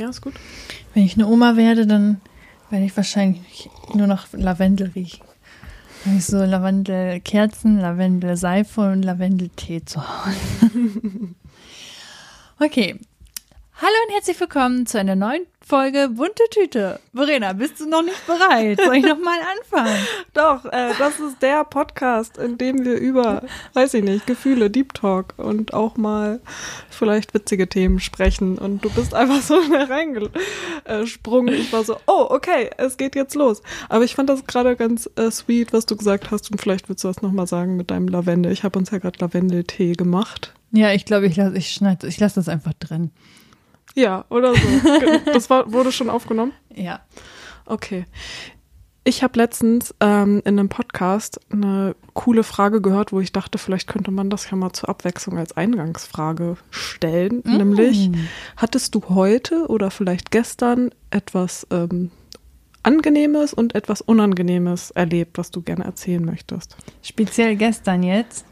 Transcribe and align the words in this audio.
Ja, 0.00 0.08
ist 0.08 0.22
gut. 0.22 0.32
Wenn 0.94 1.04
ich 1.04 1.16
eine 1.16 1.26
Oma 1.26 1.56
werde, 1.56 1.86
dann 1.86 2.22
werde 2.70 2.86
ich 2.86 2.96
wahrscheinlich 2.96 3.68
nur 3.92 4.06
noch 4.06 4.28
Lavendel 4.32 4.92
riechen. 4.94 5.26
Dann 6.02 6.12
habe 6.12 6.18
ich 6.20 6.24
so 6.24 6.42
Lavendelkerzen, 6.42 7.78
Lavendelseife 7.78 8.92
und 8.92 9.02
Lavendeltee 9.02 9.84
zu 9.84 10.00
Hause. 10.00 10.70
okay. 12.60 12.98
Hallo 13.82 13.94
und 14.06 14.12
herzlich 14.12 14.38
willkommen 14.38 14.84
zu 14.84 14.98
einer 14.98 15.16
neuen 15.16 15.46
Folge 15.62 16.10
Bunte 16.10 16.42
Tüte. 16.50 17.00
Verena, 17.14 17.54
bist 17.54 17.80
du 17.80 17.88
noch 17.88 18.02
nicht 18.02 18.26
bereit? 18.26 18.78
Soll 18.78 18.96
ich 18.96 19.06
noch 19.06 19.18
mal 19.18 19.38
anfangen? 19.56 19.96
Doch, 20.34 20.66
äh, 20.66 20.92
das 20.98 21.18
ist 21.18 21.40
der 21.40 21.64
Podcast, 21.64 22.36
in 22.36 22.58
dem 22.58 22.84
wir 22.84 22.98
über, 22.98 23.42
weiß 23.72 23.94
ich 23.94 24.04
nicht, 24.04 24.26
Gefühle, 24.26 24.68
Deep 24.68 24.92
Talk 24.92 25.32
und 25.38 25.72
auch 25.72 25.96
mal 25.96 26.40
vielleicht 26.90 27.32
witzige 27.32 27.70
Themen 27.70 28.00
sprechen. 28.00 28.58
Und 28.58 28.84
du 28.84 28.90
bist 28.90 29.14
einfach 29.14 29.40
so 29.40 29.54
reingesprungen. 29.70 31.54
Ich 31.54 31.72
war 31.72 31.82
so, 31.82 31.96
oh, 32.06 32.26
okay, 32.28 32.68
es 32.76 32.98
geht 32.98 33.16
jetzt 33.16 33.34
los. 33.34 33.62
Aber 33.88 34.04
ich 34.04 34.14
fand 34.14 34.28
das 34.28 34.44
gerade 34.44 34.76
ganz 34.76 35.08
äh, 35.16 35.30
sweet, 35.30 35.72
was 35.72 35.86
du 35.86 35.96
gesagt 35.96 36.30
hast. 36.30 36.50
Und 36.50 36.60
vielleicht 36.60 36.90
willst 36.90 37.02
du 37.04 37.08
das 37.08 37.22
nochmal 37.22 37.46
sagen 37.46 37.76
mit 37.76 37.90
deinem 37.90 38.08
Lavendel. 38.08 38.52
Ich 38.52 38.62
habe 38.62 38.78
uns 38.78 38.90
ja 38.90 38.98
gerade 38.98 39.18
Lavendeltee 39.20 39.94
gemacht. 39.94 40.52
Ja, 40.70 40.92
ich 40.92 41.06
glaube, 41.06 41.28
ich 41.28 41.36
lasse 41.36 41.56
ich 41.56 41.70
schneid, 41.70 42.04
ich 42.04 42.20
lass 42.20 42.34
das 42.34 42.50
einfach 42.50 42.74
drin. 42.74 43.10
Ja, 43.94 44.24
oder 44.28 44.54
so. 44.54 44.60
Das 45.32 45.50
war, 45.50 45.72
wurde 45.72 45.92
schon 45.92 46.10
aufgenommen? 46.10 46.52
Ja. 46.74 47.00
Okay. 47.66 48.06
Ich 49.02 49.22
habe 49.22 49.38
letztens 49.38 49.94
ähm, 50.00 50.42
in 50.44 50.58
einem 50.58 50.68
Podcast 50.68 51.40
eine 51.50 51.96
coole 52.12 52.42
Frage 52.42 52.82
gehört, 52.82 53.12
wo 53.12 53.20
ich 53.20 53.32
dachte, 53.32 53.56
vielleicht 53.56 53.88
könnte 53.88 54.10
man 54.10 54.28
das 54.28 54.50
ja 54.50 54.56
mal 54.56 54.72
zur 54.72 54.90
Abwechslung 54.90 55.38
als 55.38 55.56
Eingangsfrage 55.56 56.56
stellen. 56.70 57.42
Mm. 57.44 57.56
Nämlich, 57.56 58.10
hattest 58.56 58.94
du 58.94 59.02
heute 59.08 59.68
oder 59.68 59.90
vielleicht 59.90 60.30
gestern 60.30 60.90
etwas 61.10 61.66
ähm, 61.70 62.10
Angenehmes 62.82 63.54
und 63.54 63.74
etwas 63.74 64.02
Unangenehmes 64.02 64.90
erlebt, 64.90 65.38
was 65.38 65.50
du 65.50 65.62
gerne 65.62 65.84
erzählen 65.84 66.24
möchtest? 66.24 66.76
Speziell 67.02 67.56
gestern 67.56 68.02
jetzt? 68.02 68.44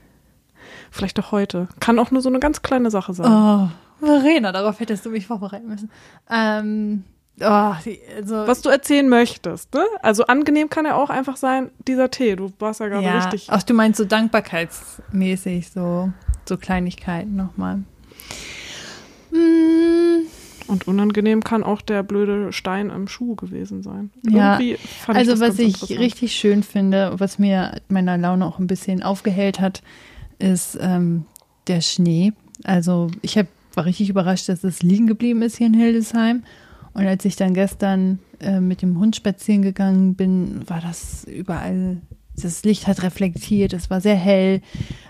Vielleicht 0.90 1.18
auch 1.20 1.30
heute. 1.30 1.68
Kann 1.78 1.98
auch 1.98 2.10
nur 2.10 2.22
so 2.22 2.28
eine 2.28 2.40
ganz 2.40 2.62
kleine 2.62 2.90
Sache 2.90 3.12
sein. 3.12 3.30
Oh. 3.30 3.68
Verena, 4.00 4.52
darauf 4.52 4.80
hättest 4.80 5.04
du 5.06 5.10
mich 5.10 5.26
vorbereiten 5.26 5.68
müssen. 5.68 5.90
Ähm, 6.30 7.04
oh, 7.40 7.72
die, 7.84 8.00
also, 8.16 8.46
Was 8.46 8.62
du 8.62 8.68
erzählen 8.68 9.08
möchtest, 9.08 9.74
ne? 9.74 9.84
Also 10.02 10.26
angenehm 10.26 10.70
kann 10.70 10.84
ja 10.84 10.94
auch 10.94 11.10
einfach 11.10 11.36
sein, 11.36 11.70
dieser 11.86 12.10
Tee. 12.10 12.36
Du 12.36 12.52
warst 12.58 12.80
ja 12.80 12.88
gerade 12.88 13.04
ja, 13.04 13.18
richtig. 13.18 13.48
Ach, 13.50 13.62
du 13.62 13.74
meinst 13.74 13.98
so 13.98 14.04
dankbarkeitsmäßig, 14.04 15.70
so, 15.70 16.12
so 16.48 16.56
Kleinigkeiten 16.56 17.36
nochmal. 17.36 17.82
Mm. 19.30 20.26
Und 20.68 20.86
unangenehm 20.86 21.42
kann 21.42 21.64
auch 21.64 21.80
der 21.80 22.02
blöde 22.02 22.52
Stein 22.52 22.90
im 22.90 23.08
Schuh 23.08 23.34
gewesen 23.34 23.82
sein. 23.82 24.10
Ja, 24.22 24.60
also 25.06 25.40
was 25.40 25.58
ich 25.58 25.98
richtig 25.98 26.32
schön 26.34 26.62
finde, 26.62 27.14
was 27.16 27.38
mir 27.38 27.80
meiner 27.88 28.18
Laune 28.18 28.44
auch 28.44 28.58
ein 28.58 28.66
bisschen 28.66 29.02
aufgehellt 29.02 29.60
hat, 29.60 29.82
ist 30.38 30.76
ähm, 30.78 31.24
der 31.68 31.80
Schnee. 31.80 32.34
Also 32.64 33.10
ich 33.22 33.38
habe 33.38 33.48
war 33.78 33.84
richtig 33.84 34.10
überrascht, 34.10 34.48
dass 34.48 34.64
es 34.64 34.82
liegen 34.82 35.06
geblieben 35.06 35.40
ist 35.40 35.56
hier 35.56 35.68
in 35.68 35.74
Hildesheim. 35.74 36.42
Und 36.94 37.06
als 37.06 37.24
ich 37.24 37.36
dann 37.36 37.54
gestern 37.54 38.18
äh, 38.40 38.58
mit 38.58 38.82
dem 38.82 38.98
Hund 38.98 39.14
spazieren 39.14 39.62
gegangen 39.62 40.16
bin, 40.16 40.68
war 40.68 40.80
das 40.80 41.24
überall, 41.24 41.98
das 42.34 42.64
Licht 42.64 42.88
hat 42.88 43.04
reflektiert, 43.04 43.72
es 43.72 43.88
war 43.88 44.00
sehr 44.00 44.16
hell. 44.16 44.62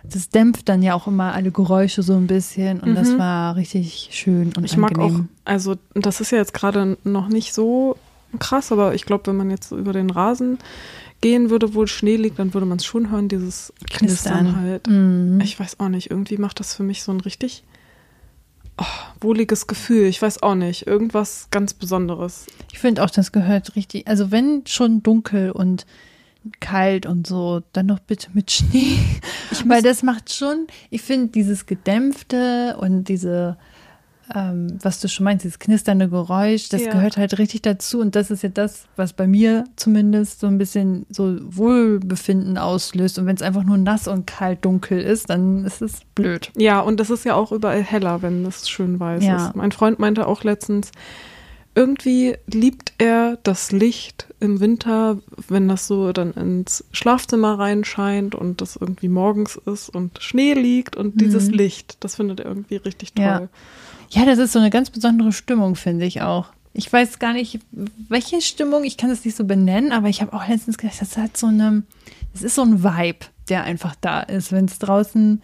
Das 0.05 0.29
dämpft 0.29 0.69
dann 0.69 0.83
ja 0.83 0.93
auch 0.93 1.07
immer 1.07 1.33
alle 1.33 1.51
Geräusche 1.51 2.03
so 2.03 2.15
ein 2.15 2.27
bisschen 2.27 2.81
und 2.81 2.91
mhm. 2.91 2.95
das 2.95 3.17
war 3.17 3.57
richtig 3.57 4.11
schön 4.13 4.53
und 4.55 4.67
Ich 4.67 4.77
angenehm. 4.77 4.81
mag 4.81 4.99
auch, 4.99 5.21
also 5.47 5.77
das 5.95 6.21
ist 6.21 6.31
ja 6.31 6.39
jetzt 6.39 6.53
gerade 6.53 6.99
noch 7.05 7.29
nicht 7.29 7.55
so 7.55 7.97
krass, 8.39 8.71
aber 8.71 8.95
ich 8.95 9.07
glaube, 9.07 9.29
wenn 9.29 9.37
man 9.37 9.51
jetzt 9.51 9.73
über 9.73 9.95
den 9.95 10.11
Rasen 10.11 10.59
gehen 11.23 11.49
würde, 11.49 11.75
wo 11.75 11.87
Schnee 11.87 12.17
liegt, 12.17 12.39
dann 12.39 12.53
würde 12.53 12.67
man 12.67 12.77
es 12.77 12.85
schon 12.85 13.11
hören, 13.11 13.29
dieses 13.29 13.73
Knistern, 13.91 14.45
Knistern 14.45 14.61
halt. 14.61 14.87
Mhm. 14.87 15.41
Ich 15.43 15.59
weiß 15.59 15.81
auch 15.81 15.89
nicht, 15.89 16.11
irgendwie 16.11 16.37
macht 16.37 16.61
das 16.61 16.75
für 16.75 16.83
mich 16.83 17.03
so 17.03 17.13
ein 17.13 17.21
richtig 17.21 17.65
oh, 18.79 18.85
wohliges 19.21 19.67
Gefühl. 19.67 20.07
Ich 20.07 20.21
weiß 20.23 20.43
auch 20.43 20.55
nicht. 20.55 20.87
Irgendwas 20.87 21.49
ganz 21.51 21.75
Besonderes. 21.75 22.47
Ich 22.73 22.79
finde 22.79 23.05
auch, 23.05 23.11
das 23.11 23.33
gehört 23.33 23.77
richtig. 23.77 24.07
Also, 24.09 24.31
wenn 24.31 24.63
schon 24.67 25.03
dunkel 25.03 25.51
und 25.51 25.87
kalt 26.61 27.07
und 27.07 27.27
so, 27.27 27.63
dann 27.73 27.87
noch 27.87 27.99
bitte 27.99 28.31
mit 28.33 28.51
Schnee. 28.51 28.99
Ich 29.51 29.69
Weil 29.69 29.83
das 29.83 30.03
macht 30.03 30.33
schon, 30.33 30.67
ich 30.91 31.03
finde 31.03 31.29
dieses 31.29 31.67
Gedämpfte 31.67 32.77
und 32.79 33.05
diese 33.05 33.57
ähm, 34.35 34.79
was 34.83 35.01
du 35.01 35.09
schon 35.09 35.25
meinst, 35.25 35.45
dieses 35.45 35.59
knisternde 35.59 36.09
Geräusch, 36.09 36.69
das 36.69 36.85
ja. 36.85 36.93
gehört 36.93 37.17
halt 37.17 37.39
richtig 37.39 37.63
dazu. 37.63 38.01
Und 38.01 38.15
das 38.15 38.31
ist 38.31 38.43
ja 38.43 38.49
das, 38.49 38.85
was 38.97 39.13
bei 39.13 39.27
mir 39.27 39.65
zumindest 39.77 40.41
so 40.41 40.47
ein 40.47 40.59
bisschen 40.59 41.07
so 41.11 41.39
Wohlbefinden 41.43 42.59
auslöst. 42.59 43.19
Und 43.19 43.27
wenn 43.27 43.37
es 43.37 43.43
einfach 43.43 43.65
nur 43.65 43.79
nass 43.79 44.09
und 44.09 44.27
kalt 44.27 44.65
dunkel 44.65 45.01
ist, 45.01 45.31
dann 45.31 45.65
ist 45.65 45.83
es 45.83 46.01
blöd. 46.15 46.51
Ja, 46.57 46.81
und 46.81 47.01
das 47.01 47.11
ist 47.11 47.25
ja 47.25 47.35
auch 47.35 47.53
überall 47.53 47.83
heller, 47.83 48.23
wenn 48.23 48.45
es 48.45 48.69
schön 48.69 49.01
weiß 49.01 49.25
ja. 49.25 49.49
ist. 49.49 49.57
Mein 49.57 49.73
Freund 49.73 49.99
meinte 49.99 50.27
auch 50.27 50.45
letztens, 50.45 50.91
irgendwie 51.79 52.35
liebt 52.49 52.93
er 52.99 53.39
das 53.45 53.71
Licht 53.71 54.27
im 54.41 54.59
Winter, 54.59 55.19
wenn 55.49 55.69
das 55.69 55.87
so 55.87 56.13
dann 56.13 56.33
ins 56.33 56.85
Schlafzimmer 56.91 57.57
reinscheint 57.57 58.35
und 58.35 58.61
das 58.61 58.75
irgendwie 58.75 59.09
morgens 59.09 59.55
ist 59.65 59.89
und 59.89 60.21
Schnee 60.21 60.55
liegt 60.55 60.97
und 60.97 61.15
mhm. 61.15 61.19
dieses 61.19 61.51
Licht, 61.51 61.99
das 62.01 62.17
findet 62.17 62.41
er 62.41 62.47
irgendwie 62.47 62.77
richtig 62.77 63.13
toll. 63.13 63.25
Ja. 63.25 63.49
Ja, 64.11 64.25
das 64.25 64.39
ist 64.39 64.53
so 64.53 64.59
eine 64.59 64.71
ganz 64.71 64.91
besondere 64.91 65.33
Stimmung, 65.33 65.77
finde 65.77 66.07
ich 66.07 66.23
auch. 66.23 66.47
Ich 66.73 66.93
weiß 66.93 67.19
gar 67.19 67.33
nicht, 67.33 67.61
welche 68.09 68.41
Stimmung, 68.41 68.85
ich 68.85 68.97
kann 68.97 69.11
das 69.11 69.25
nicht 69.25 69.37
so 69.37 69.45
benennen, 69.45 69.93
aber 69.93 70.09
ich 70.09 70.23
habe 70.23 70.33
auch 70.33 70.47
letztens 70.47 70.79
gedacht, 70.79 71.01
das 71.01 71.17
hat 71.17 71.37
so 71.37 71.49
eine, 71.49 71.83
das 72.33 72.43
ist 72.43 72.55
so 72.55 72.63
ein 72.63 72.83
Vibe, 72.85 73.27
der 73.49 73.65
einfach 73.65 73.95
da 74.01 74.21
ist, 74.21 74.53
wenn 74.53 74.67
es 74.67 74.79
draußen 74.79 75.43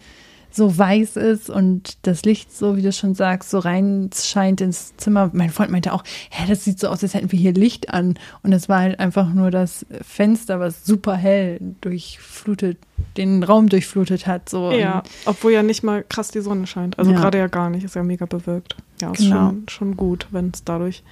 so 0.55 0.77
weiß 0.77 1.17
ist 1.17 1.49
und 1.49 1.97
das 2.03 2.23
Licht, 2.23 2.55
so 2.55 2.77
wie 2.77 2.81
du 2.81 2.93
schon 2.93 3.13
sagst, 3.13 3.49
so 3.49 3.59
rein 3.59 4.09
scheint 4.13 4.61
ins 4.61 4.95
Zimmer. 4.95 5.29
Mein 5.33 5.49
Freund 5.49 5.69
meinte 5.69 5.91
auch, 5.91 6.03
hä, 6.29 6.45
das 6.47 6.63
sieht 6.63 6.79
so 6.79 6.87
aus, 6.87 7.03
als 7.03 7.13
hätten 7.13 7.31
wir 7.31 7.39
hier 7.39 7.53
Licht 7.53 7.93
an. 7.93 8.17
Und 8.41 8.53
es 8.53 8.69
war 8.69 8.79
halt 8.79 8.99
einfach 8.99 9.33
nur 9.33 9.51
das 9.51 9.85
Fenster, 10.01 10.59
was 10.61 10.85
super 10.85 11.15
hell 11.15 11.59
durchflutet, 11.81 12.77
den 13.17 13.43
Raum 13.43 13.67
durchflutet 13.67 14.27
hat. 14.27 14.47
So. 14.47 14.71
Ja, 14.71 15.03
obwohl 15.25 15.51
ja 15.51 15.61
nicht 15.61 15.83
mal 15.83 16.05
krass 16.07 16.29
die 16.29 16.41
Sonne 16.41 16.67
scheint. 16.67 16.97
Also 16.97 17.11
ja. 17.11 17.19
gerade 17.19 17.37
ja 17.37 17.47
gar 17.47 17.69
nicht, 17.69 17.83
ist 17.83 17.95
ja 17.95 18.03
mega 18.03 18.25
bewölkt. 18.25 18.77
Ja, 19.01 19.11
ist 19.11 19.19
genau. 19.19 19.49
schon, 19.49 19.69
schon 19.69 19.97
gut, 19.97 20.27
wenn 20.31 20.51
es 20.53 20.63
dadurch. 20.63 21.03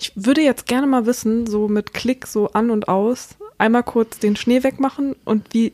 Ich 0.00 0.12
würde 0.14 0.40
jetzt 0.40 0.66
gerne 0.66 0.86
mal 0.86 1.04
wissen, 1.04 1.46
so 1.46 1.68
mit 1.68 1.92
Klick 1.92 2.26
so 2.26 2.52
an 2.52 2.70
und 2.70 2.88
aus, 2.88 3.36
einmal 3.58 3.82
kurz 3.82 4.18
den 4.18 4.36
Schnee 4.36 4.62
wegmachen 4.62 5.14
und 5.24 5.52
wie 5.52 5.72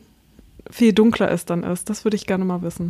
viel 0.69 0.91
dunkler 0.91 1.31
es 1.31 1.45
dann 1.45 1.63
ist. 1.63 1.89
Das 1.89 2.03
würde 2.03 2.15
ich 2.17 2.25
gerne 2.25 2.43
mal 2.43 2.61
wissen. 2.61 2.87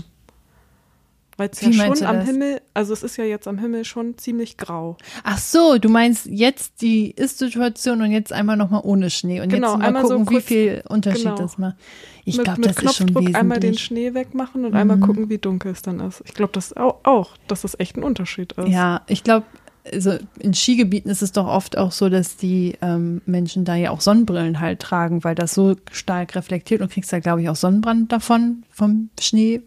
Weil 1.38 1.50
es 1.52 1.60
ja 1.60 1.72
schon 1.74 2.06
am 2.06 2.18
das? 2.18 2.26
Himmel, 2.26 2.62
also 2.74 2.94
es 2.94 3.04
ist 3.04 3.18
ja 3.18 3.26
jetzt 3.26 3.48
am 3.48 3.58
Himmel 3.58 3.84
schon 3.84 4.18
ziemlich 4.18 4.56
grau. 4.56 4.98
Ach 5.24 5.38
so, 5.38 5.78
du 5.78 5.90
meinst 5.90 6.28
jetzt 6.28 6.82
die 6.82 7.12
Ist-Situation 7.12 8.02
und 8.02 8.12
jetzt 8.12 8.32
einmal 8.32 8.56
nochmal 8.56 8.82
ohne 8.86 9.10
Schnee 9.10 9.42
und 9.42 9.50
genau, 9.50 9.74
jetzt 9.74 9.92
mal 9.92 10.02
gucken, 10.02 10.08
so 10.08 10.24
kurz, 10.24 10.32
wie 10.32 10.42
viel 10.42 10.84
Unterschied 10.88 11.24
genau. 11.24 11.36
das 11.36 11.58
macht. 11.58 11.76
Ich 12.24 12.42
glaube, 12.42 12.62
das 12.62 12.78
ist 12.78 12.96
schon 12.96 13.10
wesentlich. 13.10 13.36
einmal 13.36 13.60
den 13.60 13.78
Schnee 13.78 14.14
wegmachen 14.14 14.64
und 14.64 14.72
mhm. 14.72 14.78
einmal 14.78 15.00
gucken, 15.00 15.30
wie 15.30 15.38
dunkel 15.38 15.74
es 15.74 15.82
dann 15.82 16.00
ist. 16.00 16.24
Ich 16.26 16.34
glaube, 16.34 16.54
das 16.54 16.76
auch, 16.76 17.00
auch, 17.04 17.36
dass 17.48 17.64
das 17.64 17.78
echt 17.80 17.98
ein 17.98 18.04
Unterschied 18.04 18.54
ist. 18.54 18.70
Ja, 18.70 19.02
ich 19.08 19.24
glaube, 19.24 19.46
also 19.92 20.14
in 20.40 20.54
Skigebieten 20.54 21.12
ist 21.12 21.22
es 21.22 21.34
doch 21.34 21.48
oft 21.48 21.78
auch 21.78 21.92
so, 21.92 22.10
dass 22.10 22.38
die 22.38 22.76
ähm, 22.82 23.22
Menschen 23.26 23.66
da 23.66 23.76
ja 23.76 23.92
auch 23.92 24.02
Sonnenbrillen 24.02 24.60
halt 24.60 24.80
tragen, 24.80 25.24
weil 25.24 25.36
das 25.36 25.54
so 25.54 25.76
stark 25.92 26.36
reflektiert 26.36 26.82
und 26.82 26.92
kriegst 26.92 27.12
da, 27.12 27.20
glaube 27.20 27.42
ich, 27.42 27.50
auch 27.50 27.56
Sonnenbrand 27.56 28.12
davon 28.12 28.64
vom 28.72 29.10
Schnee 29.20 29.62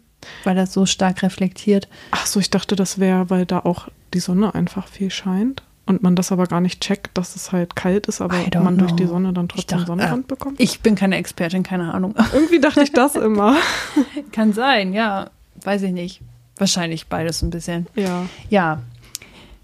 weil 0.44 0.56
das 0.56 0.72
so 0.72 0.86
stark 0.86 1.22
reflektiert. 1.22 1.88
Ach 2.10 2.26
so, 2.26 2.40
ich 2.40 2.50
dachte, 2.50 2.76
das 2.76 2.98
wäre, 2.98 3.30
weil 3.30 3.46
da 3.46 3.60
auch 3.60 3.88
die 4.14 4.20
Sonne 4.20 4.54
einfach 4.54 4.88
viel 4.88 5.10
scheint 5.10 5.62
und 5.88 6.02
man 6.02 6.14
das 6.14 6.32
aber 6.32 6.46
gar 6.46 6.60
nicht 6.60 6.82
checkt, 6.82 7.16
dass 7.16 7.34
es 7.34 7.50
halt 7.50 7.74
kalt 7.74 8.06
ist, 8.08 8.20
aber 8.20 8.36
man 8.36 8.76
know. 8.76 8.84
durch 8.84 8.92
die 8.92 9.06
Sonne 9.06 9.32
dann 9.32 9.48
trotzdem 9.48 9.78
dachte, 9.78 9.86
Sonnenbrand 9.86 10.24
äh, 10.24 10.28
bekommt. 10.28 10.60
Ich 10.60 10.80
bin 10.80 10.94
keine 10.94 11.16
Expertin, 11.16 11.62
keine 11.62 11.94
Ahnung. 11.94 12.14
Irgendwie 12.34 12.60
dachte 12.60 12.82
ich 12.82 12.92
das 12.92 13.16
immer. 13.16 13.56
Kann 14.32 14.52
sein, 14.52 14.92
ja. 14.92 15.30
Weiß 15.64 15.82
ich 15.82 15.92
nicht. 15.92 16.20
Wahrscheinlich 16.58 17.06
beides 17.06 17.40
ein 17.42 17.50
bisschen. 17.50 17.86
Ja. 17.94 18.26
Ja. 18.50 18.82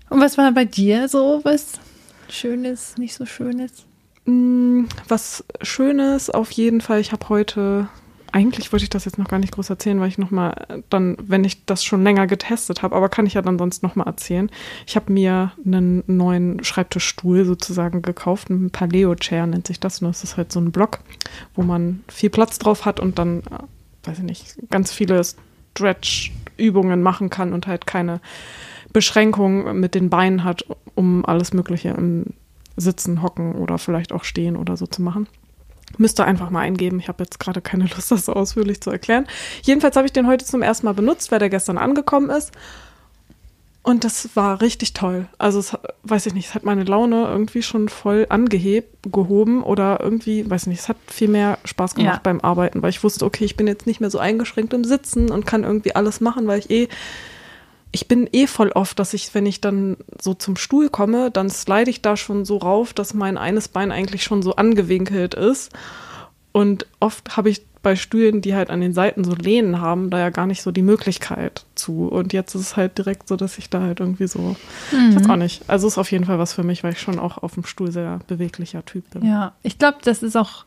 Und 0.08 0.20
was 0.20 0.38
war 0.38 0.50
bei 0.52 0.64
dir 0.64 1.08
so 1.08 1.40
was 1.44 1.72
Schönes, 2.30 2.96
nicht 2.96 3.14
so 3.14 3.26
Schönes? 3.26 3.84
Mm, 4.24 4.84
was 5.08 5.44
Schönes 5.60 6.30
auf 6.30 6.50
jeden 6.52 6.80
Fall. 6.80 7.00
Ich 7.00 7.12
habe 7.12 7.28
heute 7.28 7.88
eigentlich 8.34 8.72
wollte 8.72 8.82
ich 8.82 8.90
das 8.90 9.04
jetzt 9.04 9.16
noch 9.16 9.28
gar 9.28 9.38
nicht 9.38 9.52
groß 9.52 9.70
erzählen, 9.70 10.00
weil 10.00 10.08
ich 10.08 10.18
noch 10.18 10.32
mal 10.32 10.82
dann, 10.90 11.16
wenn 11.22 11.44
ich 11.44 11.66
das 11.66 11.84
schon 11.84 12.02
länger 12.02 12.26
getestet 12.26 12.82
habe, 12.82 12.96
aber 12.96 13.08
kann 13.08 13.26
ich 13.26 13.34
ja 13.34 13.42
dann 13.42 13.58
sonst 13.58 13.84
noch 13.84 13.94
mal 13.94 14.06
erzählen. 14.06 14.50
Ich 14.88 14.96
habe 14.96 15.12
mir 15.12 15.52
einen 15.64 16.02
neuen 16.08 16.62
Schreibtischstuhl 16.64 17.44
sozusagen 17.44 18.02
gekauft, 18.02 18.50
ein 18.50 18.70
Paleo-Chair 18.70 19.46
nennt 19.46 19.68
sich 19.68 19.78
das. 19.78 20.02
Und 20.02 20.08
das 20.08 20.24
ist 20.24 20.36
halt 20.36 20.50
so 20.50 20.58
ein 20.58 20.72
Block, 20.72 20.98
wo 21.54 21.62
man 21.62 22.02
viel 22.08 22.28
Platz 22.28 22.58
drauf 22.58 22.84
hat 22.84 22.98
und 22.98 23.20
dann, 23.20 23.38
äh, 23.42 24.08
weiß 24.08 24.18
ich 24.18 24.24
nicht, 24.24 24.56
ganz 24.68 24.92
viele 24.92 25.22
Stretch 25.22 26.32
Übungen 26.56 27.02
machen 27.02 27.30
kann 27.30 27.52
und 27.52 27.68
halt 27.68 27.86
keine 27.86 28.20
Beschränkungen 28.92 29.78
mit 29.78 29.94
den 29.94 30.10
Beinen 30.10 30.42
hat, 30.42 30.66
um 30.96 31.24
alles 31.24 31.52
Mögliche 31.52 31.90
im 31.90 32.26
Sitzen, 32.76 33.22
Hocken 33.22 33.54
oder 33.54 33.78
vielleicht 33.78 34.12
auch 34.12 34.24
Stehen 34.24 34.56
oder 34.56 34.76
so 34.76 34.88
zu 34.88 35.02
machen. 35.02 35.28
Müsste 35.98 36.24
einfach 36.24 36.50
mal 36.50 36.60
eingeben. 36.60 36.98
Ich 37.00 37.08
habe 37.08 37.22
jetzt 37.24 37.38
gerade 37.38 37.60
keine 37.60 37.84
Lust, 37.86 38.10
das 38.10 38.26
so 38.26 38.32
ausführlich 38.32 38.80
zu 38.80 38.90
erklären. 38.90 39.26
Jedenfalls 39.62 39.96
habe 39.96 40.06
ich 40.06 40.12
den 40.12 40.26
heute 40.26 40.44
zum 40.44 40.62
ersten 40.62 40.86
Mal 40.86 40.94
benutzt, 40.94 41.30
weil 41.30 41.38
der 41.38 41.50
gestern 41.50 41.78
angekommen 41.78 42.30
ist. 42.30 42.52
Und 43.84 44.02
das 44.04 44.34
war 44.34 44.62
richtig 44.62 44.94
toll. 44.94 45.26
Also, 45.36 45.58
es, 45.58 45.76
weiß 46.04 46.24
ich 46.24 46.32
nicht, 46.32 46.48
es 46.48 46.54
hat 46.54 46.64
meine 46.64 46.84
Laune 46.84 47.26
irgendwie 47.26 47.62
schon 47.62 47.90
voll 47.90 48.24
angehoben 48.30 49.62
oder 49.62 50.00
irgendwie, 50.00 50.48
weiß 50.48 50.62
ich 50.62 50.68
nicht, 50.68 50.80
es 50.80 50.88
hat 50.88 50.96
viel 51.06 51.28
mehr 51.28 51.58
Spaß 51.66 51.94
gemacht 51.94 52.14
ja. 52.14 52.20
beim 52.22 52.40
Arbeiten, 52.40 52.82
weil 52.82 52.88
ich 52.88 53.04
wusste, 53.04 53.26
okay, 53.26 53.44
ich 53.44 53.56
bin 53.56 53.66
jetzt 53.66 53.86
nicht 53.86 54.00
mehr 54.00 54.08
so 54.08 54.18
eingeschränkt 54.18 54.72
im 54.72 54.84
Sitzen 54.84 55.30
und 55.30 55.44
kann 55.44 55.64
irgendwie 55.64 55.94
alles 55.94 56.22
machen, 56.22 56.46
weil 56.46 56.60
ich 56.60 56.70
eh, 56.70 56.88
ich 57.94 58.08
bin 58.08 58.28
eh 58.32 58.48
voll 58.48 58.72
oft, 58.72 58.98
dass 58.98 59.14
ich, 59.14 59.32
wenn 59.34 59.46
ich 59.46 59.60
dann 59.60 59.96
so 60.20 60.34
zum 60.34 60.56
Stuhl 60.56 60.88
komme, 60.88 61.30
dann 61.30 61.48
slide 61.48 61.88
ich 61.88 62.02
da 62.02 62.16
schon 62.16 62.44
so 62.44 62.56
rauf, 62.56 62.92
dass 62.92 63.14
mein 63.14 63.38
eines 63.38 63.68
Bein 63.68 63.92
eigentlich 63.92 64.24
schon 64.24 64.42
so 64.42 64.56
angewinkelt 64.56 65.34
ist. 65.34 65.70
Und 66.50 66.86
oft 66.98 67.36
habe 67.36 67.50
ich 67.50 67.64
bei 67.82 67.94
Stühlen, 67.94 68.40
die 68.40 68.56
halt 68.56 68.70
an 68.70 68.80
den 68.80 68.94
Seiten 68.94 69.22
so 69.22 69.36
Lehnen 69.36 69.80
haben, 69.80 70.10
da 70.10 70.18
ja 70.18 70.30
gar 70.30 70.48
nicht 70.48 70.62
so 70.62 70.72
die 70.72 70.82
Möglichkeit 70.82 71.66
zu. 71.76 72.08
Und 72.08 72.32
jetzt 72.32 72.56
ist 72.56 72.62
es 72.62 72.76
halt 72.76 72.98
direkt 72.98 73.28
so, 73.28 73.36
dass 73.36 73.58
ich 73.58 73.70
da 73.70 73.80
halt 73.80 74.00
irgendwie 74.00 74.26
so, 74.26 74.56
mhm. 74.90 75.10
ich 75.10 75.16
weiß 75.16 75.30
auch 75.30 75.36
nicht. 75.36 75.62
Also 75.68 75.86
ist 75.86 75.98
auf 75.98 76.10
jeden 76.10 76.24
Fall 76.24 76.40
was 76.40 76.52
für 76.52 76.64
mich, 76.64 76.82
weil 76.82 76.94
ich 76.94 77.00
schon 77.00 77.20
auch 77.20 77.38
auf 77.38 77.54
dem 77.54 77.64
Stuhl 77.64 77.92
sehr 77.92 78.18
beweglicher 78.26 78.84
Typ 78.84 79.08
bin. 79.10 79.24
Ja, 79.24 79.52
ich 79.62 79.78
glaube, 79.78 79.98
das 80.02 80.24
ist 80.24 80.36
auch 80.36 80.64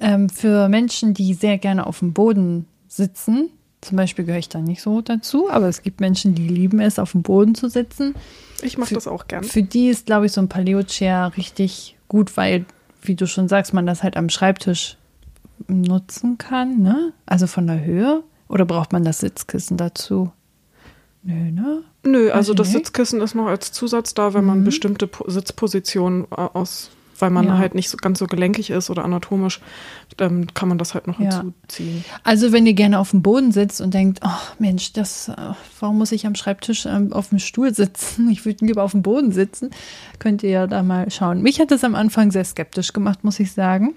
ähm, 0.00 0.28
für 0.28 0.68
Menschen, 0.68 1.12
die 1.12 1.34
sehr 1.34 1.58
gerne 1.58 1.88
auf 1.88 1.98
dem 1.98 2.12
Boden 2.12 2.66
sitzen. 2.86 3.50
Zum 3.82 3.96
Beispiel 3.96 4.24
gehöre 4.24 4.38
ich 4.38 4.48
da 4.48 4.60
nicht 4.60 4.80
so 4.80 5.00
dazu, 5.00 5.50
aber 5.50 5.68
es 5.68 5.82
gibt 5.82 6.00
Menschen, 6.00 6.34
die 6.34 6.46
lieben 6.46 6.80
es, 6.80 6.98
auf 6.98 7.12
dem 7.12 7.22
Boden 7.22 7.54
zu 7.54 7.68
sitzen. 7.68 8.14
Ich 8.62 8.78
mache 8.78 8.94
das 8.94 9.08
auch 9.08 9.26
gern. 9.26 9.42
Für 9.42 9.62
die 9.62 9.88
ist, 9.88 10.06
glaube 10.06 10.26
ich, 10.26 10.32
so 10.32 10.40
ein 10.40 10.48
Paleo-Chair 10.48 11.32
richtig 11.36 11.96
gut, 12.08 12.36
weil, 12.36 12.64
wie 13.02 13.16
du 13.16 13.26
schon 13.26 13.48
sagst, 13.48 13.74
man 13.74 13.84
das 13.84 14.04
halt 14.04 14.16
am 14.16 14.28
Schreibtisch 14.28 14.96
nutzen 15.66 16.38
kann, 16.38 16.80
ne? 16.80 17.12
Also 17.26 17.48
von 17.48 17.66
der 17.66 17.84
Höhe? 17.84 18.22
Oder 18.48 18.64
braucht 18.66 18.92
man 18.92 19.02
das 19.02 19.18
Sitzkissen 19.18 19.76
dazu? 19.76 20.30
Nö, 21.24 21.50
ne? 21.50 21.82
Nö, 22.04 22.30
also 22.30 22.54
das 22.54 22.68
nicht. 22.68 22.86
Sitzkissen 22.86 23.20
ist 23.20 23.34
noch 23.34 23.46
als 23.46 23.72
Zusatz 23.72 24.14
da, 24.14 24.34
wenn 24.34 24.44
man 24.44 24.60
mhm. 24.60 24.64
bestimmte 24.64 25.08
Sitzpositionen 25.26 26.24
äh, 26.30 26.34
aus, 26.34 26.90
weil 27.22 27.30
man 27.30 27.46
ja. 27.46 27.56
halt 27.56 27.74
nicht 27.74 27.88
so 27.88 27.96
ganz 27.96 28.18
so 28.18 28.26
gelenkig 28.26 28.68
ist 28.70 28.90
oder 28.90 29.04
anatomisch, 29.04 29.60
dann 30.16 30.52
kann 30.52 30.68
man 30.68 30.76
das 30.76 30.92
halt 30.92 31.06
noch 31.06 31.20
ja. 31.20 31.40
hinzuziehen. 31.40 32.04
Also 32.24 32.52
wenn 32.52 32.66
ihr 32.66 32.74
gerne 32.74 32.98
auf 32.98 33.12
dem 33.12 33.22
Boden 33.22 33.52
sitzt 33.52 33.80
und 33.80 33.94
denkt, 33.94 34.20
oh 34.24 34.40
Mensch, 34.58 34.92
das, 34.92 35.28
äh, 35.28 35.34
warum 35.78 35.98
muss 35.98 36.10
ich 36.12 36.26
am 36.26 36.34
Schreibtisch 36.34 36.84
ähm, 36.84 37.12
auf 37.12 37.30
dem 37.30 37.38
Stuhl 37.38 37.72
sitzen? 37.72 38.30
Ich 38.32 38.46
würde 38.46 38.64
lieber 38.64 38.82
auf 38.82 38.92
dem 38.92 39.02
Boden 39.02 39.30
sitzen, 39.30 39.70
könnt 40.18 40.42
ihr 40.42 40.50
ja 40.50 40.66
da 40.66 40.82
mal 40.82 41.10
schauen. 41.10 41.42
Mich 41.42 41.60
hat 41.60 41.70
das 41.70 41.84
am 41.84 41.94
Anfang 41.94 42.32
sehr 42.32 42.44
skeptisch 42.44 42.92
gemacht, 42.92 43.22
muss 43.22 43.38
ich 43.38 43.52
sagen 43.52 43.94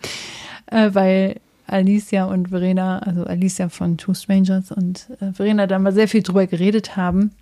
äh, 0.66 0.90
weil 0.92 1.40
Alicia 1.66 2.24
und 2.24 2.48
Verena, 2.48 3.00
also 3.00 3.24
Alicia 3.24 3.68
von 3.68 3.98
Two 3.98 4.14
Strangers 4.14 4.72
und 4.72 5.08
äh, 5.20 5.32
Verena 5.32 5.66
da 5.66 5.78
mal 5.78 5.92
sehr 5.92 6.08
viel 6.08 6.22
drüber 6.22 6.46
geredet 6.46 6.96
haben. 6.96 7.32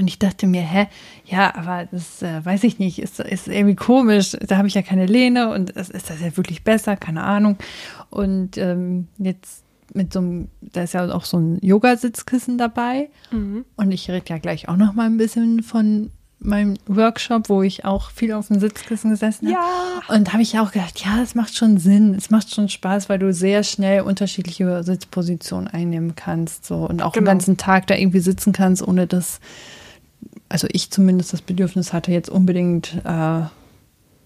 Und 0.00 0.08
ich 0.08 0.18
dachte 0.18 0.46
mir, 0.46 0.62
hä, 0.62 0.86
ja, 1.26 1.54
aber 1.54 1.86
das 1.92 2.22
äh, 2.22 2.42
weiß 2.42 2.64
ich 2.64 2.78
nicht, 2.78 2.98
ist, 2.98 3.20
ist 3.20 3.48
irgendwie 3.48 3.76
komisch. 3.76 4.34
Da 4.40 4.56
habe 4.56 4.66
ich 4.66 4.72
ja 4.72 4.80
keine 4.80 5.04
Lehne 5.04 5.52
und 5.52 5.68
ist, 5.70 5.90
ist 5.90 6.08
das 6.08 6.22
ja 6.22 6.34
wirklich 6.38 6.64
besser, 6.64 6.96
keine 6.96 7.22
Ahnung. 7.22 7.58
Und 8.08 8.56
ähm, 8.56 9.08
jetzt 9.18 9.62
mit 9.92 10.10
so 10.14 10.20
einem, 10.20 10.48
da 10.62 10.84
ist 10.84 10.94
ja 10.94 11.12
auch 11.12 11.26
so 11.26 11.36
ein 11.36 11.58
Yoga-Sitzkissen 11.60 12.56
dabei. 12.56 13.10
Mhm. 13.30 13.66
Und 13.76 13.92
ich 13.92 14.10
rede 14.10 14.24
ja 14.26 14.38
gleich 14.38 14.70
auch 14.70 14.76
noch 14.76 14.94
mal 14.94 15.04
ein 15.04 15.18
bisschen 15.18 15.62
von 15.62 16.10
meinem 16.38 16.78
Workshop, 16.86 17.50
wo 17.50 17.60
ich 17.60 17.84
auch 17.84 18.10
viel 18.10 18.32
auf 18.32 18.48
dem 18.48 18.58
Sitzkissen 18.58 19.10
gesessen 19.10 19.48
habe. 19.48 19.58
Ja. 19.58 20.16
Und 20.16 20.28
da 20.28 20.32
habe 20.32 20.42
ich 20.42 20.58
auch 20.58 20.72
gedacht, 20.72 21.04
ja, 21.04 21.20
es 21.22 21.34
macht 21.34 21.54
schon 21.54 21.76
Sinn, 21.76 22.14
es 22.14 22.30
macht 22.30 22.54
schon 22.54 22.70
Spaß, 22.70 23.10
weil 23.10 23.18
du 23.18 23.34
sehr 23.34 23.64
schnell 23.64 24.00
unterschiedliche 24.00 24.82
Sitzpositionen 24.82 25.68
einnehmen 25.68 26.14
kannst. 26.16 26.64
So 26.64 26.76
und 26.76 27.02
auch 27.02 27.12
genau. 27.12 27.24
den 27.24 27.26
ganzen 27.26 27.56
Tag 27.58 27.86
da 27.88 27.96
irgendwie 27.96 28.20
sitzen 28.20 28.54
kannst, 28.54 28.80
ohne 28.80 29.06
dass, 29.06 29.40
also 30.48 30.66
ich 30.70 30.90
zumindest 30.90 31.32
das 31.32 31.42
Bedürfnis 31.42 31.92
hatte, 31.92 32.12
jetzt 32.12 32.28
unbedingt 32.28 32.94
äh, 33.04 33.42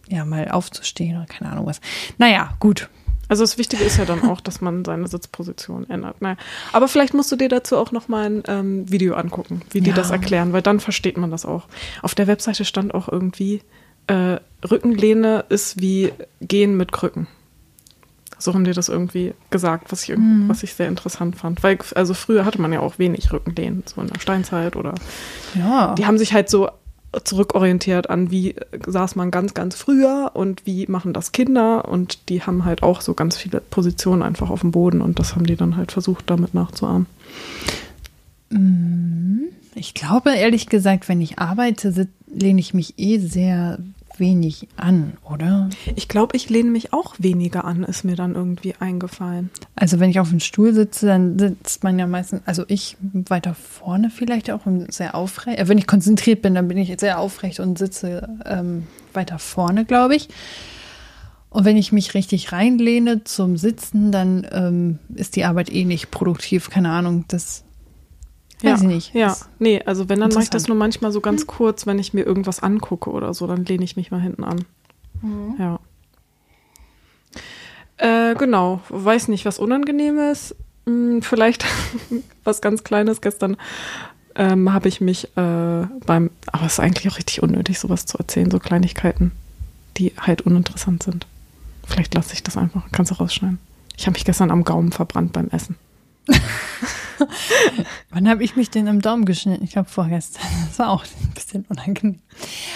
ja 0.08 0.24
mal 0.24 0.48
aufzustehen 0.50 1.16
oder 1.16 1.26
keine 1.26 1.52
Ahnung 1.52 1.66
was. 1.66 1.80
Naja, 2.18 2.54
gut, 2.60 2.88
also 3.28 3.42
das 3.42 3.58
Wichtige 3.58 3.84
ist 3.84 3.96
ja 3.96 4.04
dann 4.04 4.22
auch, 4.22 4.40
dass 4.40 4.60
man 4.60 4.84
seine 4.84 5.08
Sitzposition 5.08 5.88
ändert. 5.88 6.20
Naja. 6.20 6.36
Aber 6.72 6.88
vielleicht 6.88 7.14
musst 7.14 7.32
du 7.32 7.36
dir 7.36 7.48
dazu 7.48 7.76
auch 7.76 7.92
noch 7.92 8.08
mal 8.08 8.26
ein 8.26 8.42
ähm, 8.48 8.90
Video 8.90 9.14
angucken, 9.14 9.62
wie 9.70 9.80
die 9.80 9.90
ja. 9.90 9.96
das 9.96 10.10
erklären, 10.10 10.52
weil 10.52 10.62
dann 10.62 10.80
versteht 10.80 11.16
man 11.16 11.30
das 11.30 11.44
auch. 11.44 11.66
Auf 12.02 12.14
der 12.14 12.26
Webseite 12.26 12.64
stand 12.64 12.94
auch 12.94 13.08
irgendwie, 13.08 13.62
äh, 14.06 14.38
Rückenlehne 14.68 15.46
ist 15.48 15.80
wie 15.80 16.12
Gehen 16.40 16.76
mit 16.76 16.92
Krücken. 16.92 17.26
So 18.44 18.54
haben 18.54 18.64
die 18.64 18.72
das 18.72 18.88
irgendwie 18.88 19.34
gesagt, 19.50 19.90
was 19.90 20.02
ich, 20.08 20.16
mhm. 20.16 20.48
was 20.48 20.62
ich 20.62 20.74
sehr 20.74 20.88
interessant 20.88 21.36
fand. 21.36 21.62
Weil, 21.62 21.78
also 21.94 22.14
früher 22.14 22.44
hatte 22.44 22.60
man 22.60 22.72
ja 22.72 22.80
auch 22.80 22.98
wenig 22.98 23.32
Rückenlehnen, 23.32 23.82
so 23.86 24.00
in 24.00 24.08
der 24.08 24.20
Steinzeit 24.20 24.76
oder. 24.76 24.94
Ja. 25.54 25.94
Die 25.94 26.06
haben 26.06 26.18
sich 26.18 26.32
halt 26.32 26.48
so 26.48 26.68
zurückorientiert 27.22 28.10
an, 28.10 28.30
wie 28.30 28.56
saß 28.86 29.14
man 29.14 29.30
ganz, 29.30 29.54
ganz 29.54 29.76
früher 29.76 30.32
und 30.34 30.66
wie 30.66 30.86
machen 30.88 31.12
das 31.12 31.32
Kinder. 31.32 31.88
Und 31.88 32.28
die 32.28 32.42
haben 32.42 32.64
halt 32.64 32.82
auch 32.82 33.00
so 33.00 33.14
ganz 33.14 33.36
viele 33.36 33.60
Positionen 33.60 34.22
einfach 34.22 34.50
auf 34.50 34.60
dem 34.60 34.72
Boden 34.72 35.00
und 35.00 35.18
das 35.18 35.34
haben 35.34 35.46
die 35.46 35.56
dann 35.56 35.76
halt 35.76 35.92
versucht, 35.92 36.28
damit 36.28 36.54
nachzuahmen. 36.54 37.06
Mhm. 38.50 39.44
Ich 39.76 39.94
glaube, 39.94 40.34
ehrlich 40.34 40.68
gesagt, 40.68 41.08
wenn 41.08 41.20
ich 41.20 41.38
arbeite, 41.38 42.08
lehne 42.26 42.60
ich 42.60 42.74
mich 42.74 42.94
eh 42.98 43.18
sehr 43.18 43.78
wenig 44.18 44.68
an, 44.76 45.14
oder? 45.24 45.68
Ich 45.96 46.08
glaube, 46.08 46.36
ich 46.36 46.48
lehne 46.50 46.70
mich 46.70 46.92
auch 46.92 47.14
weniger 47.18 47.64
an, 47.64 47.84
ist 47.84 48.04
mir 48.04 48.16
dann 48.16 48.34
irgendwie 48.34 48.74
eingefallen. 48.78 49.50
Also 49.76 50.00
wenn 50.00 50.10
ich 50.10 50.20
auf 50.20 50.30
dem 50.30 50.40
Stuhl 50.40 50.74
sitze, 50.74 51.06
dann 51.06 51.38
sitzt 51.38 51.84
man 51.84 51.98
ja 51.98 52.06
meistens, 52.06 52.42
also 52.46 52.64
ich 52.68 52.96
weiter 53.12 53.54
vorne 53.54 54.10
vielleicht 54.10 54.50
auch 54.50 54.62
sehr 54.88 55.14
aufrecht. 55.14 55.58
Äh, 55.58 55.68
wenn 55.68 55.78
ich 55.78 55.86
konzentriert 55.86 56.42
bin, 56.42 56.54
dann 56.54 56.68
bin 56.68 56.78
ich 56.78 56.94
sehr 57.00 57.18
aufrecht 57.18 57.60
und 57.60 57.78
sitze 57.78 58.28
ähm, 58.44 58.86
weiter 59.12 59.38
vorne, 59.38 59.84
glaube 59.84 60.16
ich. 60.16 60.28
Und 61.50 61.64
wenn 61.64 61.76
ich 61.76 61.92
mich 61.92 62.14
richtig 62.14 62.50
reinlehne 62.50 63.22
zum 63.22 63.56
Sitzen, 63.56 64.10
dann 64.10 64.44
ähm, 64.50 64.98
ist 65.14 65.36
die 65.36 65.44
Arbeit 65.44 65.72
eh 65.72 65.84
nicht 65.84 66.10
produktiv. 66.10 66.68
Keine 66.68 66.90
Ahnung, 66.90 67.26
das 67.28 67.63
Weiß 68.64 68.80
ja, 68.80 68.88
ich 68.88 68.94
nicht. 68.94 69.14
Ja, 69.14 69.36
nee, 69.58 69.82
also 69.84 70.08
wenn, 70.08 70.20
dann 70.20 70.32
mache 70.32 70.44
ich 70.44 70.50
das 70.50 70.68
nur 70.68 70.76
manchmal 70.76 71.12
so 71.12 71.20
ganz 71.20 71.42
hm. 71.42 71.46
kurz, 71.48 71.86
wenn 71.86 71.98
ich 71.98 72.14
mir 72.14 72.24
irgendwas 72.24 72.62
angucke 72.62 73.10
oder 73.10 73.34
so, 73.34 73.46
dann 73.46 73.64
lehne 73.64 73.84
ich 73.84 73.96
mich 73.96 74.10
mal 74.10 74.20
hinten 74.20 74.44
an. 74.44 74.64
Mhm. 75.22 75.54
Ja. 75.58 75.80
Äh, 77.96 78.34
genau, 78.34 78.80
weiß 78.88 79.28
nicht, 79.28 79.44
was 79.44 79.58
Unangenehmes. 79.58 80.54
Hm, 80.86 81.22
vielleicht 81.22 81.64
was 82.44 82.60
ganz 82.60 82.84
Kleines. 82.84 83.20
Gestern 83.20 83.56
ähm, 84.34 84.72
habe 84.72 84.88
ich 84.88 85.00
mich 85.00 85.24
äh, 85.36 85.86
beim, 86.06 86.30
aber 86.46 86.66
es 86.66 86.74
ist 86.74 86.80
eigentlich 86.80 87.10
auch 87.10 87.18
richtig 87.18 87.42
unnötig, 87.42 87.78
sowas 87.78 88.06
zu 88.06 88.18
erzählen, 88.18 88.50
so 88.50 88.58
Kleinigkeiten, 88.58 89.32
die 89.96 90.12
halt 90.18 90.42
uninteressant 90.42 91.02
sind. 91.02 91.26
Vielleicht 91.86 92.14
lasse 92.14 92.34
ich 92.34 92.42
das 92.42 92.56
einfach, 92.56 92.82
kannst 92.92 93.12
du 93.12 93.16
rausschneiden. 93.16 93.58
Ich 93.96 94.06
habe 94.06 94.14
mich 94.14 94.24
gestern 94.24 94.50
am 94.50 94.64
Gaumen 94.64 94.90
verbrannt 94.90 95.32
beim 95.32 95.48
Essen. 95.50 95.76
Wann 98.10 98.28
habe 98.28 98.42
ich 98.44 98.56
mich 98.56 98.70
denn 98.70 98.88
am 98.88 99.00
Daumen 99.00 99.24
geschnitten? 99.24 99.64
Ich 99.64 99.72
glaube 99.72 99.88
vorgestern. 99.88 100.42
Das 100.68 100.78
war 100.78 100.90
auch 100.90 101.04
ein 101.04 101.34
bisschen 101.34 101.64
unangenehm. 101.68 102.20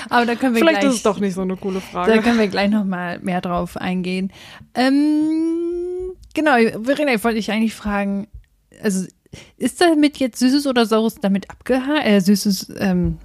Aber 0.09 0.25
da 0.25 0.37
können 0.37 0.55
wir 0.55 0.61
Vielleicht 0.61 0.81
gleich, 0.81 0.91
ist 0.93 0.99
es 0.99 1.03
doch 1.03 1.19
nicht 1.19 1.35
so 1.35 1.41
eine 1.41 1.57
coole 1.57 1.81
Frage. 1.81 2.13
Da 2.13 2.23
können 2.23 2.39
wir 2.39 2.47
gleich 2.47 2.71
noch 2.71 2.85
mal 2.85 3.19
mehr 3.19 3.41
drauf 3.41 3.77
eingehen. 3.77 4.33
Ähm, 4.75 6.13
genau, 6.35 6.53
Verena, 6.85 7.15
ich 7.15 7.25
wollte 7.25 7.37
dich 7.37 7.51
eigentlich 7.51 7.75
fragen, 7.75 8.29
also 8.83 9.07
ist 9.57 9.81
damit 9.81 10.19
jetzt 10.19 10.39
Süßes 10.39 10.67
oder 10.67 10.87
Saures 10.87 11.17
damit 11.17 11.51
abgehakt? 11.51 12.07
Äh, 12.07 12.21
Süßes, 12.21 12.75
ähm, 12.79 13.19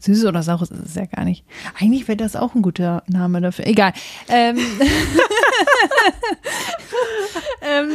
Süßes 0.00 0.24
oder 0.24 0.42
Saures 0.42 0.70
ist 0.70 0.86
es 0.86 0.94
ja 0.94 1.06
gar 1.06 1.24
nicht. 1.24 1.44
Eigentlich 1.78 2.08
wäre 2.08 2.16
das 2.16 2.36
auch 2.36 2.54
ein 2.54 2.62
guter 2.62 3.02
Name 3.06 3.40
dafür. 3.40 3.66
Egal. 3.66 3.92
Ähm, 4.28 4.56
ähm, 7.62 7.90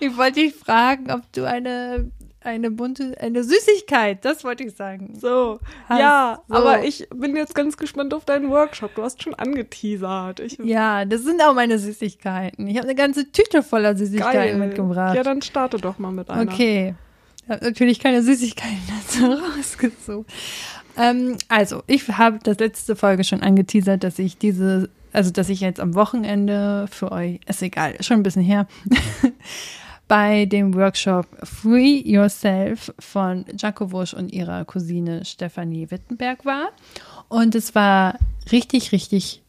ich 0.00 0.16
wollte 0.16 0.40
dich 0.40 0.54
fragen, 0.54 1.10
ob 1.10 1.30
du 1.32 1.46
eine 1.46 2.10
eine 2.40 2.70
bunte, 2.70 3.16
eine 3.20 3.42
Süßigkeit, 3.42 4.24
das 4.24 4.44
wollte 4.44 4.64
ich 4.64 4.74
sagen. 4.74 5.14
So, 5.18 5.58
hast, 5.88 6.00
ja, 6.00 6.42
so. 6.48 6.54
aber 6.54 6.84
ich 6.84 7.08
bin 7.14 7.34
jetzt 7.36 7.54
ganz 7.54 7.76
gespannt 7.76 8.14
auf 8.14 8.24
deinen 8.24 8.50
Workshop. 8.50 8.94
Du 8.94 9.02
hast 9.02 9.22
schon 9.22 9.34
angeteasert. 9.34 10.40
Ich, 10.40 10.58
ja, 10.58 11.04
das 11.04 11.22
sind 11.22 11.42
auch 11.42 11.54
meine 11.54 11.78
Süßigkeiten. 11.78 12.66
Ich 12.68 12.76
habe 12.76 12.86
eine 12.86 12.94
ganze 12.94 13.30
Tüte 13.32 13.62
voller 13.62 13.96
Süßigkeiten 13.96 14.58
geil. 14.58 14.68
mitgebracht. 14.68 15.16
Ja, 15.16 15.22
dann 15.22 15.42
starte 15.42 15.78
doch 15.78 15.98
mal 15.98 16.12
mit 16.12 16.30
einer. 16.30 16.50
Okay. 16.50 16.94
Ich 17.44 17.50
habe 17.50 17.64
natürlich 17.64 17.98
keine 17.98 18.22
Süßigkeiten 18.22 18.78
dazu 19.06 19.24
rausgesucht. 19.24 20.26
Ähm, 20.96 21.36
also, 21.48 21.82
ich 21.86 22.06
habe 22.08 22.38
das 22.42 22.58
letzte 22.58 22.94
Folge 22.94 23.24
schon 23.24 23.42
angeteasert, 23.42 24.04
dass 24.04 24.18
ich 24.18 24.38
diese, 24.38 24.90
also 25.12 25.30
dass 25.30 25.48
ich 25.48 25.60
jetzt 25.60 25.80
am 25.80 25.94
Wochenende 25.94 26.86
für 26.90 27.10
euch, 27.10 27.40
ist 27.46 27.62
egal, 27.62 28.02
schon 28.02 28.18
ein 28.18 28.22
bisschen 28.22 28.42
her, 28.42 28.66
bei 30.08 30.46
dem 30.46 30.74
Workshop 30.74 31.26
Free 31.44 32.02
Yourself 32.04 32.92
von 32.98 33.44
Jaco 33.56 33.92
Wusch 33.92 34.14
und 34.14 34.32
ihrer 34.32 34.64
Cousine 34.64 35.24
Stefanie 35.24 35.90
Wittenberg 35.90 36.44
war. 36.44 36.70
Und 37.28 37.54
es 37.54 37.74
war 37.74 38.18
richtig, 38.50 38.92
richtig 38.92 39.42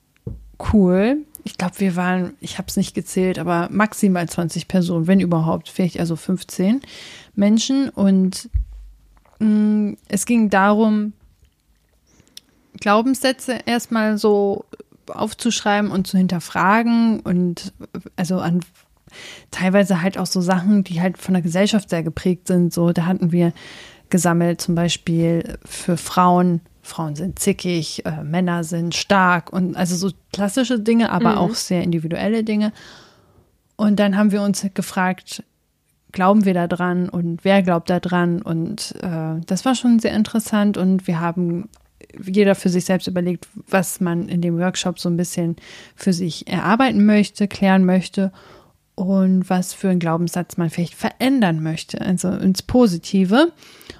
cool. 0.73 1.25
Ich 1.45 1.57
glaube, 1.57 1.79
wir 1.79 1.95
waren, 1.95 2.33
ich 2.41 2.57
habe 2.57 2.67
es 2.67 2.75
nicht 2.75 2.93
gezählt, 2.93 3.39
aber 3.39 3.69
maximal 3.71 4.27
20 4.27 4.67
Personen, 4.67 5.07
wenn 5.07 5.21
überhaupt, 5.21 5.69
vielleicht 5.69 5.99
also 5.99 6.17
15 6.17 6.81
Menschen. 7.35 7.89
Und 7.89 8.49
mh, 9.39 9.47
mm, 9.47 9.97
es 10.09 10.25
ging 10.25 10.49
darum, 10.49 11.13
Glaubenssätze 12.79 13.59
erstmal 13.65 14.17
so 14.17 14.65
aufzuschreiben 15.07 15.89
und 15.89 16.05
zu 16.05 16.17
hinterfragen 16.17 17.21
und 17.21 17.73
also 18.15 18.39
an 18.39 18.61
teilweise 19.51 20.01
halt 20.01 20.17
auch 20.17 20.25
so 20.25 20.41
Sachen, 20.41 20.83
die 20.83 21.01
halt 21.01 21.17
von 21.17 21.33
der 21.33 21.43
Gesellschaft 21.43 21.89
sehr 21.89 22.03
geprägt 22.03 22.47
sind. 22.47 22.73
So, 22.73 22.91
da 22.91 23.05
hatten 23.05 23.31
wir 23.31 23.53
gesammelt, 24.09 24.61
zum 24.61 24.75
Beispiel 24.75 25.57
für 25.65 25.97
Frauen, 25.97 26.61
Frauen 26.81 27.15
sind 27.15 27.39
zickig, 27.39 28.05
äh, 28.05 28.23
Männer 28.23 28.63
sind 28.63 28.95
stark 28.95 29.53
und 29.53 29.75
also 29.75 29.95
so 29.95 30.13
klassische 30.33 30.79
Dinge, 30.79 31.11
aber 31.11 31.33
mhm. 31.33 31.37
auch 31.37 31.55
sehr 31.55 31.83
individuelle 31.83 32.43
Dinge. 32.43 32.73
Und 33.75 33.99
dann 33.99 34.17
haben 34.17 34.31
wir 34.31 34.41
uns 34.41 34.65
gefragt, 34.73 35.43
glauben 36.11 36.45
wir 36.45 36.53
da 36.53 36.67
dran 36.67 37.07
und 37.07 37.45
wer 37.45 37.61
glaubt 37.61 37.89
da 37.89 37.99
dran? 37.99 38.41
Und 38.41 38.95
äh, 39.01 39.39
das 39.45 39.65
war 39.65 39.75
schon 39.75 39.99
sehr 39.99 40.13
interessant 40.13 40.77
und 40.77 41.07
wir 41.07 41.19
haben 41.19 41.69
jeder 42.21 42.55
für 42.55 42.69
sich 42.69 42.85
selbst 42.85 43.07
überlegt, 43.07 43.47
was 43.67 44.01
man 44.01 44.27
in 44.27 44.41
dem 44.41 44.57
Workshop 44.57 44.99
so 44.99 45.09
ein 45.09 45.17
bisschen 45.17 45.55
für 45.95 46.13
sich 46.13 46.47
erarbeiten 46.47 47.05
möchte, 47.05 47.47
klären 47.47 47.85
möchte 47.85 48.31
und 48.99 49.49
was 49.49 49.73
für 49.73 49.87
einen 49.87 50.01
Glaubenssatz 50.01 50.57
man 50.57 50.69
vielleicht 50.69 50.93
verändern 50.93 51.63
möchte, 51.63 52.01
also 52.01 52.27
ins 52.31 52.61
Positive. 52.61 53.53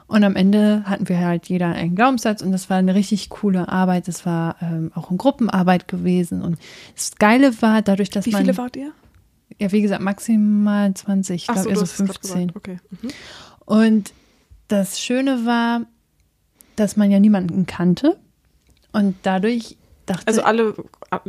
Und 0.08 0.25
am 0.25 0.36
Ende 0.36 0.84
hatten 0.84 1.08
wir 1.08 1.20
halt 1.20 1.48
jeder 1.48 1.68
einen 1.68 1.96
Glaubenssatz 1.96 2.41
und 2.41 2.51
das 2.51 2.70
war 2.70 2.75
eine 2.75 2.96
richtig 2.96 3.29
coole 3.29 3.70
Arbeit. 3.70 4.10
Das 4.10 4.25
war 4.25 4.58
ähm, 4.62 4.91
auch 4.96 5.08
eine 5.10 5.18
Gruppenarbeit 5.18 5.88
gewesen. 5.88 6.41
Und 6.41 6.60
das 6.96 7.15
Geile 7.15 7.62
war, 7.62 7.82
dadurch, 7.82 8.10
dass 8.10 8.25
wie 8.25 8.32
man. 8.32 8.41
Wie 8.41 8.46
viele 8.48 8.58
wart 8.58 8.75
ihr? 8.75 8.91
Ja, 9.58 9.72
wie 9.72 9.82
gesagt, 9.82 10.01
maximal 10.01 10.94
20, 10.94 11.36
ich 11.36 11.48
glaube, 11.48 11.62
so, 11.62 11.70
eher 11.70 11.77
so 11.77 11.86
15. 11.86 12.51
Okay. 12.53 12.79
Mhm. 12.89 13.10
Und 13.63 14.13
das 14.68 15.00
Schöne 15.00 15.46
war, 15.46 15.86
dass 16.75 16.98
man 16.98 17.10
ja 17.10 17.22
niemanden 17.22 17.68
kannte. 17.68 18.18
Und 18.91 19.15
dadurch 19.24 19.77
dachte 20.06 20.27
Also 20.27 20.41
alle, 20.41 20.74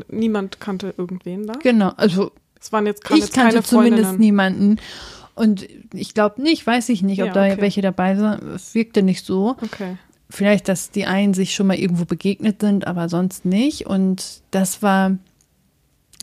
niemand 0.08 0.58
kannte 0.58 0.92
irgendwen 0.96 1.46
da? 1.46 1.52
Genau, 1.62 1.90
also 1.90 2.32
es 2.60 2.72
waren 2.72 2.86
jetzt, 2.86 3.02
ich 3.10 3.16
jetzt 3.16 3.32
kannte 3.32 3.62
zumindest 3.62 4.18
niemanden. 4.18 4.76
Und 5.34 5.66
ich 5.94 6.12
glaube 6.12 6.42
nicht, 6.42 6.66
weiß 6.66 6.90
ich 6.90 7.02
nicht, 7.02 7.22
ob 7.22 7.28
ja, 7.28 7.32
okay. 7.32 7.56
da 7.56 7.62
welche 7.62 7.80
dabei 7.80 8.14
sind. 8.14 8.42
Es 8.54 8.74
wirkte 8.74 9.02
nicht 9.02 9.24
so. 9.24 9.56
Okay. 9.62 9.96
Vielleicht, 10.28 10.68
dass 10.68 10.90
die 10.90 11.06
einen 11.06 11.34
sich 11.34 11.54
schon 11.54 11.66
mal 11.66 11.78
irgendwo 11.78 12.04
begegnet 12.04 12.60
sind, 12.60 12.86
aber 12.86 13.08
sonst 13.08 13.44
nicht. 13.44 13.86
Und 13.86 14.42
das 14.50 14.82
war 14.82 15.16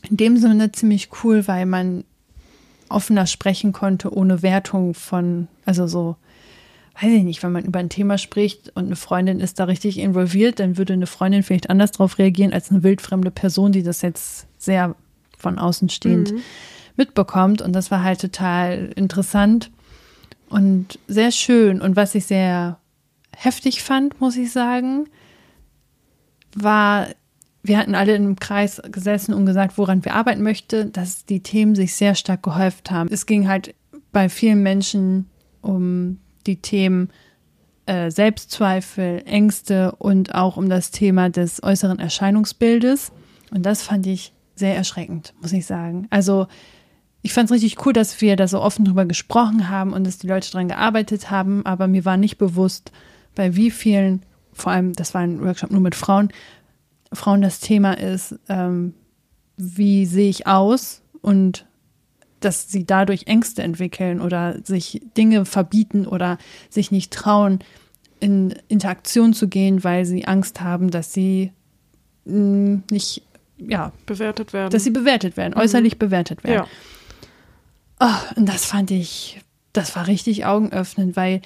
in 0.10 0.18
dem 0.18 0.38
Sinne 0.38 0.72
ziemlich 0.72 1.10
cool, 1.24 1.48
weil 1.48 1.66
man 1.66 2.04
offener 2.90 3.26
sprechen 3.26 3.74
konnte, 3.74 4.14
ohne 4.14 4.44
Wertung 4.44 4.94
von, 4.94 5.48
also 5.66 5.88
so, 5.88 6.16
weiß 7.02 7.12
ich 7.12 7.24
nicht, 7.24 7.44
wenn 7.44 7.52
man 7.52 7.66
über 7.66 7.80
ein 7.80 7.90
Thema 7.90 8.18
spricht 8.18 8.72
und 8.76 8.86
eine 8.86 8.96
Freundin 8.96 9.40
ist 9.40 9.60
da 9.60 9.66
richtig 9.66 9.98
involviert, 9.98 10.60
dann 10.60 10.78
würde 10.78 10.94
eine 10.94 11.08
Freundin 11.08 11.44
vielleicht 11.44 11.70
anders 11.70 11.92
darauf 11.92 12.18
reagieren 12.18 12.54
als 12.54 12.72
eine 12.72 12.84
wildfremde 12.84 13.32
Person, 13.32 13.72
die 13.72 13.84
das 13.84 14.02
jetzt 14.02 14.48
sehr 14.58 14.96
von 15.38 15.60
außen 15.60 15.90
stehend 15.90 16.34
mhm. 16.34 16.42
mitbekommt. 16.96 17.62
Und 17.62 17.74
das 17.74 17.92
war 17.92 18.04
halt 18.04 18.20
total 18.22 18.92
interessant 18.96 19.72
und 20.50 21.00
sehr 21.08 21.32
schön. 21.32 21.82
Und 21.82 21.96
was 21.96 22.16
ich 22.16 22.26
sehr 22.26 22.80
heftig 23.36 23.84
fand, 23.84 24.20
muss 24.20 24.36
ich 24.38 24.52
sagen, 24.52 25.08
war, 26.56 27.08
wir 27.64 27.78
hatten 27.78 27.96
alle 27.96 28.16
im 28.16 28.38
Kreis 28.38 28.82
gesessen 28.92 29.34
und 29.34 29.46
gesagt, 29.46 29.78
woran 29.78 30.04
wir 30.06 30.16
arbeiten 30.16 30.42
möchten, 30.42 30.92
dass 30.92 31.26
die 31.26 31.42
Themen 31.42 31.76
sich 31.76 31.96
sehr 31.96 32.16
stark 32.16 32.44
gehäuft 32.44 32.92
haben. 32.92 33.10
Es 33.12 33.26
ging 33.26 33.48
halt 33.48 33.76
bei 34.12 34.30
vielen 34.30 34.64
Menschen 34.64 35.30
um 35.62 36.20
die 36.46 36.62
Themen 36.62 37.10
äh, 37.86 38.10
Selbstzweifel, 38.10 39.24
Ängste 39.26 39.94
und 39.94 40.34
auch 40.34 40.58
um 40.58 40.70
das 40.70 40.92
Thema 40.92 41.30
des 41.30 41.62
äußeren 41.62 42.00
Erscheinungsbildes. 42.00 43.12
Und 43.52 43.66
das 43.66 43.82
fand 43.82 44.08
ich 44.08 44.34
sehr 44.58 44.76
erschreckend, 44.76 45.34
muss 45.42 45.54
ich 45.54 45.66
sagen. 45.66 46.08
Also 46.10 46.48
ich 47.22 47.34
fand 47.34 47.50
es 47.50 47.56
richtig 47.56 47.86
cool, 47.86 47.94
dass 47.94 48.22
wir 48.22 48.36
da 48.36 48.48
so 48.48 48.62
offen 48.62 48.86
drüber 48.86 49.06
gesprochen 49.06 49.70
haben 49.70 49.94
und 49.94 50.06
dass 50.06 50.18
die 50.18 50.28
Leute 50.28 50.52
dran 50.52 50.68
gearbeitet 50.68 51.30
haben, 51.30 51.66
aber 51.66 51.88
mir 51.88 52.06
war 52.06 52.18
nicht 52.18 52.38
bewusst, 52.38 52.92
bei 53.36 53.56
wie 53.56 53.72
vielen, 53.72 54.24
vor 54.54 54.72
allem, 54.72 54.94
das 54.94 55.14
war 55.14 55.22
ein 55.22 55.42
Workshop 55.44 55.72
nur 55.72 55.82
mit 55.82 55.96
Frauen, 55.96 56.30
Frauen 57.14 57.42
das 57.42 57.60
Thema 57.60 57.98
ist, 57.98 58.36
ähm, 58.50 58.94
wie 59.58 60.06
sehe 60.06 60.30
ich 60.30 60.48
aus 60.48 61.02
und 61.22 61.66
dass 62.40 62.70
sie 62.70 62.86
dadurch 62.86 63.28
Ängste 63.28 63.64
entwickeln 63.64 64.22
oder 64.22 64.64
sich 64.64 65.02
Dinge 65.18 65.46
verbieten 65.46 66.06
oder 66.06 66.38
sich 66.70 66.92
nicht 66.92 67.12
trauen, 67.12 67.60
in 68.20 68.56
Interaktion 68.68 69.34
zu 69.34 69.48
gehen, 69.48 69.84
weil 69.84 70.06
sie 70.06 70.28
Angst 70.28 70.62
haben, 70.62 70.92
dass 70.92 71.14
sie 71.14 71.52
mh, 72.26 72.38
mm, 72.38 72.84
nicht, 72.92 73.24
ja, 73.58 73.92
bewertet 74.06 74.54
werden. 74.54 74.72
Dass 74.72 74.84
sie 74.84 74.92
bewertet 74.92 75.38
werden, 75.38 75.54
mhm. 75.56 75.62
äußerlich 75.62 76.00
bewertet 76.00 76.44
werden. 76.44 76.66
Ja. 76.66 76.68
Oh, 78.00 78.40
und 78.40 78.48
das 78.48 78.66
fand 78.66 78.92
ich, 78.92 79.42
das 79.74 79.96
war 79.96 80.08
richtig 80.08 80.46
augenöffnend, 80.46 81.16
weil 81.16 81.42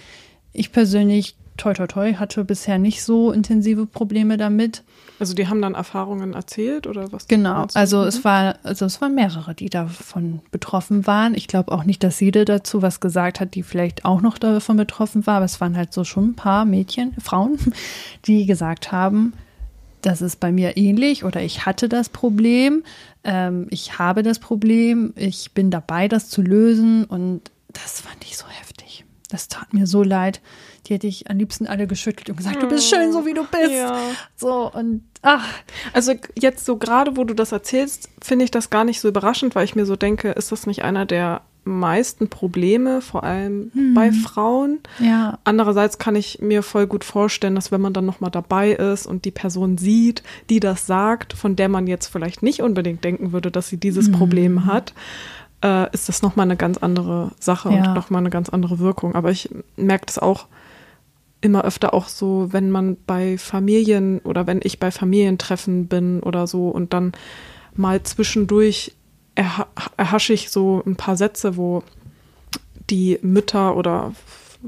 ich 0.54 0.72
persönlich 0.72 1.36
toi 1.58 1.74
toi 1.74 1.88
toi 1.88 2.14
hatte 2.16 2.44
bisher 2.44 2.78
nicht 2.78 3.04
so 3.04 3.32
intensive 3.32 3.86
Probleme 3.86 4.38
damit. 4.38 4.84
Also 5.20 5.36
die 5.36 5.48
haben 5.48 5.62
dann 5.62 5.76
Erfahrungen 5.76 6.34
erzählt 6.34 6.88
oder 6.88 7.12
was? 7.12 7.28
Genau, 7.28 7.68
also 7.76 8.04
es 8.04 8.24
war, 8.26 8.56
also 8.64 8.86
es 8.86 9.00
waren 9.02 9.14
mehrere, 9.14 9.54
die 9.54 9.70
davon 9.70 10.40
betroffen 10.50 11.06
waren. 11.06 11.36
Ich 11.36 11.48
glaube 11.48 11.72
auch 11.72 11.84
nicht, 11.84 12.04
dass 12.04 12.20
jede 12.20 12.44
dazu 12.46 12.82
was 12.82 13.00
gesagt 13.00 13.40
hat, 13.40 13.54
die 13.54 13.62
vielleicht 13.62 14.04
auch 14.04 14.22
noch 14.22 14.40
davon 14.40 14.78
betroffen 14.78 15.28
war, 15.28 15.36
aber 15.36 15.46
es 15.46 15.62
waren 15.62 15.78
halt 15.78 15.94
so 15.94 16.04
schon 16.04 16.30
ein 16.30 16.36
paar 16.36 16.66
Mädchen, 16.66 17.14
Frauen, 17.22 17.60
die 18.26 18.46
gesagt 18.46 18.92
haben, 18.92 19.34
das 20.02 20.22
ist 20.22 20.40
bei 20.40 20.52
mir 20.52 20.78
ähnlich 20.78 21.24
oder 21.24 21.42
ich 21.42 21.66
hatte 21.66 21.90
das 21.90 22.10
Problem, 22.10 22.84
ähm, 23.24 23.68
ich 23.70 24.00
habe 24.00 24.24
das 24.24 24.40
Problem, 24.40 25.14
ich 25.16 25.54
bin 25.54 25.72
dabei, 25.72 26.08
das 26.08 26.30
zu 26.30 26.42
lösen 26.42 27.06
und 27.06 27.52
das 27.74 28.02
fand 28.02 28.24
ich 28.24 28.38
so 28.38 28.48
heftig. 28.48 29.06
Das 29.30 29.48
tat 29.48 29.74
mir 29.74 29.88
so 29.88 30.04
leid 30.04 30.42
die 30.88 30.96
hätte 30.96 31.08
ich 31.08 31.30
am 31.30 31.38
liebsten 31.38 31.68
alle 31.68 31.88
geschüttelt 31.88 32.30
und 32.30 32.38
gesagt, 32.38 32.62
du 32.62 32.68
bist 32.68 32.90
schön, 32.90 33.12
so 33.14 33.26
wie 33.26 33.34
du 33.34 33.46
bist. 33.46 33.72
Ja. 33.72 33.98
So 34.36 34.72
und 34.72 35.04
ach. 35.22 35.48
Also 35.94 36.14
jetzt 36.38 36.66
so 36.66 36.78
gerade, 36.78 37.18
wo 37.18 37.24
du 37.24 37.34
das 37.34 37.52
erzählst, 37.52 38.10
finde 38.22 38.46
ich 38.46 38.52
das 38.52 38.70
gar 38.70 38.84
nicht 38.84 39.00
so 39.00 39.08
überraschend, 39.08 39.56
weil 39.56 39.66
ich 39.66 39.76
mir 39.76 39.86
so 39.86 39.96
denke, 39.96 40.32
ist 40.32 40.52
das 40.52 40.66
nicht 40.66 40.84
einer 40.84 41.06
der 41.06 41.42
meisten 41.64 42.28
Probleme, 42.28 43.02
vor 43.02 43.24
allem 43.24 43.72
hm. 43.74 43.94
bei 43.94 44.12
Frauen. 44.12 44.80
Ja. 45.00 45.38
Andererseits 45.44 46.00
kann 46.00 46.16
ich 46.16 46.40
mir 46.42 46.64
voll 46.64 46.88
gut 46.88 47.04
vorstellen, 47.04 47.56
dass 47.56 47.72
wenn 47.72 47.82
man 47.82 47.94
dann 47.94 48.06
nochmal 48.06 48.32
dabei 48.32 48.72
ist 48.72 49.06
und 49.06 49.26
die 49.26 49.32
Person 49.32 49.78
sieht, 49.78 50.24
die 50.50 50.60
das 50.60 50.88
sagt, 50.88 51.34
von 51.34 51.56
der 51.56 51.70
man 51.70 51.88
jetzt 51.88 52.08
vielleicht 52.08 52.42
nicht 52.42 52.62
unbedingt 52.62 53.04
denken 53.04 53.32
würde, 53.32 53.52
dass 53.52 53.70
sie 53.70 53.78
dieses 53.78 54.08
hm. 54.08 54.14
Problem 54.14 54.66
hat, 54.66 54.94
äh, 55.64 55.92
ist 55.94 56.10
das 56.10 56.22
nochmal 56.22 56.46
eine 56.46 56.58
ganz 56.58 56.78
andere 56.78 57.32
Sache 57.40 57.72
ja. 57.72 57.88
und 57.88 57.94
nochmal 57.94 58.22
eine 58.22 58.32
ganz 58.32 58.50
andere 58.50 58.80
Wirkung. 58.80 59.14
Aber 59.14 59.30
ich 59.30 59.50
merke 59.76 60.08
das 60.08 60.18
auch 60.18 60.48
immer 61.42 61.64
öfter 61.64 61.94
auch 61.94 62.08
so, 62.08 62.48
wenn 62.52 62.70
man 62.70 62.98
bei 63.06 63.38
Familien 63.38 64.20
oder 64.20 64.48
wenn 64.48 64.62
ich 64.64 64.80
bei 64.80 64.92
Familientreffen 64.92 65.88
bin 65.88 66.22
oder 66.22 66.48
so 66.48 66.70
und 66.70 66.94
dann 66.94 67.14
mal 67.76 68.02
zwischendurch 68.04 68.94
erha 69.36 69.68
erhasche 69.98 70.34
ich 70.34 70.50
so 70.50 70.82
ein 70.86 70.96
paar 70.96 71.18
Sätze, 71.18 71.58
wo 71.58 71.84
die 72.90 73.20
Mütter 73.22 73.76
oder 73.76 74.14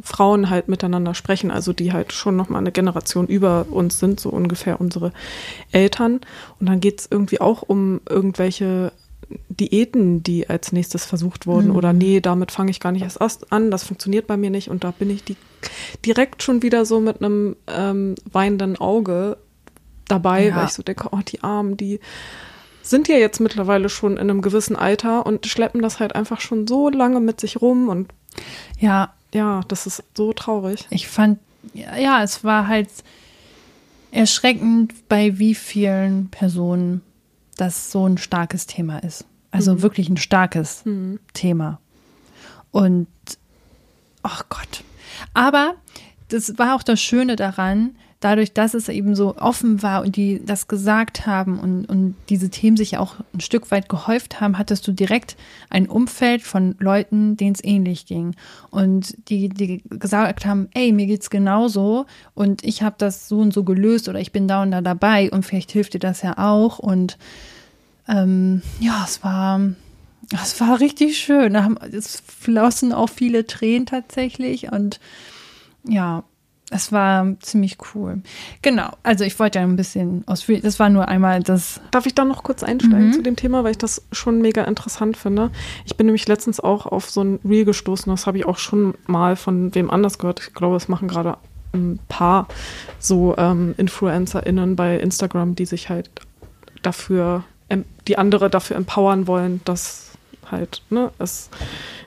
Frauen 0.02 0.50
halt 0.50 0.70
miteinander 0.70 1.14
sprechen, 1.14 1.52
also 1.52 1.72
die 1.74 1.94
halt 1.94 2.14
schon 2.14 2.36
noch 2.36 2.50
mal 2.50 2.58
eine 2.58 2.72
Generation 2.72 3.28
über 3.28 3.68
uns 3.70 4.00
sind, 4.00 4.20
so 4.20 4.30
ungefähr 4.30 4.82
unsere 4.82 5.12
Eltern. 5.72 6.22
Und 6.60 6.68
dann 6.68 6.80
geht 6.80 7.02
es 7.02 7.08
irgendwie 7.12 7.42
auch 7.42 7.62
um 7.62 8.02
irgendwelche 8.10 8.92
Diäten, 9.50 10.24
die 10.24 10.50
als 10.50 10.72
nächstes 10.72 11.06
versucht 11.06 11.48
wurden 11.48 11.70
mhm. 11.70 11.76
oder 11.76 11.94
nee, 11.94 12.20
damit 12.22 12.52
fange 12.52 12.72
ich 12.72 12.80
gar 12.80 12.92
nicht 12.92 13.04
erst 13.20 13.52
an, 13.52 13.72
das 13.72 13.84
funktioniert 13.84 14.28
bei 14.28 14.38
mir 14.38 14.50
nicht 14.50 14.70
und 14.70 14.84
da 14.84 14.92
bin 14.92 15.10
ich 15.10 15.24
die, 15.24 15.38
direkt 16.06 16.44
schon 16.44 16.62
wieder 16.62 16.86
so 16.86 17.00
mit 17.00 17.22
einem 17.22 17.56
ähm, 17.68 18.16
weinenden 18.32 18.78
Auge 18.78 19.38
dabei, 20.08 20.48
ja. 20.48 20.56
weil 20.56 20.66
ich 20.66 20.74
so 20.74 20.84
denke, 20.84 21.10
oh, 21.12 21.20
die 21.26 21.42
Armen, 21.42 21.78
die 21.78 22.00
sind 22.84 23.08
ja 23.08 23.16
jetzt 23.16 23.40
mittlerweile 23.40 23.90
schon 23.90 24.14
in 24.14 24.30
einem 24.30 24.42
gewissen 24.42 24.76
Alter 24.76 25.26
und 25.26 25.48
schleppen 25.48 25.82
das 25.82 26.00
halt 26.00 26.16
einfach 26.16 26.42
schon 26.42 26.68
so 26.68 26.90
lange 26.90 27.20
mit 27.20 27.40
sich 27.40 27.62
rum 27.62 27.90
und 27.90 28.14
ja, 28.80 29.14
ja, 29.34 29.62
das 29.68 29.88
ist 29.88 30.04
so 30.16 30.34
traurig. 30.34 30.86
Ich 30.90 31.08
fand, 31.08 31.40
ja, 31.74 32.22
es 32.22 32.44
war 32.44 32.68
halt 32.68 32.90
erschreckend, 34.12 35.08
bei 35.10 35.40
wie 35.40 35.56
vielen 35.56 36.30
Personen 36.30 37.02
das 37.58 37.92
so 37.92 38.08
ein 38.08 38.18
starkes 38.18 38.68
Thema 38.68 39.00
ist. 39.00 39.26
Also 39.50 39.76
mhm. 39.76 39.82
wirklich 39.82 40.10
ein 40.10 40.18
starkes 40.18 40.86
mhm. 40.86 41.20
Thema. 41.34 41.80
Und, 42.72 43.08
ach 44.24 44.44
oh 44.44 44.46
Gott. 44.50 44.84
Aber 45.34 45.76
das 46.30 46.58
war 46.58 46.76
auch 46.76 46.84
das 46.84 47.02
Schöne 47.02 47.36
daran, 47.36 47.96
dadurch, 48.24 48.54
dass 48.54 48.74
es 48.74 48.90
eben 48.90 49.16
so 49.16 49.36
offen 49.38 49.84
war 49.84 50.04
und 50.04 50.16
die 50.16 50.42
das 50.46 50.68
gesagt 50.68 51.26
haben 51.26 51.60
und, 51.60 51.86
und 51.86 52.16
diese 52.30 52.50
Themen 52.50 52.78
sich 52.78 52.98
auch 52.98 53.16
ein 53.34 53.42
Stück 53.42 53.72
weit 53.72 53.90
gehäuft 53.90 54.40
haben, 54.40 54.58
hattest 54.58 54.88
du 54.88 54.92
direkt 54.92 55.36
ein 55.70 55.88
Umfeld 55.90 56.42
von 56.42 56.76
Leuten, 56.80 57.36
denen 57.36 57.54
es 57.54 57.64
ähnlich 57.64 58.06
ging. 58.06 58.36
Und 58.70 59.18
die, 59.30 59.50
die 59.50 59.84
gesagt 59.90 60.46
haben, 60.46 60.70
ey, 60.74 60.92
mir 60.92 61.08
geht's 61.08 61.30
genauso 61.30 62.06
und 62.34 62.64
ich 62.64 62.82
habe 62.82 62.96
das 62.98 63.28
so 63.28 63.40
und 63.40 63.54
so 63.54 63.64
gelöst 63.64 64.08
oder 64.08 64.20
ich 64.20 64.32
bin 64.32 64.48
da 64.48 64.62
und 64.62 64.72
da 64.72 64.82
dabei 64.82 65.30
und 65.30 65.44
vielleicht 65.44 65.72
hilft 65.72 65.94
dir 65.94 66.00
das 66.00 66.22
ja 66.22 66.38
auch. 66.38 66.80
Und 66.80 67.18
ähm, 68.08 68.62
ja, 68.80 69.04
es 69.06 69.24
war. 69.24 69.60
Es 70.42 70.60
war 70.62 70.80
richtig 70.80 71.18
schön. 71.18 71.56
Es 71.92 72.24
flossen 72.26 72.94
auch 72.94 73.10
viele 73.10 73.46
Tränen 73.46 73.86
tatsächlich. 73.86 74.72
Und 74.72 75.00
ja, 75.88 76.24
es 76.74 76.92
war 76.92 77.28
ziemlich 77.40 77.78
cool. 77.94 78.22
Genau, 78.62 78.90
also 79.04 79.24
ich 79.24 79.38
wollte 79.40 79.60
ja 79.60 79.66
ein 79.66 79.76
bisschen 79.76 80.24
ausführlich, 80.28 80.64
das 80.64 80.80
war 80.80 80.90
nur 80.90 81.08
einmal 81.08 81.44
das. 81.44 81.80
Darf 81.92 82.06
ich 82.06 82.16
da 82.16 82.26
noch 82.26 82.44
kurz 82.44 82.64
einsteigen 82.64 83.08
mhm. 83.08 83.14
zu 83.14 83.22
dem 83.22 83.36
Thema, 83.36 83.64
weil 83.64 83.72
ich 83.72 83.78
das 83.78 84.04
schon 84.12 84.42
mega 84.42 84.64
interessant 84.64 85.16
finde? 85.16 85.52
Ich 85.86 85.96
bin 85.96 86.08
nämlich 86.08 86.28
letztens 86.28 86.60
auch 86.60 86.86
auf 86.86 87.10
so 87.10 87.24
ein 87.24 87.40
Reel 87.46 87.66
gestoßen, 87.66 88.12
das 88.12 88.26
habe 88.26 88.40
ich 88.40 88.46
auch 88.46 88.58
schon 88.58 88.96
mal 89.06 89.36
von 89.36 89.74
wem 89.76 89.92
anders 89.92 90.18
gehört. 90.18 90.42
Ich 90.42 90.54
glaube, 90.54 90.76
es 90.76 90.88
machen 90.88 91.08
gerade 91.08 91.38
ein 91.74 92.00
paar 92.08 92.48
so 93.00 93.36
ähm, 93.38 93.76
InfluencerInnen 93.78 94.76
bei 94.76 94.98
Instagram, 94.98 95.56
die 95.56 95.66
sich 95.66 95.90
halt 95.90 96.10
dafür, 96.82 97.44
die 98.08 98.18
andere 98.18 98.50
dafür 98.50 98.76
empowern 98.76 99.28
wollen, 99.28 99.62
dass 99.66 100.03
halt, 100.54 100.82
ne, 100.90 101.12
es 101.20 101.50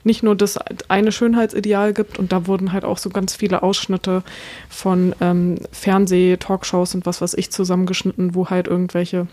nicht 0.05 0.23
nur 0.23 0.37
das 0.37 0.57
eine 0.89 1.13
Schönheitsideal 1.13 1.93
gibt 1.93 2.19
und 2.19 2.33
da 2.33 2.47
wurden 2.47 2.73
halt 2.73 2.85
auch 2.85 2.97
so 2.97 3.11
ganz 3.11 3.35
viele 3.35 3.63
Ausschnitte 3.63 4.23
von 4.71 5.15
ähm, 5.21 5.57
Fernseh, 5.73 6.37
Talkshows 6.39 6.95
und 6.95 7.05
was 7.07 7.21
weiß 7.21 7.35
ich 7.35 7.51
zusammengeschnitten, 7.51 8.35
wo 8.35 8.49
halt 8.49 8.69
irgendwelche, 8.69 9.27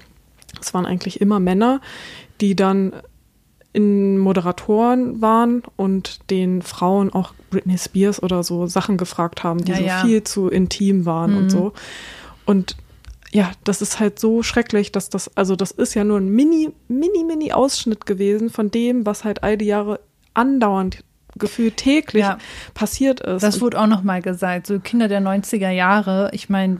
es 0.60 0.74
waren 0.74 0.86
eigentlich 0.86 1.22
immer 1.22 1.40
Männer, 1.40 1.80
die 2.42 2.56
dann 2.56 2.94
in 3.72 4.18
Moderatoren 4.20 5.22
waren 5.22 5.64
und 5.76 6.30
den 6.30 6.62
Frauen 6.62 7.12
auch 7.12 7.34
Britney 7.50 7.78
Spears 7.78 8.22
oder 8.22 8.44
so 8.44 8.68
Sachen 8.68 8.98
gefragt 8.98 9.44
haben, 9.44 9.64
die 9.64 9.72
ja, 9.72 9.78
so 9.78 9.84
ja. 9.84 10.02
viel 10.04 10.24
zu 10.24 10.48
intim 10.50 11.06
waren 11.06 11.32
mhm. 11.32 11.38
und 11.38 11.50
so. 11.50 11.74
Und 12.46 12.78
ja, 13.34 13.52
das 13.64 13.82
ist 13.82 14.00
halt 14.00 14.20
so 14.20 14.44
schrecklich, 14.44 14.92
dass 14.92 15.10
das, 15.10 15.36
also 15.36 15.56
das 15.56 15.72
ist 15.72 15.96
ja 15.96 16.04
nur 16.04 16.20
ein 16.20 16.30
mini, 16.30 16.72
mini, 16.88 17.24
mini 17.24 17.52
Ausschnitt 17.52 18.06
gewesen 18.06 18.52
von 18.52 18.70
dem, 18.70 19.06
was 19.08 19.24
halt 19.24 19.42
all 19.44 19.58
die 19.58 19.66
Jahre 19.66 20.00
andauernd 20.36 21.04
gefühlt 21.36 21.78
täglich 21.78 22.22
ja. 22.22 22.38
passiert 22.76 23.22
ist. 23.22 23.42
Das 23.42 23.60
wurde 23.60 23.80
auch 23.82 23.88
noch 23.88 24.04
mal 24.04 24.22
gesagt, 24.22 24.68
so 24.68 24.80
Kinder 24.80 25.08
der 25.08 25.20
90er 25.20 25.72
Jahre, 25.72 26.30
ich 26.32 26.50
meine, 26.50 26.78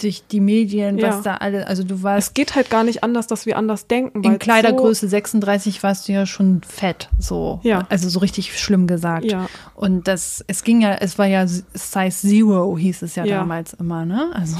durch 0.00 0.26
die 0.26 0.40
Medien, 0.40 0.96
ja. 0.96 1.08
was 1.08 1.22
da 1.22 1.34
alle, 1.34 1.66
also 1.66 1.84
du 1.84 2.02
warst. 2.02 2.28
Es 2.28 2.34
geht 2.34 2.54
halt 2.54 2.70
gar 2.70 2.82
nicht 2.82 3.04
anders, 3.04 3.26
dass 3.26 3.44
wir 3.44 3.58
anders 3.58 3.86
denken. 3.86 4.24
In 4.24 4.38
Kleidergröße 4.38 5.06
so 5.06 5.10
36 5.10 5.82
warst 5.82 6.08
du 6.08 6.12
ja 6.12 6.24
schon 6.24 6.62
fett, 6.66 7.10
so. 7.18 7.60
Ja. 7.62 7.86
Also 7.90 8.08
so 8.08 8.20
richtig 8.20 8.58
schlimm 8.58 8.86
gesagt. 8.86 9.26
Ja. 9.26 9.48
Und 9.74 10.08
das, 10.08 10.42
es 10.48 10.64
ging 10.64 10.80
ja, 10.80 10.94
es 10.94 11.18
war 11.18 11.26
ja 11.26 11.46
Size 11.46 12.10
Zero, 12.10 12.78
hieß 12.78 13.02
es 13.02 13.16
ja, 13.16 13.26
ja. 13.26 13.40
damals 13.40 13.74
immer, 13.74 14.06
ne? 14.06 14.30
Also 14.34 14.56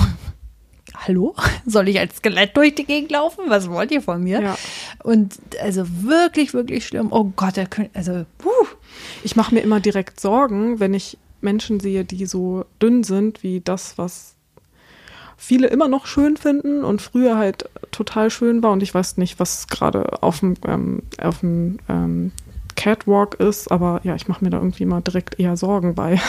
hallo, 0.95 1.35
soll 1.67 1.89
ich 1.89 1.99
als 1.99 2.17
Skelett 2.17 2.57
durch 2.57 2.75
die 2.75 2.85
Gegend 2.85 3.11
laufen? 3.11 3.45
Was 3.49 3.71
wollt 3.71 3.91
ihr 3.91 4.03
von 4.03 4.23
mir? 4.23 4.41
Ja. 4.41 4.59
Und 5.03 5.39
also 5.61 5.85
wirklich, 6.03 6.55
wirklich 6.55 6.87
schlimm. 6.87 7.09
Oh 7.11 7.33
Gott, 7.37 7.57
der 7.57 7.67
könnte, 7.67 7.91
also, 7.95 8.25
puh. 8.39 8.51
Ich 9.25 9.37
mache 9.37 9.55
mir 9.55 9.61
immer 9.61 9.81
direkt 9.81 10.21
Sorgen, 10.21 10.81
wenn 10.81 10.95
ich 10.95 11.19
Menschen 11.41 11.81
sehe, 11.81 12.05
die 12.05 12.27
so 12.27 12.65
dünn 12.81 13.03
sind 13.03 13.43
wie 13.43 13.61
das, 13.61 13.99
was 13.99 14.35
viele 15.37 15.67
immer 15.67 15.89
noch 15.89 16.07
schön 16.07 16.37
finden 16.37 16.85
und 16.85 17.03
früher 17.03 17.37
halt 17.37 17.69
total 17.91 18.31
schön 18.31 18.63
war. 18.63 18.71
Und 18.71 18.83
ich 18.83 18.95
weiß 18.95 19.17
nicht, 19.17 19.41
was 19.41 19.67
gerade 19.67 20.23
auf 20.23 20.41
dem, 20.41 20.55
ähm, 20.67 21.03
auf 21.21 21.41
dem 21.41 21.79
ähm, 21.89 22.33
Catwalk 22.83 23.35
ist, 23.35 23.71
aber 23.71 24.01
ja, 24.03 24.17
ich 24.17 24.27
mache 24.27 24.43
mir 24.43 24.51
da 24.51 24.57
irgendwie 24.57 24.87
mal 24.87 25.01
direkt 25.01 25.39
eher 25.39 25.57
Sorgen 25.57 25.95
bei. 25.95 26.21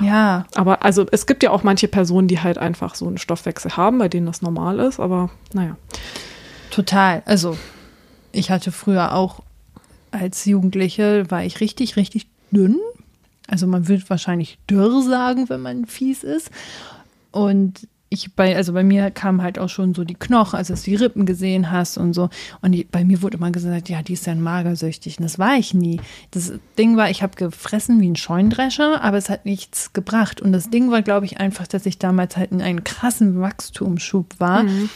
Ja. 0.00 0.46
Aber 0.54 0.84
also 0.84 1.06
es 1.10 1.26
gibt 1.26 1.42
ja 1.42 1.50
auch 1.50 1.64
manche 1.64 1.88
Personen, 1.88 2.28
die 2.28 2.40
halt 2.40 2.56
einfach 2.56 2.94
so 2.94 3.06
einen 3.06 3.18
Stoffwechsel 3.18 3.76
haben, 3.76 3.98
bei 3.98 4.08
denen 4.08 4.26
das 4.26 4.42
normal 4.42 4.78
ist, 4.78 5.00
aber 5.00 5.30
naja. 5.52 5.76
Total. 6.70 7.22
Also 7.26 7.56
ich 8.30 8.52
hatte 8.52 8.70
früher 8.70 9.12
auch 9.12 9.42
als 10.12 10.44
Jugendliche, 10.44 11.28
war 11.30 11.42
ich 11.42 11.60
richtig, 11.60 11.96
richtig 11.96 12.28
dünn. 12.52 12.78
Also 13.48 13.66
man 13.66 13.88
würde 13.88 14.04
wahrscheinlich 14.08 14.58
dürr 14.70 15.02
sagen, 15.02 15.48
wenn 15.48 15.62
man 15.62 15.86
fies 15.86 16.22
ist. 16.22 16.50
Und 17.32 17.88
ich 18.16 18.34
bei, 18.34 18.56
also 18.56 18.72
bei 18.72 18.82
mir 18.82 19.10
kam 19.10 19.42
halt 19.42 19.58
auch 19.58 19.68
schon 19.68 19.94
so 19.94 20.04
die 20.04 20.14
Knochen, 20.14 20.56
also 20.56 20.72
dass 20.72 20.82
du 20.82 20.90
die 20.90 20.96
Rippen 20.96 21.26
gesehen 21.26 21.70
hast 21.70 21.98
und 21.98 22.14
so. 22.14 22.28
Und 22.62 22.72
die, 22.72 22.84
bei 22.84 23.04
mir 23.04 23.22
wurde 23.22 23.36
immer 23.36 23.50
gesagt, 23.50 23.88
ja, 23.88 24.02
die 24.02 24.14
ist 24.14 24.26
ja 24.26 24.34
magersüchtig. 24.34 25.18
Und 25.18 25.24
das 25.24 25.38
war 25.38 25.56
ich 25.56 25.74
nie. 25.74 26.00
Das 26.30 26.52
Ding 26.78 26.96
war, 26.96 27.10
ich 27.10 27.22
habe 27.22 27.36
gefressen 27.36 28.00
wie 28.00 28.10
ein 28.10 28.16
Scheundrescher, 28.16 29.02
aber 29.02 29.16
es 29.18 29.30
hat 29.30 29.44
nichts 29.44 29.92
gebracht. 29.92 30.40
Und 30.40 30.52
das 30.52 30.70
Ding 30.70 30.90
war, 30.90 31.02
glaube 31.02 31.26
ich, 31.26 31.38
einfach, 31.38 31.66
dass 31.66 31.86
ich 31.86 31.98
damals 31.98 32.36
halt 32.36 32.52
in 32.52 32.62
einem 32.62 32.82
krassen 32.84 33.40
Wachstumsschub 33.40 34.34
war. 34.38 34.64
Mhm. 34.64 34.90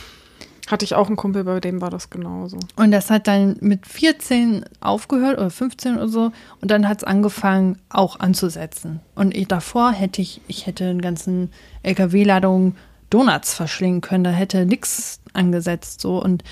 Hatte 0.71 0.85
ich 0.85 0.95
auch 0.95 1.09
einen 1.09 1.17
Kumpel, 1.17 1.43
bei 1.43 1.59
dem 1.59 1.81
war 1.81 1.91
das 1.91 2.11
genauso. 2.11 2.57
Und 2.77 2.93
das 2.93 3.11
hat 3.11 3.27
dann 3.27 3.57
mit 3.61 3.87
14 3.89 4.65
aufgehört 4.81 5.39
oder 5.39 5.51
15 5.51 5.97
oder 5.97 6.07
so. 6.07 6.31
Und 6.61 6.71
dann 6.71 6.87
hat 6.87 6.99
es 6.99 7.05
angefangen, 7.05 7.77
auch 7.89 8.21
anzusetzen. 8.21 9.01
Und 9.17 9.37
ich, 9.37 9.49
davor 9.49 9.91
hätte 9.91 10.23
ich, 10.23 10.41
ich 10.47 10.67
hätte 10.67 10.85
einen 10.85 11.01
ganzen 11.01 11.51
LKW-Ladung 11.83 12.77
Donuts 13.11 13.55
verschlingen 13.55 14.01
können. 14.01 14.25
Da 14.25 14.31
hätte 14.31 14.65
nichts 14.67 15.21
angesetzt. 15.33 16.01
So 16.01 16.23
und 16.23 16.43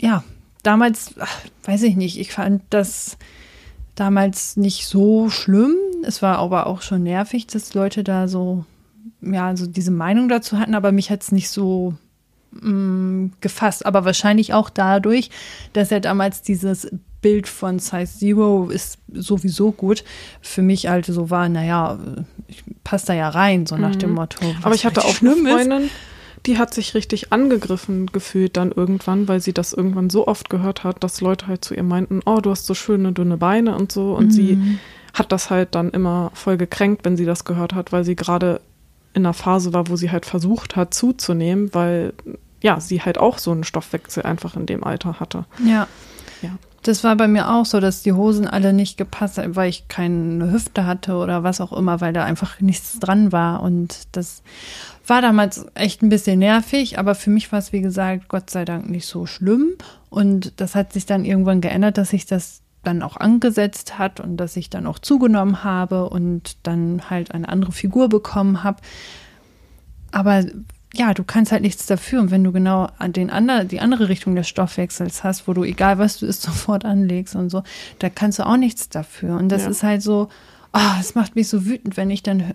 ja, 0.00 0.24
damals, 0.62 1.14
ach, 1.18 1.40
weiß 1.64 1.82
ich 1.84 1.96
nicht, 1.96 2.18
ich 2.18 2.32
fand 2.32 2.62
das 2.70 3.16
damals 3.94 4.56
nicht 4.56 4.86
so 4.86 5.30
schlimm. 5.30 5.74
Es 6.04 6.22
war 6.22 6.38
aber 6.38 6.66
auch 6.66 6.82
schon 6.82 7.02
nervig, 7.02 7.46
dass 7.46 7.74
Leute 7.74 8.04
da 8.04 8.28
so, 8.28 8.64
ja, 9.20 9.56
so 9.56 9.66
diese 9.66 9.90
Meinung 9.90 10.28
dazu 10.28 10.58
hatten, 10.58 10.74
aber 10.74 10.92
mich 10.92 11.10
hat 11.10 11.22
es 11.22 11.32
nicht 11.32 11.48
so 11.48 11.94
mm, 12.52 13.28
gefasst. 13.40 13.86
Aber 13.86 14.04
wahrscheinlich 14.04 14.52
auch 14.52 14.70
dadurch, 14.70 15.30
dass 15.72 15.90
er 15.90 16.00
damals 16.00 16.42
dieses 16.42 16.88
Bild 17.22 17.48
von 17.48 17.78
Size 17.78 18.18
Zero 18.18 18.68
ist 18.70 18.98
sowieso 19.12 19.72
gut. 19.72 20.04
Für 20.40 20.62
mich 20.62 20.88
halt 20.88 21.06
so 21.06 21.30
war, 21.30 21.48
naja, 21.48 21.98
ich 22.48 22.62
passe 22.84 23.06
da 23.06 23.14
ja 23.14 23.28
rein, 23.28 23.66
so 23.66 23.76
nach 23.76 23.94
mhm. 23.94 23.98
dem 23.98 24.12
Motto. 24.12 24.44
Aber 24.62 24.74
ich 24.74 24.86
hatte 24.86 25.04
auch 25.04 25.20
eine 25.20 25.36
Freundin, 25.36 25.90
die 26.46 26.58
hat 26.58 26.72
sich 26.72 26.94
richtig 26.94 27.32
angegriffen 27.32 28.06
gefühlt 28.06 28.56
dann 28.56 28.70
irgendwann, 28.70 29.26
weil 29.28 29.40
sie 29.40 29.52
das 29.52 29.72
irgendwann 29.72 30.10
so 30.10 30.26
oft 30.28 30.48
gehört 30.50 30.84
hat, 30.84 31.02
dass 31.02 31.20
Leute 31.20 31.48
halt 31.48 31.64
zu 31.64 31.74
ihr 31.74 31.82
meinten, 31.82 32.20
oh, 32.24 32.40
du 32.40 32.50
hast 32.50 32.66
so 32.66 32.74
schöne 32.74 33.12
dünne 33.12 33.36
Beine 33.36 33.76
und 33.76 33.90
so. 33.90 34.14
Und 34.14 34.26
mhm. 34.26 34.30
sie 34.30 34.78
hat 35.12 35.32
das 35.32 35.50
halt 35.50 35.74
dann 35.74 35.90
immer 35.90 36.30
voll 36.34 36.56
gekränkt, 36.56 37.04
wenn 37.04 37.16
sie 37.16 37.24
das 37.24 37.44
gehört 37.44 37.74
hat, 37.74 37.90
weil 37.90 38.04
sie 38.04 38.16
gerade 38.16 38.60
in 39.14 39.24
einer 39.24 39.32
Phase 39.32 39.72
war, 39.72 39.88
wo 39.88 39.96
sie 39.96 40.10
halt 40.10 40.26
versucht 40.26 40.76
hat 40.76 40.92
zuzunehmen, 40.92 41.72
weil 41.72 42.12
ja, 42.62 42.80
sie 42.80 43.00
halt 43.00 43.18
auch 43.18 43.38
so 43.38 43.50
einen 43.50 43.64
Stoffwechsel 43.64 44.22
einfach 44.22 44.56
in 44.56 44.66
dem 44.66 44.84
Alter 44.84 45.18
hatte. 45.20 45.46
Ja. 45.64 45.88
Ja. 46.42 46.50
Das 46.86 47.02
war 47.02 47.16
bei 47.16 47.26
mir 47.26 47.50
auch 47.50 47.66
so, 47.66 47.80
dass 47.80 48.04
die 48.04 48.12
Hosen 48.12 48.46
alle 48.46 48.72
nicht 48.72 48.96
gepasst 48.96 49.38
haben, 49.38 49.56
weil 49.56 49.68
ich 49.68 49.88
keine 49.88 50.52
Hüfte 50.52 50.86
hatte 50.86 51.16
oder 51.16 51.42
was 51.42 51.60
auch 51.60 51.72
immer, 51.72 52.00
weil 52.00 52.12
da 52.12 52.24
einfach 52.24 52.60
nichts 52.60 53.00
dran 53.00 53.32
war. 53.32 53.60
Und 53.62 54.06
das 54.12 54.44
war 55.04 55.20
damals 55.20 55.66
echt 55.74 56.02
ein 56.02 56.10
bisschen 56.10 56.38
nervig, 56.38 56.96
aber 57.00 57.16
für 57.16 57.30
mich 57.30 57.50
war 57.50 57.58
es, 57.58 57.72
wie 57.72 57.80
gesagt, 57.80 58.28
Gott 58.28 58.50
sei 58.50 58.64
Dank 58.64 58.88
nicht 58.88 59.06
so 59.06 59.26
schlimm. 59.26 59.72
Und 60.10 60.60
das 60.60 60.76
hat 60.76 60.92
sich 60.92 61.06
dann 61.06 61.24
irgendwann 61.24 61.60
geändert, 61.60 61.98
dass 61.98 62.10
sich 62.10 62.24
das 62.24 62.62
dann 62.84 63.02
auch 63.02 63.16
angesetzt 63.16 63.98
hat 63.98 64.20
und 64.20 64.36
dass 64.36 64.56
ich 64.56 64.70
dann 64.70 64.86
auch 64.86 65.00
zugenommen 65.00 65.64
habe 65.64 66.08
und 66.08 66.56
dann 66.62 67.10
halt 67.10 67.32
eine 67.32 67.48
andere 67.48 67.72
Figur 67.72 68.08
bekommen 68.08 68.62
habe. 68.62 68.78
Aber 70.12 70.44
ja, 70.96 71.14
du 71.14 71.24
kannst 71.24 71.52
halt 71.52 71.62
nichts 71.62 71.86
dafür. 71.86 72.20
Und 72.20 72.30
wenn 72.30 72.44
du 72.44 72.52
genau 72.52 72.88
an 72.98 73.12
den 73.12 73.30
ander, 73.30 73.64
die 73.64 73.80
andere 73.80 74.08
Richtung 74.08 74.34
des 74.34 74.48
Stoffwechsels 74.48 75.24
hast, 75.24 75.46
wo 75.46 75.52
du, 75.52 75.64
egal 75.64 75.98
was 75.98 76.18
du 76.18 76.26
isst, 76.26 76.42
sofort 76.50 76.84
anlegst 76.84 77.36
und 77.36 77.50
so, 77.50 77.62
da 77.98 78.08
kannst 78.08 78.38
du 78.38 78.46
auch 78.46 78.56
nichts 78.56 78.88
dafür. 78.88 79.36
Und 79.36 79.48
das 79.50 79.62
ja. 79.62 79.70
ist 79.70 79.82
halt 79.82 80.02
so, 80.02 80.28
oh, 80.72 81.00
es 81.00 81.14
macht 81.14 81.36
mich 81.36 81.48
so 81.48 81.66
wütend, 81.66 81.96
wenn 81.96 82.10
ich 82.10 82.22
dann 82.22 82.54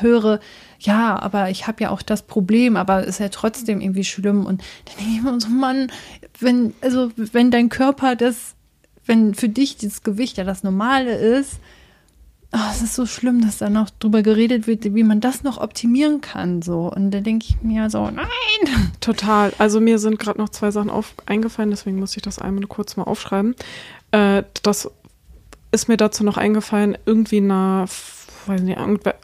höre, 0.00 0.40
ja, 0.78 1.18
aber 1.20 1.50
ich 1.50 1.66
habe 1.66 1.82
ja 1.82 1.90
auch 1.90 2.02
das 2.02 2.22
Problem, 2.22 2.76
aber 2.76 3.00
es 3.00 3.08
ist 3.08 3.20
ja 3.20 3.28
trotzdem 3.28 3.80
irgendwie 3.80 4.04
schlimm. 4.04 4.46
Und 4.46 4.62
dann 4.84 4.96
denke 4.98 5.12
ich 5.16 5.22
mir 5.22 5.40
so, 5.40 5.48
Mann, 5.48 5.90
wenn, 6.38 6.74
also 6.80 7.10
wenn 7.16 7.50
dein 7.50 7.68
Körper 7.68 8.16
das, 8.16 8.54
wenn 9.06 9.34
für 9.34 9.48
dich 9.48 9.76
das 9.76 10.02
Gewicht 10.02 10.36
ja 10.36 10.44
das 10.44 10.62
Normale 10.62 11.14
ist, 11.16 11.58
oh, 12.54 12.70
es 12.70 12.82
ist 12.82 12.94
so 12.94 13.04
schlimm, 13.04 13.40
dass 13.40 13.58
da 13.58 13.68
noch 13.68 13.90
drüber 13.90 14.22
geredet 14.22 14.66
wird, 14.66 14.84
wie 14.94 15.02
man 15.02 15.20
das 15.20 15.42
noch 15.42 15.58
optimieren 15.58 16.20
kann. 16.20 16.62
So. 16.62 16.90
Und 16.90 17.10
da 17.10 17.20
denke 17.20 17.46
ich 17.48 17.62
mir 17.62 17.90
so, 17.90 18.10
nein. 18.10 18.26
Total. 19.00 19.52
Also 19.58 19.80
mir 19.80 19.98
sind 19.98 20.18
gerade 20.18 20.40
noch 20.40 20.48
zwei 20.48 20.70
Sachen 20.70 20.90
auf, 20.90 21.14
eingefallen, 21.26 21.70
deswegen 21.70 21.98
muss 21.98 22.16
ich 22.16 22.22
das 22.22 22.38
einmal 22.38 22.66
kurz 22.66 22.96
mal 22.96 23.04
aufschreiben. 23.04 23.54
Äh, 24.12 24.44
das 24.62 24.90
ist 25.72 25.88
mir 25.88 25.96
dazu 25.96 26.22
noch 26.22 26.36
eingefallen, 26.36 26.96
irgendwie 27.04 27.38
eine, 27.38 27.86
weiß 28.46 28.60
nicht, 28.62 28.78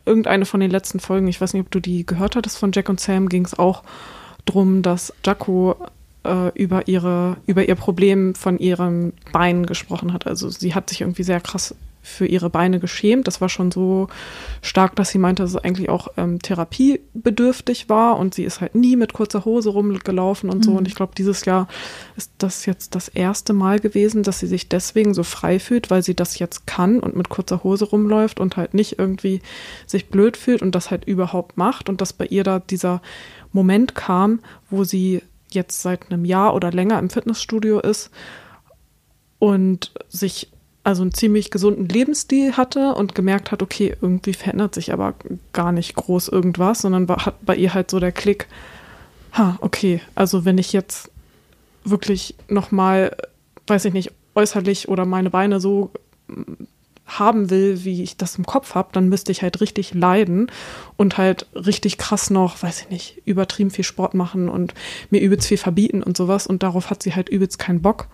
irgendeine 0.05 0.45
von 0.45 0.59
den 0.59 0.71
letzten 0.71 0.99
Folgen, 0.99 1.29
ich 1.29 1.41
weiß 1.41 1.55
nicht, 1.55 1.63
ob 1.63 1.71
du 1.71 1.79
die 1.79 2.05
gehört 2.05 2.35
hattest 2.35 2.59
von 2.59 2.73
Jack 2.73 2.89
und 2.89 2.99
Sam, 2.99 3.29
ging 3.29 3.45
es 3.45 3.57
auch 3.57 3.85
drum, 4.47 4.83
dass 4.83 5.15
Jaco 5.25 5.77
äh, 6.25 6.49
über 6.59 6.89
ihre, 6.89 7.37
über 7.47 7.69
ihr 7.69 7.77
Problem 7.77 8.35
von 8.35 8.59
ihrem 8.59 9.13
Bein 9.33 9.67
gesprochen 9.67 10.13
hat. 10.13 10.27
Also 10.27 10.51
sie 10.51 10.75
hat 10.75 10.91
sich 10.91 11.03
irgendwie 11.03 11.23
sehr 11.23 11.41
krass 11.41 11.77
für 12.03 12.27
ihre 12.27 12.49
Beine 12.49 12.81
geschämt. 12.81 13.27
Das 13.27 13.41
war 13.41 13.49
schon 13.49 13.71
so 13.71 14.09
stark, 14.63 14.97
dass 14.97 15.11
sie 15.11 15.19
meinte, 15.19 15.43
dass 15.43 15.51
es 15.51 15.57
eigentlich 15.57 15.91
auch 15.91 16.09
ähm, 16.17 16.41
therapiebedürftig 16.41 17.89
war 17.89 18.19
und 18.19 18.35
sie 18.35 18.45
ist 18.45 18.61
halt 18.61 18.75
nie 18.75 18.97
mit 18.97 19.13
kurzer 19.13 19.45
Hose 19.45 19.71
rumgelaufen 19.71 20.49
und 20.51 20.65
so. 20.65 20.73
Mhm. 20.73 20.77
Und 20.79 20.89
ich 20.89 20.95
glaube, 20.95 21.13
dieses 21.17 21.45
Jahr 21.45 21.69
ist 22.17 22.33
das 22.39 22.65
jetzt 22.67 22.95
das 22.95 23.09
erste 23.09 23.53
Mal 23.53 23.81
gewesen, 23.81 24.23
dass 24.23 24.39
sie 24.39 24.47
sich 24.47 24.69
deswegen 24.69 25.13
so 25.13 25.23
frei 25.23 25.59
fühlt, 25.59 25.91
weil 25.91 26.03
sie 26.03 26.15
das 26.15 26.39
jetzt 26.39 26.67
kann 26.67 27.01
und 27.01 27.17
mit 27.17 27.29
kurzer 27.29 27.63
Hose 27.63 27.85
rumläuft 27.85 28.41
und 28.41 28.57
halt 28.57 28.73
nicht 28.73 28.99
irgendwie 28.99 29.43
sich 29.87 30.09
blöd 30.09 30.37
fühlt 30.37 30.63
und 30.63 30.75
das 30.75 30.91
halt 30.91 31.05
überhaupt 31.05 31.57
macht 31.57 31.89
und 31.89 32.01
dass 32.01 32.13
bei 32.13 32.27
ihr 32.27 32.45
da 32.45 32.61
dieser 32.61 33.03
Moment 33.53 33.95
kam, 33.95 34.41
wo 34.71 34.85
sie 34.85 35.23
jetzt 35.51 35.83
seit 35.83 36.11
einem 36.11 36.25
Jahr 36.25 36.55
oder 36.55 36.71
länger 36.71 36.99
im 36.99 37.11
Fitnessstudio 37.11 37.81
ist 37.81 38.11
und 39.39 39.93
sich 40.09 40.51
also 40.83 41.03
einen 41.03 41.13
ziemlich 41.13 41.51
gesunden 41.51 41.89
Lebensstil 41.89 42.57
hatte 42.57 42.95
und 42.95 43.15
gemerkt 43.15 43.51
hat, 43.51 43.63
okay, 43.63 43.97
irgendwie 44.01 44.33
verändert 44.33 44.75
sich 44.75 44.93
aber 44.93 45.15
gar 45.53 45.73
nicht 45.73 45.95
groß 45.95 46.29
irgendwas, 46.29 46.81
sondern 46.81 47.09
hat 47.09 47.35
bei 47.45 47.55
ihr 47.55 47.75
halt 47.75 47.91
so 47.91 48.01
der 48.01 48.13
Klick, 48.13 48.47
ha, 49.33 49.59
okay, 49.61 50.01
also 50.15 50.45
wenn 50.45 50.59
ich 50.59 50.73
jetzt 50.73 51.11
wirklich 51.85 52.35
nochmal, 52.49 53.17
weiß 53.67 53.85
ich 53.85 53.93
nicht, 53.93 54.13
äußerlich 54.35 54.89
oder 54.89 55.05
meine 55.05 55.31
Beine 55.31 55.61
so 55.61 55.91
mm, 56.29 56.65
haben 57.07 57.51
will, 57.51 57.85
wie 57.85 58.03
ich 58.03 58.17
das 58.17 58.37
im 58.37 58.47
Kopf 58.47 58.75
habe, 58.75 58.91
dann 58.93 59.09
müsste 59.09 59.33
ich 59.33 59.43
halt 59.43 59.61
richtig 59.61 59.95
leiden 59.95 60.51
und 60.97 61.19
halt 61.19 61.47
richtig 61.55 61.99
krass 61.99 62.31
noch, 62.31 62.63
weiß 62.63 62.83
ich 62.83 62.91
nicht, 62.91 63.23
übertrieben 63.25 63.71
viel 63.71 63.85
Sport 63.85 64.15
machen 64.15 64.49
und 64.49 64.75
mir 65.11 65.21
übelst 65.21 65.49
viel 65.49 65.59
verbieten 65.59 66.03
und 66.05 66.17
sowas. 66.17 66.47
Und 66.47 66.63
darauf 66.63 66.89
hat 66.89 67.03
sie 67.03 67.15
halt 67.15 67.29
übelst 67.29 67.59
keinen 67.59 67.83
Bock 67.83 68.07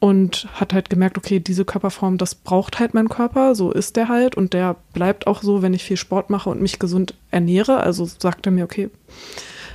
und 0.00 0.48
hat 0.54 0.72
halt 0.72 0.88
gemerkt, 0.88 1.18
okay, 1.18 1.40
diese 1.40 1.66
Körperform, 1.66 2.16
das 2.16 2.34
braucht 2.34 2.78
halt 2.78 2.94
mein 2.94 3.10
Körper, 3.10 3.54
so 3.54 3.70
ist 3.70 3.96
der 3.96 4.08
halt 4.08 4.34
und 4.34 4.54
der 4.54 4.76
bleibt 4.94 5.26
auch 5.26 5.42
so, 5.42 5.60
wenn 5.60 5.74
ich 5.74 5.84
viel 5.84 5.98
Sport 5.98 6.30
mache 6.30 6.48
und 6.48 6.62
mich 6.62 6.78
gesund 6.78 7.14
ernähre. 7.30 7.78
Also 7.80 8.06
sagt 8.06 8.46
er 8.46 8.52
mir, 8.52 8.64
okay, 8.64 8.90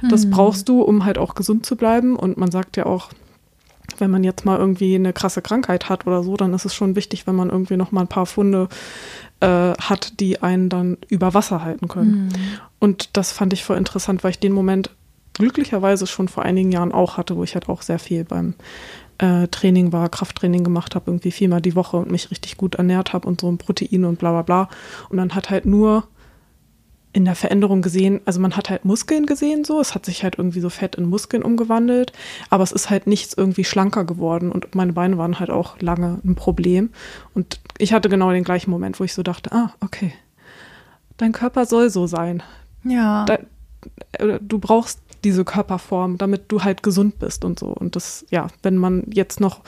das 0.10 0.26
mhm. 0.26 0.32
brauchst 0.32 0.68
du, 0.68 0.82
um 0.82 1.06
halt 1.06 1.20
auch 1.20 1.36
gesund 1.36 1.66
zu 1.66 1.76
bleiben. 1.76 2.16
Und 2.16 2.38
man 2.38 2.52
sagt 2.52 2.76
ja 2.76 2.88
auch, 2.88 3.10
wenn 4.00 4.12
man 4.12 4.24
jetzt 4.24 4.46
mal 4.46 4.58
irgendwie 4.58 4.96
eine 4.96 5.14
krasse 5.14 5.44
Krankheit 5.44 5.90
hat 5.90 6.08
oder 6.08 6.24
so, 6.24 6.36
dann 6.36 6.54
ist 6.54 6.66
es 6.66 6.74
schon 6.74 6.96
wichtig, 6.96 7.28
wenn 7.28 7.36
man 7.36 7.50
irgendwie 7.50 7.78
noch 7.78 7.92
mal 7.92 8.02
ein 8.02 8.08
paar 8.08 8.26
Funde 8.26 8.68
äh, 9.42 9.48
hat, 9.48 10.20
die 10.20 10.42
einen 10.42 10.70
dann 10.70 10.98
über 11.08 11.34
Wasser 11.36 11.64
halten 11.64 11.88
können. 11.88 12.26
Mhm. 12.26 12.32
Und 12.80 13.16
das 13.16 13.32
fand 13.32 13.54
ich 13.54 13.64
voll 13.64 13.78
interessant, 13.78 14.24
weil 14.24 14.32
ich 14.32 14.40
den 14.40 14.54
Moment 14.54 14.90
glücklicherweise 15.34 16.08
schon 16.08 16.30
vor 16.30 16.44
einigen 16.44 16.72
Jahren 16.72 16.92
auch 16.92 17.18
hatte, 17.18 17.36
wo 17.36 17.44
ich 17.44 17.54
halt 17.54 17.70
auch 17.70 17.82
sehr 17.82 18.00
viel 18.00 18.24
beim 18.24 18.56
äh, 19.18 19.48
Training 19.48 19.92
war, 19.92 20.10
Krafttraining 20.10 20.64
gemacht 20.64 20.96
habe, 20.96 21.12
irgendwie 21.12 21.32
viermal 21.32 21.62
die 21.62 21.76
Woche 21.76 21.98
und 21.98 22.12
mich 22.12 22.32
richtig 22.32 22.58
gut 22.58 22.76
ernährt 22.76 23.14
habe 23.14 23.28
und 23.28 23.42
so 23.42 23.50
ein 23.50 23.58
Protein 23.58 24.06
und 24.06 24.20
bla 24.20 24.32
bla 24.32 24.42
bla. 24.42 24.70
Und 25.10 25.18
man 25.18 25.36
hat 25.36 25.50
halt 25.50 25.66
nur 25.66 26.08
in 27.16 27.24
der 27.24 27.36
Veränderung 27.36 27.82
gesehen, 27.82 28.20
also 28.26 28.42
man 28.42 28.58
hat 28.58 28.70
halt 28.70 28.84
Muskeln 28.84 29.26
gesehen 29.26 29.64
so, 29.64 29.80
es 29.80 29.96
hat 29.96 30.06
sich 30.06 30.26
halt 30.26 30.38
irgendwie 30.38 30.60
so 30.60 30.70
Fett 30.70 30.96
in 30.96 31.06
Muskeln 31.06 31.44
umgewandelt, 31.44 32.12
aber 32.50 32.62
es 32.62 32.74
ist 32.74 32.90
halt 32.90 33.08
nichts 33.08 33.34
irgendwie 33.34 33.64
schlanker 33.64 34.04
geworden 34.04 34.52
und 34.52 34.76
meine 34.76 34.92
Beine 34.92 35.18
waren 35.18 35.40
halt 35.40 35.50
auch 35.50 35.80
lange 35.80 36.20
ein 36.26 36.36
Problem. 36.36 36.90
Und 37.34 37.62
ich 37.78 37.94
hatte 37.94 38.10
genau 38.10 38.32
den 38.32 38.44
gleichen 38.44 38.70
Moment, 38.70 39.00
wo 39.00 39.06
ich 39.06 39.14
so 39.14 39.24
dachte, 39.24 39.54
ah, 39.54 39.74
okay, 39.80 40.12
dein 41.16 41.32
Körper 41.32 41.66
soll 41.66 41.90
so 41.90 42.06
sein. 42.06 42.44
Ja. 42.84 43.24
Da, 43.24 43.40
äh, 44.12 44.40
du 44.42 44.60
brauchst 44.60 45.00
diese 45.26 45.44
Körperform, 45.44 46.18
damit 46.18 46.44
du 46.48 46.64
halt 46.64 46.84
gesund 46.84 47.20
bist 47.20 47.44
und 47.44 47.60
so. 47.60 47.68
Und 47.68 47.98
das, 47.98 48.26
ja, 48.30 48.48
wenn 48.64 48.78
man 48.78 49.04
jetzt 49.12 49.42
noch 49.42 49.62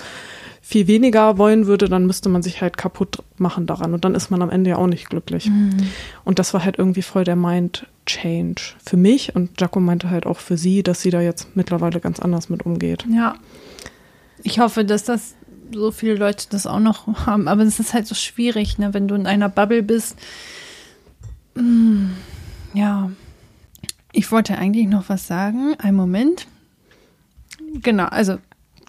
viel 0.61 0.87
weniger 0.87 1.37
wollen 1.37 1.65
würde, 1.65 1.89
dann 1.89 2.05
müsste 2.05 2.29
man 2.29 2.43
sich 2.43 2.61
halt 2.61 2.77
kaputt 2.77 3.23
machen 3.37 3.65
daran. 3.65 3.93
Und 3.93 4.05
dann 4.05 4.15
ist 4.15 4.29
man 4.29 4.41
am 4.41 4.49
Ende 4.49 4.69
ja 4.69 4.77
auch 4.77 4.87
nicht 4.87 5.09
glücklich. 5.09 5.49
Mhm. 5.49 5.77
Und 6.23 6.39
das 6.39 6.53
war 6.53 6.63
halt 6.63 6.77
irgendwie 6.77 7.01
voll 7.01 7.23
der 7.23 7.35
Mind-Change 7.35 8.61
für 8.85 8.97
mich. 8.97 9.35
Und 9.35 9.59
Jaco 9.59 9.79
meinte 9.79 10.09
halt 10.09 10.25
auch 10.25 10.39
für 10.39 10.57
sie, 10.57 10.83
dass 10.83 11.01
sie 11.01 11.09
da 11.09 11.21
jetzt 11.21 11.55
mittlerweile 11.55 11.99
ganz 11.99 12.19
anders 12.19 12.49
mit 12.49 12.65
umgeht. 12.65 13.05
Ja. 13.11 13.35
Ich 14.43 14.59
hoffe, 14.59 14.85
dass 14.85 15.03
das 15.03 15.35
so 15.73 15.91
viele 15.91 16.15
Leute 16.15 16.45
das 16.49 16.67
auch 16.67 16.79
noch 16.79 17.07
haben. 17.25 17.47
Aber 17.47 17.63
es 17.63 17.79
ist 17.79 17.93
halt 17.93 18.05
so 18.07 18.15
schwierig, 18.15 18.77
ne? 18.77 18.93
wenn 18.93 19.07
du 19.07 19.15
in 19.15 19.25
einer 19.25 19.49
Bubble 19.49 19.83
bist. 19.83 20.17
Mm, 21.55 22.09
ja. 22.73 23.09
Ich 24.17 24.31
wollte 24.31 24.57
eigentlich 24.57 24.87
noch 24.87 25.09
was 25.09 25.27
sagen. 25.27 25.75
Ein 25.77 25.93
Moment. 25.93 26.47
Genau, 27.83 28.05
also. 28.05 28.39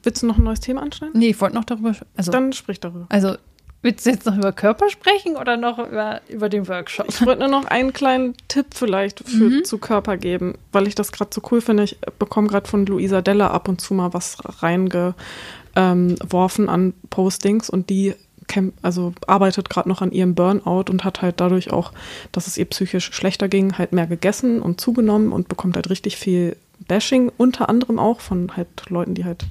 Willst 0.02 0.22
du 0.22 0.26
noch 0.26 0.38
ein 0.38 0.44
neues 0.44 0.60
Thema 0.60 0.80
anschneiden? 0.80 1.20
Nee, 1.20 1.28
ich 1.30 1.40
wollte 1.40 1.56
noch 1.56 1.64
darüber. 1.64 1.92
Also, 2.16 2.32
Dann 2.32 2.54
sprich 2.54 2.80
darüber. 2.80 3.04
Also, 3.10 3.36
willst 3.82 4.06
du 4.06 4.10
jetzt 4.10 4.24
noch 4.24 4.38
über 4.38 4.52
Körper 4.52 4.88
sprechen 4.88 5.36
oder 5.36 5.58
noch 5.58 5.78
über, 5.78 6.22
über 6.30 6.48
den 6.48 6.66
Workshop? 6.66 7.08
Ich 7.10 7.20
wollte 7.26 7.40
nur 7.40 7.50
noch 7.50 7.66
einen 7.66 7.92
kleinen 7.92 8.36
Tipp 8.48 8.68
vielleicht 8.70 9.28
für, 9.28 9.50
mhm. 9.50 9.64
zu 9.64 9.76
Körper 9.76 10.16
geben, 10.16 10.54
weil 10.72 10.86
ich 10.86 10.94
das 10.94 11.12
gerade 11.12 11.30
so 11.34 11.42
cool 11.50 11.60
finde. 11.60 11.82
Ich 11.82 11.98
bekomme 12.18 12.48
gerade 12.48 12.66
von 12.66 12.86
Luisa 12.86 13.20
Della 13.20 13.48
ab 13.48 13.68
und 13.68 13.82
zu 13.82 13.92
mal 13.92 14.14
was 14.14 14.38
reingeworfen 14.62 16.70
an 16.70 16.94
Postings 17.10 17.68
und 17.68 17.90
die 17.90 18.14
also 18.82 19.12
arbeitet 19.26 19.70
gerade 19.70 19.88
noch 19.88 20.02
an 20.02 20.12
ihrem 20.12 20.34
Burnout 20.34 20.84
und 20.90 21.04
hat 21.04 21.22
halt 21.22 21.40
dadurch 21.40 21.72
auch, 21.72 21.92
dass 22.32 22.46
es 22.46 22.58
ihr 22.58 22.64
psychisch 22.66 23.12
schlechter 23.12 23.48
ging, 23.48 23.78
halt 23.78 23.92
mehr 23.92 24.06
gegessen 24.06 24.60
und 24.60 24.80
zugenommen 24.80 25.32
und 25.32 25.48
bekommt 25.48 25.76
halt 25.76 25.90
richtig 25.90 26.16
viel 26.16 26.56
Bashing, 26.86 27.30
unter 27.36 27.68
anderem 27.68 27.98
auch 27.98 28.20
von 28.20 28.56
halt 28.56 28.68
Leuten, 28.88 29.14
die 29.14 29.24
halt 29.24 29.44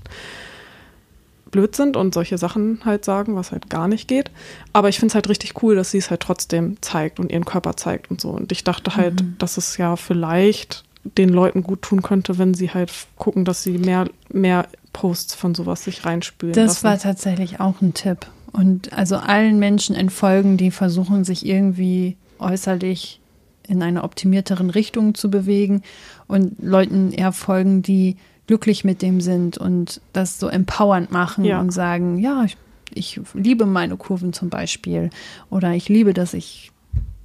blöd 1.52 1.76
sind 1.76 1.96
und 1.98 2.14
solche 2.14 2.38
Sachen 2.38 2.82
halt 2.86 3.06
sagen, 3.06 3.36
was 3.36 3.52
halt 3.52 3.70
gar 3.70 3.88
nicht 3.88 4.08
geht. 4.08 4.32
Aber 4.74 4.90
ich 4.90 5.00
finde 5.00 5.12
es 5.12 5.16
halt 5.16 5.30
richtig 5.30 5.62
cool, 5.64 5.76
dass 5.76 5.92
sie 5.92 5.98
es 5.98 6.10
halt 6.10 6.22
trotzdem 6.22 6.78
zeigt 6.82 7.20
und 7.20 7.32
ihren 7.32 7.46
Körper 7.46 7.76
zeigt 7.76 8.12
und 8.12 8.20
so. 8.22 8.30
Und 8.30 8.52
ich 8.52 8.64
dachte 8.64 8.96
halt, 8.96 9.22
mhm. 9.22 9.36
dass 9.40 9.58
es 9.58 9.78
ja 9.78 9.96
vielleicht 9.96 10.84
den 11.04 11.30
Leuten 11.30 11.64
gut 11.64 11.82
tun 11.82 12.02
könnte, 12.02 12.38
wenn 12.38 12.54
sie 12.54 12.72
halt 12.72 12.92
gucken, 13.18 13.46
dass 13.46 13.64
sie 13.64 13.78
mehr, 13.78 14.10
mehr 14.30 14.68
Posts 14.94 15.36
von 15.36 15.56
sowas 15.56 15.84
sich 15.84 16.06
reinspülen. 16.06 16.54
Das 16.54 16.68
lassen. 16.68 16.84
war 16.84 17.00
tatsächlich 17.00 17.60
auch 17.60 17.82
ein 17.82 17.94
Tipp. 17.94 18.28
Und 18.58 18.92
also 18.92 19.18
allen 19.18 19.60
Menschen 19.60 19.96
entfolgen, 19.96 20.58
die 20.58 20.72
versuchen, 20.72 21.24
sich 21.24 21.46
irgendwie 21.46 22.18
äußerlich 22.40 23.20
in 23.68 23.84
einer 23.84 24.04
optimierteren 24.04 24.72
Richtung 24.72 25.14
zu 25.14 25.30
bewegen 25.30 25.84
und 26.28 26.56
Leuten 26.60 27.12
eher 27.12 27.34
folgen, 27.34 27.84
die 27.84 28.18
glücklich 28.48 28.84
mit 28.84 29.04
dem 29.04 29.22
sind 29.22 29.60
und 29.60 30.02
das 30.12 30.40
so 30.40 30.48
empowernd 30.48 31.12
machen 31.12 31.46
ja. 31.46 31.60
und 31.60 31.70
sagen, 31.70 32.18
ja, 32.18 32.46
ich, 32.46 32.58
ich 32.96 33.22
liebe 33.36 33.68
meine 33.68 33.96
Kurven 33.96 34.34
zum 34.34 34.50
Beispiel 34.50 35.12
oder 35.52 35.74
ich 35.74 35.88
liebe, 35.88 36.16
dass 36.16 36.34
ich, 36.34 36.72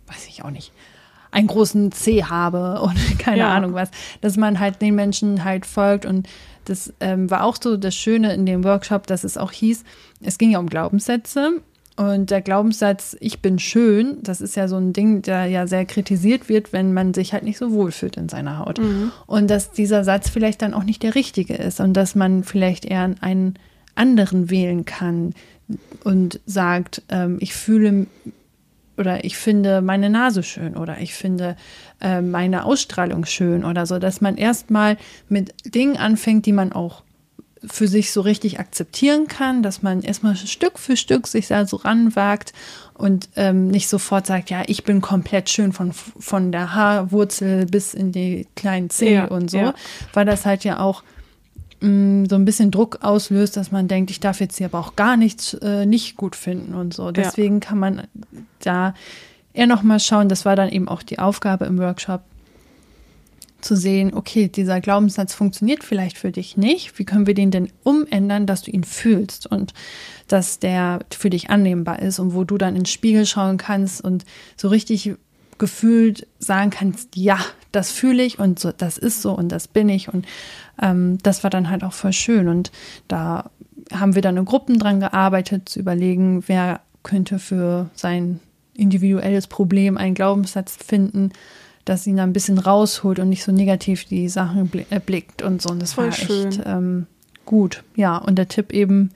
weiß 0.09 0.27
ich 0.29 0.45
auch 0.45 0.51
nicht, 0.51 0.71
einen 1.31 1.47
großen 1.47 1.93
C 1.93 2.25
habe 2.25 2.81
oder 2.83 2.95
keine 3.19 3.39
ja. 3.39 3.55
Ahnung 3.55 3.73
was, 3.73 3.91
dass 4.21 4.37
man 4.37 4.61
halt 4.61 4.83
den 4.83 4.95
Menschen 4.97 5.45
halt 5.45 5.65
folgt 5.65 6.05
und 6.05 6.29
das 6.65 6.93
ähm, 7.01 7.31
war 7.31 7.45
auch 7.45 7.57
so 7.61 7.77
das 7.77 7.95
Schöne 7.95 8.35
in 8.35 8.47
dem 8.47 8.65
Workshop, 8.65 9.07
dass 9.07 9.25
es 9.25 9.37
auch 9.37 9.53
hieß, 9.53 9.85
es 10.23 10.39
ging 10.39 10.51
ja 10.51 10.59
um 10.59 10.69
Glaubenssätze. 10.69 11.61
Und 11.95 12.31
der 12.31 12.41
Glaubenssatz, 12.41 13.17
ich 13.21 13.43
bin 13.43 13.59
schön, 13.59 14.19
das 14.23 14.41
ist 14.41 14.57
ja 14.57 14.67
so 14.67 14.77
ein 14.77 14.95
Ding, 14.95 15.21
der 15.21 15.45
ja 15.47 15.67
sehr 15.67 15.85
kritisiert 15.85 16.49
wird, 16.49 16.73
wenn 16.73 16.95
man 16.95 17.13
sich 17.13 17.35
halt 17.35 17.43
nicht 17.43 17.59
so 17.59 17.71
wohlfühlt 17.71 18.17
in 18.17 18.31
seiner 18.31 18.59
Haut. 18.59 18.79
Mhm. 18.79 19.13
Und 19.27 19.51
dass 19.51 19.73
dieser 19.73 20.03
Satz 20.03 20.31
vielleicht 20.31 20.63
dann 20.63 20.73
auch 20.73 20.85
nicht 20.85 21.03
der 21.03 21.15
richtige 21.15 21.55
ist 21.55 21.81
und 21.81 21.93
dass 21.93 22.15
man 22.15 22.45
vielleicht 22.45 22.87
eher 22.87 23.15
einen 23.21 23.59
anderen 23.95 24.49
wählen 24.49 24.87
kann 24.87 25.35
und 26.03 26.41
sagt, 26.47 27.03
ähm, 27.11 27.37
ich 27.41 27.53
fühle 27.53 28.07
oder 28.97 29.25
ich 29.25 29.37
finde 29.37 29.81
meine 29.81 30.11
Nase 30.11 30.43
schön 30.43 30.77
oder 30.77 31.01
ich 31.01 31.15
finde 31.15 31.57
äh, 32.01 32.21
meine 32.21 32.65
Ausstrahlung 32.65 33.25
schön 33.25 33.65
oder 33.65 33.87
so, 33.87 33.99
dass 33.99 34.21
man 34.21 34.37
erstmal 34.37 34.97
mit 35.29 35.55
Dingen 35.65 35.97
anfängt, 35.97 36.47
die 36.47 36.53
man 36.53 36.73
auch 36.73 37.03
für 37.65 37.87
sich 37.87 38.11
so 38.13 38.23
richtig 38.23 38.59
akzeptieren 38.59 39.29
kann, 39.29 39.63
dass 39.63 39.83
man 39.83 40.03
erstmal 40.03 40.37
Stück 40.37 40.79
für 40.79 40.97
Stück 40.97 41.27
sich 41.29 41.47
da 41.47 41.65
so 41.65 41.77
ranwagt 41.77 42.53
und 42.95 43.29
ähm, 43.37 43.69
nicht 43.69 43.89
sofort 43.89 44.27
sagt, 44.27 44.51
ja, 44.51 44.63
ich 44.67 44.85
bin 44.85 45.01
komplett 45.01 45.49
schön 45.49 45.73
von, 45.73 45.93
von 45.93 46.51
der 46.53 46.75
Haarwurzel 46.75 47.67
bis 47.67 47.95
in 47.95 48.13
die 48.13 48.49
kleinen 48.57 48.91
Zehen 48.91 49.15
ja, 49.15 49.25
und 49.27 49.51
so, 49.51 49.59
ja. 49.59 49.75
weil 50.13 50.25
das 50.25 50.45
halt 50.45 50.65
ja 50.65 50.81
auch 50.81 51.05
mh, 51.83 51.89
mm, 51.89 52.27
so 52.29 52.37
ein 52.37 52.45
bisschen 52.45 52.71
Druck 52.71 52.99
auslöst, 53.03 53.57
dass 53.57 53.71
man 53.73 53.89
denkt, 53.89 54.11
ich 54.11 54.21
darf 54.21 54.41
jetzt 54.41 54.57
hier 54.59 54.67
aber 54.67 54.79
auch 54.79 54.97
gar 54.97 55.17
nichts 55.17 55.55
äh, 55.55 55.87
nicht 55.87 56.17
gut 56.17 56.37
finden 56.37 56.75
und 56.75 56.95
so. 56.95 57.11
Deswegen 57.11 57.57
ja. 57.57 57.61
kann 57.61 57.79
man 57.79 58.03
da 58.61 58.95
eher 59.53 59.67
nochmal 59.67 60.01
schauen, 60.01 60.29
das 60.29 60.45
war 60.45 60.57
dann 60.57 60.71
eben 60.71 60.89
auch 60.89 61.03
die 61.03 61.19
Aufgabe 61.19 61.67
im 61.67 61.79
Workshop, 61.79 62.23
zu 63.63 63.77
sehen, 63.77 64.13
okay, 64.13 64.49
dieser 64.49 64.81
Glaubenssatz 64.81 65.35
funktioniert 65.35 65.85
vielleicht 65.85 66.19
für 66.19 66.33
dich 66.33 66.57
nicht. 66.57 66.99
Wie 66.99 67.05
können 67.05 67.27
wir 67.27 67.35
den 67.35 67.51
denn 67.51 67.71
umändern, 67.85 68.47
dass 68.47 68.63
du 68.63 68.71
ihn 68.71 68.85
fühlst 68.85 69.47
und 69.47 69.73
dass 70.29 70.59
der 70.59 71.01
für 71.11 71.31
dich 71.31 71.51
annehmbar 71.51 72.01
ist 72.01 72.19
und 72.19 72.35
wo 72.35 72.45
du 72.45 72.59
dann 72.59 72.77
ins 72.77 72.91
Spiegel 72.91 73.25
schauen 73.25 73.57
kannst 73.57 74.03
und 74.03 74.25
so 74.57 74.69
richtig 74.69 75.15
gefühlt 75.59 76.27
sagen 76.39 76.71
kannst, 76.71 77.17
ja, 77.17 77.39
das 77.71 77.91
fühle 77.91 78.23
ich 78.23 78.39
und 78.39 78.59
so, 78.59 78.73
das 78.73 78.99
ist 78.99 79.23
so 79.23 79.33
und 79.33 79.51
das 79.51 79.69
bin 79.69 79.89
ich. 79.89 80.13
Und 80.13 80.27
ähm, 80.81 81.19
das 81.23 81.43
war 81.43 81.51
dann 81.51 81.71
halt 81.71 81.85
auch 81.85 81.93
voll 81.93 82.13
schön. 82.13 82.49
Und 82.49 82.73
da 83.09 83.51
haben 83.93 84.15
wir 84.15 84.23
dann 84.23 84.37
in 84.37 84.45
Gruppen 84.45 84.79
dran 84.79 85.01
gearbeitet, 85.01 85.69
zu 85.69 85.81
überlegen, 85.81 86.45
wer 86.47 86.81
könnte 87.03 87.39
für 87.39 87.91
sein 87.95 88.41
individuelles 88.75 89.47
Problem 89.47 89.97
einen 89.97 90.15
Glaubenssatz 90.15 90.77
finden, 90.77 91.33
dass 91.85 92.07
ihn 92.07 92.17
da 92.17 92.23
ein 92.23 92.33
bisschen 92.33 92.59
rausholt 92.59 93.19
und 93.19 93.29
nicht 93.29 93.43
so 93.43 93.53
negativ 93.53 94.05
die 94.05 94.29
Sachen 94.29 94.71
erblickt 94.91 95.43
und 95.43 95.61
so. 95.61 95.71
Und 95.71 95.83
das 95.83 95.95
Voll 95.95 96.07
war 96.07 96.13
schön. 96.13 96.49
echt 96.49 96.61
ähm, 96.65 97.07
gut. 97.45 97.83
Ja, 97.97 98.19
und 98.19 98.37
der 98.37 98.49
Tipp 98.49 98.73
eben, 98.73 99.11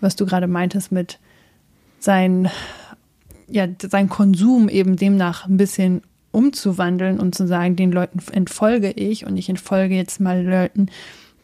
was 0.00 0.16
du 0.16 0.26
gerade 0.26 0.46
meintest 0.46 0.90
mit 0.90 1.18
sein, 2.00 2.50
ja, 3.46 3.66
sein 3.80 4.08
Konsum 4.08 4.68
eben 4.68 4.96
demnach 4.96 5.46
ein 5.46 5.58
bisschen 5.58 6.02
umzuwandeln 6.38 7.18
und 7.18 7.34
zu 7.34 7.48
sagen, 7.48 7.74
den 7.74 7.90
Leuten 7.90 8.20
entfolge 8.30 8.92
ich 8.92 9.26
und 9.26 9.36
ich 9.36 9.48
entfolge 9.48 9.96
jetzt 9.96 10.20
mal 10.20 10.40
Leuten, 10.40 10.86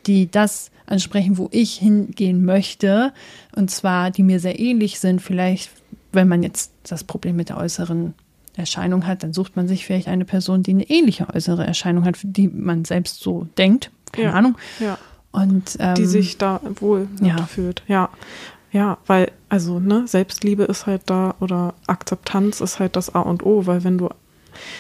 die 0.07 0.31
das 0.31 0.71
ansprechen, 0.87 1.37
wo 1.37 1.49
ich 1.51 1.75
hingehen 1.75 2.45
möchte. 2.45 3.13
Und 3.57 3.73
zwar, 3.73 4.13
die 4.13 4.23
mir 4.23 4.39
sehr 4.39 4.61
ähnlich 4.61 5.01
sind. 5.01 5.21
Vielleicht, 5.21 5.71
wenn 6.13 6.29
man 6.29 6.45
jetzt 6.45 6.71
das 6.85 7.03
Problem 7.03 7.35
mit 7.35 7.49
der 7.49 7.57
äußeren 7.57 8.15
Erscheinung 8.55 9.05
hat, 9.05 9.25
dann 9.25 9.33
sucht 9.33 9.57
man 9.57 9.67
sich 9.67 9.85
vielleicht 9.85 10.07
eine 10.07 10.25
Person, 10.25 10.63
die 10.63 10.71
eine 10.71 10.89
ähnliche 10.89 11.27
äußere 11.35 11.67
Erscheinung 11.67 12.05
hat, 12.05 12.19
die 12.23 12.47
man 12.47 12.85
selbst 12.85 13.21
so 13.21 13.49
denkt. 13.59 13.91
Keine 14.13 14.29
ja, 14.29 14.35
Ahnung. 14.35 14.57
Ja. 14.79 14.97
Und, 15.33 15.77
ähm, 15.81 15.97
die 15.97 16.07
sich 16.07 16.39
da 16.39 16.61
wohl 16.77 17.09
ja. 17.21 17.47
fühlt. 17.47 17.83
Ja. 17.89 18.11
Ja, 18.71 18.99
weil, 19.07 19.31
also, 19.49 19.79
ne, 19.79 20.07
Selbstliebe 20.07 20.65
ist 20.65 20.87
halt 20.87 21.03
da 21.07 21.37
oder 21.39 21.75
Akzeptanz 21.87 22.61
ist 22.61 22.81
halt 22.81 22.97
das 22.97 23.15
A 23.15 23.21
und 23.21 23.47
O, 23.47 23.67
weil 23.67 23.85
wenn 23.85 23.99
du 23.99 24.09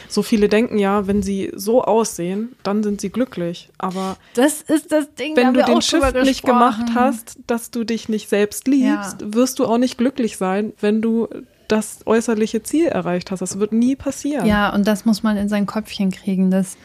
so 0.08 0.22
viele 0.22 0.48
denken 0.48 0.78
ja, 0.78 1.06
wenn 1.06 1.22
sie 1.22 1.52
so 1.54 1.82
aussehen, 1.82 2.54
dann 2.62 2.82
sind 2.82 3.00
sie 3.00 3.10
glücklich. 3.10 3.70
Aber 3.78 4.16
das 4.34 4.62
ist 4.62 4.92
das 4.92 5.12
Ding, 5.14 5.36
wenn 5.36 5.54
du 5.54 5.64
den 5.64 5.82
Shift 5.82 6.14
nicht 6.14 6.44
gemacht 6.44 6.92
hast, 6.94 7.38
dass 7.46 7.70
du 7.70 7.84
dich 7.84 8.08
nicht 8.08 8.28
selbst 8.28 8.68
liebst, 8.68 9.22
ja. 9.22 9.34
wirst 9.34 9.58
du 9.58 9.66
auch 9.66 9.78
nicht 9.78 9.98
glücklich 9.98 10.36
sein, 10.36 10.72
wenn 10.80 11.02
du 11.02 11.28
das 11.68 12.00
äußerliche 12.04 12.62
Ziel 12.62 12.86
erreicht 12.86 13.30
hast. 13.30 13.40
Das 13.40 13.58
wird 13.58 13.72
nie 13.72 13.96
passieren. 13.96 14.46
Ja, 14.46 14.72
und 14.72 14.86
das 14.86 15.04
muss 15.04 15.22
man 15.22 15.36
in 15.36 15.48
sein 15.48 15.66
Köpfchen 15.66 16.10
kriegen, 16.10 16.50
dass 16.50 16.76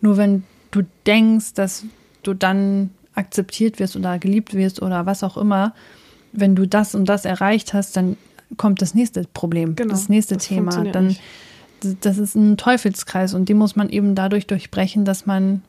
nur 0.00 0.16
wenn 0.16 0.44
du 0.70 0.82
denkst, 1.06 1.54
dass 1.54 1.84
du 2.22 2.34
dann 2.34 2.90
akzeptiert 3.14 3.78
wirst 3.78 3.94
oder 3.94 4.18
geliebt 4.18 4.54
wirst 4.54 4.80
oder 4.80 5.06
was 5.06 5.22
auch 5.22 5.36
immer, 5.36 5.74
wenn 6.32 6.56
du 6.56 6.66
das 6.66 6.94
und 6.94 7.06
das 7.06 7.24
erreicht 7.24 7.74
hast, 7.74 7.96
dann 7.96 8.16
kommt 8.56 8.82
das 8.82 8.94
nächste 8.94 9.24
Problem, 9.32 9.76
genau, 9.76 9.90
das 9.90 10.08
nächste 10.08 10.36
das 10.36 10.46
Thema. 10.46 10.84
Dann 10.84 11.08
nicht 11.08 11.20
das 12.00 12.18
ist 12.18 12.34
ein 12.34 12.56
Teufelskreis 12.56 13.34
und 13.34 13.48
den 13.48 13.58
muss 13.58 13.76
man 13.76 13.88
eben 13.88 14.14
dadurch 14.14 14.46
durchbrechen, 14.46 15.04
dass 15.04 15.26
man 15.26 15.62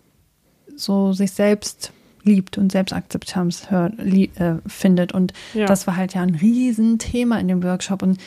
so 0.76 1.14
sich 1.14 1.32
selbst 1.32 1.92
liebt 2.24 2.58
und 2.58 2.72
Selbstakzeptanz 2.72 3.70
hört, 3.70 3.94
lieb, 3.98 4.40
äh, 4.40 4.56
findet. 4.66 5.12
Und 5.12 5.34
ja. 5.54 5.66
das 5.66 5.88
war 5.88 5.96
halt 5.96 6.14
ja 6.14 6.22
ein 6.22 6.36
Riesenthema 6.36 7.38
in 7.38 7.48
dem 7.48 7.64
Workshop. 7.64 8.02
Und 8.02 8.20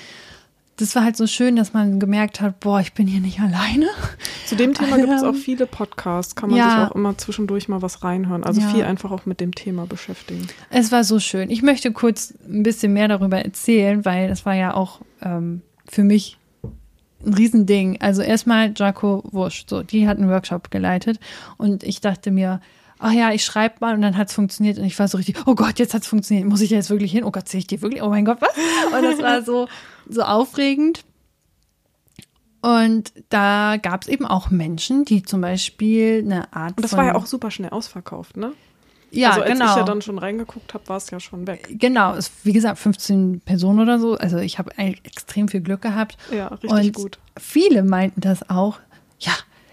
das 0.76 0.94
war 0.94 1.04
halt 1.04 1.16
so 1.16 1.26
schön, 1.26 1.56
dass 1.56 1.72
man 1.72 1.98
gemerkt 1.98 2.42
hat, 2.42 2.60
boah, 2.60 2.80
ich 2.80 2.92
bin 2.92 3.06
hier 3.06 3.20
nicht 3.20 3.40
alleine. 3.40 3.86
Zu 4.44 4.56
dem 4.56 4.74
Thema 4.74 4.96
gibt 4.98 5.12
es 5.12 5.22
auch 5.22 5.34
viele 5.34 5.66
Podcasts, 5.66 6.34
kann 6.34 6.50
man 6.50 6.58
ja. 6.58 6.70
sich 6.70 6.90
auch 6.90 6.94
immer 6.94 7.16
zwischendurch 7.16 7.68
mal 7.68 7.80
was 7.80 8.04
reinhören. 8.04 8.44
Also 8.44 8.60
ja. 8.60 8.68
viel 8.68 8.84
einfach 8.84 9.10
auch 9.10 9.24
mit 9.24 9.40
dem 9.40 9.54
Thema 9.54 9.86
beschäftigen. 9.86 10.46
Es 10.70 10.92
war 10.92 11.04
so 11.04 11.18
schön. 11.18 11.50
Ich 11.50 11.62
möchte 11.62 11.92
kurz 11.92 12.34
ein 12.46 12.62
bisschen 12.62 12.92
mehr 12.92 13.08
darüber 13.08 13.38
erzählen, 13.38 14.04
weil 14.04 14.28
das 14.28 14.44
war 14.44 14.54
ja 14.54 14.74
auch 14.74 15.00
ähm, 15.22 15.62
für 15.88 16.04
mich 16.04 16.38
ein 17.24 17.34
Riesending. 17.34 18.00
Also 18.00 18.22
erstmal 18.22 18.72
Jaco 18.74 19.22
Wusch, 19.30 19.64
so, 19.68 19.82
die 19.82 20.08
hat 20.08 20.18
einen 20.18 20.28
Workshop 20.28 20.70
geleitet 20.70 21.18
und 21.56 21.82
ich 21.82 22.00
dachte 22.00 22.30
mir, 22.30 22.60
ach 22.98 23.12
ja, 23.12 23.32
ich 23.32 23.44
schreibe 23.44 23.76
mal 23.80 23.94
und 23.94 24.02
dann 24.02 24.16
hat 24.16 24.28
es 24.28 24.34
funktioniert 24.34 24.78
und 24.78 24.84
ich 24.84 24.98
war 24.98 25.08
so 25.08 25.16
richtig, 25.16 25.36
oh 25.46 25.54
Gott, 25.54 25.78
jetzt 25.78 25.94
hat 25.94 26.02
es 26.02 26.08
funktioniert, 26.08 26.46
muss 26.48 26.60
ich 26.60 26.70
jetzt 26.70 26.90
wirklich 26.90 27.12
hin? 27.12 27.24
Oh 27.24 27.30
Gott, 27.30 27.48
sehe 27.48 27.58
ich 27.58 27.66
die 27.66 27.82
wirklich? 27.82 28.02
Oh 28.02 28.08
mein 28.08 28.24
Gott, 28.24 28.38
was? 28.40 28.50
Und 28.92 29.02
das 29.02 29.22
war 29.22 29.42
so, 29.42 29.68
so 30.08 30.22
aufregend. 30.22 31.04
Und 32.62 33.12
da 33.28 33.76
gab 33.80 34.02
es 34.02 34.08
eben 34.08 34.26
auch 34.26 34.50
Menschen, 34.50 35.04
die 35.04 35.22
zum 35.22 35.40
Beispiel 35.40 36.22
eine 36.24 36.52
Art. 36.52 36.76
Und 36.76 36.84
das 36.84 36.94
war 36.94 37.04
ja 37.04 37.14
auch 37.14 37.26
super 37.26 37.50
schnell 37.50 37.70
ausverkauft, 37.70 38.36
ne? 38.36 38.52
Ja, 39.16 39.30
also 39.30 39.42
als 39.42 39.52
genau. 39.52 39.70
ich 39.70 39.76
ja 39.76 39.82
dann 39.82 40.02
schon 40.02 40.18
reingeguckt 40.18 40.74
habe, 40.74 40.88
war 40.88 40.96
es 40.96 41.10
ja 41.10 41.20
schon 41.20 41.46
weg. 41.46 41.68
Genau, 41.70 42.14
es, 42.14 42.30
wie 42.44 42.52
gesagt, 42.52 42.78
15 42.78 43.40
Personen 43.40 43.80
oder 43.80 43.98
so. 43.98 44.16
Also 44.16 44.38
ich 44.38 44.58
habe 44.58 44.76
extrem 44.78 45.48
viel 45.48 45.60
Glück 45.60 45.82
gehabt. 45.82 46.16
Ja, 46.32 46.48
richtig 46.48 46.70
und 46.70 46.92
gut. 46.94 47.18
Viele 47.38 47.82
meinten 47.82 48.20
das 48.20 48.48
auch. 48.48 48.78
Ja, 49.18 49.32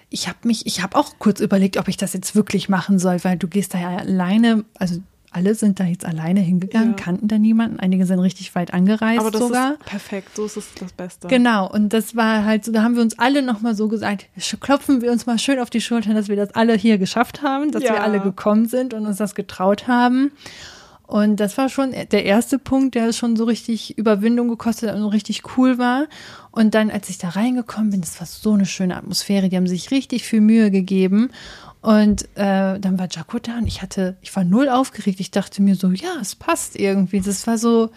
ich 0.10 0.28
habe 0.28 0.38
mich, 0.44 0.66
ich 0.66 0.82
habe 0.82 0.98
auch 0.98 1.18
kurz 1.20 1.40
überlegt, 1.40 1.78
ob 1.78 1.88
ich 1.88 1.98
das 1.98 2.14
jetzt 2.14 2.36
wirklich 2.36 2.70
machen 2.70 3.00
soll, 3.00 3.24
weil 3.24 3.38
du 3.38 3.48
gehst 3.48 3.74
da 3.74 3.80
ja 3.80 3.98
alleine, 3.98 4.64
also 4.78 5.02
alle 5.34 5.56
sind 5.56 5.80
da 5.80 5.86
jetzt 5.86 6.06
alleine 6.06 6.40
hingegangen, 6.40 6.92
ja. 6.92 6.96
kannten 6.96 7.28
da 7.28 7.38
niemanden. 7.38 7.80
Einige 7.80 8.06
sind 8.06 8.20
richtig 8.20 8.54
weit 8.56 8.74
angereist 8.74 9.20
Aber 9.20 9.32
das 9.32 9.42
sogar. 9.42 9.74
Ist 9.74 9.86
perfekt, 9.86 10.36
so 10.36 10.46
ist 10.46 10.58
es 10.58 10.74
das 10.80 10.94
Beste. 10.94 11.28
Genau, 11.28 11.70
und 11.70 11.90
das 11.94 12.16
war 12.16 12.46
halt 12.46 12.66
so, 12.66 12.72
da 12.72 12.84
haben 12.84 12.96
wir 12.96 13.02
uns 13.02 13.18
alle 13.20 13.42
nochmal 13.42 13.76
so 13.76 13.88
gesagt, 13.88 14.28
klopfen 14.60 15.02
wir 15.02 15.12
uns 15.12 15.26
mal 15.26 15.40
schön 15.40 15.60
auf 15.60 15.70
die 15.70 15.82
Schultern, 15.82 16.16
dass 16.16 16.28
wir 16.28 16.36
das 16.36 16.52
alle 16.56 16.76
hier 16.76 16.98
geschafft 16.98 17.42
haben, 17.42 17.72
dass 17.72 17.84
ja. 17.84 17.94
wir 17.94 18.04
alle 18.04 18.20
gekommen 18.20 18.68
sind 18.68 18.94
und 18.94 19.06
uns 19.06 19.18
das 19.18 19.36
getraut 19.36 19.88
haben. 19.88 20.32
Und 21.06 21.40
das 21.40 21.58
war 21.58 21.70
schon 21.70 21.92
der 21.92 22.26
erste 22.26 22.58
Punkt, 22.58 22.96
der 22.96 23.12
schon 23.14 23.36
so 23.36 23.44
richtig 23.44 23.98
Überwindung 23.98 24.48
gekostet 24.48 24.90
hat 24.90 24.96
und 24.96 25.06
richtig 25.06 25.44
cool 25.58 25.78
war. 25.78 26.08
Und 26.52 26.74
dann, 26.74 26.90
als 26.90 27.10
ich 27.10 27.18
da 27.18 27.30
reingekommen 27.30 27.92
bin, 27.92 28.02
das 28.02 28.20
war 28.20 28.26
so 28.26 28.54
eine 28.54 28.66
schöne 28.66 28.96
Atmosphäre. 28.96 29.50
Die 29.50 29.58
haben 29.58 29.68
sich 29.68 29.92
richtig 29.92 30.24
viel 30.24 30.42
Mühe 30.42 30.72
gegeben. 30.72 31.30
Und 31.84 32.24
äh, 32.36 32.80
dann 32.80 32.98
war 32.98 33.10
Jaco 33.12 33.40
da 33.40 33.58
und 33.58 33.68
ich 33.68 33.82
hatte, 33.82 34.16
ich 34.22 34.34
war 34.38 34.46
null 34.46 34.70
aufgeregt. 34.70 35.20
Ich 35.20 35.32
dachte 35.32 35.62
mir 35.62 35.76
so, 35.76 35.90
ja, 35.90 36.14
es 36.22 36.34
passt 36.34 36.80
irgendwie. 36.80 37.20
Das 37.20 37.46
war 37.46 37.58
so, 37.58 37.90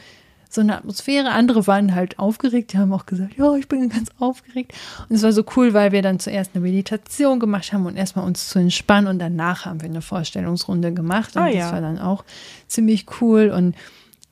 so 0.51 0.61
eine 0.61 0.77
Atmosphäre. 0.77 1.31
Andere 1.31 1.69
waren 1.69 1.95
halt 1.95 2.19
aufgeregt, 2.19 2.73
die 2.73 2.79
haben 2.79 2.93
auch 2.93 3.07
gesagt, 3.07 3.37
ja, 3.37 3.55
ich 3.55 3.69
bin 3.69 3.89
ganz 3.89 4.09
aufgeregt. 4.19 4.73
Und 5.09 5.15
es 5.15 5.23
war 5.23 5.31
so 5.31 5.45
cool, 5.55 5.73
weil 5.73 5.93
wir 5.93 6.03
dann 6.03 6.19
zuerst 6.19 6.51
eine 6.55 6.65
Meditation 6.65 7.39
gemacht 7.39 7.73
haben 7.73 7.87
und 7.87 7.95
erstmal 7.95 8.25
uns 8.25 8.49
zu 8.49 8.59
entspannen 8.59 9.07
und 9.07 9.21
danach 9.21 9.67
haben 9.67 9.81
wir 9.81 9.89
eine 9.89 10.03
Vorstellungsrunde 10.03 10.93
gemacht. 10.93 11.37
Und 11.37 11.43
ah, 11.43 11.47
das 11.47 11.55
ja. 11.55 11.71
war 11.71 11.81
dann 11.81 12.01
auch 12.01 12.25
ziemlich 12.67 13.07
cool. 13.21 13.53
Und 13.57 13.77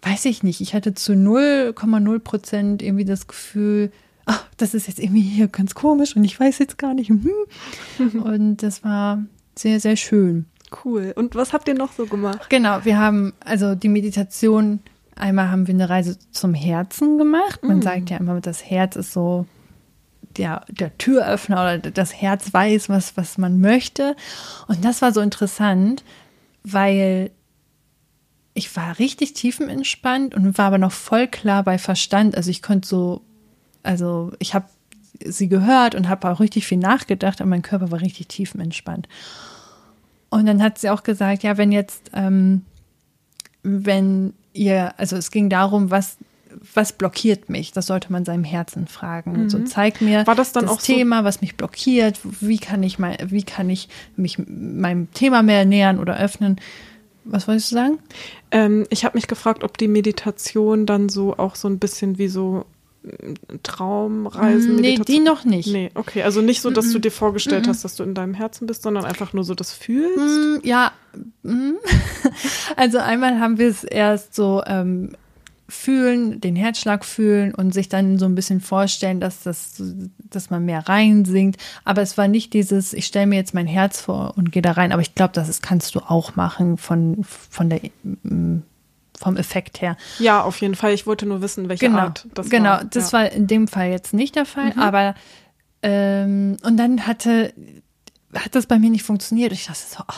weiß 0.03 0.25
ich 0.25 0.43
nicht, 0.43 0.62
ich 0.62 0.75
hatte 0.75 0.95
zu 0.95 1.12
0,0 1.12 2.19
Prozent 2.19 2.83
irgendwie 2.83 3.05
das 3.05 3.29
Gefühl, 3.29 3.93
ach, 4.27 4.45
das 4.57 4.75
ist 4.75 4.88
jetzt 4.88 4.99
irgendwie 4.99 5.23
hier 5.23 5.47
ganz 5.47 5.77
komisch 5.77 6.17
und 6.17 6.25
ich 6.25 6.40
weiß 6.40 6.59
jetzt 6.59 6.77
gar 6.77 6.95
nicht. 6.95 7.11
Hm. 7.11 7.31
und 8.25 8.57
das 8.64 8.83
war 8.83 9.23
sehr, 9.57 9.81
sehr 9.81 9.97
schön. 9.97 10.47
Cool. 10.85 11.12
Und 11.14 11.35
was 11.35 11.53
habt 11.53 11.69
ihr 11.69 11.75
noch 11.75 11.93
so 11.93 12.07
gemacht? 12.07 12.49
Genau, 12.51 12.85
wir 12.85 12.99
haben 12.99 13.33
also 13.40 13.75
die 13.75 13.88
Meditation, 13.88 14.81
einmal 15.14 15.51
haben 15.51 15.67
wir 15.67 15.75
eine 15.75 15.88
Reise 15.88 16.19
zum 16.33 16.55
Herzen 16.55 17.19
gemacht. 17.19 17.62
Man 17.62 17.79
mm. 17.79 17.83
sagt 17.83 18.11
ja 18.11 18.17
immer, 18.17 18.40
das 18.40 18.64
Herz 18.69 18.97
ist 18.97 19.12
so 19.12 19.47
der, 20.37 20.64
der 20.69 20.97
Türöffner 20.99 21.57
oder 21.57 21.79
das 21.79 22.14
Herz 22.14 22.53
weiß, 22.53 22.88
was, 22.88 23.17
was 23.17 23.38
man 23.38 23.61
möchte. 23.61 24.17
Und 24.67 24.85
das 24.85 25.03
war 25.03 25.12
so 25.12 25.21
interessant, 25.21 26.05
weil 26.64 27.31
ich 28.55 28.75
war 28.77 28.99
richtig 28.99 29.35
tiefenentspannt 29.35 30.35
und 30.35 30.57
war 30.59 30.67
aber 30.67 30.79
noch 30.79 30.93
voll 30.93 31.27
klar 31.27 31.62
bei 31.62 31.79
Verstand. 31.79 32.37
Also 32.37 32.51
ich 32.51 32.62
konnte 32.62 32.88
so, 32.88 33.23
also 33.83 34.33
ich 34.38 34.55
habe 34.55 34.67
sie 35.22 35.48
gehört 35.48 35.94
und 35.94 36.09
habe 36.09 36.31
auch 36.31 36.40
richtig 36.40 36.66
viel 36.66 36.79
nachgedacht, 36.79 37.40
aber 37.40 37.50
mein 37.50 37.62
Körper 37.62 37.90
war 37.90 38.00
richtig 38.00 38.29
tiefenentspannt. 38.29 39.09
Und 40.31 40.46
dann 40.46 40.62
hat 40.62 40.79
sie 40.79 40.90
auch 40.90 41.03
gesagt, 41.03 41.42
ja, 41.42 41.57
wenn 41.57 41.70
jetzt, 41.70 42.11
ähm, 42.12 42.62
wenn 43.62 44.35
ihr, 44.53 44.94
also 44.98 45.16
es 45.16 45.31
ging 45.31 45.48
darum, 45.48 45.90
was 45.90 46.16
was 46.74 46.92
blockiert 46.92 47.48
mich? 47.48 47.72
Das 47.72 47.87
sollte 47.87 48.12
man 48.12 48.24
seinem 48.24 48.44
Herzen 48.44 48.87
fragen. 48.87 49.44
Mhm. 49.44 49.50
So 49.50 49.59
zeig 49.64 50.00
mir 50.00 50.27
War 50.27 50.35
das, 50.35 50.53
dann 50.53 50.66
das 50.66 50.72
auch 50.72 50.81
Thema, 50.81 51.18
so? 51.18 51.24
was 51.24 51.40
mich 51.40 51.57
blockiert. 51.57 52.20
Wie 52.40 52.59
kann 52.59 52.83
ich 52.83 52.98
mal, 52.98 53.16
wie 53.27 53.42
kann 53.42 53.70
ich 53.70 53.88
mich 54.16 54.38
meinem 54.46 55.12
Thema 55.12 55.42
mehr 55.42 55.64
nähern 55.64 55.98
oder 55.98 56.18
öffnen? 56.18 56.61
Was 57.24 57.48
wolltest 57.48 57.70
du 57.70 57.77
sagen? 57.77 57.98
Ähm, 58.50 58.87
ich 58.90 59.05
habe 59.05 59.16
mich 59.16 59.27
gefragt, 59.27 59.64
ob 59.64 59.79
die 59.79 59.88
Meditation 59.88 60.87
dann 60.87 61.09
so 61.09 61.37
auch 61.37 61.55
so 61.55 61.68
ein 61.68 61.79
bisschen 61.79 62.18
wie 62.18 62.29
so 62.29 62.66
Traumreisen? 63.62 64.77
Nee, 64.77 64.99
die 64.99 65.21
noch 65.21 65.45
nicht. 65.45 65.69
Nee, 65.69 65.90
okay. 65.95 66.23
Also 66.23 66.40
nicht 66.40 66.61
so, 66.62 66.71
dass 66.71 66.90
du 66.90 66.99
dir 66.99 67.11
vorgestellt 67.11 67.69
hast, 67.69 67.85
dass 67.85 67.97
du 67.97 68.03
in 68.03 68.14
deinem 68.14 68.35
Herzen 68.35 68.67
bist, 68.67 68.83
sondern 68.83 69.05
einfach 69.05 69.33
nur 69.33 69.45
so 69.45 69.55
das 69.55 69.73
fühlst? 69.73 70.19
Mm, 70.19 70.67
ja. 70.67 70.93
Mm. 71.43 71.73
Also 72.77 72.99
einmal 72.99 73.38
haben 73.40 73.59
wir 73.59 73.69
es 73.69 73.85
erst 73.85 74.35
so 74.35 74.62
ähm, 74.67 75.12
fühlen, 75.69 76.40
den 76.40 76.57
Herzschlag 76.57 77.05
fühlen 77.05 77.55
und 77.55 77.73
sich 77.73 77.88
dann 77.88 78.19
so 78.19 78.27
ein 78.27 78.35
bisschen 78.35 78.61
vorstellen, 78.61 79.21
dass 79.21 79.43
das, 79.43 79.83
dass 80.19 80.51
man 80.51 80.64
mehr 80.64 80.88
reinsingt. 80.88 81.57
Aber 81.85 82.03
es 82.03 82.19
war 82.19 82.29
nicht 82.29 82.53
dieses, 82.53 82.93
ich 82.93 83.07
stelle 83.07 83.27
mir 83.27 83.37
jetzt 83.37 83.55
mein 83.55 83.67
Herz 83.67 84.01
vor 84.01 84.35
und 84.37 84.53
gehe 84.53 84.62
da 84.62 84.73
rein. 84.73 84.93
Aber 84.93 85.03
ich 85.03 85.14
glaube, 85.14 85.33
das 85.35 85.49
ist, 85.49 85.62
kannst 85.62 85.95
du 85.95 86.01
auch 86.01 86.37
machen 86.37 86.77
von, 86.77 87.19
von 87.23 87.71
der, 87.71 87.81
mm, 88.03 88.62
vom 89.24 89.37
Effekt 89.37 89.80
her. 89.80 89.96
Ja, 90.18 90.42
auf 90.42 90.60
jeden 90.60 90.74
Fall. 90.74 90.92
Ich 90.92 91.06
wollte 91.06 91.26
nur 91.26 91.40
wissen, 91.42 91.68
welche 91.68 91.87
genau, 91.87 91.98
Art 91.98 92.26
das 92.34 92.48
genau, 92.50 92.70
war. 92.70 92.78
Genau, 92.78 92.90
das 92.90 93.10
ja. 93.10 93.18
war 93.18 93.32
in 93.32 93.46
dem 93.46 93.66
Fall 93.66 93.90
jetzt 93.90 94.14
nicht 94.14 94.37
der 94.37 94.44
Fall. 94.44 94.72
Mhm. 94.74 94.78
Aber 94.78 95.14
ähm, 95.82 96.56
und 96.62 96.76
dann 96.76 97.06
hatte 97.06 97.52
hat 98.34 98.54
das 98.54 98.66
bei 98.66 98.78
mir 98.78 98.90
nicht 98.90 99.04
funktioniert. 99.04 99.52
Ich 99.52 99.66
dachte 99.66 99.80
so, 99.88 100.02
oh, 100.06 100.14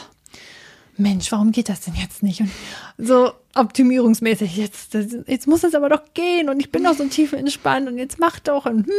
Mensch, 0.97 1.31
warum 1.33 1.53
geht 1.53 1.69
das 1.69 1.81
denn 1.83 1.95
jetzt 1.95 2.23
nicht? 2.23 2.41
Und 2.41 2.51
so 2.99 3.33
optimierungsmäßig, 3.55 4.57
jetzt, 4.57 4.95
jetzt 5.27 5.47
muss 5.47 5.65
es 5.65 5.75
aber 5.75 5.89
doch 5.89 6.03
gehen 6.15 6.49
und 6.49 6.61
ich 6.61 6.73
bin 6.73 6.85
doch 6.85 6.95
so 6.95 7.05
tief 7.07 7.33
entspannt 7.33 7.89
und 7.89 7.99
jetzt 7.99 8.19
mach 8.19 8.39
doch 8.41 8.67
und 8.67 8.87
hm. 8.87 8.93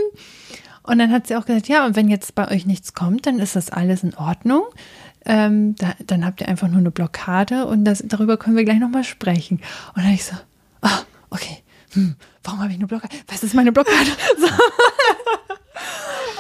Und 0.84 1.00
dann 1.00 1.12
hat 1.12 1.28
sie 1.28 1.36
auch 1.36 1.46
gesagt, 1.46 1.68
ja, 1.68 1.86
und 1.86 1.98
wenn 1.98 2.08
jetzt 2.08 2.34
bei 2.34 2.50
euch 2.50 2.66
nichts 2.66 2.94
kommt, 2.94 3.26
dann 3.26 3.40
ist 3.40 3.58
das 3.58 3.70
alles 3.70 4.04
in 4.04 4.16
Ordnung. 4.16 4.64
Ähm, 5.30 5.76
da, 5.76 5.94
dann 6.06 6.26
habt 6.26 6.40
ihr 6.40 6.48
einfach 6.48 6.70
nur 6.70 6.80
eine 6.80 6.90
Blockade 6.90 7.66
und 7.66 7.84
das, 7.84 8.02
darüber 8.06 8.38
können 8.38 8.56
wir 8.56 8.64
gleich 8.64 8.80
nochmal 8.80 9.04
sprechen. 9.04 9.60
Und 9.94 10.04
dann 10.06 10.14
ich 10.14 10.24
so, 10.24 10.36
ah, 10.82 11.02
okay, 11.30 11.58
hm, 11.92 12.16
warum 12.44 12.62
habe 12.62 12.72
ich 12.72 12.78
eine 12.78 12.88
Blockade? 12.88 13.14
Was 13.28 13.44
ist 13.44 13.54
meine 13.54 13.72
Blockade? 13.72 14.10
So. 14.40 14.48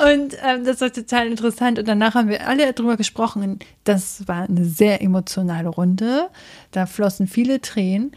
Und 0.04 0.38
ähm, 0.44 0.64
das 0.64 0.82
war 0.82 0.92
total 0.92 1.28
interessant. 1.28 1.80
Und 1.80 1.88
danach 1.88 2.14
haben 2.16 2.30
wir 2.30 2.48
alle 2.48 2.72
darüber 2.72 2.98
gesprochen. 2.98 3.60
Das 3.84 4.28
war 4.28 4.44
eine 4.48 4.64
sehr 4.64 5.02
emotionale 5.02 5.70
Runde. 5.70 6.30
Da 6.72 6.86
flossen 6.86 7.28
viele 7.28 7.62
Tränen. 7.62 8.12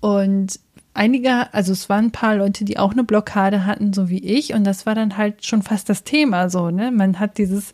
Und 0.00 0.58
einige, 0.94 1.52
also 1.52 1.72
es 1.72 1.88
waren 1.88 2.06
ein 2.06 2.12
paar 2.12 2.36
Leute, 2.36 2.64
die 2.64 2.78
auch 2.78 2.92
eine 2.92 3.04
Blockade 3.04 3.66
hatten, 3.66 3.92
so 3.92 4.08
wie 4.08 4.24
ich. 4.24 4.54
Und 4.54 4.64
das 4.64 4.86
war 4.86 4.94
dann 4.94 5.16
halt 5.16 5.44
schon 5.44 5.62
fast 5.62 5.88
das 5.88 6.02
Thema 6.02 6.48
so, 6.48 6.70
ne? 6.70 6.90
Man 6.90 7.20
hat 7.20 7.36
dieses, 7.36 7.72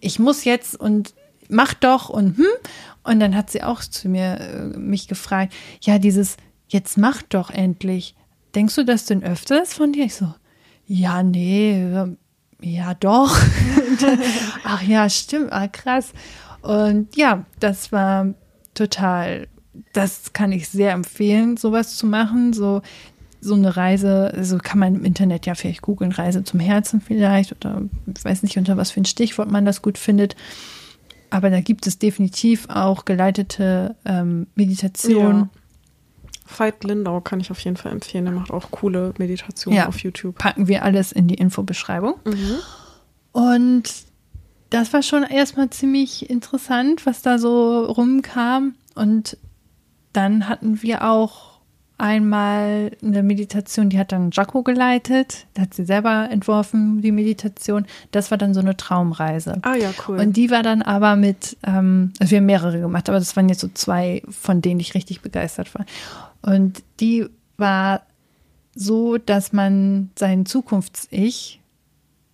ich 0.00 0.18
muss 0.18 0.44
jetzt 0.44 0.78
und 0.78 1.14
mach 1.48 1.74
doch 1.74 2.08
und 2.08 2.36
hm. 2.38 2.46
Und 3.04 3.20
dann 3.20 3.34
hat 3.34 3.50
sie 3.50 3.62
auch 3.62 3.80
zu 3.80 4.08
mir 4.08 4.38
äh, 4.38 4.78
mich 4.78 5.08
gefragt, 5.08 5.54
ja, 5.80 5.98
dieses, 5.98 6.36
jetzt 6.68 6.98
mach 6.98 7.22
doch 7.22 7.50
endlich. 7.50 8.14
Denkst 8.54 8.74
du 8.74 8.84
das 8.84 9.06
denn 9.06 9.22
öfters 9.22 9.72
von 9.72 9.92
dir? 9.92 10.04
Ich 10.04 10.14
so, 10.14 10.34
ja, 10.86 11.22
nee, 11.22 11.86
ja 12.60 12.94
doch. 12.94 13.34
Ach 14.64 14.82
ja, 14.82 15.08
stimmt, 15.08 15.52
ah, 15.52 15.68
krass. 15.68 16.12
Und 16.60 17.16
ja, 17.16 17.44
das 17.60 17.92
war 17.92 18.34
total, 18.74 19.48
das 19.92 20.32
kann 20.32 20.52
ich 20.52 20.68
sehr 20.68 20.92
empfehlen, 20.92 21.56
sowas 21.56 21.96
zu 21.96 22.06
machen. 22.06 22.52
So, 22.52 22.82
so 23.40 23.54
eine 23.54 23.76
Reise, 23.76 24.32
also 24.34 24.58
kann 24.58 24.78
man 24.78 24.96
im 24.96 25.04
Internet 25.04 25.46
ja 25.46 25.54
vielleicht 25.54 25.82
googeln, 25.82 26.12
Reise 26.12 26.42
zum 26.44 26.60
Herzen 26.60 27.00
vielleicht 27.00 27.52
oder 27.52 27.82
ich 28.06 28.24
weiß 28.24 28.42
nicht, 28.42 28.58
unter 28.58 28.76
was 28.76 28.90
für 28.90 29.00
ein 29.00 29.04
Stichwort 29.04 29.50
man 29.50 29.64
das 29.64 29.82
gut 29.82 29.96
findet. 29.96 30.34
Aber 31.30 31.50
da 31.50 31.60
gibt 31.60 31.86
es 31.86 31.98
definitiv 31.98 32.68
auch 32.68 33.04
geleitete 33.04 33.96
ähm, 34.04 34.46
Meditationen. 34.54 35.40
Ja. 35.40 35.48
Veit 36.58 36.84
Lindau 36.84 37.20
kann 37.20 37.40
ich 37.40 37.50
auf 37.50 37.60
jeden 37.60 37.76
Fall 37.76 37.92
empfehlen. 37.92 38.24
Der 38.24 38.34
macht 38.34 38.50
auch 38.50 38.70
coole 38.70 39.12
Meditationen 39.18 39.76
ja, 39.76 39.88
auf 39.88 39.98
YouTube. 39.98 40.38
Packen 40.38 40.66
wir 40.66 40.82
alles 40.82 41.12
in 41.12 41.28
die 41.28 41.34
Infobeschreibung. 41.34 42.14
Mhm. 42.24 42.58
Und 43.32 43.90
das 44.70 44.92
war 44.92 45.02
schon 45.02 45.22
erstmal 45.22 45.70
ziemlich 45.70 46.28
interessant, 46.30 47.06
was 47.06 47.22
da 47.22 47.38
so 47.38 47.84
rumkam. 47.84 48.74
Und 48.94 49.36
dann 50.12 50.48
hatten 50.48 50.82
wir 50.82 51.04
auch 51.04 51.47
einmal 51.98 52.92
eine 53.02 53.22
Meditation, 53.22 53.90
die 53.90 53.98
hat 53.98 54.12
dann 54.12 54.30
Jaco 54.30 54.62
geleitet. 54.62 55.46
Da 55.54 55.62
hat 55.62 55.74
sie 55.74 55.84
selber 55.84 56.28
entworfen, 56.30 57.02
die 57.02 57.12
Meditation. 57.12 57.86
Das 58.12 58.30
war 58.30 58.38
dann 58.38 58.54
so 58.54 58.60
eine 58.60 58.76
Traumreise. 58.76 59.58
Ah 59.62 59.74
ja, 59.74 59.90
cool. 60.06 60.18
Und 60.18 60.36
die 60.36 60.50
war 60.50 60.62
dann 60.62 60.82
aber 60.82 61.16
mit, 61.16 61.56
ähm, 61.66 62.12
also 62.20 62.30
wir 62.30 62.38
haben 62.38 62.46
mehrere 62.46 62.80
gemacht, 62.80 63.08
aber 63.08 63.18
das 63.18 63.36
waren 63.36 63.48
jetzt 63.48 63.60
so 63.60 63.68
zwei, 63.74 64.22
von 64.30 64.62
denen 64.62 64.80
ich 64.80 64.94
richtig 64.94 65.20
begeistert 65.20 65.74
war. 65.74 65.84
Und 66.40 66.82
die 67.00 67.26
war 67.56 68.02
so, 68.74 69.18
dass 69.18 69.52
man 69.52 70.10
sein 70.16 70.46
Zukunfts-Ich, 70.46 71.60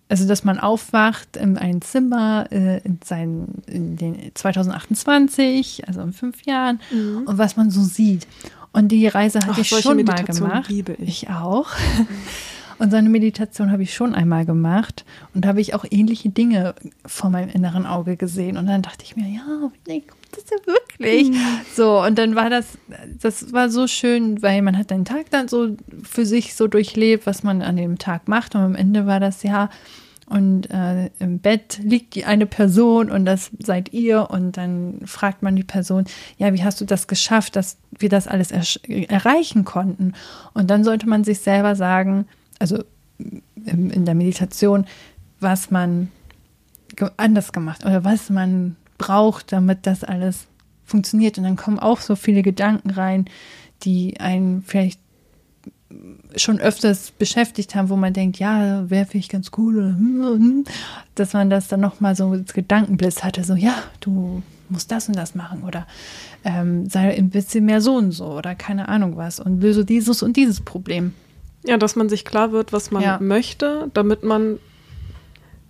also 0.09 0.27
dass 0.27 0.43
man 0.43 0.59
aufwacht 0.59 1.37
in 1.37 1.57
ein 1.57 1.81
Zimmer 1.81 2.45
äh, 2.51 2.77
in, 2.81 2.99
seinen, 3.03 3.63
in 3.65 3.97
den 3.97 4.31
2028, 4.35 5.87
also 5.87 6.01
in 6.01 6.13
fünf 6.13 6.45
Jahren, 6.45 6.79
mhm. 6.91 7.23
und 7.25 7.39
was 7.39 7.57
man 7.57 7.71
so 7.71 7.81
sieht. 7.81 8.27
Und 8.75 8.89
die 8.89 9.07
Reise 9.07 9.39
hatte 9.39 9.51
Ach, 9.53 9.57
ich 9.57 9.69
schon 9.69 10.03
mal 10.03 10.23
gemacht. 10.25 10.69
Liebe 10.69 10.93
ich. 10.99 11.23
ich 11.23 11.29
auch. 11.29 11.69
Und 12.77 12.91
so 12.91 12.97
eine 12.97 13.07
Meditation 13.07 13.71
habe 13.71 13.83
ich 13.83 13.93
schon 13.93 14.13
einmal 14.13 14.45
gemacht 14.45 15.05
und 15.33 15.45
da 15.45 15.47
habe 15.47 15.61
ich 15.61 15.73
auch 15.73 15.85
ähnliche 15.89 16.27
Dinge 16.27 16.75
vor 17.05 17.29
meinem 17.29 17.47
inneren 17.47 17.85
Auge 17.85 18.17
gesehen. 18.17 18.57
Und 18.57 18.67
dann 18.67 18.81
dachte 18.81 19.05
ich 19.05 19.15
mir, 19.15 19.29
ja, 19.29 19.71
nee, 19.87 20.03
das 20.31 20.43
ja 20.51 20.57
wirklich. 20.65 21.29
Mhm. 21.29 21.37
So, 21.73 22.03
und 22.03 22.17
dann 22.17 22.35
war 22.35 22.49
das, 22.49 22.77
das 23.21 23.53
war 23.53 23.69
so 23.69 23.87
schön, 23.87 24.41
weil 24.41 24.61
man 24.61 24.77
hat 24.77 24.91
den 24.91 25.05
Tag 25.05 25.29
dann 25.29 25.47
so 25.47 25.77
für 26.03 26.25
sich 26.25 26.53
so 26.55 26.67
durchlebt, 26.67 27.25
was 27.25 27.43
man 27.43 27.61
an 27.61 27.77
dem 27.77 27.97
Tag 27.97 28.27
macht. 28.27 28.55
Und 28.55 28.61
am 28.61 28.75
Ende 28.75 29.05
war 29.05 29.21
das 29.21 29.43
ja, 29.43 29.69
und 30.27 30.71
äh, 30.71 31.11
im 31.19 31.39
Bett 31.39 31.79
liegt 31.83 32.25
eine 32.25 32.47
Person 32.47 33.11
und 33.11 33.25
das 33.25 33.51
seid 33.59 33.93
ihr 33.93 34.29
und 34.31 34.57
dann 34.57 35.01
fragt 35.05 35.43
man 35.43 35.55
die 35.55 35.63
Person, 35.63 36.05
ja, 36.37 36.51
wie 36.53 36.63
hast 36.63 36.81
du 36.81 36.85
das 36.85 37.07
geschafft, 37.07 37.55
dass 37.55 37.77
wir 37.97 38.09
das 38.09 38.27
alles 38.27 38.51
er 38.51 38.63
erreichen 39.09 39.65
konnten? 39.65 40.13
Und 40.53 40.69
dann 40.71 40.83
sollte 40.83 41.07
man 41.07 41.23
sich 41.23 41.39
selber 41.39 41.75
sagen, 41.75 42.25
also 42.57 42.83
in, 43.19 43.91
in 43.91 44.05
der 44.05 44.15
Meditation, 44.15 44.85
was 45.39 45.69
man 45.69 46.09
anders 47.17 47.53
gemacht 47.53 47.85
oder 47.85 48.03
was 48.03 48.29
man 48.29 48.77
braucht, 48.97 49.51
damit 49.51 49.85
das 49.85 50.03
alles 50.03 50.47
funktioniert. 50.85 51.37
Und 51.37 51.43
dann 51.43 51.55
kommen 51.55 51.79
auch 51.79 51.99
so 51.99 52.15
viele 52.15 52.41
Gedanken 52.41 52.89
rein, 52.89 53.25
die 53.83 54.19
einen 54.19 54.63
vielleicht 54.63 54.99
schon 56.35 56.59
öfters 56.59 57.11
beschäftigt 57.11 57.75
haben, 57.75 57.89
wo 57.89 57.95
man 57.95 58.13
denkt, 58.13 58.39
ja, 58.39 58.89
wäre 58.89 59.05
vielleicht 59.05 59.31
ganz 59.31 59.51
cool, 59.57 59.95
hm, 59.97 60.23
hm, 60.23 60.39
hm. 60.39 60.63
dass 61.15 61.33
man 61.33 61.49
das 61.49 61.67
dann 61.67 61.81
nochmal 61.81 62.15
so 62.15 62.29
als 62.29 62.53
Gedankenblitz 62.53 63.23
hatte, 63.23 63.43
so, 63.43 63.55
ja, 63.55 63.75
du 63.99 64.41
musst 64.69 64.91
das 64.91 65.07
und 65.07 65.15
das 65.15 65.35
machen 65.35 65.63
oder 65.63 65.85
ähm, 66.43 66.89
sei 66.89 67.15
ein 67.15 67.29
bisschen 67.29 67.65
mehr 67.65 67.81
so 67.81 67.95
und 67.95 68.11
so 68.11 68.25
oder 68.25 68.55
keine 68.55 68.87
Ahnung 68.89 69.15
was 69.15 69.39
und 69.39 69.61
löse 69.61 69.85
dieses 69.85 70.23
und 70.23 70.37
dieses 70.37 70.61
Problem. 70.61 71.13
Ja, 71.65 71.77
dass 71.77 71.95
man 71.95 72.09
sich 72.09 72.25
klar 72.25 72.51
wird, 72.51 72.73
was 72.73 72.91
man 72.91 73.01
ja. 73.01 73.19
möchte, 73.19 73.89
damit 73.93 74.23
man 74.23 74.59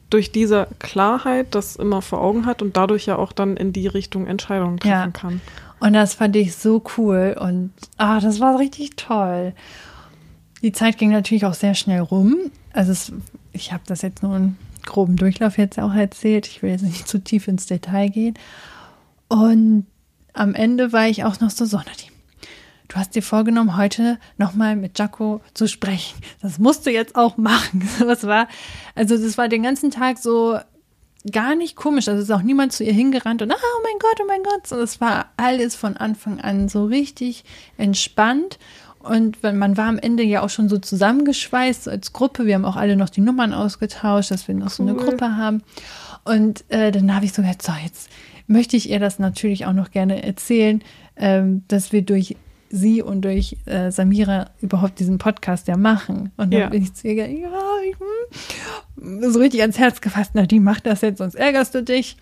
durch 0.10 0.32
diese 0.32 0.68
Klarheit 0.80 1.56
das 1.56 1.76
immer 1.78 2.02
vor 2.02 2.22
Augen 2.22 2.46
hat 2.46 2.62
und 2.62 2.78
dadurch 2.78 3.06
ja 3.06 3.18
auch 3.18 3.32
dann 3.32 3.58
in 3.58 3.74
die 3.74 3.88
Richtung 3.88 4.28
Entscheidungen 4.28 4.78
treffen 4.78 4.92
ja. 4.92 5.08
kann. 5.10 5.42
Und 5.80 5.94
das 5.94 6.14
fand 6.14 6.36
ich 6.36 6.56
so 6.56 6.84
cool 6.98 7.36
und 7.40 7.72
ah, 7.98 8.20
das 8.20 8.40
war 8.40 8.60
richtig 8.60 8.96
toll. 8.96 9.54
Die 10.66 10.72
Zeit 10.72 10.98
ging 10.98 11.12
natürlich 11.12 11.46
auch 11.46 11.54
sehr 11.54 11.76
schnell 11.76 12.00
rum. 12.00 12.38
Also 12.74 12.92
es, 12.92 13.12
ich 13.54 13.72
habe 13.72 13.84
das 13.86 14.02
jetzt 14.02 14.24
nur 14.24 14.34
einen 14.34 14.58
groben 14.84 15.16
Durchlauf 15.16 15.60
jetzt 15.60 15.78
auch 15.78 15.94
erzählt. 15.94 16.48
Ich 16.48 16.64
will 16.64 16.72
jetzt 16.72 16.82
nicht 16.82 17.08
zu 17.08 17.20
tief 17.20 17.48
ins 17.48 17.68
Detail 17.68 18.10
gehen. 18.10 18.34
Und 19.28 19.86
am 20.34 20.56
Ende 20.56 20.92
war 20.92 21.08
ich 21.08 21.24
auch 21.24 21.40
noch 21.40 21.52
so, 21.52 21.66
Sonnetti, 21.66 22.10
du 22.88 22.96
hast 22.96 23.14
dir 23.14 23.22
vorgenommen, 23.22 23.78
heute 23.78 24.18
nochmal 24.40 24.76
mit 24.76 24.98
Jaco 24.98 25.40
zu 25.54 25.68
sprechen. 25.68 26.20
Das 26.42 26.58
musst 26.58 26.88
du 26.88 26.90
jetzt 26.90 27.16
auch 27.16 27.38
machen. 27.38 27.88
Was 28.00 28.24
war, 28.26 28.48
also 28.96 29.16
das 29.16 29.38
war 29.38 29.48
den 29.48 29.62
ganzen 29.62 29.92
Tag 29.92 30.18
so 30.18 30.58
gar 31.32 31.54
nicht 31.54 31.76
komisch. 31.76 32.08
Also 32.08 32.24
ist 32.24 32.32
auch 32.32 32.42
niemand 32.42 32.74
zu 32.74 32.84
ihr 32.84 32.94
hingerannt 32.94 33.44
und, 33.44 33.52
ah, 33.52 33.56
oh 33.56 33.82
mein 33.84 34.00
Gott, 34.00 34.20
oh 34.20 34.28
mein 34.28 34.42
Gott. 34.42 34.72
Und 34.72 34.80
es 34.80 35.00
war 35.00 35.32
alles 35.38 35.76
von 35.76 35.96
Anfang 35.96 36.40
an 36.40 36.70
so 36.70 36.86
richtig 36.86 37.44
entspannt. 37.78 38.58
Und 39.08 39.44
man 39.44 39.78
war 39.78 39.88
am 39.88 40.00
Ende 40.00 40.24
ja 40.24 40.42
auch 40.42 40.50
schon 40.50 40.68
so 40.68 40.78
zusammengeschweißt 40.78 41.88
als 41.88 42.12
Gruppe. 42.12 42.46
Wir 42.46 42.56
haben 42.56 42.66
auch 42.66 42.76
alle 42.76 42.96
noch 42.96 43.10
die 43.10 43.22
Nummern 43.22 43.54
ausgetauscht, 43.54 44.32
dass 44.32 44.48
wir 44.48 44.56
noch 44.56 44.66
cool. 44.66 44.72
so 44.72 44.84
eine 44.84 44.96
Gruppe 44.96 45.38
haben. 45.38 45.62
Und 46.24 46.64
äh, 46.70 46.92
dann 46.92 47.14
habe 47.14 47.26
ich 47.26 47.34
so 47.34 47.42
gesagt, 47.44 47.62
so, 47.62 47.72
jetzt 47.84 48.10
möchte 48.48 48.76
ich 48.78 48.90
ihr 48.90 49.00
das 49.00 49.20
natürlich 49.20 49.66
auch 49.66 49.74
noch 49.74 49.92
gerne 49.92 50.24
erzählen, 50.24 50.82
ähm, 51.18 51.64
dass 51.68 51.92
wir 51.92 52.02
durch 52.02 52.36
sie 52.70 53.02
und 53.02 53.22
durch 53.22 53.58
äh, 53.66 53.92
Samira 53.92 54.50
überhaupt 54.60 55.00
diesen 55.00 55.18
Podcast 55.18 55.68
ja 55.68 55.78
machen. 55.78 56.32
Und 56.38 56.52
dann 56.52 56.62
ja. 56.62 56.70
bin 56.70 56.84
ich 56.84 56.94
zu 56.94 57.08
ihr, 57.08 57.28
ja, 57.28 57.50
ich, 57.88 57.96
hm, 59.00 59.32
so 59.32 59.40
richtig 59.40 59.62
ans 59.62 59.78
Herz 59.78 60.02
gefasst, 60.02 60.32
na, 60.34 60.46
die 60.46 60.60
macht 60.60 60.86
das 60.86 61.02
jetzt, 61.02 61.20
sonst 61.20 61.36
ärgerst 61.36 61.76
du 61.76 61.84
dich. 61.84 62.18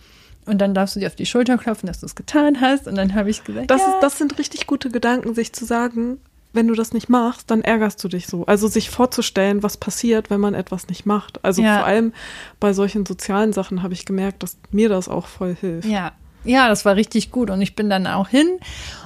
Und 0.45 0.59
dann 0.59 0.73
darfst 0.73 0.95
du 0.95 0.99
dir 0.99 1.07
auf 1.07 1.15
die 1.15 1.25
Schulter 1.25 1.57
klopfen, 1.57 1.87
dass 1.87 2.01
du 2.01 2.05
es 2.05 2.15
getan 2.15 2.59
hast. 2.59 2.87
Und 2.87 2.95
dann 2.95 3.15
habe 3.15 3.29
ich 3.29 3.43
gesagt, 3.45 3.71
das, 3.71 3.81
ja. 3.81 3.87
ist, 3.87 3.95
das 4.01 4.17
sind 4.17 4.37
richtig 4.37 4.67
gute 4.67 4.89
Gedanken, 4.89 5.33
sich 5.33 5.53
zu 5.53 5.63
sagen, 5.63 6.17
wenn 6.53 6.67
du 6.67 6.75
das 6.75 6.93
nicht 6.93 7.09
machst, 7.09 7.51
dann 7.51 7.61
ärgerst 7.61 8.03
du 8.03 8.07
dich 8.07 8.27
so. 8.27 8.45
Also 8.45 8.67
sich 8.67 8.89
vorzustellen, 8.89 9.63
was 9.63 9.77
passiert, 9.77 10.29
wenn 10.29 10.39
man 10.39 10.53
etwas 10.53 10.87
nicht 10.87 11.05
macht. 11.05 11.43
Also 11.43 11.61
ja. 11.61 11.77
vor 11.77 11.85
allem 11.85 12.13
bei 12.59 12.73
solchen 12.73 13.05
sozialen 13.05 13.53
Sachen 13.53 13.83
habe 13.83 13.93
ich 13.93 14.05
gemerkt, 14.05 14.43
dass 14.43 14.57
mir 14.71 14.87
das 14.87 15.09
auch 15.09 15.27
voll 15.27 15.55
hilft. 15.59 15.87
Ja, 15.87 16.13
Ja, 16.45 16.67
das 16.67 16.83
war 16.83 16.95
richtig 16.95 17.31
gut. 17.31 17.49
Und 17.49 17.61
ich 17.61 17.75
bin 17.75 17.89
dann 17.89 18.05
auch 18.05 18.27
hin. 18.27 18.59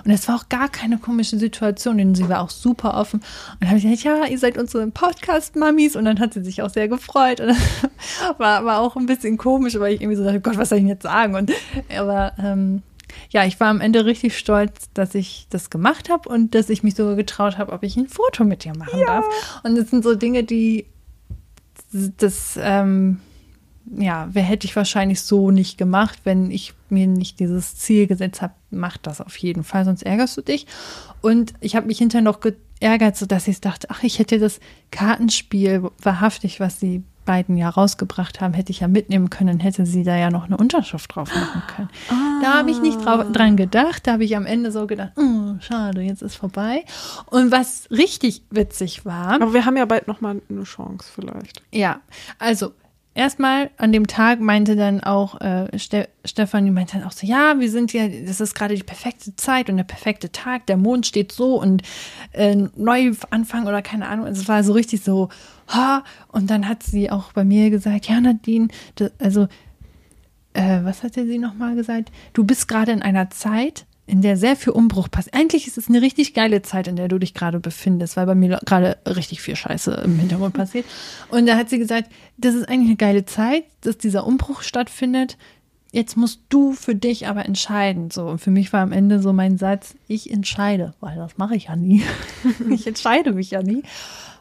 Und 0.03 0.11
es 0.11 0.27
war 0.27 0.35
auch 0.35 0.49
gar 0.49 0.69
keine 0.69 0.97
komische 0.97 1.37
Situation, 1.37 1.97
denn 1.97 2.15
sie 2.15 2.27
war 2.29 2.41
auch 2.41 2.49
super 2.49 2.95
offen. 2.95 3.19
Und 3.19 3.61
dann 3.61 3.69
habe 3.69 3.77
ich 3.77 3.83
gesagt, 3.83 4.03
ja, 4.03 4.25
ihr 4.25 4.39
seid 4.39 4.57
unsere 4.57 4.87
Podcast-Mamis. 4.87 5.95
Und 5.95 6.05
dann 6.05 6.19
hat 6.19 6.33
sie 6.33 6.43
sich 6.43 6.61
auch 6.63 6.69
sehr 6.69 6.87
gefreut. 6.87 7.39
Und 7.39 7.49
das 7.49 7.57
war, 8.39 8.65
war 8.65 8.79
auch 8.79 8.95
ein 8.95 9.05
bisschen 9.05 9.37
komisch, 9.37 9.79
weil 9.79 9.93
ich 9.93 10.01
irgendwie 10.01 10.17
so 10.17 10.23
dachte, 10.23 10.41
Gott, 10.41 10.57
was 10.57 10.69
soll 10.69 10.79
ich 10.79 10.83
denn 10.83 10.89
jetzt 10.89 11.03
sagen? 11.03 11.35
Und 11.35 11.51
aber 11.95 12.33
ähm, 12.39 12.81
ja, 13.29 13.45
ich 13.45 13.59
war 13.59 13.67
am 13.67 13.81
Ende 13.81 14.05
richtig 14.05 14.37
stolz, 14.37 14.89
dass 14.93 15.15
ich 15.15 15.47
das 15.49 15.69
gemacht 15.69 16.09
habe 16.09 16.29
und 16.29 16.55
dass 16.55 16.69
ich 16.69 16.83
mich 16.83 16.95
so 16.95 17.15
getraut 17.15 17.57
habe, 17.57 17.71
ob 17.73 17.83
ich 17.83 17.97
ein 17.97 18.07
Foto 18.07 18.43
mit 18.43 18.63
dir 18.63 18.75
machen 18.77 18.99
ja. 18.99 19.05
darf. 19.05 19.61
Und 19.63 19.77
das 19.77 19.89
sind 19.89 20.03
so 20.03 20.15
Dinge, 20.15 20.43
die 20.43 20.85
das 21.91 22.59
ähm, 22.61 23.19
ja, 23.95 24.27
wer 24.31 24.43
hätte 24.43 24.65
ich 24.65 24.75
wahrscheinlich 24.75 25.21
so 25.21 25.51
nicht 25.51 25.77
gemacht, 25.77 26.19
wenn 26.23 26.51
ich 26.51 26.73
mir 26.89 27.07
nicht 27.07 27.39
dieses 27.39 27.75
Ziel 27.75 28.07
gesetzt 28.07 28.41
habe, 28.41 28.53
mach 28.69 28.97
das 28.97 29.21
auf 29.21 29.37
jeden 29.37 29.63
Fall, 29.63 29.85
sonst 29.85 30.03
ärgerst 30.03 30.35
du 30.37 30.41
dich. 30.41 30.67
Und 31.21 31.53
ich 31.61 31.75
habe 31.75 31.87
mich 31.87 31.99
hinterher 31.99 32.23
noch 32.23 32.39
geärgert, 32.41 33.15
so 33.15 33.25
dass 33.25 33.47
ich 33.47 33.61
dachte, 33.61 33.87
ach, 33.89 34.03
ich 34.03 34.19
hätte 34.19 34.39
das 34.39 34.59
Kartenspiel 34.91 35.89
wahrhaftig, 36.01 36.59
was 36.59 36.79
die 36.79 37.03
beiden 37.27 37.57
ja 37.57 37.69
rausgebracht 37.69 38.41
haben, 38.41 38.55
hätte 38.55 38.71
ich 38.71 38.79
ja 38.79 38.87
mitnehmen 38.87 39.29
können, 39.29 39.59
hätte 39.59 39.85
sie 39.85 40.03
da 40.03 40.15
ja 40.15 40.31
noch 40.31 40.45
eine 40.45 40.57
Unterschrift 40.57 41.13
drauf 41.13 41.29
machen 41.35 41.61
können. 41.75 41.89
Ah. 42.09 42.41
Da 42.41 42.53
habe 42.55 42.71
ich 42.71 42.81
nicht 42.81 43.05
drauf, 43.05 43.25
dran 43.31 43.55
gedacht, 43.57 44.07
da 44.07 44.13
habe 44.13 44.23
ich 44.23 44.35
am 44.35 44.47
Ende 44.47 44.71
so 44.71 44.87
gedacht, 44.87 45.11
oh, 45.17 45.55
schade, 45.59 46.01
jetzt 46.01 46.23
ist 46.23 46.35
vorbei. 46.35 46.85
Und 47.27 47.51
was 47.51 47.87
richtig 47.91 48.41
witzig 48.49 49.05
war. 49.05 49.33
Aber 49.33 49.53
wir 49.53 49.65
haben 49.65 49.77
ja 49.77 49.85
bald 49.85 50.07
nochmal 50.07 50.41
eine 50.49 50.63
Chance 50.63 51.11
vielleicht. 51.13 51.61
Ja, 51.71 51.99
also 52.39 52.71
erstmal 53.17 53.71
an 53.77 53.91
dem 53.91 54.07
Tag 54.07 54.39
meinte 54.39 54.75
dann 54.75 55.01
auch 55.01 55.41
äh, 55.41 55.77
Ste 55.77 56.07
Stefanie 56.23 56.71
meinte 56.71 56.97
dann 56.97 57.07
auch 57.07 57.11
so, 57.11 57.25
ja, 57.25 57.59
wir 57.59 57.71
sind 57.71 57.91
ja, 57.91 58.07
das 58.07 58.39
ist 58.39 58.53
gerade 58.53 58.75
die 58.75 58.83
perfekte 58.83 59.35
Zeit 59.35 59.69
und 59.69 59.77
der 59.77 59.83
perfekte 59.83 60.31
Tag, 60.31 60.67
der 60.67 60.77
Mond 60.77 61.07
steht 61.07 61.31
so 61.31 61.59
und 61.59 61.81
äh, 62.33 62.55
Neuanfang 62.75 63.65
oder 63.65 63.81
keine 63.81 64.07
Ahnung. 64.07 64.25
Also 64.25 64.41
es 64.41 64.47
war 64.47 64.63
so 64.63 64.73
richtig 64.73 65.03
so, 65.03 65.29
ha. 65.67 66.03
Und 66.31 66.49
dann 66.51 66.69
hat 66.69 66.83
sie 66.83 67.09
auch 67.09 67.33
bei 67.33 67.43
mir 67.43 67.71
gesagt, 67.71 68.07
ja, 68.07 68.21
Nadine, 68.21 68.67
das, 68.95 69.11
also 69.17 69.47
äh, 70.53 70.79
was 70.83 71.01
hat 71.01 71.15
sie 71.15 71.39
nochmal 71.39 71.75
gesagt? 71.75 72.11
Du 72.33 72.43
bist 72.43 72.67
gerade 72.67 72.91
in 72.91 73.01
einer 73.01 73.31
Zeit, 73.31 73.86
in 74.07 74.21
der 74.21 74.37
sehr 74.37 74.55
viel 74.55 74.71
Umbruch 74.71 75.11
passiert. 75.11 75.35
Eigentlich 75.35 75.67
ist 75.67 75.77
es 75.77 75.89
eine 75.89 76.01
richtig 76.01 76.33
geile 76.33 76.61
Zeit, 76.61 76.87
in 76.87 76.95
der 76.95 77.09
du 77.09 77.19
dich 77.19 77.33
gerade 77.33 77.59
befindest, 77.59 78.15
weil 78.15 78.25
bei 78.25 78.35
mir 78.35 78.59
gerade 78.65 78.97
richtig 79.05 79.41
viel 79.41 79.57
Scheiße 79.57 80.01
im 80.05 80.17
Hintergrund 80.17 80.53
passiert. 80.55 80.85
Und 81.29 81.45
da 81.45 81.57
hat 81.57 81.69
sie 81.69 81.77
gesagt, 81.77 82.09
das 82.37 82.55
ist 82.55 82.69
eigentlich 82.69 82.87
eine 82.87 82.95
geile 82.95 83.25
Zeit, 83.25 83.65
dass 83.81 83.97
dieser 83.97 84.25
Umbruch 84.25 84.61
stattfindet. 84.61 85.37
Jetzt 85.91 86.15
musst 86.15 86.41
du 86.47 86.71
für 86.71 86.95
dich 86.95 87.27
aber 87.27 87.45
entscheiden. 87.45 88.09
So, 88.09 88.27
und 88.27 88.39
für 88.39 88.51
mich 88.51 88.71
war 88.71 88.81
am 88.81 88.93
Ende 88.93 89.21
so 89.21 89.33
mein 89.33 89.57
Satz, 89.57 89.95
ich 90.07 90.31
entscheide, 90.31 90.93
weil 91.01 91.17
das 91.17 91.37
mache 91.37 91.55
ich 91.55 91.65
ja 91.65 91.75
nie. 91.75 92.01
ich 92.69 92.87
entscheide 92.87 93.33
mich 93.33 93.51
ja 93.51 93.61
nie. 93.61 93.83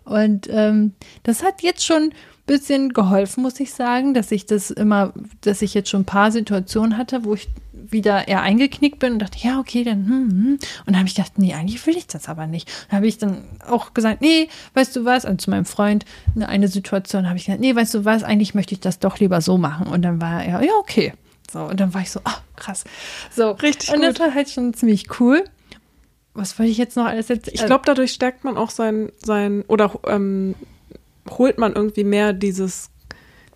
Und 0.04 0.48
ähm, 0.48 0.92
das 1.24 1.42
hat 1.42 1.62
jetzt 1.62 1.84
schon 1.84 2.12
bisschen 2.46 2.92
geholfen, 2.92 3.42
muss 3.42 3.60
ich 3.60 3.74
sagen, 3.74 4.14
dass 4.14 4.30
ich 4.30 4.46
das 4.46 4.70
immer, 4.70 5.12
dass 5.40 5.62
ich 5.62 5.74
jetzt 5.74 5.90
schon 5.90 6.02
ein 6.02 6.06
paar 6.06 6.30
Situationen 6.30 6.96
hatte, 6.96 7.24
wo 7.24 7.34
ich 7.34 7.48
wieder 7.92 8.28
eher 8.28 8.42
eingeknickt 8.42 8.98
bin 8.98 9.14
und 9.14 9.18
dachte, 9.20 9.38
ja, 9.40 9.58
okay, 9.58 9.84
dann, 9.84 10.06
hm, 10.06 10.30
hm. 10.30 10.52
Und 10.52 10.60
dann 10.86 10.96
habe 10.96 11.08
ich 11.08 11.14
gedacht, 11.14 11.38
nee, 11.38 11.54
eigentlich 11.54 11.84
will 11.86 11.96
ich 11.96 12.06
das 12.06 12.28
aber 12.28 12.46
nicht. 12.46 12.68
Dann 12.88 12.96
habe 12.96 13.06
ich 13.06 13.18
dann 13.18 13.44
auch 13.68 13.94
gesagt, 13.94 14.20
nee, 14.20 14.48
weißt 14.74 14.96
du 14.96 15.04
was, 15.04 15.24
also 15.24 15.36
zu 15.36 15.50
meinem 15.50 15.64
Freund, 15.64 16.04
eine, 16.34 16.48
eine 16.48 16.68
Situation 16.68 17.28
habe 17.28 17.36
ich 17.36 17.46
gesagt, 17.46 17.60
nee, 17.60 17.74
weißt 17.74 17.94
du 17.94 18.04
was, 18.04 18.22
eigentlich 18.22 18.54
möchte 18.54 18.74
ich 18.74 18.80
das 18.80 18.98
doch 18.98 19.18
lieber 19.18 19.40
so 19.40 19.58
machen. 19.58 19.86
Und 19.86 20.02
dann 20.02 20.20
war 20.20 20.44
er, 20.44 20.62
ja, 20.62 20.72
okay. 20.78 21.12
So, 21.50 21.60
und 21.60 21.78
dann 21.78 21.94
war 21.94 22.00
ich 22.00 22.10
so, 22.10 22.20
ah, 22.24 22.38
krass. 22.56 22.84
So, 23.30 23.50
richtig 23.52 23.92
Und 23.92 24.02
das 24.02 24.18
war 24.18 24.34
halt 24.34 24.50
schon 24.50 24.74
ziemlich 24.74 25.20
cool. 25.20 25.44
Was 26.34 26.58
wollte 26.58 26.70
ich 26.70 26.78
jetzt 26.78 26.96
noch 26.96 27.06
alles 27.06 27.28
jetzt? 27.28 27.48
Ich 27.48 27.64
glaube, 27.64 27.84
dadurch 27.86 28.12
stärkt 28.12 28.44
man 28.44 28.58
auch 28.58 28.70
sein, 28.70 29.10
sein 29.22 29.64
oder 29.68 29.98
ähm, 30.06 30.54
holt 31.30 31.58
man 31.58 31.74
irgendwie 31.74 32.04
mehr 32.04 32.32
dieses 32.32 32.90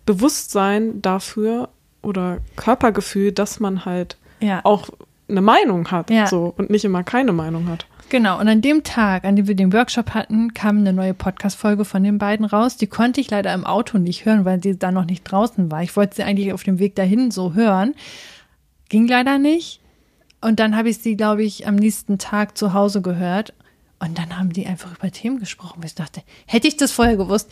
Bewusstsein 0.07 1.03
dafür 1.03 1.69
oder 2.03 2.39
Körpergefühl, 2.57 3.33
dass 3.33 3.61
man 3.61 3.85
halt 3.85 4.17
ja. 4.41 4.61
auch 4.65 4.89
eine 5.29 5.41
Meinung 5.41 5.91
hat 5.91 6.11
ja. 6.11 6.27
so 6.27 6.53
und 6.57 6.71
nicht 6.71 6.85
immer 6.85 7.05
keine 7.05 7.33
Meinung 7.33 7.69
hat. 7.69 7.87
Genau, 8.09 8.41
und 8.41 8.49
an 8.49 8.61
dem 8.61 8.83
Tag, 8.83 9.25
an 9.25 9.37
dem 9.37 9.47
wir 9.47 9.55
den 9.55 9.73
Workshop 9.73 10.15
hatten, 10.15 10.53
kam 10.53 10.79
eine 10.79 10.93
neue 10.93 11.15
Podcast-Folge 11.15 11.85
von 11.85 12.03
den 12.03 12.19
beiden 12.19 12.45
raus. 12.45 12.77
Die 12.77 12.89
konnte 12.89 13.21
ich 13.21 13.31
leider 13.31 13.55
im 13.55 13.65
Auto 13.65 13.99
nicht 13.99 14.25
hören, 14.25 14.45
weil 14.45 14.61
sie 14.61 14.77
da 14.77 14.91
noch 14.91 15.05
nicht 15.05 15.23
draußen 15.23 15.71
war. 15.71 15.85
Ich 15.85 15.95
wollte 15.95 16.17
sie 16.17 16.25
eigentlich 16.25 16.53
auf 16.53 16.65
dem 16.65 16.81
Weg 16.81 16.97
dahin 16.97 17.31
so 17.31 17.55
hören. 17.55 17.95
Ging 18.89 19.07
leider 19.07 19.39
nicht. 19.39 19.81
Und 20.41 20.59
dann 20.59 20.77
habe 20.77 20.89
ich 20.89 20.99
sie, 20.99 21.17
glaube 21.17 21.45
ich, 21.45 21.69
am 21.69 21.77
nächsten 21.77 22.19
Tag 22.19 22.59
zu 22.59 22.75
Hause 22.75 23.01
gehört. 23.01 23.55
Und 24.01 24.19
dann 24.19 24.37
haben 24.39 24.53
die 24.53 24.67
einfach 24.67 24.97
über 24.97 25.11
Themen 25.11 25.39
gesprochen. 25.39 25.83
Ich 25.85 25.95
dachte, 25.95 26.23
hätte 26.47 26.67
ich 26.67 26.77
das 26.77 26.91
vorher 26.91 27.19
gewusst, 27.19 27.51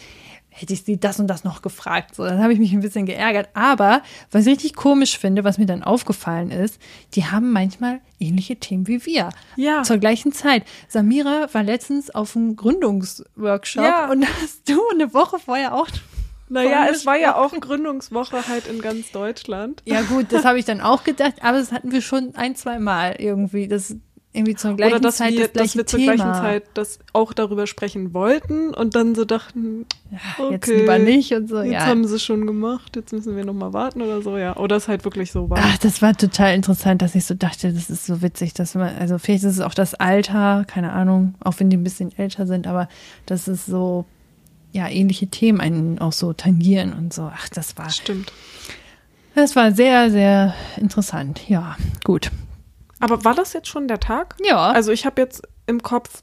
hätte 0.49 0.73
ich 0.73 0.83
sie 0.83 0.99
das 0.99 1.21
und 1.21 1.27
das 1.27 1.45
noch 1.45 1.63
gefragt. 1.63 2.15
So, 2.15 2.25
dann 2.25 2.43
habe 2.43 2.53
ich 2.53 2.59
mich 2.59 2.73
ein 2.73 2.81
bisschen 2.81 3.07
geärgert. 3.07 3.51
Aber 3.55 4.03
was 4.31 4.47
ich 4.47 4.53
richtig 4.53 4.75
komisch 4.75 5.19
finde, 5.19 5.45
was 5.45 5.59
mir 5.59 5.67
dann 5.67 5.83
aufgefallen 5.83 6.51
ist, 6.51 6.81
die 7.15 7.27
haben 7.27 7.53
manchmal 7.53 8.01
ähnliche 8.19 8.57
Themen 8.57 8.89
wie 8.89 9.05
wir. 9.05 9.29
Ja. 9.57 9.83
Zur 9.83 9.99
gleichen 9.99 10.33
Zeit. 10.33 10.65
Samira 10.89 11.49
war 11.53 11.63
letztens 11.63 12.11
auf 12.11 12.35
einem 12.35 12.57
Gründungsworkshop 12.57 13.85
ja. 13.85 14.11
und 14.11 14.27
hast 14.43 14.69
du 14.69 14.81
eine 14.91 15.13
Woche 15.13 15.39
vorher 15.39 15.75
auch 15.75 15.89
naja, 16.51 16.87
es 16.91 17.05
war 17.05 17.17
ja 17.17 17.37
auch 17.37 17.53
Gründungswoche 17.53 18.49
halt 18.49 18.67
in 18.69 18.81
ganz 18.81 19.11
Deutschland. 19.13 19.83
Ja 19.85 20.03
gut, 20.03 20.27
das 20.31 20.45
habe 20.45 20.59
ich 20.59 20.65
dann 20.65 20.81
auch 20.81 21.05
gedacht, 21.05 21.35
aber 21.43 21.59
das 21.59 21.73
hatten 21.73 21.93
wir 21.93 22.01
schon 22.01 22.35
ein, 22.37 22.57
zwei 22.57 22.79
Mal 22.79 23.17
irgendwie. 23.19 23.69
Das 23.69 23.95
irgendwie 24.39 24.55
zur 24.55 24.75
gleichen 24.75 24.95
Oder 24.95 25.01
dass 25.01 25.17
Zeit 25.17 25.33
wir, 25.33 25.49
das 25.49 25.53
gleiche 25.53 25.67
dass 25.67 25.77
wir 25.77 25.87
zur 25.87 26.01
gleichen 26.01 26.35
Zeit 26.35 26.65
das 26.75 26.99
auch 27.13 27.33
darüber 27.33 27.67
sprechen 27.67 28.15
wollten 28.15 28.73
und 28.73 28.95
dann 28.95 29.15
so 29.15 29.25
dachten, 29.25 29.87
okay, 30.39 30.53
jetzt 30.53 30.67
lieber 30.69 30.99
nicht 30.99 31.33
und 31.33 31.49
so. 31.49 31.61
Jetzt 31.61 31.73
ja. 31.73 31.87
haben 31.87 32.07
sie 32.07 32.19
schon 32.19 32.47
gemacht, 32.47 32.97
jetzt 32.97 33.13
müssen 33.13 33.37
wir 33.37 33.45
nochmal 33.45 33.73
warten 33.73 34.01
oder 34.03 34.23
so, 34.23 34.39
ja. 34.39 34.57
Oder 34.57 34.77
es 34.77 34.89
halt 34.89 35.05
wirklich 35.05 35.33
so 35.33 35.51
war. 35.51 35.59
Ach, 35.61 35.79
das 35.79 36.01
war 36.01 36.17
total 36.17 36.55
interessant, 36.55 37.03
dass 37.03 37.15
ich 37.15 37.25
so 37.25 37.35
dachte, 37.35 37.73
das 37.73 37.91
ist 37.91 38.07
so 38.07 38.23
witzig, 38.23 38.55
dass 38.55 38.75
man, 38.75 38.97
also 38.97 39.19
vielleicht 39.19 39.45
ist 39.45 39.55
es 39.55 39.61
auch 39.61 39.75
das 39.75 39.95
Alter, 39.95 40.65
keine 40.67 40.93
Ahnung, 40.93 41.35
auch 41.41 41.55
wenn 41.59 41.71
die 41.71 41.77
ein 41.77 41.85
bisschen 41.85 42.17
älter 42.17 42.47
sind, 42.47 42.67
aber 42.67 42.89
das 43.27 43.49
ist 43.49 43.67
so, 43.67 44.05
ja, 44.73 44.89
ähnliche 44.89 45.27
Themen 45.27 45.61
einen 45.61 45.99
auch 45.99 46.13
so 46.13 46.33
tangieren 46.33 46.93
und 46.93 47.13
so. 47.13 47.31
Ach, 47.35 47.49
das 47.49 47.77
war. 47.77 47.91
Stimmt. 47.91 48.33
Das 49.35 49.57
war 49.57 49.73
sehr, 49.73 50.11
sehr 50.11 50.55
interessant. 50.77 51.49
Ja, 51.49 51.77
gut. 52.05 52.31
Aber 53.01 53.25
war 53.25 53.35
das 53.35 53.53
jetzt 53.53 53.69
schon 53.69 53.89
der 53.89 54.01
Tag? 54.01 54.37
Ja. 54.45 54.71
Also 54.71 54.93
ich 54.93 55.07
habe 55.07 55.21
jetzt 55.21 55.43
im 55.67 55.83
Kopf 55.83 56.23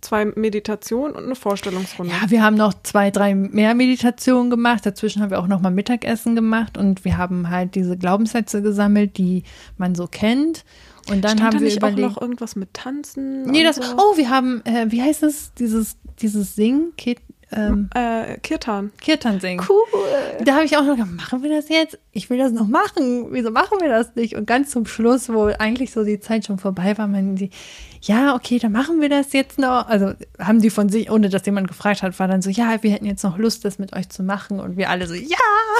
zwei 0.00 0.24
Meditationen 0.26 1.16
und 1.16 1.24
eine 1.24 1.34
Vorstellungsrunde. 1.34 2.12
Ja, 2.12 2.30
wir 2.30 2.42
haben 2.42 2.56
noch 2.56 2.74
zwei, 2.82 3.10
drei 3.10 3.34
mehr 3.34 3.74
Meditationen 3.74 4.50
gemacht. 4.50 4.86
Dazwischen 4.86 5.22
haben 5.22 5.30
wir 5.30 5.40
auch 5.40 5.48
noch 5.48 5.60
mal 5.60 5.70
Mittagessen 5.70 6.34
gemacht 6.36 6.78
und 6.78 7.04
wir 7.04 7.16
haben 7.16 7.50
halt 7.50 7.74
diese 7.74 7.96
Glaubenssätze 7.96 8.62
gesammelt, 8.62 9.18
die 9.18 9.42
man 9.78 9.94
so 9.94 10.06
kennt. 10.06 10.64
Und 11.08 11.22
dann 11.24 11.38
Stand 11.38 11.42
haben 11.42 11.52
da 11.52 11.60
wir 11.60 11.66
nicht 11.66 11.82
auch 11.82 11.90
noch 11.92 12.20
irgendwas 12.20 12.56
mit 12.56 12.74
Tanzen. 12.74 13.44
Nee, 13.44 13.62
das. 13.62 13.76
So? 13.76 13.82
Oh, 13.96 14.16
wir 14.16 14.28
haben. 14.28 14.62
Äh, 14.64 14.86
wie 14.90 15.02
heißt 15.02 15.22
es? 15.22 15.54
Dieses 15.54 15.96
dieses 16.20 16.54
Singen. 16.54 16.92
Ähm, 17.52 17.88
äh, 17.94 18.38
Kirtan. 18.38 18.90
Kirtan 19.00 19.38
singen. 19.38 19.64
Cool. 19.68 19.84
Da 20.44 20.54
habe 20.54 20.64
ich 20.64 20.76
auch 20.76 20.82
noch 20.82 20.96
gedacht, 20.96 21.12
machen 21.12 21.42
wir 21.44 21.50
das 21.50 21.68
jetzt? 21.68 21.96
Ich 22.10 22.28
will 22.28 22.38
das 22.38 22.50
noch 22.50 22.66
machen. 22.66 23.28
Wieso 23.30 23.52
machen 23.52 23.80
wir 23.80 23.88
das 23.88 24.16
nicht? 24.16 24.34
Und 24.34 24.46
ganz 24.46 24.70
zum 24.70 24.84
Schluss, 24.84 25.28
wo 25.28 25.44
eigentlich 25.58 25.92
so 25.92 26.04
die 26.04 26.18
Zeit 26.18 26.46
schon 26.46 26.58
vorbei 26.58 26.98
war, 26.98 27.06
meinen 27.06 27.36
die, 27.36 27.50
ja, 28.02 28.34
okay, 28.34 28.58
dann 28.58 28.72
machen 28.72 29.00
wir 29.00 29.08
das 29.08 29.32
jetzt 29.32 29.58
noch. 29.58 29.86
Also 29.86 30.14
haben 30.40 30.60
die 30.60 30.70
von 30.70 30.88
sich, 30.88 31.10
ohne 31.10 31.28
dass 31.28 31.46
jemand 31.46 31.68
gefragt 31.68 32.02
hat, 32.02 32.18
war 32.18 32.26
dann 32.26 32.42
so, 32.42 32.50
ja, 32.50 32.82
wir 32.82 32.90
hätten 32.90 33.06
jetzt 33.06 33.22
noch 33.22 33.38
Lust, 33.38 33.64
das 33.64 33.78
mit 33.78 33.94
euch 33.94 34.08
zu 34.08 34.24
machen. 34.24 34.58
Und 34.58 34.76
wir 34.76 34.90
alle 34.90 35.06
so, 35.06 35.14
ja. 35.14 35.38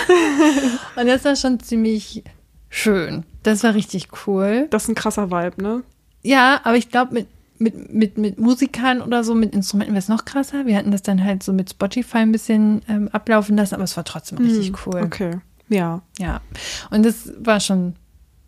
und 0.97 1.07
das 1.07 1.25
war 1.25 1.35
schon 1.35 1.59
ziemlich 1.59 2.23
schön. 2.69 3.25
Das 3.43 3.64
war 3.64 3.75
richtig 3.75 4.09
cool. 4.27 4.69
Das 4.71 4.85
ist 4.85 4.89
ein 4.89 4.95
krasser 4.95 5.33
Vibe, 5.33 5.62
ne? 5.62 5.83
Ja, 6.23 6.61
aber 6.64 6.77
ich 6.77 6.91
glaube, 6.91 7.14
mit 7.14 7.27
mit, 7.59 7.92
mit, 7.92 8.18
mit 8.18 8.38
Musikern 8.38 9.00
oder 9.00 9.24
so, 9.24 9.34
mit 9.34 9.54
Instrumenten 9.54 9.94
wäre 9.94 10.02
es 10.02 10.09
noch 10.09 10.24
krasser. 10.24 10.66
Wir 10.66 10.76
hatten 10.76 10.90
das 10.90 11.02
dann 11.02 11.22
halt 11.22 11.42
so 11.42 11.52
mit 11.52 11.70
Spotify 11.70 12.18
ein 12.18 12.32
bisschen 12.32 12.82
ähm, 12.88 13.09
ablaufen 13.12 13.57
lassen, 13.57 13.74
aber 13.74 13.84
es 13.84 13.96
war 13.96 14.04
trotzdem 14.04 14.38
richtig 14.38 14.72
mm, 14.72 14.76
cool. 14.86 15.02
Okay. 15.02 15.38
Ja. 15.68 16.02
Ja. 16.18 16.40
Und 16.90 17.04
das 17.04 17.32
war 17.38 17.61
schon, 17.61 17.94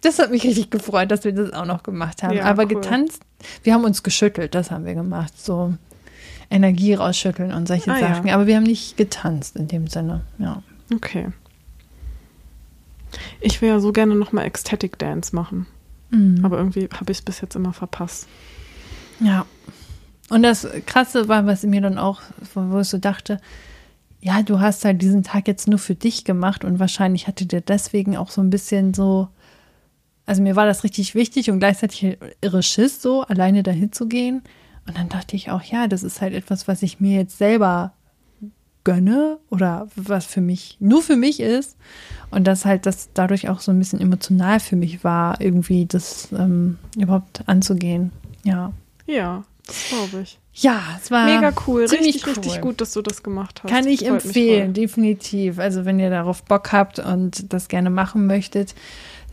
das 0.01 0.19
hat 0.19 0.31
mich 0.31 0.45
richtig 0.45 0.71
gefreut, 0.71 1.11
dass 1.11 1.25
wir 1.25 1.33
das 1.33 1.53
auch 1.53 1.67
noch 1.67 1.83
gemacht 1.83 2.23
haben. 2.23 2.37
Ja, 2.37 2.45
aber 2.45 2.65
cool. 2.65 2.81
getanzt, 2.81 3.23
wir 3.63 3.75
haben 3.75 3.85
uns 3.85 4.03
geschüttelt, 4.03 4.55
das 4.55 4.71
haben 4.71 4.85
wir 4.85 4.95
gemacht. 4.95 5.33
So 5.37 5.75
Energie 6.51 6.95
rausschütteln 6.95 7.53
und 7.53 7.69
solche 7.69 7.93
ah, 7.93 7.99
Sachen. 7.99 8.27
Ja. 8.29 8.35
Aber 8.35 8.47
wir 8.47 8.57
haben 8.57 8.65
nicht 8.65 8.97
getanzt 8.97 9.57
in 9.57 9.69
dem 9.69 9.87
Sinne. 9.87 10.23
Ja. 10.39 10.63
Okay. 10.95 11.29
Ich 13.41 13.61
will 13.61 13.69
ja 13.69 13.81
so 13.81 13.93
gerne 13.93 14.15
nochmal 14.15 14.45
Ecstatic 14.45 14.99
Dance 14.99 15.35
machen. 15.35 15.67
Mhm. 16.11 16.45
Aber 16.45 16.59
irgendwie 16.59 16.89
habe 16.93 17.13
ich 17.13 17.19
es 17.19 17.23
bis 17.23 17.41
jetzt 17.41 17.55
immer 17.55 17.73
verpasst. 17.73 18.27
Ja. 19.21 19.47
Und 20.31 20.43
das 20.43 20.67
Krasse 20.87 21.29
war, 21.29 21.47
was 21.47 21.63
mir 21.63 21.81
dann 21.81 21.99
auch, 21.99 22.21
wo 22.55 22.81
ich 22.81 22.89
so 22.89 22.99
dachte, 22.99 23.41
ja, 24.21 24.43
du 24.43 24.61
hast 24.61 24.85
halt 24.85 25.01
diesen 25.01 25.23
Tag 25.23 25.49
jetzt 25.49 25.69
nur 25.69 25.79
für 25.79 25.95
dich 25.95 26.25
gemacht 26.25 26.65
und 26.65 26.79
wahrscheinlich 26.79 27.27
hatte 27.27 27.47
der 27.47 27.61
deswegen 27.61 28.17
auch 28.17 28.31
so 28.31 28.41
ein 28.41 28.51
bisschen 28.51 28.93
so 28.93 29.29
also 30.29 30.43
mir 30.43 30.57
war 30.57 30.67
das 30.67 30.85
richtig 30.85 31.15
wichtig 31.15 31.51
und 31.51 31.59
gleichzeitig 31.59 32.19
irre 32.43 32.63
Schiss, 32.63 33.01
so 33.01 33.23
alleine 33.23 33.63
dahin 33.63 33.93
zu 33.93 34.09
gehen. 34.09 34.43
Und 34.87 34.99
dann 34.99 35.09
dachte 35.09 35.35
ich 35.37 35.51
auch, 35.51 35.63
ja, 35.63 35.89
das 35.89 36.03
ist 36.03 36.21
halt 36.21 36.35
etwas, 36.35 36.69
was 36.69 36.83
ich 36.83 37.01
mir 37.01 37.17
jetzt 37.17 37.39
selber 37.39 37.95
gönne 38.85 39.39
oder 39.49 39.89
was 39.97 40.27
für 40.27 40.43
mich 40.43 40.77
nur 40.81 41.01
für 41.03 41.17
mich 41.17 41.41
ist. 41.41 41.79
Und 42.31 42.47
das 42.47 42.67
halt 42.67 42.85
das 42.85 43.09
dadurch 43.15 43.49
auch 43.49 43.61
so 43.61 43.73
ein 43.73 43.79
bisschen 43.79 44.03
emotional 44.03 44.61
für 44.61 44.77
mich 44.77 45.03
war, 45.03 45.41
irgendwie 45.41 45.87
das 45.87 46.29
ähm, 46.33 46.77
überhaupt 46.95 47.45
anzugehen. 47.47 48.13
Ja. 48.45 48.75
Ja, 49.09 49.43
glaube 49.89 50.23
ich. 50.23 50.39
Ja, 50.53 50.83
es 51.01 51.11
war 51.11 51.25
mega 51.25 51.53
cool. 51.67 51.85
Richtig, 51.85 52.27
cool. 52.27 52.33
richtig 52.35 52.61
gut, 52.61 52.81
dass 52.81 52.93
du 52.93 53.01
das 53.01 53.23
gemacht 53.23 53.63
hast. 53.63 53.71
Kann 53.71 53.87
ich 53.87 54.05
empfehlen, 54.05 54.75
definitiv. 54.75 55.59
Also 55.59 55.85
wenn 55.85 55.99
ihr 55.99 56.11
darauf 56.11 56.43
Bock 56.43 56.73
habt 56.73 56.99
und 56.99 57.53
das 57.53 57.69
gerne 57.69 57.91
machen 57.91 58.27
möchtet, 58.27 58.75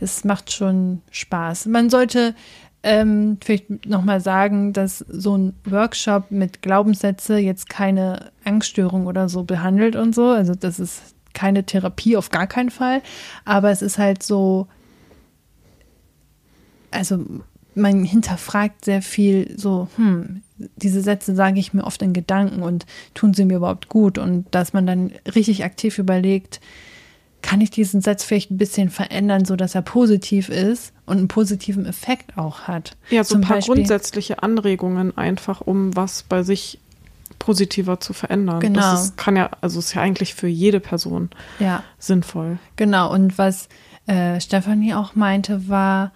das 0.00 0.24
macht 0.24 0.52
schon 0.52 1.02
Spaß. 1.10 1.66
Man 1.66 1.90
sollte 1.90 2.34
ähm, 2.82 3.38
vielleicht 3.44 3.86
nochmal 3.86 4.20
sagen, 4.20 4.72
dass 4.72 5.00
so 5.00 5.36
ein 5.36 5.54
Workshop 5.64 6.30
mit 6.30 6.62
Glaubenssätze 6.62 7.36
jetzt 7.38 7.68
keine 7.68 8.30
Angststörung 8.44 9.06
oder 9.06 9.28
so 9.28 9.42
behandelt 9.42 9.96
und 9.96 10.14
so. 10.14 10.28
Also 10.28 10.54
das 10.54 10.78
ist 10.78 11.02
keine 11.34 11.64
Therapie 11.64 12.16
auf 12.16 12.30
gar 12.30 12.46
keinen 12.46 12.70
Fall. 12.70 13.02
Aber 13.44 13.70
es 13.70 13.82
ist 13.82 13.98
halt 13.98 14.22
so, 14.22 14.68
also 16.92 17.24
man 17.76 18.04
hinterfragt 18.04 18.84
sehr 18.84 19.02
viel 19.02 19.54
so, 19.56 19.88
hm, 19.96 20.42
diese 20.76 21.02
Sätze 21.02 21.34
sage 21.34 21.60
ich 21.60 21.74
mir 21.74 21.84
oft 21.84 22.02
in 22.02 22.12
Gedanken 22.12 22.62
und 22.62 22.86
tun 23.14 23.34
sie 23.34 23.44
mir 23.44 23.58
überhaupt 23.58 23.88
gut 23.88 24.18
und 24.18 24.46
dass 24.50 24.72
man 24.72 24.86
dann 24.86 25.12
richtig 25.34 25.64
aktiv 25.64 25.98
überlegt, 25.98 26.60
kann 27.42 27.60
ich 27.60 27.70
diesen 27.70 28.00
Satz 28.00 28.24
vielleicht 28.24 28.50
ein 28.50 28.56
bisschen 28.56 28.88
verändern, 28.88 29.44
so 29.44 29.54
dass 29.54 29.74
er 29.74 29.82
positiv 29.82 30.48
ist 30.48 30.92
und 31.04 31.18
einen 31.18 31.28
positiven 31.28 31.86
Effekt 31.86 32.36
auch 32.36 32.62
hat. 32.62 32.96
Ja, 33.10 33.22
so 33.22 33.34
Zum 33.34 33.42
ein 33.42 33.46
paar 33.46 33.56
Beispiel, 33.58 33.76
grundsätzliche 33.76 34.42
Anregungen 34.42 35.16
einfach, 35.16 35.60
um 35.60 35.94
was 35.94 36.22
bei 36.22 36.42
sich 36.42 36.80
positiver 37.38 38.00
zu 38.00 38.14
verändern. 38.14 38.60
Genau. 38.60 38.80
Das 38.80 39.04
ist, 39.04 39.16
kann 39.16 39.36
ja, 39.36 39.50
also 39.60 39.78
ist 39.78 39.94
ja 39.94 40.02
eigentlich 40.02 40.34
für 40.34 40.48
jede 40.48 40.80
Person 40.80 41.30
ja. 41.60 41.84
sinnvoll. 41.98 42.58
Genau. 42.76 43.12
Und 43.12 43.38
was 43.38 43.68
äh, 44.06 44.40
Stefanie 44.40 44.94
auch 44.94 45.14
meinte, 45.14 45.68
war 45.68 46.12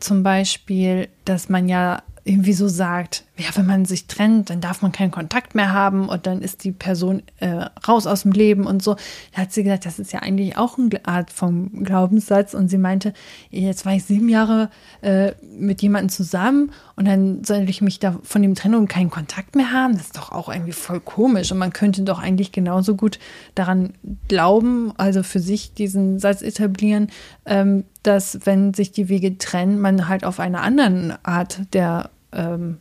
zum 0.00 0.22
Beispiel, 0.22 1.08
dass 1.24 1.48
man 1.48 1.68
ja 1.68 2.02
irgendwie 2.24 2.52
so 2.52 2.68
sagt, 2.68 3.24
ja, 3.36 3.46
wenn 3.54 3.66
man 3.66 3.84
sich 3.86 4.06
trennt, 4.06 4.50
dann 4.50 4.60
darf 4.60 4.82
man 4.82 4.92
keinen 4.92 5.10
Kontakt 5.10 5.54
mehr 5.54 5.72
haben 5.72 6.08
und 6.08 6.26
dann 6.26 6.42
ist 6.42 6.64
die 6.64 6.72
Person 6.72 7.22
äh, 7.38 7.64
raus 7.88 8.06
aus 8.06 8.22
dem 8.22 8.32
Leben 8.32 8.66
und 8.66 8.82
so. 8.82 8.96
Da 9.34 9.42
hat 9.42 9.52
sie 9.52 9.62
gesagt, 9.62 9.86
das 9.86 9.98
ist 9.98 10.12
ja 10.12 10.20
eigentlich 10.20 10.58
auch 10.58 10.76
eine 10.76 10.90
Art 11.06 11.30
vom 11.30 11.82
Glaubenssatz 11.82 12.52
und 12.52 12.68
sie 12.68 12.76
meinte, 12.76 13.14
jetzt 13.50 13.86
war 13.86 13.94
ich 13.94 14.04
sieben 14.04 14.28
Jahre 14.28 14.68
äh, 15.00 15.32
mit 15.58 15.80
jemandem 15.80 16.10
zusammen 16.10 16.72
und 16.96 17.06
dann 17.06 17.42
soll 17.42 17.68
ich 17.68 17.80
mich 17.80 17.98
da 17.98 18.18
von 18.22 18.42
dem 18.42 18.54
Trennung 18.54 18.86
keinen 18.86 19.10
Kontakt 19.10 19.56
mehr 19.56 19.72
haben. 19.72 19.94
Das 19.94 20.06
ist 20.06 20.16
doch 20.16 20.30
auch 20.30 20.50
irgendwie 20.50 20.72
voll 20.72 21.00
komisch 21.00 21.50
und 21.50 21.58
man 21.58 21.72
könnte 21.72 22.02
doch 22.02 22.20
eigentlich 22.20 22.52
genauso 22.52 22.96
gut 22.96 23.18
daran 23.54 23.94
glauben, 24.28 24.92
also 24.98 25.22
für 25.22 25.40
sich 25.40 25.72
diesen 25.72 26.18
Satz 26.18 26.42
etablieren, 26.42 27.08
ähm, 27.46 27.84
dass 28.02 28.40
wenn 28.44 28.74
sich 28.74 28.92
die 28.92 29.08
Wege 29.08 29.38
trennen, 29.38 29.80
man 29.80 30.08
halt 30.08 30.24
auf 30.24 30.40
einer 30.40 30.62
anderen 30.62 31.09
Art 31.22 31.60
der 31.72 32.10
ähm, 32.32 32.78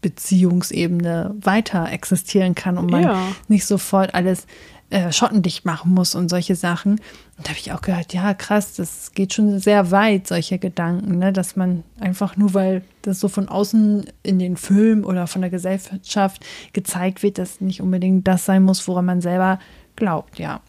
Beziehungsebene 0.00 1.34
weiter 1.40 1.90
existieren 1.90 2.54
kann 2.54 2.78
und 2.78 2.90
man 2.90 3.02
ja. 3.02 3.22
nicht 3.48 3.66
sofort 3.66 4.14
alles 4.14 4.46
äh, 4.90 5.12
schottendicht 5.12 5.64
machen 5.64 5.94
muss 5.94 6.14
und 6.14 6.28
solche 6.28 6.56
Sachen. 6.56 6.92
Und 7.36 7.46
da 7.46 7.50
habe 7.50 7.58
ich 7.58 7.72
auch 7.72 7.80
gehört, 7.80 8.12
ja, 8.12 8.34
krass, 8.34 8.74
das 8.74 9.12
geht 9.12 9.34
schon 9.34 9.58
sehr 9.60 9.90
weit, 9.90 10.26
solche 10.26 10.58
Gedanken, 10.58 11.18
ne? 11.18 11.32
dass 11.32 11.54
man 11.54 11.84
einfach 12.00 12.36
nur, 12.36 12.54
weil 12.54 12.82
das 13.02 13.20
so 13.20 13.28
von 13.28 13.48
außen 13.48 14.04
in 14.22 14.38
den 14.38 14.56
Film 14.56 15.04
oder 15.04 15.26
von 15.26 15.42
der 15.42 15.50
Gesellschaft 15.50 16.44
gezeigt 16.72 17.22
wird, 17.22 17.38
dass 17.38 17.60
nicht 17.60 17.80
unbedingt 17.80 18.26
das 18.26 18.44
sein 18.46 18.62
muss, 18.62 18.86
woran 18.88 19.04
man 19.04 19.20
selber 19.20 19.58
glaubt, 19.96 20.38
ja. 20.38 20.60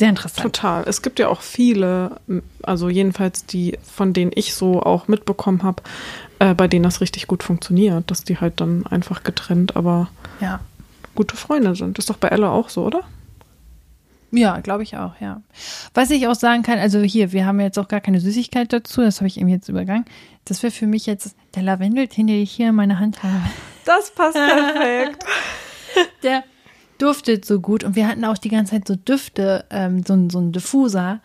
Sehr 0.00 0.08
interessant. 0.08 0.54
Total. 0.54 0.84
Es 0.86 1.02
gibt 1.02 1.18
ja 1.18 1.28
auch 1.28 1.42
viele, 1.42 2.22
also 2.62 2.88
jedenfalls 2.88 3.44
die, 3.44 3.76
von 3.82 4.14
denen 4.14 4.30
ich 4.34 4.54
so 4.54 4.82
auch 4.82 5.08
mitbekommen 5.08 5.62
habe, 5.62 5.82
äh, 6.38 6.54
bei 6.54 6.68
denen 6.68 6.84
das 6.84 7.02
richtig 7.02 7.26
gut 7.26 7.42
funktioniert, 7.42 8.10
dass 8.10 8.24
die 8.24 8.38
halt 8.38 8.62
dann 8.62 8.86
einfach 8.86 9.24
getrennt, 9.24 9.76
aber 9.76 10.08
ja. 10.40 10.60
gute 11.14 11.36
Freunde 11.36 11.74
sind. 11.74 11.98
Ist 11.98 12.08
doch 12.08 12.16
bei 12.16 12.28
Ella 12.28 12.48
auch 12.50 12.70
so, 12.70 12.86
oder? 12.86 13.02
Ja, 14.30 14.60
glaube 14.60 14.84
ich 14.84 14.96
auch, 14.96 15.20
ja. 15.20 15.42
Was 15.92 16.10
ich 16.10 16.26
auch 16.28 16.34
sagen 16.34 16.62
kann, 16.62 16.78
also 16.78 17.00
hier, 17.00 17.32
wir 17.32 17.44
haben 17.44 17.60
jetzt 17.60 17.78
auch 17.78 17.88
gar 17.88 18.00
keine 18.00 18.20
Süßigkeit 18.20 18.72
dazu, 18.72 19.02
das 19.02 19.18
habe 19.18 19.26
ich 19.26 19.38
eben 19.38 19.48
jetzt 19.48 19.68
übergangen. 19.68 20.06
Das 20.46 20.62
wäre 20.62 20.70
für 20.70 20.86
mich 20.86 21.04
jetzt 21.04 21.36
der 21.54 21.62
Lavendeltee, 21.62 22.22
den 22.22 22.42
ich 22.42 22.52
hier 22.52 22.70
in 22.70 22.74
meiner 22.74 23.00
Hand 23.00 23.22
habe. 23.22 23.42
Das 23.84 24.10
passt 24.12 24.34
perfekt. 24.72 25.26
der 26.22 26.42
duftet 27.00 27.44
so 27.44 27.60
gut 27.60 27.84
und 27.84 27.96
wir 27.96 28.06
hatten 28.06 28.24
auch 28.24 28.38
die 28.38 28.48
ganze 28.48 28.72
Zeit 28.72 28.86
so 28.86 28.96
Düfte, 28.96 29.64
ähm, 29.70 30.02
so, 30.06 30.28
so 30.30 30.38
ein 30.38 30.52
Diffuser. 30.52 31.20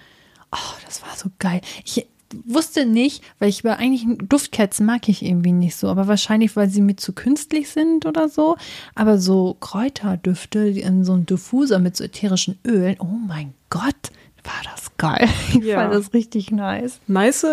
Oh, 0.51 0.73
das 0.85 1.01
war 1.01 1.15
so 1.15 1.29
geil. 1.39 1.61
Ich 1.83 2.07
wusste 2.43 2.85
nicht, 2.85 3.23
weil 3.39 3.49
ich 3.49 3.63
war 3.63 3.77
eigentlich 3.77 4.05
Duftkerzen 4.27 4.85
mag 4.85 5.07
ich 5.09 5.23
irgendwie 5.23 5.51
nicht 5.51 5.75
so, 5.75 5.89
aber 5.89 6.07
wahrscheinlich, 6.07 6.55
weil 6.55 6.69
sie 6.69 6.81
mir 6.81 6.95
zu 6.95 7.13
künstlich 7.13 7.69
sind 7.69 8.05
oder 8.05 8.29
so. 8.29 8.57
Aber 8.95 9.17
so 9.17 9.55
Kräuterdüfte 9.59 10.59
in 10.59 11.03
so 11.03 11.13
einem 11.13 11.25
Diffuser 11.25 11.79
mit 11.79 11.95
so 11.95 12.03
ätherischen 12.03 12.57
Ölen, 12.65 12.97
oh 12.99 13.05
mein 13.27 13.53
Gott, 13.69 14.11
war 14.43 14.61
das 14.63 14.95
geil. 14.97 15.27
Ich 15.49 15.65
ja. 15.65 15.81
fand 15.81 15.93
das 15.93 16.13
richtig 16.13 16.51
nice. 16.51 16.99
Nice, 17.07 17.45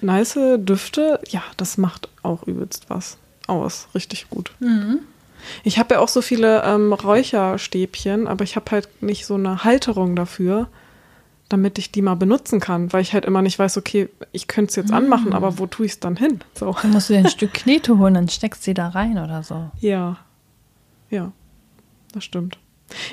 nice 0.00 0.38
Düfte, 0.58 1.20
ja, 1.28 1.42
das 1.56 1.78
macht 1.78 2.08
auch 2.22 2.42
übelst 2.44 2.86
was 2.88 3.18
aus. 3.46 3.88
Richtig 3.94 4.28
gut. 4.28 4.52
Mhm. 4.60 5.00
Ich 5.64 5.78
habe 5.78 5.94
ja 5.94 6.00
auch 6.00 6.08
so 6.08 6.22
viele 6.22 6.62
ähm, 6.64 6.92
Räucherstäbchen, 6.92 8.26
aber 8.26 8.44
ich 8.44 8.56
habe 8.56 8.70
halt 8.70 9.02
nicht 9.02 9.26
so 9.26 9.34
eine 9.34 9.64
Halterung 9.64 10.16
dafür, 10.16 10.68
damit 11.48 11.78
ich 11.78 11.92
die 11.92 12.02
mal 12.02 12.16
benutzen 12.16 12.60
kann, 12.60 12.92
weil 12.92 13.02
ich 13.02 13.12
halt 13.12 13.24
immer 13.24 13.42
nicht 13.42 13.58
weiß, 13.58 13.76
okay, 13.76 14.08
ich 14.32 14.48
könnte 14.48 14.70
es 14.70 14.76
jetzt 14.76 14.90
mm. 14.90 14.94
anmachen, 14.94 15.32
aber 15.32 15.58
wo 15.58 15.66
tue 15.66 15.86
ich 15.86 15.92
es 15.92 16.00
dann 16.00 16.16
hin? 16.16 16.40
So. 16.54 16.74
Dann 16.82 16.90
musst 16.90 17.08
du 17.08 17.12
dir 17.12 17.20
ein 17.20 17.28
Stück 17.28 17.54
Knete 17.54 17.98
holen, 17.98 18.14
dann 18.14 18.28
steckst 18.28 18.62
du 18.62 18.64
sie 18.66 18.74
da 18.74 18.88
rein 18.88 19.18
oder 19.18 19.42
so. 19.42 19.70
Ja, 19.80 20.18
ja, 21.08 21.32
das 22.12 22.24
stimmt. 22.24 22.58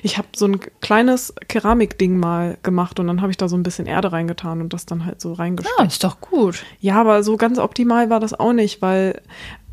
Ich 0.03 0.17
habe 0.17 0.27
so 0.35 0.45
ein 0.45 0.59
kleines 0.81 1.33
Keramikding 1.47 2.17
mal 2.17 2.57
gemacht 2.61 2.99
und 2.99 3.07
dann 3.07 3.21
habe 3.21 3.31
ich 3.31 3.37
da 3.37 3.47
so 3.47 3.55
ein 3.55 3.63
bisschen 3.63 3.87
Erde 3.87 4.11
reingetan 4.11 4.61
und 4.61 4.73
das 4.73 4.85
dann 4.85 5.05
halt 5.05 5.19
so 5.19 5.33
reingesteckt. 5.33 5.79
Ja, 5.79 5.85
ist 5.85 6.03
doch 6.03 6.21
gut. 6.21 6.63
Ja, 6.79 7.01
aber 7.01 7.23
so 7.23 7.37
ganz 7.37 7.57
optimal 7.57 8.09
war 8.09 8.19
das 8.19 8.39
auch 8.39 8.53
nicht, 8.53 8.81
weil 8.81 9.21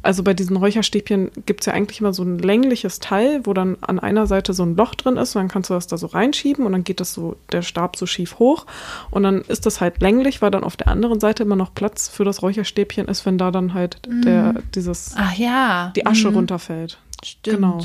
also 0.03 0.22
bei 0.22 0.32
diesen 0.32 0.57
Räucherstäbchen 0.57 1.30
gibt 1.44 1.61
es 1.61 1.66
ja 1.66 1.74
eigentlich 1.74 2.01
immer 2.01 2.12
so 2.12 2.22
ein 2.22 2.38
längliches 2.38 3.01
Teil, 3.01 3.40
wo 3.44 3.53
dann 3.53 3.76
an 3.82 3.98
einer 3.98 4.26
Seite 4.26 4.55
so 4.55 4.62
ein 4.62 4.74
Loch 4.76 4.94
drin 4.94 5.16
ist 5.16 5.36
und 5.36 5.42
dann 5.42 5.48
kannst 5.48 5.68
du 5.68 5.74
das 5.74 5.86
da 5.86 5.98
so 5.98 6.07
reinschieben 6.07 6.64
und 6.64 6.72
dann 6.72 6.84
geht 6.84 7.01
das 7.01 7.12
so, 7.12 7.36
der 7.53 7.62
Stab 7.62 7.96
so 7.96 8.07
schief 8.07 8.38
hoch 8.38 8.66
und 9.11 9.22
dann 9.24 9.42
ist 9.42 9.66
das 9.66 9.80
halt 9.80 10.01
länglich, 10.01 10.40
weil 10.40 10.51
dann 10.51 10.64
auf 10.64 10.76
der 10.76 10.88
anderen 10.88 11.20
Seite 11.20 11.42
immer 11.42 11.57
noch 11.57 11.74
Platz 11.74 12.09
für 12.09 12.24
das 12.24 12.42
Räucherstäbchen 12.42 13.09
ist, 13.09 13.26
wenn 13.26 13.36
da 13.36 13.51
dann 13.51 13.74
halt 13.74 14.01
mm. 14.09 14.22
der, 14.22 14.55
dieses, 14.74 15.12
Ach 15.16 15.34
ja. 15.34 15.92
die 15.94 16.07
Asche 16.07 16.30
mm. 16.30 16.34
runterfällt. 16.34 16.98
Stimmt. 17.22 17.57
Genau. 17.57 17.80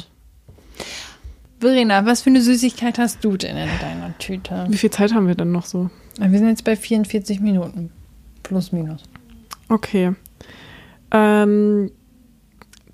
Verena, 1.60 2.06
was 2.06 2.22
für 2.22 2.30
eine 2.30 2.42
Süßigkeit 2.42 2.98
hast 2.98 3.24
du 3.24 3.38
denn 3.38 3.58
in 3.58 3.70
deiner 3.82 4.18
Tüte? 4.20 4.68
Wie 4.70 4.78
viel 4.78 4.92
Zeit 4.92 5.14
haben 5.14 5.28
wir 5.28 5.36
denn 5.36 5.52
noch 5.52 5.66
so? 5.66 5.90
Wir 6.18 6.38
sind 6.38 6.48
jetzt 6.48 6.64
bei 6.64 6.76
44 6.76 7.40
Minuten. 7.42 7.92
Plus, 8.44 8.72
minus. 8.72 9.04
Okay. 9.68 10.14
Ähm, 11.12 11.92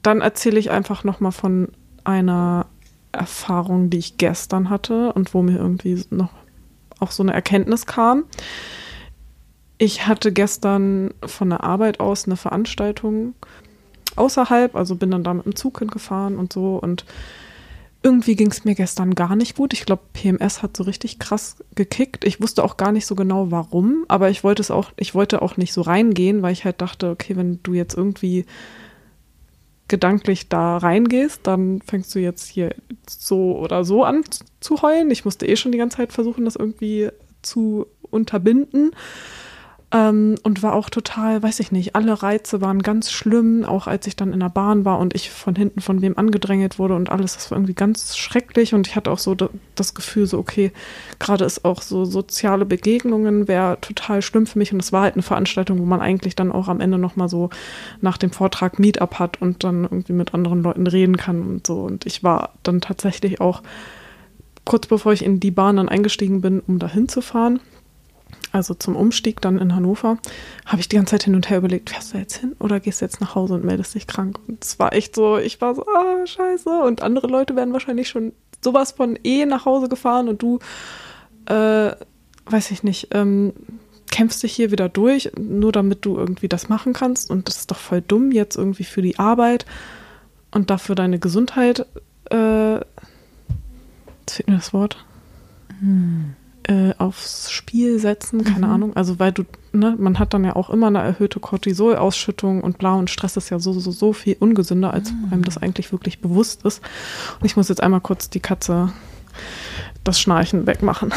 dann 0.01 0.21
erzähle 0.21 0.59
ich 0.59 0.71
einfach 0.71 1.03
nochmal 1.03 1.31
von 1.31 1.69
einer 2.03 2.65
Erfahrung, 3.11 3.89
die 3.89 3.97
ich 3.97 4.17
gestern 4.17 4.69
hatte 4.69 5.13
und 5.13 5.33
wo 5.33 5.41
mir 5.41 5.57
irgendwie 5.57 6.03
noch 6.09 6.31
auch 6.99 7.11
so 7.11 7.23
eine 7.23 7.33
Erkenntnis 7.33 7.85
kam. 7.85 8.23
Ich 9.77 10.07
hatte 10.07 10.31
gestern 10.31 11.13
von 11.25 11.49
der 11.49 11.63
Arbeit 11.63 11.99
aus 11.99 12.25
eine 12.25 12.37
Veranstaltung 12.37 13.33
außerhalb, 14.15 14.75
also 14.75 14.95
bin 14.95 15.11
dann 15.11 15.23
da 15.23 15.33
mit 15.33 15.45
dem 15.45 15.55
Zug 15.55 15.79
hingefahren 15.79 16.37
und 16.37 16.53
so 16.53 16.77
und 16.77 17.05
irgendwie 18.03 18.35
ging 18.35 18.49
es 18.49 18.65
mir 18.65 18.75
gestern 18.75 19.13
gar 19.13 19.35
nicht 19.35 19.55
gut. 19.55 19.73
Ich 19.73 19.85
glaube, 19.85 20.01
PMS 20.13 20.63
hat 20.63 20.75
so 20.75 20.83
richtig 20.83 21.19
krass 21.19 21.57
gekickt. 21.75 22.25
Ich 22.25 22.41
wusste 22.41 22.63
auch 22.63 22.77
gar 22.77 22.91
nicht 22.91 23.05
so 23.05 23.13
genau 23.13 23.51
warum, 23.51 24.05
aber 24.07 24.29
ich 24.29 24.43
wollte 24.43 24.61
es 24.61 24.71
auch, 24.71 24.91
ich 24.97 25.13
wollte 25.13 25.41
auch 25.41 25.55
nicht 25.57 25.71
so 25.71 25.81
reingehen, 25.81 26.41
weil 26.41 26.53
ich 26.53 26.65
halt 26.65 26.81
dachte, 26.81 27.09
okay, 27.11 27.35
wenn 27.35 27.59
du 27.61 27.73
jetzt 27.73 27.95
irgendwie 27.95 28.45
gedanklich 29.91 30.47
da 30.47 30.77
reingehst, 30.77 31.41
dann 31.43 31.81
fängst 31.81 32.15
du 32.15 32.19
jetzt 32.19 32.47
hier 32.47 32.73
so 33.07 33.57
oder 33.57 33.83
so 33.83 34.03
an 34.05 34.23
zu 34.61 34.81
heulen. 34.81 35.11
Ich 35.11 35.25
musste 35.25 35.45
eh 35.45 35.57
schon 35.57 35.73
die 35.73 35.77
ganze 35.77 35.97
Zeit 35.97 36.13
versuchen, 36.13 36.45
das 36.45 36.55
irgendwie 36.55 37.09
zu 37.41 37.85
unterbinden. 38.09 38.95
Ähm, 39.93 40.35
und 40.43 40.63
war 40.63 40.73
auch 40.73 40.89
total, 40.89 41.43
weiß 41.43 41.59
ich 41.59 41.73
nicht, 41.73 41.95
alle 41.95 42.23
Reize 42.23 42.61
waren 42.61 42.81
ganz 42.81 43.11
schlimm, 43.11 43.65
auch 43.65 43.87
als 43.87 44.07
ich 44.07 44.15
dann 44.15 44.31
in 44.31 44.39
der 44.39 44.47
Bahn 44.49 44.85
war 44.85 44.99
und 44.99 45.13
ich 45.13 45.29
von 45.29 45.53
hinten 45.53 45.81
von 45.81 46.01
wem 46.01 46.17
angedrängelt 46.17 46.79
wurde 46.79 46.95
und 46.95 47.09
alles, 47.09 47.33
das 47.33 47.51
war 47.51 47.57
irgendwie 47.57 47.73
ganz 47.73 48.15
schrecklich 48.15 48.73
und 48.73 48.87
ich 48.87 48.95
hatte 48.95 49.11
auch 49.11 49.19
so 49.19 49.35
das 49.75 49.93
Gefühl, 49.93 50.27
so 50.27 50.39
okay, 50.39 50.71
gerade 51.19 51.43
ist 51.43 51.65
auch 51.65 51.81
so 51.81 52.05
soziale 52.05 52.65
Begegnungen 52.65 53.49
wäre 53.49 53.79
total 53.81 54.21
schlimm 54.21 54.47
für 54.47 54.59
mich 54.59 54.71
und 54.71 54.79
es 54.79 54.93
war 54.93 55.01
halt 55.01 55.15
eine 55.15 55.23
Veranstaltung, 55.23 55.79
wo 55.79 55.85
man 55.85 55.99
eigentlich 55.99 56.37
dann 56.37 56.53
auch 56.53 56.69
am 56.69 56.79
Ende 56.79 56.97
nochmal 56.97 57.27
so 57.27 57.49
nach 57.99 58.17
dem 58.17 58.31
Vortrag 58.31 58.79
Meetup 58.79 59.19
hat 59.19 59.41
und 59.41 59.65
dann 59.65 59.83
irgendwie 59.83 60.13
mit 60.13 60.33
anderen 60.33 60.63
Leuten 60.63 60.87
reden 60.87 61.17
kann 61.17 61.41
und 61.41 61.67
so. 61.67 61.81
Und 61.81 62.05
ich 62.05 62.23
war 62.23 62.53
dann 62.63 62.79
tatsächlich 62.79 63.41
auch 63.41 63.61
kurz 64.63 64.87
bevor 64.87 65.11
ich 65.11 65.25
in 65.25 65.39
die 65.39 65.51
Bahn 65.51 65.77
dann 65.77 65.89
eingestiegen 65.89 66.39
bin, 66.41 66.61
um 66.61 66.79
da 66.79 66.87
hinzufahren, 66.87 67.59
also 68.51 68.73
zum 68.73 68.95
Umstieg 68.95 69.41
dann 69.41 69.57
in 69.57 69.75
Hannover, 69.75 70.17
habe 70.65 70.81
ich 70.81 70.89
die 70.89 70.97
ganze 70.97 71.11
Zeit 71.11 71.23
hin 71.23 71.35
und 71.35 71.49
her 71.49 71.59
überlegt, 71.59 71.89
fährst 71.89 72.13
du 72.13 72.17
jetzt 72.17 72.37
hin 72.37 72.55
oder 72.59 72.79
gehst 72.79 73.01
du 73.01 73.05
jetzt 73.05 73.21
nach 73.21 73.35
Hause 73.35 73.53
und 73.55 73.63
meldest 73.63 73.95
dich 73.95 74.07
krank? 74.07 74.39
Und 74.47 74.63
es 74.63 74.77
war 74.77 74.93
echt 74.93 75.15
so, 75.15 75.37
ich 75.37 75.61
war 75.61 75.73
so, 75.75 75.85
ah, 75.85 76.25
scheiße. 76.25 76.69
Und 76.69 77.01
andere 77.01 77.27
Leute 77.27 77.55
werden 77.55 77.73
wahrscheinlich 77.73 78.09
schon 78.09 78.33
sowas 78.61 78.91
von 78.91 79.17
eh 79.23 79.45
nach 79.45 79.65
Hause 79.65 79.87
gefahren 79.87 80.27
und 80.27 80.41
du, 80.41 80.59
äh, 81.45 81.91
weiß 82.45 82.71
ich 82.71 82.83
nicht, 82.83 83.09
ähm, 83.11 83.53
kämpfst 84.11 84.43
dich 84.43 84.53
hier 84.53 84.71
wieder 84.71 84.89
durch, 84.89 85.31
nur 85.39 85.71
damit 85.71 86.05
du 86.05 86.17
irgendwie 86.17 86.49
das 86.49 86.67
machen 86.67 86.91
kannst. 86.91 87.29
Und 87.29 87.47
das 87.47 87.57
ist 87.57 87.71
doch 87.71 87.77
voll 87.77 88.01
dumm, 88.01 88.31
jetzt 88.31 88.57
irgendwie 88.57 88.83
für 88.83 89.01
die 89.01 89.17
Arbeit 89.17 89.65
und 90.51 90.69
dafür 90.69 90.95
deine 90.95 91.19
Gesundheit, 91.19 91.85
äh, 92.29 92.75
jetzt 92.75 92.83
fehlt 94.29 94.49
mir 94.49 94.55
das 94.55 94.73
Wort. 94.73 95.05
Hm 95.79 96.35
äh, 96.67 96.93
aufs 96.97 97.51
Spiel 97.51 97.99
setzen, 97.99 98.43
keine 98.43 98.67
mhm. 98.67 98.73
Ahnung. 98.73 98.95
Also 98.95 99.19
weil 99.19 99.31
du, 99.31 99.43
ne, 99.71 99.95
man 99.97 100.19
hat 100.19 100.33
dann 100.33 100.43
ja 100.43 100.55
auch 100.55 100.69
immer 100.69 100.87
eine 100.87 100.99
erhöhte 100.99 101.39
Cortisolausschüttung 101.39 102.61
und 102.61 102.77
bla 102.77 102.95
und 102.95 103.09
Stress 103.09 103.37
ist 103.37 103.49
ja 103.49 103.59
so, 103.59 103.73
so, 103.73 103.91
so 103.91 104.13
viel 104.13 104.37
ungesünder, 104.39 104.93
als 104.93 105.11
mhm. 105.11 105.31
einem 105.31 105.43
das 105.43 105.57
eigentlich 105.57 105.91
wirklich 105.91 106.21
bewusst 106.21 106.65
ist. 106.65 106.81
Und 107.39 107.45
ich 107.45 107.55
muss 107.55 107.69
jetzt 107.69 107.81
einmal 107.81 108.01
kurz 108.01 108.29
die 108.29 108.39
Katze 108.39 108.93
das 110.03 110.19
Schnarchen 110.19 110.67
wegmachen. 110.67 111.13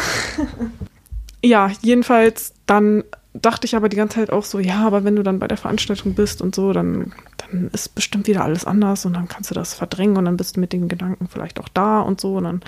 ja, 1.43 1.71
jedenfalls 1.83 2.55
dann 2.67 3.05
dachte 3.35 3.67
ich 3.67 3.75
aber 3.75 3.89
die 3.89 3.97
ganze 3.97 4.17
Zeit 4.17 4.31
auch 4.31 4.45
so, 4.45 4.61
ja, 4.61 4.87
aber 4.87 5.05
wenn 5.05 5.17
du 5.17 5.23
dann 5.23 5.41
bei 5.41 5.49
der 5.49 5.57
Veranstaltung 5.57 6.15
bist 6.15 6.41
und 6.41 6.55
so, 6.55 6.73
dann, 6.73 7.13
dann 7.37 7.69
ist 7.73 7.95
bestimmt 7.95 8.29
wieder 8.29 8.45
alles 8.45 8.65
anders 8.65 9.05
und 9.07 9.15
dann 9.15 9.29
kannst 9.29 9.51
du 9.51 9.55
das 9.55 9.75
verdrängen 9.75 10.17
und 10.17 10.25
dann 10.25 10.37
bist 10.37 10.57
du 10.57 10.61
mit 10.61 10.73
den 10.73 10.89
Gedanken 10.89 11.29
vielleicht 11.29 11.59
auch 11.59 11.69
da 11.69 12.01
und 12.01 12.21
so 12.21 12.37
und 12.37 12.45
dann 12.45 12.63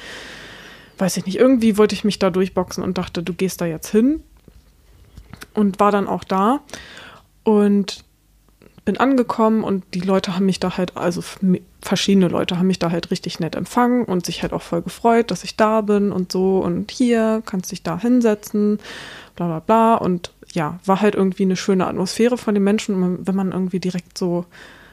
weiß 0.99 1.17
ich 1.17 1.27
nicht, 1.27 1.39
irgendwie 1.39 1.79
wollte 1.79 1.95
ich 1.95 2.05
mich 2.05 2.19
da 2.19 2.31
durchboxen 2.31 2.83
und 2.83 2.99
dachte, 2.99 3.23
du 3.23 3.33
gehst 3.33 3.61
da 3.61 3.67
jetzt 3.67 3.89
hin. 3.89 4.23
Und 5.53 5.81
war 5.81 5.91
dann 5.91 6.07
auch 6.07 6.25
da 6.25 6.61
und 7.43 8.05
bin 8.87 8.99
angekommen 8.99 9.65
und 9.65 9.85
die 9.95 10.01
Leute 10.01 10.37
haben 10.37 10.47
mich 10.47 10.61
da 10.61 10.77
halt, 10.77 10.97
also 10.97 11.23
verschiedene 11.83 12.29
Leute 12.29 12.59
haben 12.59 12.69
mich 12.69 12.79
da 12.79 12.91
halt 12.91 13.11
richtig 13.11 13.41
nett 13.41 13.57
empfangen 13.57 14.05
und 14.05 14.25
sich 14.25 14.43
halt 14.43 14.53
auch 14.53 14.63
voll 14.63 14.81
gefreut, 14.81 15.31
dass 15.31 15.45
ich 15.45 15.57
da 15.57 15.81
bin 15.81 16.13
und 16.13 16.31
so 16.31 16.61
und 16.61 16.91
hier 16.91 17.43
kannst 17.45 17.73
dich 17.73 17.83
da 17.83 17.99
hinsetzen, 17.99 18.79
bla 19.35 19.47
bla 19.47 19.59
bla. 19.59 19.95
Und 19.97 20.31
ja, 20.53 20.79
war 20.85 21.01
halt 21.01 21.17
irgendwie 21.17 21.43
eine 21.43 21.57
schöne 21.57 21.87
Atmosphäre 21.87 22.39
von 22.39 22.55
den 22.55 22.65
Menschen, 22.65 23.27
wenn 23.27 23.35
man 23.35 23.53
irgendwie 23.53 23.81
direkt 23.81 24.17
so 24.17 24.47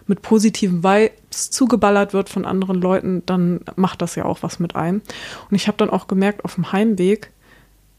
mit 0.07 0.21
positiven 0.21 0.83
Vibes 0.83 1.51
zugeballert 1.51 2.13
wird 2.13 2.29
von 2.29 2.45
anderen 2.45 2.81
Leuten, 2.81 3.23
dann 3.25 3.61
macht 3.75 4.01
das 4.01 4.15
ja 4.15 4.25
auch 4.25 4.43
was 4.43 4.59
mit 4.59 4.75
einem. 4.75 5.01
Und 5.49 5.55
ich 5.55 5.67
habe 5.67 5.77
dann 5.77 5.89
auch 5.89 6.07
gemerkt 6.07 6.45
auf 6.45 6.55
dem 6.55 6.71
Heimweg, 6.71 7.31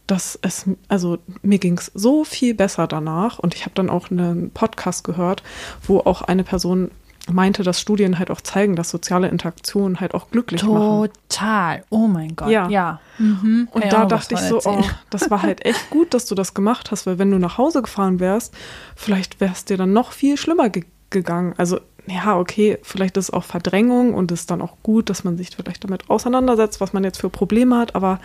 dass 0.06 0.38
es, 0.42 0.66
also 0.88 1.18
mir 1.42 1.58
ging 1.58 1.78
es 1.78 1.90
so 1.94 2.24
viel 2.24 2.54
besser 2.54 2.86
danach. 2.86 3.38
Und 3.38 3.54
ich 3.54 3.62
habe 3.62 3.74
dann 3.74 3.88
auch 3.88 4.10
einen 4.10 4.50
Podcast 4.50 5.04
gehört, 5.04 5.42
wo 5.86 6.00
auch 6.00 6.22
eine 6.22 6.44
Person 6.44 6.90
meinte, 7.32 7.62
dass 7.62 7.80
Studien 7.80 8.18
halt 8.18 8.30
auch 8.30 8.40
zeigen, 8.40 8.76
dass 8.76 8.90
soziale 8.90 9.28
Interaktionen 9.28 10.00
halt 10.00 10.14
auch 10.14 10.30
glücklich 10.30 10.60
Total. 10.60 10.78
machen. 10.78 11.10
Total. 11.28 11.84
Oh 11.88 12.06
mein 12.06 12.36
Gott. 12.36 12.50
Ja. 12.50 12.68
ja. 12.68 13.00
Mhm. 13.18 13.68
Und 13.70 13.84
da 13.90 14.04
dachte 14.04 14.34
ich 14.34 14.40
so, 14.40 14.60
oh, 14.64 14.84
das 15.10 15.30
war 15.30 15.42
halt 15.42 15.64
echt 15.64 15.88
gut, 15.90 16.12
dass 16.12 16.26
du 16.26 16.34
das 16.34 16.52
gemacht 16.52 16.90
hast, 16.90 17.06
weil 17.06 17.18
wenn 17.18 17.30
du 17.30 17.38
nach 17.38 17.56
Hause 17.56 17.80
gefahren 17.80 18.20
wärst, 18.20 18.54
vielleicht 18.94 19.40
wärst 19.40 19.70
dir 19.70 19.78
dann 19.78 19.92
noch 19.92 20.12
viel 20.12 20.36
schlimmer 20.36 20.68
ge 20.68 20.84
gegangen. 21.10 21.54
Also 21.58 21.78
ja, 22.06 22.38
okay, 22.38 22.78
vielleicht 22.82 23.16
ist 23.16 23.26
es 23.26 23.30
auch 23.32 23.44
Verdrängung 23.44 24.14
und 24.14 24.30
ist 24.30 24.50
dann 24.50 24.60
auch 24.60 24.76
gut, 24.82 25.08
dass 25.10 25.24
man 25.24 25.36
sich 25.36 25.50
vielleicht 25.56 25.84
damit 25.84 26.10
auseinandersetzt, 26.10 26.80
was 26.80 26.92
man 26.92 27.04
jetzt 27.04 27.20
für 27.20 27.30
Probleme 27.30 27.78
hat, 27.78 27.94
aber 27.94 28.20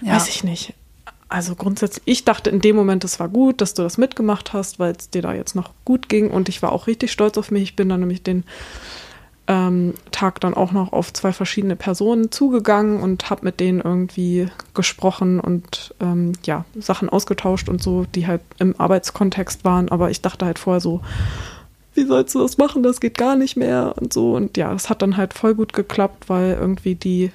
ja. 0.00 0.14
weiß 0.14 0.28
ich 0.28 0.44
nicht. 0.44 0.74
Also 1.28 1.56
grundsätzlich, 1.56 2.02
ich 2.06 2.24
dachte 2.24 2.50
in 2.50 2.60
dem 2.60 2.76
Moment, 2.76 3.02
es 3.02 3.18
war 3.18 3.28
gut, 3.28 3.60
dass 3.60 3.74
du 3.74 3.82
das 3.82 3.98
mitgemacht 3.98 4.52
hast, 4.52 4.78
weil 4.78 4.94
es 4.96 5.10
dir 5.10 5.22
da 5.22 5.34
jetzt 5.34 5.56
noch 5.56 5.70
gut 5.84 6.08
ging 6.08 6.30
und 6.30 6.48
ich 6.48 6.62
war 6.62 6.70
auch 6.70 6.86
richtig 6.86 7.10
stolz 7.10 7.36
auf 7.36 7.50
mich. 7.50 7.62
Ich 7.64 7.76
bin 7.76 7.88
dann 7.88 8.00
nämlich 8.00 8.22
den 8.22 8.44
ähm, 9.48 9.94
Tag 10.10 10.40
dann 10.40 10.54
auch 10.54 10.72
noch 10.72 10.92
auf 10.92 11.12
zwei 11.12 11.32
verschiedene 11.32 11.76
Personen 11.76 12.30
zugegangen 12.30 13.00
und 13.00 13.30
habe 13.30 13.44
mit 13.44 13.60
denen 13.60 13.80
irgendwie 13.80 14.48
gesprochen 14.74 15.40
und 15.40 15.94
ähm, 16.00 16.32
ja, 16.44 16.64
Sachen 16.78 17.08
ausgetauscht 17.08 17.68
und 17.68 17.82
so, 17.82 18.04
die 18.14 18.26
halt 18.26 18.42
im 18.58 18.78
Arbeitskontext 18.78 19.64
waren. 19.64 19.88
Aber 19.88 20.10
ich 20.10 20.20
dachte 20.20 20.46
halt 20.46 20.58
vorher 20.58 20.80
so, 20.80 21.00
wie 21.96 22.04
sollst 22.04 22.34
du 22.34 22.40
das 22.40 22.58
machen? 22.58 22.82
Das 22.82 23.00
geht 23.00 23.18
gar 23.18 23.36
nicht 23.36 23.56
mehr 23.56 23.94
und 24.00 24.12
so. 24.12 24.34
Und 24.34 24.56
ja, 24.56 24.72
es 24.72 24.88
hat 24.88 25.02
dann 25.02 25.16
halt 25.16 25.34
voll 25.34 25.54
gut 25.54 25.72
geklappt, 25.72 26.28
weil 26.28 26.52
irgendwie 26.52 26.94
die, 26.94 27.32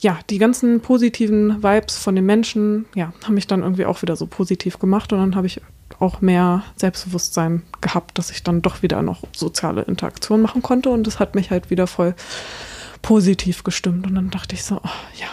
ja, 0.00 0.18
die 0.30 0.38
ganzen 0.38 0.80
positiven 0.80 1.62
Vibes 1.62 1.98
von 1.98 2.14
den 2.14 2.26
Menschen, 2.26 2.86
ja, 2.94 3.12
haben 3.24 3.34
mich 3.34 3.46
dann 3.46 3.62
irgendwie 3.62 3.86
auch 3.86 4.02
wieder 4.02 4.16
so 4.16 4.26
positiv 4.26 4.78
gemacht 4.78 5.12
und 5.12 5.18
dann 5.18 5.34
habe 5.34 5.46
ich 5.46 5.60
auch 5.98 6.20
mehr 6.20 6.62
Selbstbewusstsein 6.76 7.62
gehabt, 7.80 8.18
dass 8.18 8.30
ich 8.30 8.42
dann 8.42 8.62
doch 8.62 8.82
wieder 8.82 9.02
noch 9.02 9.22
soziale 9.34 9.82
Interaktion 9.82 10.42
machen 10.42 10.62
konnte 10.62 10.90
und 10.90 11.06
das 11.06 11.18
hat 11.18 11.34
mich 11.34 11.50
halt 11.50 11.70
wieder 11.70 11.86
voll 11.86 12.14
positiv 13.02 13.64
gestimmt 13.64 14.06
und 14.06 14.14
dann 14.14 14.30
dachte 14.30 14.54
ich 14.54 14.64
so, 14.64 14.76
oh, 14.76 15.18
ja, 15.18 15.28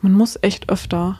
man 0.00 0.12
muss 0.12 0.38
echt 0.42 0.70
öfter 0.70 1.18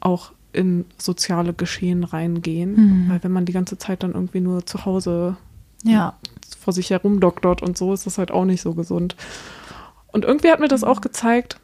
auch 0.00 0.32
in 0.58 0.84
soziale 0.98 1.54
Geschehen 1.54 2.02
reingehen. 2.02 2.74
Mhm. 2.74 3.08
Weil 3.08 3.22
wenn 3.22 3.30
man 3.30 3.44
die 3.44 3.52
ganze 3.52 3.78
Zeit 3.78 4.02
dann 4.02 4.12
irgendwie 4.12 4.40
nur 4.40 4.66
zu 4.66 4.84
Hause 4.84 5.36
ja. 5.84 6.14
vor 6.58 6.72
sich 6.72 6.90
herum 6.90 7.20
doktort 7.20 7.62
und 7.62 7.78
so, 7.78 7.94
ist 7.94 8.06
das 8.06 8.18
halt 8.18 8.32
auch 8.32 8.44
nicht 8.44 8.60
so 8.60 8.74
gesund. 8.74 9.14
Und 10.08 10.24
irgendwie 10.24 10.50
hat 10.50 10.58
mir 10.58 10.66
das 10.66 10.82
auch 10.82 11.00
gezeigt, 11.00 11.60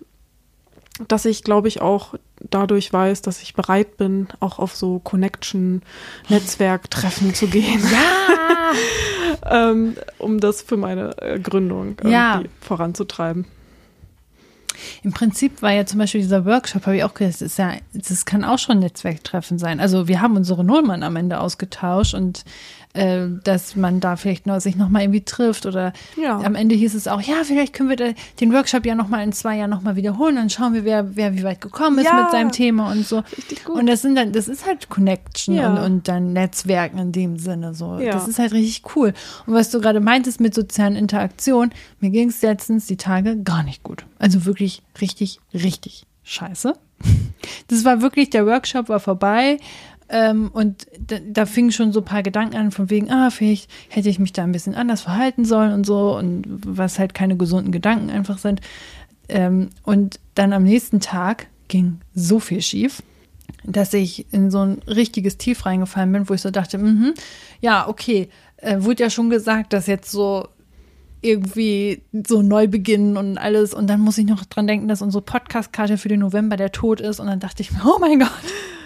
dass 1.08 1.24
ich, 1.24 1.42
glaube 1.42 1.66
ich, 1.66 1.80
auch 1.80 2.14
dadurch 2.38 2.92
weiß, 2.92 3.22
dass 3.22 3.42
ich 3.42 3.54
bereit 3.54 3.96
bin, 3.96 4.28
auch 4.38 4.60
auf 4.60 4.76
so 4.76 5.00
Connection-Netzwerktreffen 5.00 7.34
zu 7.34 7.48
gehen. 7.48 7.82
Ja! 7.92 7.98
ähm, 9.70 9.96
um 10.18 10.40
das 10.40 10.62
für 10.62 10.76
meine 10.76 11.16
äh, 11.20 11.38
Gründung 11.38 11.96
ja. 12.04 12.42
voranzutreiben. 12.60 13.46
Im 15.02 15.12
Prinzip 15.12 15.62
war 15.62 15.72
ja 15.72 15.86
zum 15.86 15.98
Beispiel 15.98 16.20
dieser 16.20 16.44
Workshop, 16.44 16.86
habe 16.86 16.96
ich 16.96 17.04
auch 17.04 17.14
gesagt, 17.14 17.40
das, 17.40 17.42
ist 17.42 17.58
ja, 17.58 17.74
das 17.92 18.24
kann 18.24 18.44
auch 18.44 18.58
schon 18.58 18.78
Netzwerktreffen 18.78 19.58
sein. 19.58 19.80
Also 19.80 20.08
wir 20.08 20.20
haben 20.20 20.36
unsere 20.36 20.64
Nummern 20.64 21.02
am 21.02 21.16
Ende 21.16 21.40
ausgetauscht 21.40 22.14
und 22.14 22.44
äh, 22.94 23.26
dass 23.42 23.76
man 23.76 24.00
da 24.00 24.16
vielleicht 24.16 24.46
noch, 24.46 24.60
sich 24.60 24.76
nochmal 24.76 25.02
irgendwie 25.02 25.24
trifft 25.24 25.66
oder 25.66 25.92
ja. 26.16 26.38
am 26.38 26.54
Ende 26.54 26.74
hieß 26.74 26.94
es 26.94 27.08
auch, 27.08 27.20
ja, 27.20 27.42
vielleicht 27.44 27.72
können 27.72 27.90
wir 27.90 28.14
den 28.40 28.52
Workshop 28.52 28.86
ja 28.86 28.94
nochmal 28.94 29.22
in 29.24 29.32
zwei 29.32 29.56
Jahren 29.56 29.70
nochmal 29.70 29.96
wiederholen, 29.96 30.36
dann 30.36 30.48
schauen 30.48 30.74
wir, 30.74 30.84
wer, 30.84 31.16
wer 31.16 31.34
wie 31.34 31.42
weit 31.42 31.60
gekommen 31.60 31.98
ist 31.98 32.06
ja. 32.06 32.22
mit 32.22 32.30
seinem 32.30 32.52
Thema 32.52 32.92
und 32.92 33.06
so. 33.06 33.22
Richtig 33.36 33.64
gut. 33.64 33.76
Und 33.76 33.86
das 33.86 34.02
sind 34.02 34.14
dann, 34.14 34.32
das 34.32 34.48
ist 34.48 34.66
halt 34.66 34.88
Connection 34.88 35.54
ja. 35.54 35.70
und, 35.70 35.78
und 35.78 36.08
dann 36.08 36.32
Netzwerken 36.32 36.98
in 36.98 37.12
dem 37.12 37.38
Sinne 37.38 37.74
so. 37.74 37.98
Das 37.98 38.28
ist 38.28 38.38
halt 38.38 38.52
richtig 38.52 38.82
cool. 38.96 39.12
Und 39.46 39.54
was 39.54 39.70
du 39.70 39.80
gerade 39.80 40.00
meintest 40.00 40.40
mit 40.40 40.54
sozialen 40.54 40.96
Interaktionen, 40.96 41.72
mir 42.00 42.10
ging 42.10 42.28
es 42.28 42.42
letztens 42.42 42.86
die 42.86 42.96
Tage 42.96 43.36
gar 43.42 43.62
nicht 43.62 43.82
gut. 43.82 44.06
Also 44.18 44.46
wirklich 44.46 44.82
richtig, 45.00 45.40
richtig 45.52 46.06
scheiße. 46.22 46.74
Das 47.68 47.84
war 47.84 48.00
wirklich, 48.00 48.30
der 48.30 48.46
Workshop 48.46 48.88
war 48.88 49.00
vorbei 49.00 49.58
ähm, 50.08 50.50
und 50.52 50.86
da, 51.06 51.16
da 51.26 51.46
fingen 51.46 51.72
schon 51.72 51.92
so 51.92 52.00
ein 52.00 52.04
paar 52.04 52.22
Gedanken 52.22 52.56
an, 52.56 52.70
von 52.70 52.90
wegen, 52.90 53.10
ah, 53.10 53.30
vielleicht 53.30 53.70
hätte 53.88 54.08
ich 54.08 54.18
mich 54.18 54.32
da 54.32 54.42
ein 54.42 54.52
bisschen 54.52 54.74
anders 54.74 55.02
verhalten 55.02 55.44
sollen 55.44 55.72
und 55.72 55.84
so, 55.84 56.16
und 56.16 56.44
was 56.66 56.98
halt 56.98 57.14
keine 57.14 57.36
gesunden 57.36 57.72
Gedanken 57.72 58.10
einfach 58.10 58.38
sind. 58.38 58.60
Ähm, 59.28 59.70
und 59.82 60.20
dann 60.34 60.52
am 60.52 60.64
nächsten 60.64 61.00
Tag 61.00 61.48
ging 61.68 62.00
so 62.14 62.40
viel 62.40 62.60
schief, 62.60 63.02
dass 63.64 63.94
ich 63.94 64.32
in 64.32 64.50
so 64.50 64.60
ein 64.60 64.82
richtiges 64.86 65.38
Tief 65.38 65.64
reingefallen 65.64 66.12
bin, 66.12 66.28
wo 66.28 66.34
ich 66.34 66.42
so 66.42 66.50
dachte, 66.50 66.78
mh, 66.78 67.14
ja, 67.60 67.88
okay, 67.88 68.28
äh, 68.58 68.76
wurde 68.80 69.04
ja 69.04 69.10
schon 69.10 69.30
gesagt, 69.30 69.72
dass 69.72 69.86
jetzt 69.86 70.10
so 70.10 70.48
irgendwie 71.22 72.02
so 72.26 72.42
neu 72.42 72.68
beginnen 72.68 73.16
und 73.16 73.38
alles. 73.38 73.72
Und 73.72 73.86
dann 73.88 74.00
muss 74.00 74.18
ich 74.18 74.26
noch 74.26 74.44
dran 74.44 74.66
denken, 74.66 74.88
dass 74.88 75.00
unsere 75.00 75.22
Podcast-Karte 75.22 75.96
für 75.96 76.08
den 76.08 76.20
November 76.20 76.58
der 76.58 76.70
Tod 76.70 77.00
ist. 77.00 77.18
Und 77.18 77.26
dann 77.28 77.40
dachte 77.40 77.62
ich 77.62 77.72
mir, 77.72 77.80
oh 77.86 77.98
mein 77.98 78.18
Gott, 78.18 78.28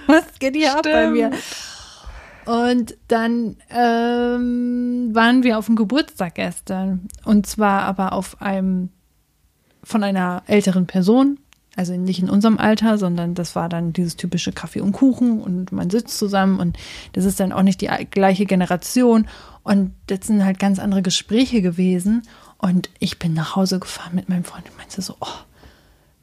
was 0.13 0.25
geht 0.39 0.57
hier 0.57 0.71
Stimmt. 0.71 0.87
ab 0.87 0.93
bei 0.93 1.11
mir? 1.11 1.31
Und 2.47 2.97
dann 3.09 3.57
ähm, 3.69 5.11
waren 5.13 5.43
wir 5.43 5.59
auf 5.59 5.67
dem 5.67 5.77
Geburtstag 5.77 6.37
gestern. 6.37 7.09
Und 7.25 7.47
zwar 7.47 7.83
aber 7.83 8.15
auf 8.15 8.41
einem 8.41 8.89
von 9.85 10.03
einer 10.03 10.43
älteren 10.47 10.87
Person. 10.87 11.39
Also 11.77 11.93
nicht 11.95 12.21
in 12.21 12.31
unserem 12.31 12.59
Alter, 12.59 12.97
sondern 12.99 13.35
das 13.35 13.55
war 13.55 13.69
dann 13.69 13.93
dieses 13.93 14.17
typische 14.17 14.51
Kaffee 14.51 14.81
und 14.81 14.93
Kuchen 14.93 15.41
und 15.41 15.71
man 15.71 15.91
sitzt 15.91 16.19
zusammen 16.19 16.59
und 16.59 16.77
das 17.13 17.25
ist 17.25 17.39
dann 17.39 17.53
auch 17.53 17.63
nicht 17.63 17.81
die 17.81 17.91
gleiche 18.11 18.47
Generation. 18.47 19.29
Und 19.63 19.93
das 20.07 20.27
sind 20.27 20.45
halt 20.45 20.59
ganz 20.59 20.79
andere 20.79 21.03
Gespräche 21.03 21.63
gewesen. 21.63 22.23
Und 22.57 22.89
ich 22.99 23.19
bin 23.19 23.35
nach 23.35 23.55
Hause 23.55 23.79
gefahren 23.79 24.15
mit 24.15 24.29
meinem 24.29 24.45
Freund 24.45 24.69
und 24.71 24.77
meinte 24.79 25.03
so, 25.03 25.15
oh, 25.21 25.27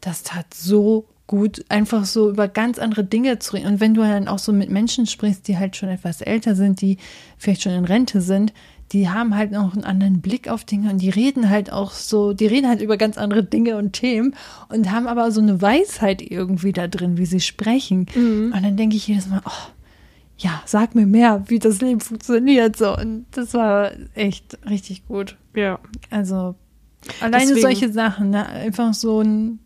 das 0.01 0.23
tat 0.23 0.53
so 0.53 1.05
gut, 1.27 1.65
einfach 1.69 2.05
so 2.05 2.29
über 2.29 2.47
ganz 2.47 2.77
andere 2.77 3.03
Dinge 3.03 3.39
zu 3.39 3.53
reden. 3.53 3.67
Und 3.67 3.79
wenn 3.79 3.93
du 3.93 4.01
dann 4.01 4.27
auch 4.27 4.39
so 4.39 4.53
mit 4.53 4.69
Menschen 4.69 5.07
sprichst, 5.07 5.47
die 5.47 5.57
halt 5.57 5.75
schon 5.75 5.89
etwas 5.89 6.21
älter 6.21 6.55
sind, 6.55 6.81
die 6.81 6.97
vielleicht 7.37 7.63
schon 7.63 7.73
in 7.73 7.85
Rente 7.85 8.21
sind, 8.21 8.53
die 8.91 9.09
haben 9.09 9.35
halt 9.35 9.51
noch 9.51 9.73
einen 9.73 9.83
anderen 9.83 10.21
Blick 10.21 10.47
auf 10.47 10.63
Dinge 10.63 10.91
und 10.91 10.99
die 11.01 11.09
reden 11.09 11.49
halt 11.49 11.71
auch 11.71 11.91
so, 11.91 12.33
die 12.33 12.45
reden 12.45 12.67
halt 12.67 12.81
über 12.81 12.97
ganz 12.97 13.17
andere 13.17 13.43
Dinge 13.43 13.77
und 13.77 13.93
Themen 13.93 14.35
und 14.69 14.91
haben 14.91 15.07
aber 15.07 15.31
so 15.31 15.41
eine 15.41 15.59
Weisheit 15.61 16.21
irgendwie 16.21 16.71
da 16.71 16.87
drin, 16.87 17.17
wie 17.17 17.25
sie 17.25 17.39
sprechen. 17.39 18.05
Mhm. 18.13 18.53
Und 18.55 18.63
dann 18.63 18.77
denke 18.77 18.95
ich 18.95 19.07
jedes 19.07 19.27
Mal, 19.27 19.41
oh, 19.43 19.71
ja, 20.37 20.61
sag 20.65 20.93
mir 20.93 21.07
mehr, 21.07 21.43
wie 21.47 21.59
das 21.59 21.81
Leben 21.81 21.99
funktioniert. 21.99 22.75
So. 22.75 22.95
Und 22.95 23.25
das 23.31 23.53
war 23.55 23.91
echt 24.13 24.59
richtig 24.69 25.07
gut. 25.07 25.35
Ja. 25.55 25.79
Also 26.11 26.55
alleine 27.21 27.47
Deswegen. 27.47 27.61
solche 27.61 27.91
Sachen, 27.91 28.29
ne? 28.31 28.45
einfach 28.47 28.93
so 28.93 29.21
ein 29.21 29.59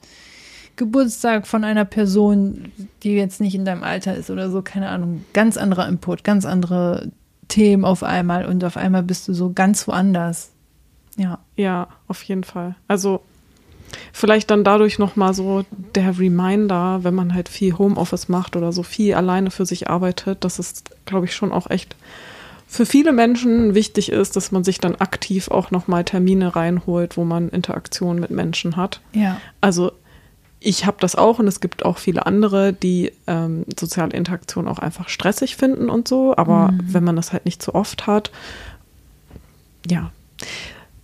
Geburtstag 0.80 1.46
von 1.46 1.64
einer 1.64 1.86
Person, 1.86 2.72
die 3.04 3.14
jetzt 3.14 3.40
nicht 3.42 3.54
in 3.54 3.66
deinem 3.66 3.84
Alter 3.84 4.16
ist 4.16 4.32
oder 4.32 4.50
so, 4.50 4.64
keine 4.64 4.90
Ahnung, 4.90 5.26
ganz 5.34 5.58
anderer 5.58 5.88
Input, 5.88 6.24
ganz 6.24 6.46
andere 6.46 7.12
Themen 7.50 7.86
auf 7.86 8.02
einmal 8.02 8.46
und 8.46 8.64
auf 8.64 8.78
einmal 8.78 9.04
bist 9.04 9.28
du 9.28 9.34
so 9.34 9.52
ganz 9.54 9.88
woanders. 9.88 10.52
Ja. 11.18 11.40
Ja, 11.58 11.90
auf 12.08 12.24
jeden 12.24 12.46
Fall. 12.46 12.76
Also 12.88 13.22
vielleicht 14.14 14.50
dann 14.52 14.64
dadurch 14.64 15.00
nochmal 15.00 15.34
so 15.34 15.66
der 15.96 16.18
Reminder, 16.18 17.04
wenn 17.04 17.14
man 17.14 17.34
halt 17.34 17.50
viel 17.50 17.78
Homeoffice 17.78 18.30
macht 18.30 18.56
oder 18.56 18.72
so 18.72 18.82
viel 18.82 19.16
alleine 19.16 19.52
für 19.52 19.66
sich 19.66 19.90
arbeitet, 19.90 20.46
dass 20.46 20.60
es, 20.60 20.84
glaube 21.06 21.26
ich, 21.26 21.36
schon 21.36 21.52
auch 21.52 21.70
echt 21.70 21.96
für 22.68 22.86
viele 22.86 23.12
Menschen 23.12 23.74
wichtig 23.74 24.12
ist, 24.12 24.36
dass 24.36 24.52
man 24.52 24.64
sich 24.64 24.80
dann 24.80 24.96
aktiv 24.96 25.50
auch 25.50 25.72
nochmal 25.72 26.06
Termine 26.06 26.56
reinholt, 26.56 27.18
wo 27.18 27.26
man 27.26 27.50
Interaktion 27.50 28.20
mit 28.20 28.30
Menschen 28.30 28.78
hat. 28.78 29.02
Ja. 29.12 29.42
Also 29.60 29.92
ich 30.60 30.86
habe 30.86 30.98
das 31.00 31.16
auch 31.16 31.40
und 31.40 31.48
es 31.48 31.62
gibt 31.62 31.86
auch 31.86 31.98
viele 31.98 32.26
andere, 32.26 32.74
die 32.74 33.14
ähm, 33.28 33.66
soziale 33.80 34.16
Interaktion 34.16 34.68
auch 34.68 34.80
einfach 34.80 35.08
stressig 35.08 35.56
finden 35.56 35.90
und 35.90 36.08
so. 36.08 36.36
Aber 36.36 36.72
mhm. 36.72 36.80
wenn 36.94 37.04
man 37.04 37.16
das 37.16 37.32
halt 37.32 37.46
nicht 37.46 37.64
so 37.64 37.74
oft 37.74 38.08
hat, 38.08 38.32
ja, 39.88 40.12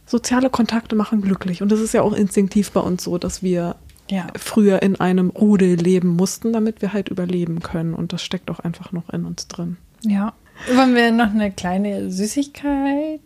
soziale 0.05 0.49
Kontakte 0.49 0.95
machen 0.95 1.21
glücklich. 1.21 1.61
Und 1.61 1.71
das 1.71 1.79
ist 1.79 1.93
ja 1.93 2.01
auch 2.01 2.13
instinktiv 2.13 2.71
bei 2.71 2.81
uns 2.81 3.03
so, 3.03 3.17
dass 3.17 3.43
wir 3.43 3.75
ja. 4.09 4.27
früher 4.37 4.81
in 4.81 4.99
einem 4.99 5.29
Rudel 5.29 5.75
leben 5.75 6.09
mussten, 6.09 6.51
damit 6.51 6.81
wir 6.81 6.91
halt 6.91 7.09
überleben 7.09 7.61
können. 7.61 7.93
Und 7.93 8.11
das 8.11 8.23
steckt 8.23 8.51
auch 8.51 8.59
einfach 8.59 8.91
noch 8.91 9.09
in 9.09 9.25
uns 9.25 9.47
drin. 9.47 9.77
Ja. 10.01 10.33
Wollen 10.73 10.95
wir 10.95 11.11
noch 11.11 11.31
eine 11.31 11.51
kleine 11.51 12.11
Süßigkeit? 12.11 13.19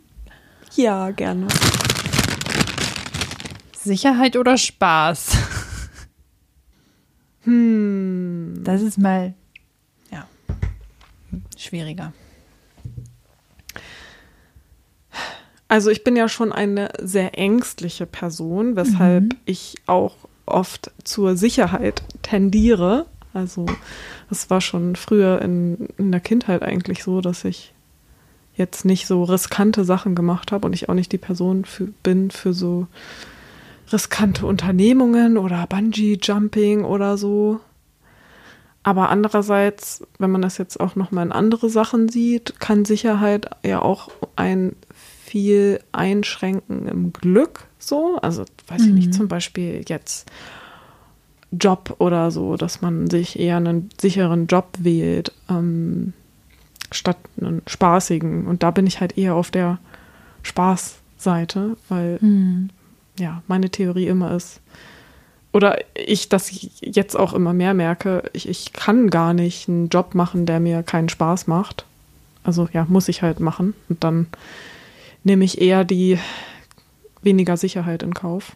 Ja, 0.76 1.12
gerne. 1.12 1.48
Sicherheit 3.84 4.36
oder 4.36 4.58
Spaß? 4.58 5.38
Hm. 7.44 8.62
Das 8.64 8.82
ist 8.82 8.98
mal, 8.98 9.34
ja, 10.12 10.28
schwieriger. 11.58 12.14
Also 15.68 15.92
ich 15.92 16.04
bin 16.04 16.16
ja 16.16 16.28
schon 16.28 16.52
eine 16.52 16.90
sehr 17.00 17.38
ängstliche 17.38 18.08
Person, 18.08 18.76
weshalb 18.76 19.26
mhm. 19.26 19.38
ich 19.46 19.76
auch 19.86 20.16
oft 20.48 20.92
zur 21.04 21.38
Sicherheit 21.38 22.02
tendiere. 22.24 23.06
Also 23.34 23.68
es 24.32 24.50
war 24.50 24.62
schon 24.62 24.96
früher 24.96 25.42
in, 25.44 25.88
in 26.00 26.12
der 26.12 26.22
Kindheit 26.22 26.64
eigentlich 26.64 27.04
so, 27.04 27.22
dass 27.22 27.46
ich 27.46 27.72
jetzt 28.56 28.84
nicht 28.84 29.06
so 29.06 29.24
riskante 29.24 29.86
Sachen 29.86 30.16
gemacht 30.16 30.52
habe 30.52 30.66
und 30.66 30.74
ich 30.74 30.90
auch 30.90 30.96
nicht 30.96 31.12
die 31.12 31.20
Person 31.20 31.66
für, 31.66 31.86
bin 32.04 32.32
für 32.32 32.54
so 32.54 32.88
riskante 33.92 34.46
Unternehmungen 34.46 35.38
oder 35.38 35.66
Bungee-Jumping 35.68 36.84
oder 36.84 37.18
so. 37.18 37.60
Aber 38.84 39.10
andererseits, 39.10 40.06
wenn 40.20 40.32
man 40.32 40.42
das 40.42 40.58
jetzt 40.58 40.80
auch 40.80 40.96
nochmal 40.96 41.26
in 41.26 41.32
andere 41.32 41.70
Sachen 41.70 42.10
sieht, 42.10 42.60
kann 42.60 42.86
Sicherheit 42.86 43.50
ja 43.64 43.82
auch 43.82 44.10
ein 44.36 44.76
viel 44.94 45.80
einschränken 45.92 46.88
im 46.88 47.14
Glück 47.14 47.68
so. 47.78 48.18
Also 48.22 48.46
weiß 48.68 48.82
mhm. 48.82 48.88
ich 48.88 48.94
nicht, 48.94 49.08
mhm. 49.08 49.14
zum 49.14 49.28
Beispiel 49.28 49.84
jetzt 49.88 50.32
Job 51.52 51.96
oder 52.00 52.32
so, 52.32 52.56
dass 52.56 52.82
man 52.82 53.10
sich 53.10 53.38
eher 53.40 53.58
einen 53.58 53.90
sicheren 54.00 54.48
Job 54.48 54.70
wählt, 54.80 55.34
ähm, 55.50 56.14
statt 56.92 57.18
einen 57.40 57.62
spaßigen. 57.68 58.48
Und 58.48 58.64
da 58.64 58.72
bin 58.72 58.88
ich 58.88 59.02
halt 59.02 59.18
eher 59.18 59.36
auf 59.36 59.52
der 59.52 59.80
Spaßseite, 60.44 61.76
weil 61.90 62.18
mhm 62.22 62.70
ja, 63.20 63.44
meine 63.48 63.70
Theorie 63.70 64.08
immer 64.08 64.36
ist, 64.36 64.62
oder 65.52 65.80
ich 65.96 66.30
das 66.30 66.52
jetzt 66.82 67.16
auch 67.16 67.34
immer 67.34 67.54
mehr 67.54 67.74
merke, 67.74 68.24
ich, 68.34 68.48
ich 68.48 68.74
kann 68.74 69.10
gar 69.10 69.34
nicht 69.34 69.68
einen 69.68 69.90
Job 69.90 70.14
machen, 70.14 70.46
der 70.46 70.60
mir 70.60 70.84
keinen 70.84 71.10
Spaß 71.10 71.48
macht. 71.48 71.86
Also 72.44 72.70
ja, 72.72 72.86
muss 72.88 73.08
ich 73.08 73.22
halt 73.22 73.40
machen. 73.40 73.74
Und 73.90 74.04
dann 74.04 74.28
nehme 75.24 75.44
ich 75.46 75.60
eher 75.60 75.84
die 75.84 76.20
weniger 77.22 77.58
Sicherheit 77.58 78.04
in 78.04 78.14
Kauf. 78.14 78.56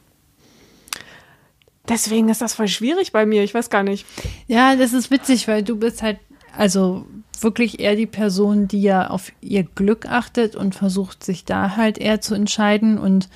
Deswegen 1.90 2.30
ist 2.30 2.42
das 2.42 2.54
voll 2.54 2.68
schwierig 2.68 3.12
bei 3.12 3.26
mir. 3.26 3.44
Ich 3.44 3.54
weiß 3.54 3.70
gar 3.70 3.84
nicht. 3.84 4.06
Ja, 4.48 4.76
das 4.76 4.94
ist 4.94 5.12
witzig, 5.12 5.48
weil 5.48 5.64
du 5.64 5.76
bist 5.76 6.02
halt, 6.02 6.20
also 6.56 7.06
wirklich 7.42 7.80
eher 7.80 7.96
die 7.96 8.06
Person, 8.06 8.68
die 8.68 8.84
ja 8.84 9.08
auf 9.08 9.32
ihr 9.42 9.64
Glück 9.64 10.06
achtet 10.06 10.56
und 10.56 10.76
versucht, 10.76 11.24
sich 11.24 11.44
da 11.44 11.76
halt 11.76 11.98
eher 11.98 12.22
zu 12.22 12.36
entscheiden 12.36 12.98
und 12.98 13.28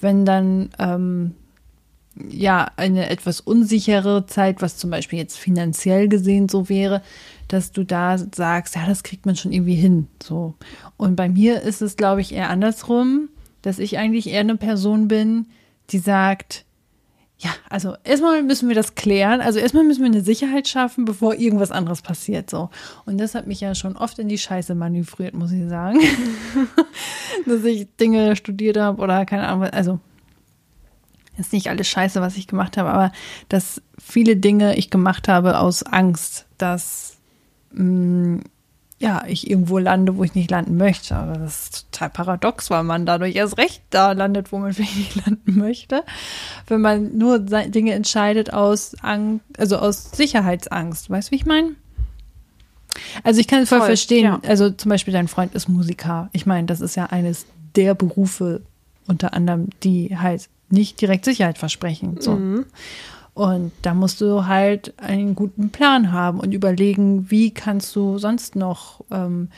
wenn 0.00 0.24
dann 0.24 0.70
ähm, 0.78 1.34
ja 2.28 2.70
eine 2.76 3.08
etwas 3.10 3.40
unsichere 3.40 4.26
Zeit, 4.26 4.62
was 4.62 4.76
zum 4.76 4.90
Beispiel 4.90 5.18
jetzt 5.18 5.38
finanziell 5.38 6.08
gesehen 6.08 6.48
so 6.48 6.68
wäre, 6.68 7.02
dass 7.48 7.72
du 7.72 7.84
da 7.84 8.18
sagst, 8.18 8.76
ja, 8.76 8.86
das 8.86 9.02
kriegt 9.02 9.26
man 9.26 9.36
schon 9.36 9.52
irgendwie 9.52 9.74
hin. 9.74 10.08
So. 10.22 10.54
Und 10.96 11.16
bei 11.16 11.28
mir 11.28 11.62
ist 11.62 11.80
es, 11.80 11.96
glaube 11.96 12.20
ich, 12.20 12.32
eher 12.32 12.50
andersrum, 12.50 13.28
dass 13.62 13.78
ich 13.78 13.98
eigentlich 13.98 14.28
eher 14.28 14.40
eine 14.40 14.56
Person 14.56 15.08
bin, 15.08 15.46
die 15.90 15.98
sagt, 15.98 16.64
ja, 17.40 17.50
also 17.70 17.94
erstmal 18.02 18.42
müssen 18.42 18.68
wir 18.68 18.74
das 18.74 18.96
klären. 18.96 19.40
Also 19.40 19.60
erstmal 19.60 19.84
müssen 19.84 20.00
wir 20.00 20.10
eine 20.10 20.22
Sicherheit 20.22 20.66
schaffen, 20.66 21.04
bevor 21.04 21.34
irgendwas 21.34 21.70
anderes 21.70 22.02
passiert. 22.02 22.50
So. 22.50 22.68
Und 23.06 23.18
das 23.18 23.36
hat 23.36 23.46
mich 23.46 23.60
ja 23.60 23.76
schon 23.76 23.96
oft 23.96 24.18
in 24.18 24.28
die 24.28 24.38
Scheiße 24.38 24.74
manövriert, 24.74 25.34
muss 25.34 25.52
ich 25.52 25.68
sagen. 25.68 26.00
Dass 27.46 27.62
ich 27.62 27.86
Dinge 28.00 28.34
studiert 28.34 28.76
habe 28.76 29.00
oder 29.00 29.24
keine 29.24 29.46
Ahnung. 29.46 29.64
Also 29.64 30.00
ist 31.38 31.52
nicht 31.52 31.70
alles 31.70 31.86
Scheiße, 31.86 32.20
was 32.20 32.36
ich 32.36 32.48
gemacht 32.48 32.76
habe, 32.76 32.90
aber 32.90 33.12
dass 33.48 33.80
viele 33.96 34.36
Dinge 34.36 34.76
ich 34.76 34.90
gemacht 34.90 35.28
habe 35.28 35.60
aus 35.60 35.84
Angst, 35.84 36.46
dass 36.58 37.18
mh, 37.70 37.84
mm, 37.84 38.40
ja, 39.00 39.22
ich 39.26 39.48
irgendwo 39.48 39.78
lande, 39.78 40.16
wo 40.16 40.24
ich 40.24 40.34
nicht 40.34 40.50
landen 40.50 40.76
möchte. 40.76 41.14
Aber 41.14 41.34
das 41.34 41.62
ist 41.62 41.92
total 41.92 42.10
paradox, 42.10 42.68
weil 42.68 42.82
man 42.82 43.06
dadurch 43.06 43.36
erst 43.36 43.56
recht 43.56 43.82
da 43.90 44.12
landet, 44.12 44.50
wo 44.50 44.58
man 44.58 44.72
vielleicht 44.74 44.96
nicht 44.96 45.26
landen 45.26 45.56
möchte. 45.56 46.04
Wenn 46.66 46.80
man 46.80 47.16
nur 47.16 47.38
Dinge 47.38 47.92
entscheidet 47.92 48.52
aus 48.52 48.96
Angst, 49.02 49.44
also 49.56 49.78
aus 49.78 50.10
Sicherheitsangst. 50.12 51.10
Weißt 51.10 51.28
du, 51.28 51.32
wie 51.32 51.36
ich 51.36 51.46
meine? 51.46 51.76
Also 53.22 53.40
ich 53.40 53.46
kann 53.46 53.62
es 53.62 53.68
voll, 53.68 53.78
voll 53.78 53.86
verstehen. 53.88 54.24
Ja. 54.24 54.40
Also 54.46 54.70
zum 54.70 54.88
Beispiel 54.88 55.12
dein 55.12 55.28
Freund 55.28 55.54
ist 55.54 55.68
Musiker. 55.68 56.28
Ich 56.32 56.46
meine, 56.46 56.66
das 56.66 56.80
ist 56.80 56.96
ja 56.96 57.06
eines 57.06 57.46
der 57.76 57.94
Berufe 57.94 58.62
unter 59.06 59.32
anderem, 59.32 59.68
die 59.84 60.18
halt 60.18 60.48
nicht 60.70 61.00
direkt 61.00 61.24
Sicherheit 61.24 61.58
versprechen. 61.58 62.20
So. 62.20 62.32
Mhm. 62.32 62.66
Und 63.38 63.70
da 63.82 63.94
musst 63.94 64.20
du 64.20 64.46
halt 64.46 64.94
einen 64.96 65.36
guten 65.36 65.70
Plan 65.70 66.10
haben 66.10 66.40
und 66.40 66.50
überlegen, 66.50 67.30
wie 67.30 67.52
kannst 67.52 67.94
du 67.94 68.18
sonst 68.18 68.56
noch, 68.56 69.04
ähm, 69.12 69.50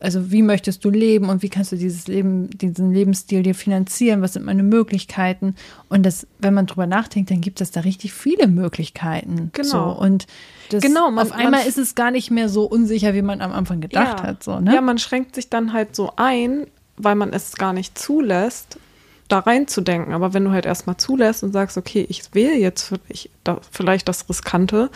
also 0.00 0.32
wie 0.32 0.40
möchtest 0.40 0.82
du 0.82 0.88
leben 0.88 1.28
und 1.28 1.42
wie 1.42 1.50
kannst 1.50 1.72
du 1.72 1.76
dieses 1.76 2.06
Leben, 2.06 2.48
diesen 2.48 2.90
Lebensstil 2.90 3.42
dir 3.42 3.54
finanzieren, 3.54 4.22
was 4.22 4.32
sind 4.32 4.46
meine 4.46 4.62
Möglichkeiten? 4.62 5.56
Und 5.90 6.06
das, 6.06 6.26
wenn 6.38 6.54
man 6.54 6.64
drüber 6.64 6.86
nachdenkt, 6.86 7.30
dann 7.30 7.42
gibt 7.42 7.60
es 7.60 7.70
da 7.70 7.80
richtig 7.80 8.14
viele 8.14 8.46
Möglichkeiten. 8.46 9.50
Genau. 9.52 9.68
So. 9.68 10.00
Und 10.00 10.26
das, 10.70 10.82
genau, 10.82 11.10
man, 11.10 11.26
auf 11.26 11.32
einmal 11.32 11.60
man, 11.60 11.68
ist 11.68 11.76
es 11.76 11.94
gar 11.94 12.10
nicht 12.10 12.30
mehr 12.30 12.48
so 12.48 12.64
unsicher, 12.64 13.12
wie 13.12 13.20
man 13.20 13.42
am 13.42 13.52
Anfang 13.52 13.82
gedacht 13.82 14.20
ja, 14.20 14.26
hat. 14.26 14.42
So, 14.42 14.58
ne? 14.58 14.74
Ja, 14.74 14.80
man 14.80 14.96
schränkt 14.96 15.34
sich 15.34 15.50
dann 15.50 15.74
halt 15.74 15.94
so 15.94 16.12
ein, 16.16 16.66
weil 16.96 17.14
man 17.14 17.34
es 17.34 17.56
gar 17.56 17.74
nicht 17.74 17.98
zulässt, 17.98 18.78
da 19.28 19.40
reinzudenken. 19.40 20.12
Aber 20.12 20.34
wenn 20.34 20.44
du 20.44 20.50
halt 20.50 20.66
erstmal 20.66 20.96
zulässt 20.96 21.42
und 21.42 21.52
sagst, 21.52 21.76
okay, 21.76 22.06
ich 22.08 22.34
wähle 22.34 22.56
jetzt 22.56 22.92
ich, 23.08 23.30
da, 23.42 23.60
vielleicht 23.70 24.08
das 24.08 24.28
Riskante, 24.28 24.90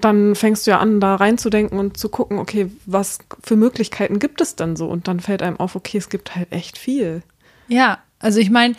dann 0.00 0.34
fängst 0.34 0.66
du 0.66 0.70
ja 0.70 0.78
an, 0.78 1.00
da 1.00 1.16
reinzudenken 1.16 1.78
und 1.78 1.96
zu 1.96 2.08
gucken, 2.08 2.38
okay, 2.38 2.70
was 2.86 3.18
für 3.42 3.56
Möglichkeiten 3.56 4.18
gibt 4.18 4.40
es 4.40 4.56
denn 4.56 4.76
so? 4.76 4.86
Und 4.86 5.08
dann 5.08 5.20
fällt 5.20 5.42
einem 5.42 5.58
auf, 5.58 5.74
okay, 5.74 5.98
es 5.98 6.08
gibt 6.08 6.36
halt 6.36 6.52
echt 6.52 6.78
viel. 6.78 7.22
Ja, 7.66 7.98
also 8.20 8.38
ich 8.38 8.50
meine, 8.50 8.74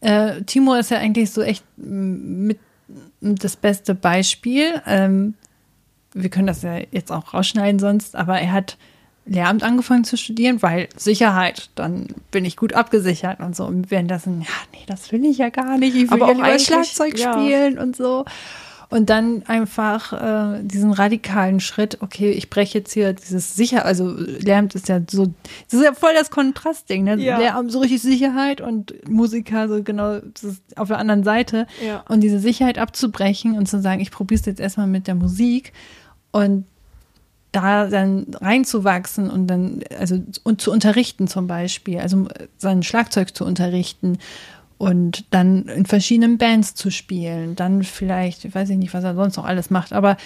äh, 0.00 0.42
Timo 0.42 0.74
ist 0.74 0.90
ja 0.90 0.98
eigentlich 0.98 1.30
so 1.30 1.42
echt 1.42 1.64
mit 1.76 2.58
das 3.20 3.56
beste 3.56 3.94
Beispiel. 3.94 4.80
Ähm, 4.86 5.34
wir 6.14 6.30
können 6.30 6.46
das 6.46 6.62
ja 6.62 6.78
jetzt 6.90 7.12
auch 7.12 7.34
rausschneiden 7.34 7.78
sonst, 7.78 8.16
aber 8.16 8.40
er 8.40 8.52
hat 8.52 8.76
Lehramt 9.26 9.62
angefangen 9.62 10.04
zu 10.04 10.16
studieren, 10.16 10.62
weil 10.62 10.88
Sicherheit, 10.96 11.70
dann 11.74 12.08
bin 12.30 12.44
ich 12.44 12.56
gut 12.56 12.72
abgesichert 12.72 13.40
und 13.40 13.54
so. 13.54 13.64
Und 13.64 13.90
währenddessen, 13.90 14.40
ja, 14.40 14.48
nee, 14.72 14.84
das 14.86 15.12
will 15.12 15.24
ich 15.24 15.38
ja 15.38 15.50
gar 15.50 15.78
nicht. 15.78 15.94
Ich 15.94 16.10
will 16.10 16.22
aber 16.22 16.32
ja 16.32 16.46
lieber 16.46 16.58
Schlagzeug 16.58 17.18
ja. 17.18 17.32
spielen 17.32 17.78
und 17.78 17.94
so. 17.94 18.24
Und 18.90 19.08
dann 19.08 19.44
einfach 19.46 20.12
äh, 20.12 20.64
diesen 20.64 20.92
radikalen 20.92 21.60
Schritt, 21.60 21.98
okay, 22.00 22.32
ich 22.32 22.50
breche 22.50 22.78
jetzt 22.78 22.92
hier 22.92 23.12
dieses 23.12 23.54
Sicher, 23.54 23.84
also 23.84 24.12
Lehramt 24.16 24.74
ist 24.74 24.88
ja 24.88 25.00
so, 25.08 25.26
das 25.70 25.78
ist 25.78 25.84
ja 25.84 25.92
voll 25.92 26.10
das 26.12 26.32
Kontrastding, 26.32 27.04
ne? 27.04 27.14
Ja. 27.14 27.38
Lehramt 27.38 27.70
so 27.70 27.78
richtig 27.78 28.02
Sicherheit 28.02 28.60
und 28.60 29.08
Musiker 29.08 29.68
so 29.68 29.84
genau 29.84 30.18
auf 30.74 30.88
der 30.88 30.98
anderen 30.98 31.22
Seite. 31.22 31.68
Ja. 31.86 32.04
Und 32.08 32.20
diese 32.22 32.40
Sicherheit 32.40 32.78
abzubrechen 32.78 33.56
und 33.56 33.66
zu 33.66 33.80
sagen, 33.80 34.00
ich 34.00 34.10
probiere 34.10 34.40
es 34.40 34.46
jetzt 34.46 34.60
erstmal 34.60 34.88
mit 34.88 35.06
der 35.06 35.14
Musik 35.14 35.72
und 36.32 36.64
da 37.52 37.86
dann 37.86 38.26
reinzuwachsen 38.40 39.30
und 39.30 39.46
dann, 39.46 39.80
also 39.98 40.22
und 40.44 40.60
zu 40.60 40.70
unterrichten 40.70 41.28
zum 41.28 41.46
Beispiel, 41.46 41.98
also 41.98 42.28
sein 42.58 42.82
Schlagzeug 42.82 43.34
zu 43.34 43.44
unterrichten 43.44 44.18
und 44.78 45.24
dann 45.30 45.66
in 45.66 45.84
verschiedenen 45.84 46.38
Bands 46.38 46.74
zu 46.74 46.90
spielen, 46.90 47.56
dann 47.56 47.82
vielleicht, 47.82 48.54
weiß 48.54 48.70
ich 48.70 48.78
nicht, 48.78 48.94
was 48.94 49.04
er 49.04 49.14
sonst 49.14 49.36
noch 49.36 49.44
alles 49.44 49.70
macht, 49.70 49.92
aber 49.92 50.16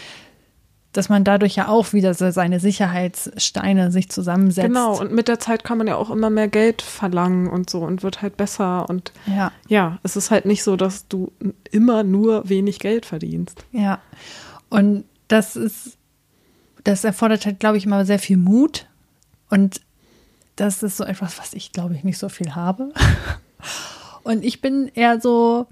dass 0.93 1.09
man 1.09 1.25
dadurch 1.25 1.57
ja 1.57 1.69
auch 1.69 1.93
wieder 1.93 2.15
so 2.15 2.31
seine 2.31 2.61
Sicherheitssteine 2.61 3.91
sich 3.91 4.11
zusammensetzt. 4.11 4.69
Genau, 4.69 4.97
und 4.99 5.13
mit 5.13 5.27
der 5.27 5.41
Zeit 5.41 5.65
kann 5.65 5.77
man 5.77 5.89
ja 5.89 5.97
auch 5.97 6.09
immer 6.11 6.31
mehr 6.31 6.49
Geld 6.49 6.83
verlangen 6.83 7.49
und 7.49 7.69
so 7.69 7.81
und 7.81 8.03
wird 8.03 8.23
halt 8.23 8.37
besser. 8.37 8.89
Und 8.89 9.13
ja, 9.27 9.51
ja 9.67 9.99
es 10.05 10.15
ist 10.15 10.31
halt 10.31 10.47
nicht 10.47 10.63
so, 10.63 10.77
dass 10.77 11.09
du 11.09 11.33
immer 11.73 12.05
nur 12.05 12.49
wenig 12.49 12.79
Geld 12.79 13.07
verdienst. 13.07 13.65
Ja, 13.73 13.99
und 14.71 15.05
das 15.27 15.57
ist 15.57 15.99
das 16.85 17.05
erfordert 17.05 17.47
halt, 17.47 17.61
glaube 17.61 17.79
ich, 17.79 17.87
immer 17.87 18.05
sehr 18.05 18.19
viel 18.19 18.37
Mut. 18.37 18.87
Und 19.51 19.81
das 20.57 20.83
ist 20.83 20.97
so 20.97 21.05
etwas, 21.05 21.39
was 21.39 21.55
ich, 21.55 21.73
glaube 21.73 21.95
ich, 21.95 22.05
nicht 22.05 22.19
so 22.19 22.29
viel 22.29 22.55
habe. 22.55 22.93
Und 24.23 24.45
ich 24.45 24.61
bin 24.61 24.91
eher 24.95 25.21
so 25.21 25.67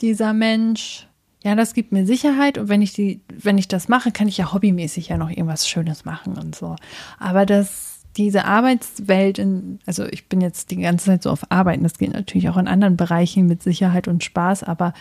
dieser 0.00 0.32
Mensch, 0.32 1.08
ja, 1.42 1.54
das 1.54 1.74
gibt 1.74 1.90
mir 1.90 2.06
Sicherheit 2.06 2.58
und 2.58 2.68
wenn 2.68 2.82
ich 2.82 2.92
die, 2.92 3.20
wenn 3.28 3.58
ich 3.58 3.66
das 3.66 3.88
mache, 3.88 4.12
kann 4.12 4.28
ich 4.28 4.36
ja 4.36 4.52
hobbymäßig 4.52 5.08
ja 5.08 5.16
noch 5.16 5.30
irgendwas 5.30 5.68
Schönes 5.68 6.04
machen 6.04 6.36
und 6.36 6.54
so. 6.54 6.76
Aber 7.18 7.46
das, 7.46 8.00
diese 8.16 8.44
Arbeitswelt, 8.44 9.38
in, 9.38 9.78
also 9.86 10.04
ich 10.04 10.28
bin 10.28 10.40
jetzt 10.40 10.70
die 10.70 10.76
ganze 10.76 11.06
Zeit 11.06 11.22
so 11.22 11.30
auf 11.30 11.50
Arbeiten, 11.50 11.82
das 11.82 11.98
geht 11.98 12.12
natürlich 12.12 12.48
auch 12.48 12.58
in 12.58 12.68
anderen 12.68 12.96
Bereichen 12.96 13.46
mit 13.46 13.62
Sicherheit 13.62 14.06
und 14.06 14.22
Spaß, 14.22 14.62
aber 14.64 14.92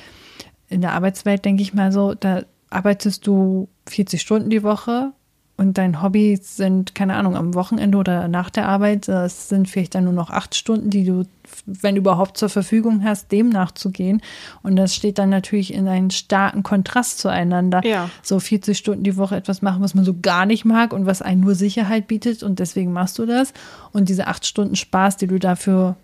in 0.69 0.81
der 0.81 0.93
Arbeitswelt 0.93 1.43
denke 1.43 1.61
ich 1.61 1.73
mal 1.73 1.91
so, 1.91 2.13
da 2.13 2.43
arbeitest 2.69 3.27
du 3.27 3.67
40 3.87 4.21
Stunden 4.21 4.49
die 4.49 4.63
Woche 4.63 5.11
und 5.59 5.77
dein 5.77 6.01
Hobby 6.01 6.39
sind, 6.41 6.95
keine 6.95 7.15
Ahnung, 7.15 7.35
am 7.35 7.53
Wochenende 7.53 7.97
oder 7.97 8.29
nach 8.29 8.49
der 8.49 8.69
Arbeit, 8.69 9.09
das 9.09 9.49
sind 9.49 9.67
vielleicht 9.67 9.93
dann 9.93 10.05
nur 10.05 10.13
noch 10.13 10.29
acht 10.29 10.55
Stunden, 10.55 10.89
die 10.89 11.03
du, 11.03 11.25
wenn 11.65 11.97
überhaupt, 11.97 12.37
zur 12.37 12.47
Verfügung 12.47 13.03
hast, 13.03 13.33
dem 13.33 13.49
nachzugehen. 13.49 14.21
Und 14.63 14.77
das 14.77 14.95
steht 14.95 15.17
dann 15.17 15.29
natürlich 15.29 15.73
in 15.73 15.89
einem 15.89 16.11
starken 16.11 16.63
Kontrast 16.63 17.19
zueinander. 17.19 17.85
Ja. 17.85 18.09
So 18.23 18.39
40 18.39 18.77
Stunden 18.77 19.03
die 19.03 19.17
Woche 19.17 19.35
etwas 19.35 19.61
machen, 19.61 19.83
was 19.83 19.93
man 19.93 20.05
so 20.05 20.15
gar 20.21 20.45
nicht 20.45 20.63
mag 20.63 20.93
und 20.93 21.05
was 21.05 21.21
einen 21.21 21.41
nur 21.41 21.55
Sicherheit 21.55 22.07
bietet 22.07 22.41
und 22.41 22.59
deswegen 22.59 22.93
machst 22.93 23.19
du 23.19 23.25
das. 23.25 23.51
Und 23.91 24.07
diese 24.07 24.27
acht 24.27 24.45
Stunden 24.45 24.77
Spaß, 24.77 25.17
die 25.17 25.27
du 25.27 25.39
dafür 25.39 25.97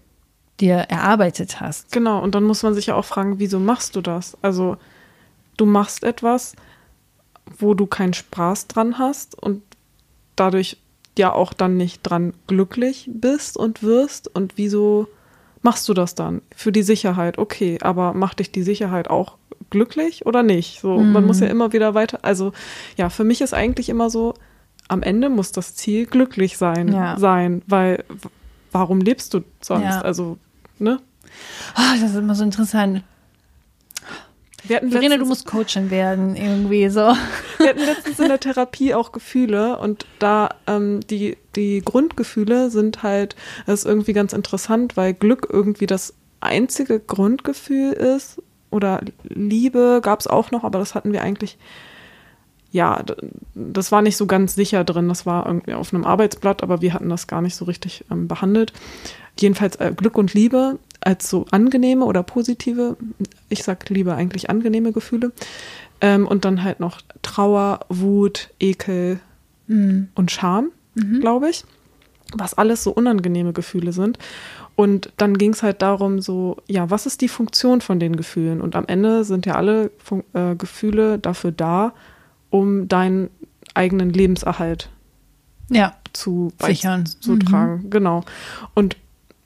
dir 0.60 0.76
erarbeitet 0.76 1.62
hast. 1.62 1.94
Genau, 1.94 2.22
und 2.22 2.36
dann 2.36 2.44
muss 2.44 2.62
man 2.62 2.74
sich 2.74 2.88
ja 2.88 2.96
auch 2.96 3.06
fragen, 3.06 3.40
wieso 3.40 3.60
machst 3.60 3.96
du 3.96 4.02
das? 4.02 4.38
Also, 4.42 4.76
du 5.56 5.66
machst 5.66 6.04
etwas, 6.04 6.58
wo 7.58 7.74
du 7.74 7.86
keinen 7.86 8.14
Spaß 8.14 8.68
dran 8.68 8.98
hast 8.98 9.42
und 9.42 9.62
dadurch 10.36 10.78
ja 11.18 11.32
auch 11.32 11.54
dann 11.54 11.78
nicht 11.78 12.02
dran 12.04 12.34
glücklich 12.48 13.10
bist 13.14 13.58
und 13.58 13.84
wirst. 13.84 14.34
Und 14.34 14.58
wieso 14.58 15.08
machst 15.62 15.88
du 15.88 15.94
das 15.94 16.16
dann? 16.16 16.42
Für 16.56 16.72
die 16.72 16.84
Sicherheit, 16.84 17.38
okay, 17.38 17.78
aber 17.82 18.14
macht 18.14 18.40
dich 18.40 18.52
die 18.52 18.64
Sicherheit 18.64 19.10
auch 19.10 19.38
glücklich 19.70 20.26
oder 20.26 20.44
nicht? 20.44 20.82
So, 20.82 20.98
mhm. 20.98 21.12
man 21.12 21.26
muss 21.26 21.40
ja 21.40 21.48
immer 21.48 21.74
wieder 21.74 21.94
weiter. 21.94 22.20
Also, 22.22 22.52
ja, 22.98 23.10
für 23.10 23.24
mich 23.24 23.42
ist 23.42 23.54
eigentlich 23.54 23.90
immer 23.90 24.10
so, 24.10 24.34
am 24.88 25.02
Ende 25.02 25.30
muss 25.30 25.52
das 25.52 25.76
Ziel 25.76 26.06
glücklich 26.06 26.58
sein, 26.58 26.90
ja. 26.94 27.18
sein, 27.18 27.62
weil 27.68 28.04
warum 28.72 29.00
lebst 29.00 29.34
du 29.34 29.42
sonst? 29.62 29.84
Ja. 29.84 30.02
Also, 30.02 30.38
ne? 30.78 31.00
Oh, 31.76 32.00
das 32.00 32.12
ist 32.12 32.18
immer 32.18 32.36
so 32.36 32.44
interessant. 32.44 33.04
Wir 34.68 34.78
hatten 34.78 34.92
Verena, 34.92 35.18
du 35.18 35.26
musst 35.26 35.46
Coachin 35.46 35.92
werden, 35.92 36.36
irgendwie 36.36 36.90
so. 36.90 37.02
Wir 37.58 37.70
hatten 37.70 37.80
letztens 37.80 38.20
in 38.20 38.28
der 38.28 38.40
Therapie 38.40 38.94
auch 38.94 39.12
Gefühle 39.12 39.78
und 39.78 40.06
da 40.20 40.50
ähm, 40.68 41.02
die, 41.08 41.38
die 41.56 41.82
Grundgefühle 41.84 42.70
sind 42.70 43.04
halt, 43.04 43.36
das 43.66 43.82
ist 43.82 43.86
irgendwie 43.86 44.14
ganz 44.14 44.34
interessant, 44.34 44.98
weil 44.98 45.14
Glück 45.14 45.48
irgendwie 45.52 45.86
das 45.86 46.14
einzige 46.40 47.00
Grundgefühl 47.00 47.94
ist 47.94 48.42
oder 48.72 49.02
Liebe 49.24 50.02
gab 50.04 50.20
es 50.20 50.28
auch 50.28 50.52
noch, 50.52 50.64
aber 50.64 50.80
das 50.80 50.96
hatten 50.96 51.14
wir 51.14 51.22
eigentlich, 51.22 51.58
ja, 52.72 53.04
das 53.54 53.92
war 53.92 54.02
nicht 54.02 54.18
so 54.18 54.26
ganz 54.26 54.56
sicher 54.56 54.84
drin. 54.84 55.08
Das 55.08 55.26
war 55.26 55.46
irgendwie 55.46 55.74
auf 55.74 55.94
einem 55.94 56.04
Arbeitsblatt, 56.04 56.62
aber 56.62 56.82
wir 56.82 56.94
hatten 56.94 57.10
das 57.10 57.28
gar 57.28 57.42
nicht 57.42 57.56
so 57.56 57.66
richtig 57.66 58.04
ähm, 58.12 58.28
behandelt. 58.28 58.74
Jedenfalls 59.40 59.78
äh, 59.78 59.94
Glück 59.96 60.18
und 60.18 60.34
Liebe 60.34 60.78
als 61.06 61.30
so 61.30 61.46
angenehme 61.52 62.06
oder 62.06 62.24
positive, 62.24 62.98
ich 63.50 63.64
sag 63.64 63.90
lieber 63.90 64.16
eigentlich 64.16 64.50
angenehme 64.50 64.92
Gefühle. 64.92 65.32
Ähm, 66.02 66.28
und 66.28 66.44
dann 66.44 66.64
halt 66.64 66.80
noch 66.80 67.00
Trauer, 67.22 67.80
Wut, 67.90 68.50
Ekel 68.60 69.20
mhm. 69.68 70.10
und 70.16 70.32
Scham, 70.32 70.72
mhm. 70.96 71.22
glaube 71.22 71.50
ich. 71.50 71.64
Was 72.34 72.56
alles 72.56 72.84
so 72.84 72.92
unangenehme 72.92 73.54
Gefühle 73.54 73.94
sind. 73.94 74.18
Und 74.76 75.14
dann 75.18 75.38
ging 75.38 75.54
es 75.54 75.64
halt 75.64 75.82
darum, 75.82 76.20
so, 76.22 76.58
ja, 76.68 76.90
was 76.90 77.06
ist 77.06 77.22
die 77.22 77.30
Funktion 77.30 77.80
von 77.82 78.00
den 78.00 78.18
Gefühlen? 78.18 78.60
Und 78.60 78.76
am 78.76 78.86
Ende 78.88 79.24
sind 79.24 79.46
ja 79.46 79.56
alle 79.56 79.92
Fun 80.00 80.24
äh, 80.34 80.56
Gefühle 80.56 81.18
dafür 81.20 81.52
da, 81.52 81.94
um 82.50 82.88
deinen 82.88 83.30
eigenen 83.74 84.10
Lebenserhalt 84.10 84.90
ja, 85.70 85.96
zu 86.14 86.52
sichern, 86.62 87.06
zu 87.06 87.34
mhm. 87.34 87.40
tragen. 87.42 87.90
Genau. 87.90 88.24
Und 88.74 88.98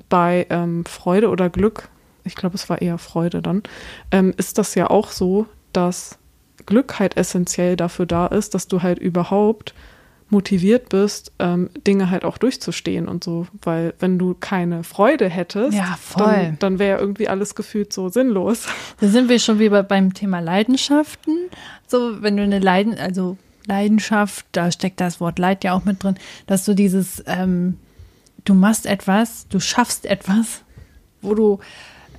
bei 0.10 0.46
ähm, 0.50 0.86
Freude 0.86 1.30
oder 1.30 1.50
Glück, 1.50 1.90
ich 2.24 2.36
glaube, 2.36 2.56
es 2.56 2.70
war 2.70 2.82
eher 2.82 2.98
Freude 2.98 3.42
dann, 3.42 3.64
ähm, 4.12 4.34
ist 4.38 4.58
das 4.58 4.76
ja 4.76 4.90
auch 4.90 5.12
so, 5.12 5.46
dass 5.74 6.18
Glück 6.66 7.00
halt 7.00 7.18
essentiell 7.18 7.76
dafür 7.76 8.06
da 8.06 8.28
ist, 8.28 8.54
dass 8.54 8.68
du 8.68 8.82
halt 8.82 9.00
überhaupt 9.00 9.74
motiviert 10.30 10.90
bist, 10.90 11.32
ähm, 11.40 11.70
Dinge 11.88 12.12
halt 12.12 12.24
auch 12.24 12.38
durchzustehen 12.38 13.08
und 13.08 13.24
so. 13.24 13.48
Weil 13.64 13.94
wenn 14.00 14.20
du 14.20 14.36
keine 14.40 14.84
Freude 14.84 15.28
hättest, 15.28 15.76
ja, 15.76 15.98
dann, 16.18 16.58
dann 16.60 16.80
wäre 16.80 17.00
irgendwie 17.00 17.28
alles 17.28 17.56
gefühlt 17.56 17.92
so 17.92 18.10
sinnlos. 18.10 18.68
Da 19.00 19.08
sind 19.08 19.30
wir 19.30 19.40
schon 19.40 19.60
wieder 19.60 19.82
beim 19.82 20.14
Thema 20.14 20.40
Leidenschaften. 20.40 21.36
So, 21.88 22.22
wenn 22.22 22.38
du 22.38 22.44
eine 22.44 22.60
Leiden, 22.60 22.98
also 22.98 23.38
Leidenschaft, 23.66 24.46
da 24.52 24.72
steckt 24.72 25.02
das 25.02 25.20
Wort 25.20 25.40
Leid 25.40 25.64
ja 25.64 25.74
auch 25.74 25.86
mit 25.86 26.04
drin, 26.04 26.16
dass 26.48 26.66
du 26.66 26.76
dieses 26.76 27.24
ähm, 27.26 27.78
du 28.50 28.56
machst 28.56 28.86
etwas, 28.86 29.48
du 29.50 29.60
schaffst 29.60 30.06
etwas, 30.06 30.64
wo 31.22 31.36
du 31.36 31.60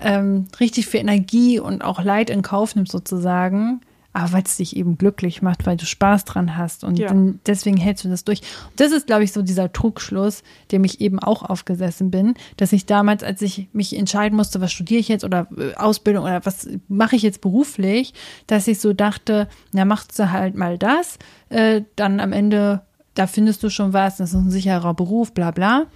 ähm, 0.01 0.47
richtig 0.59 0.87
viel 0.87 1.01
Energie 1.01 1.59
und 1.59 1.83
auch 1.83 2.03
Leid 2.03 2.31
in 2.31 2.43
Kauf 2.43 2.77
nimmst 2.77 2.93
sozusagen, 2.93 3.81
aber 4.13 4.33
weil 4.33 4.43
es 4.43 4.57
dich 4.57 4.77
eben 4.77 4.97
glücklich 4.97 5.43
macht, 5.43 5.67
weil 5.67 5.77
du 5.77 5.87
Spaß 5.87 6.25
dran 6.25 6.57
hast 6.57 6.85
und 6.85 6.99
ja. 6.99 7.13
deswegen 7.47 7.77
hältst 7.77 8.05
du 8.05 8.09
das 8.09 8.25
durch. 8.25 8.41
Und 8.71 8.81
das 8.81 8.93
ist, 8.93 9.07
glaube 9.07 9.25
ich, 9.25 9.33
so 9.33 9.43
dieser 9.43 9.73
Trugschluss, 9.73 10.43
dem 10.73 10.85
ich 10.85 11.01
eben 11.01 11.19
auch 11.19 11.43
aufgesessen 11.43 12.11
bin, 12.11 12.35
dass 12.57 12.73
ich 12.73 12.87
damals, 12.87 13.23
als 13.23 13.43
ich 13.43 13.69
mich 13.73 13.97
entscheiden 13.97 14.37
musste, 14.37 14.61
was 14.61 14.73
studiere 14.73 15.01
ich 15.01 15.09
jetzt 15.09 15.25
oder 15.25 15.47
äh, 15.57 15.75
Ausbildung 15.75 16.25
oder 16.25 16.45
was 16.45 16.69
mache 16.89 17.17
ich 17.17 17.23
jetzt 17.23 17.41
beruflich, 17.41 18.15
dass 18.47 18.69
ich 18.69 18.81
so 18.81 18.93
dachte, 18.93 19.49
na 19.73 19.85
machst 19.85 20.19
du 20.19 20.31
halt 20.31 20.57
mal 20.57 20.79
das, 20.79 21.19
äh, 21.51 21.83
dann 21.97 22.21
am 22.21 22.33
Ende, 22.33 22.83
da 23.15 23.27
findest 23.27 23.63
du 23.63 23.71
schon 23.71 23.93
was, 23.93 24.17
das 24.17 24.31
ist 24.31 24.37
ein 24.37 24.51
sicherer 24.51 24.95
Beruf, 24.95 25.33
bla 25.33 25.51
bla. 25.51 25.87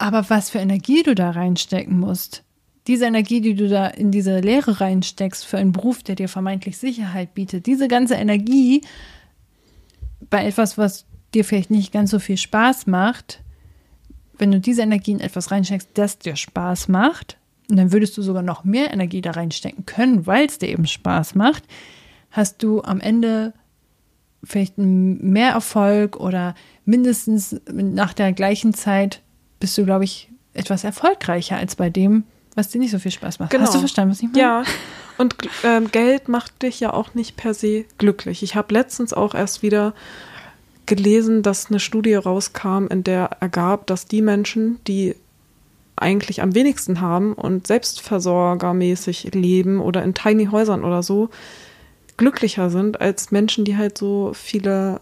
Aber 0.00 0.30
was 0.30 0.48
für 0.48 0.60
Energie 0.60 1.02
du 1.02 1.14
da 1.14 1.30
reinstecken 1.30 2.00
musst, 2.00 2.42
diese 2.86 3.04
Energie, 3.04 3.42
die 3.42 3.54
du 3.54 3.68
da 3.68 3.86
in 3.86 4.10
diese 4.10 4.40
Lehre 4.40 4.80
reinsteckst 4.80 5.44
für 5.44 5.58
einen 5.58 5.72
Beruf, 5.72 6.02
der 6.02 6.14
dir 6.14 6.26
vermeintlich 6.26 6.78
Sicherheit 6.78 7.34
bietet, 7.34 7.66
diese 7.66 7.86
ganze 7.86 8.14
Energie 8.14 8.80
bei 10.30 10.46
etwas, 10.46 10.78
was 10.78 11.04
dir 11.34 11.44
vielleicht 11.44 11.70
nicht 11.70 11.92
ganz 11.92 12.10
so 12.10 12.18
viel 12.18 12.38
Spaß 12.38 12.86
macht, 12.86 13.42
wenn 14.38 14.50
du 14.50 14.58
diese 14.58 14.80
Energie 14.80 15.12
in 15.12 15.20
etwas 15.20 15.50
reinsteckst, 15.50 15.90
das 15.92 16.18
dir 16.18 16.34
Spaß 16.34 16.88
macht, 16.88 17.36
und 17.68 17.76
dann 17.76 17.92
würdest 17.92 18.16
du 18.16 18.22
sogar 18.22 18.42
noch 18.42 18.64
mehr 18.64 18.94
Energie 18.94 19.20
da 19.20 19.32
reinstecken 19.32 19.84
können, 19.84 20.26
weil 20.26 20.46
es 20.46 20.56
dir 20.56 20.70
eben 20.70 20.86
Spaß 20.86 21.34
macht, 21.34 21.64
hast 22.30 22.62
du 22.62 22.80
am 22.80 23.00
Ende 23.00 23.52
vielleicht 24.42 24.78
mehr 24.78 25.50
Erfolg 25.50 26.16
oder 26.16 26.54
mindestens 26.86 27.60
nach 27.70 28.14
der 28.14 28.32
gleichen 28.32 28.72
Zeit 28.72 29.20
bist 29.60 29.78
du, 29.78 29.84
glaube 29.84 30.04
ich, 30.04 30.28
etwas 30.54 30.84
erfolgreicher 30.84 31.56
als 31.56 31.76
bei 31.76 31.90
dem, 31.90 32.24
was 32.56 32.68
dir 32.68 32.78
nicht 32.78 32.90
so 32.90 32.98
viel 32.98 33.12
Spaß 33.12 33.38
macht. 33.38 33.50
Genau. 33.50 33.64
Hast 33.64 33.74
du 33.74 33.78
verstanden, 33.78 34.10
was 34.12 34.20
ich 34.20 34.28
meine? 34.28 34.38
Ja. 34.38 34.62
Und 35.18 35.36
äh, 35.62 35.80
Geld 35.82 36.28
macht 36.28 36.62
dich 36.62 36.80
ja 36.80 36.92
auch 36.92 37.14
nicht 37.14 37.36
per 37.36 37.54
se 37.54 37.84
glücklich. 37.98 38.42
Ich 38.42 38.54
habe 38.56 38.74
letztens 38.74 39.12
auch 39.12 39.34
erst 39.34 39.62
wieder 39.62 39.94
gelesen, 40.86 41.42
dass 41.42 41.70
eine 41.70 41.78
Studie 41.78 42.14
rauskam, 42.14 42.86
in 42.90 43.04
der 43.04 43.30
ergab, 43.40 43.86
dass 43.86 44.06
die 44.06 44.22
Menschen, 44.22 44.80
die 44.88 45.14
eigentlich 45.94 46.42
am 46.42 46.54
wenigsten 46.54 47.00
haben 47.00 47.34
und 47.34 47.66
selbstversorgermäßig 47.66 49.34
leben 49.34 49.80
oder 49.80 50.02
in 50.02 50.14
Tiny 50.14 50.46
Häusern 50.46 50.82
oder 50.82 51.02
so, 51.02 51.28
glücklicher 52.16 52.70
sind 52.70 53.00
als 53.00 53.30
Menschen, 53.30 53.64
die 53.64 53.76
halt 53.76 53.96
so 53.98 54.32
viele 54.34 55.00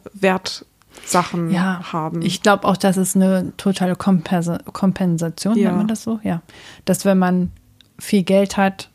Wertsachen 0.99 1.51
ja, 1.51 1.93
haben. 1.93 2.23
Ich 2.23 2.43
glaube 2.43 2.67
auch, 2.67 2.77
das 2.77 2.97
ist 2.97 3.17
eine 3.17 3.53
totale 3.57 3.97
Kompensa 3.97 4.59
Kompensation, 4.73 5.57
ja. 5.57 5.69
nennt 5.69 5.79
man 5.79 5.89
das 5.89 6.03
so? 6.03 6.21
Ja. 6.23 6.43
Dass 6.85 7.05
wenn 7.05 7.19
man 7.19 7.51
viel 7.99 8.23
Geld 8.23 8.57
hat 8.57 8.91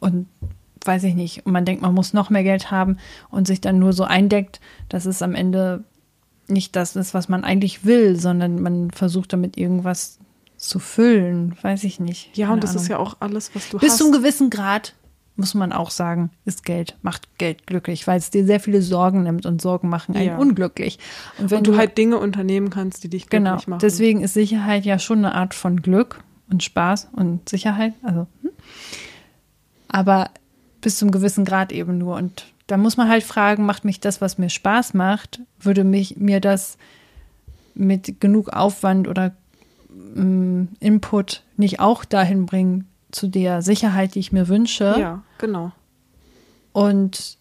und 0.00 0.26
weiß 0.84 1.04
ich 1.04 1.14
nicht, 1.14 1.44
und 1.44 1.52
man 1.52 1.64
denkt, 1.64 1.82
man 1.82 1.94
muss 1.94 2.12
noch 2.12 2.30
mehr 2.30 2.44
Geld 2.44 2.70
haben 2.70 2.98
und 3.28 3.46
sich 3.46 3.60
dann 3.60 3.78
nur 3.78 3.92
so 3.92 4.04
eindeckt, 4.04 4.60
dass 4.88 5.04
es 5.04 5.20
am 5.20 5.34
Ende 5.34 5.82
nicht 6.48 6.76
das 6.76 6.94
ist, 6.94 7.12
was 7.12 7.28
man 7.28 7.42
eigentlich 7.42 7.84
will, 7.84 8.18
sondern 8.18 8.62
man 8.62 8.92
versucht 8.92 9.32
damit 9.32 9.56
irgendwas 9.56 10.18
zu 10.56 10.78
füllen, 10.78 11.56
weiß 11.60 11.82
ich 11.84 11.98
nicht. 11.98 12.36
Ja, 12.36 12.52
und 12.52 12.62
das 12.62 12.70
Ahnung. 12.70 12.82
ist 12.82 12.88
ja 12.88 12.98
auch 12.98 13.16
alles, 13.18 13.54
was 13.54 13.68
du 13.68 13.78
Bis 13.78 13.90
hast. 13.90 13.98
zu 13.98 14.04
einem 14.04 14.12
gewissen 14.12 14.48
Grad, 14.48 14.94
muss 15.36 15.54
man 15.54 15.72
auch 15.72 15.90
sagen, 15.90 16.30
ist 16.44 16.64
Geld, 16.64 16.96
macht 17.02 17.38
Geld 17.38 17.66
glücklich, 17.66 18.06
weil 18.06 18.18
es 18.18 18.30
dir 18.30 18.44
sehr 18.46 18.60
viele 18.60 18.82
Sorgen 18.82 19.22
nimmt 19.22 19.46
und 19.46 19.60
Sorgen 19.60 19.88
machen 19.88 20.16
einen 20.16 20.26
ja. 20.28 20.38
unglücklich. 20.38 20.98
Und 21.38 21.50
wenn 21.50 21.58
und 21.58 21.66
du, 21.66 21.72
du, 21.72 21.78
halt 21.78 21.98
Dinge 21.98 22.18
unternehmen 22.18 22.70
kannst, 22.70 23.04
die 23.04 23.08
dich 23.08 23.28
genau, 23.28 23.50
glücklich 23.50 23.68
machen. 23.68 23.80
Deswegen 23.80 24.22
ist 24.22 24.34
Sicherheit 24.34 24.84
ja 24.84 24.98
schon 24.98 25.18
eine 25.18 25.34
Art 25.34 25.54
von 25.54 25.82
Glück 25.82 26.24
und 26.50 26.62
Spaß 26.62 27.08
und 27.12 27.48
Sicherheit. 27.48 27.92
Also, 28.02 28.26
hm. 28.42 28.50
aber 29.88 30.30
bis 30.80 30.98
zum 30.98 31.10
gewissen 31.10 31.44
Grad 31.44 31.72
eben 31.72 31.98
nur. 31.98 32.16
Und 32.16 32.46
da 32.66 32.76
muss 32.76 32.96
man 32.96 33.08
halt 33.08 33.22
fragen, 33.22 33.66
macht 33.66 33.84
mich 33.84 34.00
das, 34.00 34.20
was 34.20 34.38
mir 34.38 34.50
Spaß 34.50 34.94
macht, 34.94 35.40
würde 35.60 35.84
mich 35.84 36.16
mir 36.16 36.40
das 36.40 36.78
mit 37.74 38.20
genug 38.20 38.50
Aufwand 38.50 39.06
oder 39.06 39.34
ähm, 40.16 40.68
Input 40.80 41.42
nicht 41.56 41.80
auch 41.80 42.04
dahin 42.04 42.46
bringen, 42.46 42.86
zu 43.16 43.26
der 43.28 43.62
Sicherheit, 43.62 44.14
die 44.14 44.20
ich 44.20 44.32
mir 44.32 44.48
wünsche. 44.48 44.94
Ja, 44.98 45.22
genau. 45.38 45.72
Und 46.72 47.38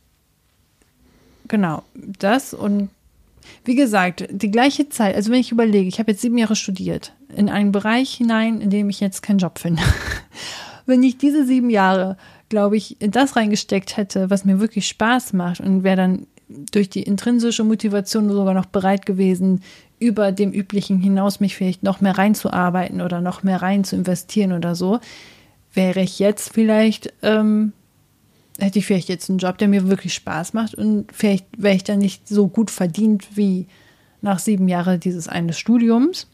genau, 1.47 1.83
das 1.93 2.53
und 2.53 2.89
wie 3.63 3.75
gesagt, 3.75 4.27
die 4.31 4.49
gleiche 4.49 4.89
Zeit, 4.89 5.15
also 5.15 5.31
wenn 5.31 5.39
ich 5.39 5.51
überlege, 5.51 5.87
ich 5.87 5.99
habe 5.99 6.11
jetzt 6.11 6.21
sieben 6.21 6.37
Jahre 6.37 6.55
studiert, 6.55 7.13
in 7.35 7.49
einen 7.49 7.71
Bereich 7.71 8.13
hinein, 8.13 8.61
in 8.61 8.69
dem 8.69 8.89
ich 8.89 8.99
jetzt 8.99 9.21
keinen 9.21 9.39
Job 9.39 9.59
finde. 9.59 9.83
wenn 10.85 11.03
ich 11.03 11.17
diese 11.17 11.45
sieben 11.45 11.69
Jahre, 11.69 12.17
glaube 12.49 12.77
ich, 12.77 13.01
in 13.01 13.11
das 13.11 13.35
reingesteckt 13.35 13.97
hätte, 13.97 14.29
was 14.29 14.45
mir 14.45 14.59
wirklich 14.59 14.87
Spaß 14.87 15.33
macht 15.33 15.59
und 15.59 15.83
wäre 15.83 15.97
dann 15.97 16.27
durch 16.47 16.89
die 16.89 17.03
intrinsische 17.03 17.63
Motivation 17.63 18.29
sogar 18.29 18.53
noch 18.53 18.67
bereit 18.67 19.05
gewesen, 19.05 19.61
über 19.99 20.31
dem 20.31 20.51
Üblichen 20.51 20.99
hinaus 20.99 21.39
mich 21.39 21.55
vielleicht 21.55 21.83
noch 21.83 22.01
mehr 22.01 22.17
reinzuarbeiten 22.17 23.01
oder 23.01 23.21
noch 23.21 23.43
mehr 23.43 23.61
rein 23.61 23.83
zu 23.83 23.95
investieren 23.95 24.53
oder 24.53 24.75
so, 24.75 24.99
wäre 25.75 26.01
ich 26.01 26.19
jetzt 26.19 26.53
vielleicht, 26.53 27.13
ähm, 27.21 27.73
hätte 28.59 28.79
ich 28.79 28.85
vielleicht 28.85 29.09
jetzt 29.09 29.29
einen 29.29 29.39
Job, 29.39 29.57
der 29.57 29.67
mir 29.67 29.87
wirklich 29.89 30.13
Spaß 30.13 30.53
macht 30.53 30.75
und 30.75 31.07
vielleicht 31.11 31.45
wäre 31.57 31.75
ich 31.75 31.83
dann 31.83 31.99
nicht 31.99 32.27
so 32.27 32.47
gut 32.47 32.71
verdient 32.71 33.35
wie 33.35 33.67
nach 34.21 34.39
sieben 34.39 34.67
Jahren 34.67 34.99
dieses 34.99 35.27
eines 35.27 35.57
Studiums. 35.57 36.27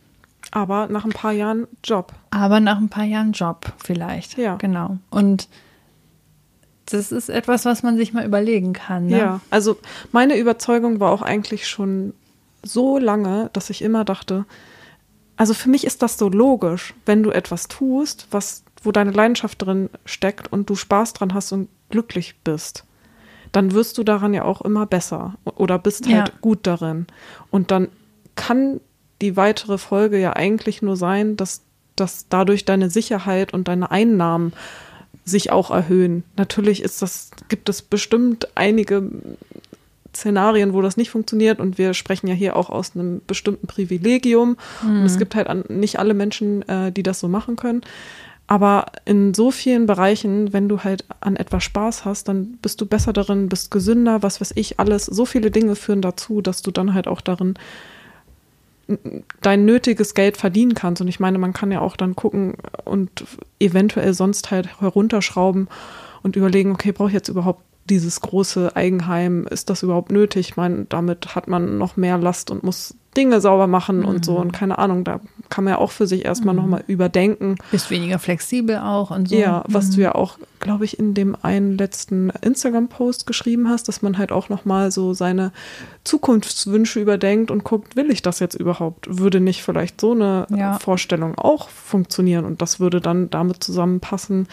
Aber 0.52 0.88
nach 0.88 1.06
ein 1.06 1.12
paar 1.12 1.32
Jahren 1.32 1.68
Job. 1.84 2.14
Aber 2.32 2.60
nach 2.60 2.78
ein 2.78 2.90
paar 2.90 3.04
Jahren 3.04 3.32
Job 3.32 3.74
vielleicht. 3.84 4.38
Ja. 4.38 4.56
Genau. 4.56 4.98
Und 5.10 5.48
das 6.86 7.12
ist 7.12 7.30
etwas, 7.30 7.66
was 7.66 7.84
man 7.84 7.98
sich 7.98 8.14
mal 8.14 8.26
überlegen 8.26 8.74
kann. 8.74 9.08
Ne? 9.08 9.18
Ja, 9.18 9.42
also 9.50 9.78
meine 10.12 10.38
Überzeugung 10.38 11.00
war 11.00 11.12
auch 11.12 11.22
eigentlich 11.22 11.68
schon 11.68 12.14
so 12.64 12.98
lange, 12.98 13.50
dass 13.54 13.70
ich 13.70 13.82
immer 13.82 14.04
dachte, 14.04 14.46
also 15.38 15.54
für 15.54 15.70
mich 15.70 15.86
ist 15.86 16.02
das 16.02 16.18
so 16.18 16.30
logisch, 16.30 16.94
wenn 17.06 17.24
du 17.24 17.32
etwas 17.32 17.68
tust, 17.68 18.28
was, 18.32 18.64
wo 18.82 18.92
deine 18.92 19.12
Leidenschaft 19.12 19.62
drin 19.62 19.90
steckt 20.06 20.52
und 20.52 20.70
du 20.70 20.76
Spaß 20.76 21.14
dran 21.14 21.34
hast 21.34 21.52
und 21.52 21.70
glücklich 21.90 22.36
bist, 22.44 22.86
dann 23.52 23.74
wirst 23.74 23.98
du 23.98 24.04
daran 24.04 24.34
ja 24.34 24.44
auch 24.44 24.62
immer 24.62 24.86
besser 24.86 25.36
oder 25.44 25.78
bist 25.78 26.06
halt 26.08 26.30
ja. 26.30 26.36
gut 26.42 26.60
darin. 26.64 27.08
Und 27.50 27.72
dann 27.72 27.90
kann 28.36 28.80
die 29.22 29.38
weitere 29.38 29.78
Folge 29.78 30.20
ja 30.20 30.34
eigentlich 30.34 30.82
nur 30.82 30.96
sein, 30.96 31.38
dass, 31.38 31.62
dass 31.96 32.28
dadurch 32.30 32.66
deine 32.66 32.90
Sicherheit 32.90 33.54
und 33.54 33.68
deine 33.68 33.92
Einnahmen 33.92 34.54
sich 35.26 35.52
auch 35.52 35.70
erhöhen. 35.70 36.24
Natürlich 36.38 36.82
ist 36.82 37.02
das, 37.02 37.30
gibt 37.50 37.70
es 37.70 37.82
bestimmt 37.82 38.48
einige 38.56 39.10
Szenarien, 40.16 40.74
wo 40.74 40.82
das 40.82 40.98
nicht 40.98 41.10
funktioniert 41.10 41.60
und 41.60 41.78
wir 41.78 41.94
sprechen 41.94 42.28
ja 42.28 42.34
hier 42.34 42.56
auch 42.56 42.70
aus 42.70 42.96
einem 42.96 43.22
bestimmten 43.28 43.68
Privilegium 43.68 44.58
mhm. 44.84 45.00
und 45.00 45.06
es 45.06 45.16
mhm. 45.16 45.20
gibt 45.20 45.36
halt 45.36 45.48
an, 45.48 45.64
nicht 45.70 46.00
alle 46.00 46.14
Menschen, 46.14 46.68
äh, 46.68 46.92
die 46.92 47.04
das 47.04 47.20
so 47.20 47.28
machen 47.28 47.56
können. 47.56 47.82
Aber 48.52 48.88
in 49.06 49.34
so 49.34 49.50
vielen 49.50 49.86
Bereichen, 49.86 50.52
wenn 50.52 50.68
du 50.68 50.84
halt 50.84 51.06
an 51.22 51.38
etwas 51.38 51.64
Spaß 51.64 52.04
hast, 52.04 52.28
dann 52.28 52.58
bist 52.62 52.82
du 52.82 52.86
besser 52.86 53.14
darin, 53.14 53.48
bist 53.48 53.72
gesünder, 53.72 54.24
was 54.24 54.42
weiß 54.42 54.52
ich, 54.56 54.78
alles. 54.78 55.06
So 55.06 55.26
viele 55.26 55.52
Dinge 55.52 55.78
führen 55.78 56.02
dazu, 56.02 56.42
dass 56.42 56.62
du 56.62 56.70
dann 56.70 56.94
halt 56.94 57.08
auch 57.08 57.22
darin 57.22 57.54
dein 59.40 59.64
nötiges 59.64 60.16
Geld 60.16 60.36
verdienen 60.36 60.74
kannst. 60.74 61.02
Und 61.02 61.08
ich 61.08 61.22
meine, 61.22 61.38
man 61.38 61.54
kann 61.54 61.72
ja 61.72 61.80
auch 61.80 61.96
dann 61.96 62.18
gucken 62.18 62.56
und 62.84 63.24
eventuell 63.62 64.14
sonst 64.14 64.52
halt 64.52 64.82
herunterschrauben 64.82 65.70
und 66.22 66.36
überlegen, 66.36 66.74
okay, 66.74 66.92
brauche 66.92 67.08
ich 67.08 67.14
jetzt 67.14 67.30
überhaupt 67.30 67.64
dieses 67.90 68.20
große 68.20 68.76
Eigenheim, 68.76 69.48
ist 69.50 69.70
das 69.70 69.82
überhaupt 69.82 70.12
nötig? 70.12 70.50
Ich 70.50 70.58
meine, 70.58 70.88
damit 70.90 71.36
hat 71.36 71.48
man 71.48 71.78
noch 71.78 71.96
mehr 71.96 72.18
Last 72.18 72.52
und 72.52 72.64
muss 72.64 72.96
Dinge 73.18 73.42
sauber 73.42 73.68
machen 73.68 74.00
mhm. 74.00 74.06
und 74.06 74.26
so 74.26 74.38
und 74.38 74.54
keine 74.54 74.78
Ahnung, 74.80 75.04
da 75.04 75.20
kann 75.50 75.66
man 75.66 75.74
ja 75.74 75.78
auch 75.80 75.92
für 75.92 76.08
sich 76.08 76.24
erstmal 76.24 76.56
mhm. 76.56 76.62
nochmal 76.62 76.84
überdenken. 76.88 77.58
Bist 77.70 77.92
weniger 77.92 78.20
flexibel 78.20 78.78
auch 78.78 79.12
und 79.12 79.28
so. 79.28 79.36
Ja, 79.36 79.64
was 79.68 79.90
mhm. 79.90 79.96
du 79.96 80.02
ja 80.02 80.16
auch, 80.16 80.38
glaube 80.62 80.86
ich, 80.86 80.98
in 80.98 81.14
dem 81.14 81.36
einen 81.42 81.78
letzten 81.78 82.30
Instagram-Post 82.30 83.28
geschrieben 83.28 83.68
hast, 83.68 83.90
dass 83.90 84.02
man 84.02 84.18
halt 84.18 84.32
auch 84.32 84.48
nochmal 84.48 84.92
so 84.92 85.14
seine 85.14 85.52
Zukunftswünsche 86.06 87.02
überdenkt 87.02 87.52
und 87.52 87.66
guckt, 87.66 87.98
will 87.98 88.10
ich 88.12 88.22
das 88.22 88.40
jetzt 88.40 88.56
überhaupt? 88.56 89.08
Würde 89.10 89.42
nicht 89.42 89.62
vielleicht 89.62 90.00
so 90.00 90.14
eine 90.14 90.48
ja. 90.50 90.80
Vorstellung 90.80 91.38
auch 91.38 91.68
funktionieren 91.68 92.46
und 92.46 92.62
das 92.62 92.80
würde 92.80 93.02
dann 93.02 93.30
damit 93.30 93.62
zusammenpassen 93.62 94.48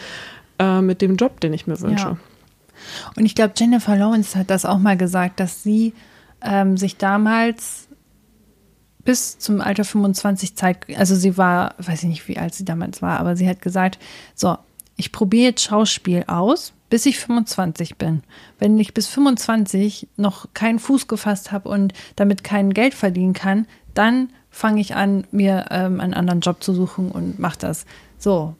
äh, 0.59 0.81
mit 0.81 1.01
dem 1.01 1.15
Job, 1.15 1.39
den 1.39 1.53
ich 1.53 1.65
mir 1.65 1.79
wünsche. 1.79 2.05
Ja. 2.05 2.17
Und 3.15 3.25
ich 3.25 3.35
glaube, 3.35 3.53
Jennifer 3.55 3.95
Lawrence 3.95 4.37
hat 4.37 4.49
das 4.49 4.65
auch 4.65 4.79
mal 4.79 4.97
gesagt, 4.97 5.39
dass 5.39 5.63
sie 5.63 5.93
ähm, 6.41 6.77
sich 6.77 6.97
damals 6.97 7.88
bis 9.09 9.39
zum 9.39 9.59
Alter 9.59 9.85
25 9.85 10.55
Zeit, 10.55 10.85
also 10.95 11.15
sie 11.15 11.35
war, 11.35 11.73
weiß 11.79 12.03
ich 12.03 12.09
nicht, 12.09 12.27
wie 12.27 12.37
alt 12.37 12.53
sie 12.53 12.63
damals 12.63 13.01
war, 13.01 13.19
aber 13.19 13.35
sie 13.35 13.49
hat 13.49 13.59
gesagt, 13.59 13.97
so, 14.35 14.55
ich 14.97 15.11
probiere 15.11 15.45
jetzt 15.45 15.63
Schauspiel 15.63 16.25
aus, 16.27 16.73
bis 16.91 17.07
ich 17.07 17.17
25 17.17 17.97
bin. 17.97 18.21
Wenn 18.59 18.77
ich 18.77 18.93
bis 18.93 19.07
25 19.07 20.09
noch 20.15 20.53
keinen 20.53 20.77
Fuß 20.77 21.07
gefasst 21.07 21.51
habe 21.51 21.69
und 21.69 21.93
damit 22.17 22.43
kein 22.43 22.71
Geld 22.71 22.93
verdienen 22.93 23.33
kann, 23.33 23.65
dann 23.95 24.29
fange 24.51 24.79
ich 24.79 24.93
an, 24.93 25.25
mir 25.31 25.65
ähm, 25.71 25.99
einen 25.99 26.13
anderen 26.13 26.41
Job 26.41 26.61
zu 26.61 26.75
suchen 26.75 27.09
und 27.09 27.39
mache 27.39 27.57
das. 27.57 27.87
So, 28.19 28.53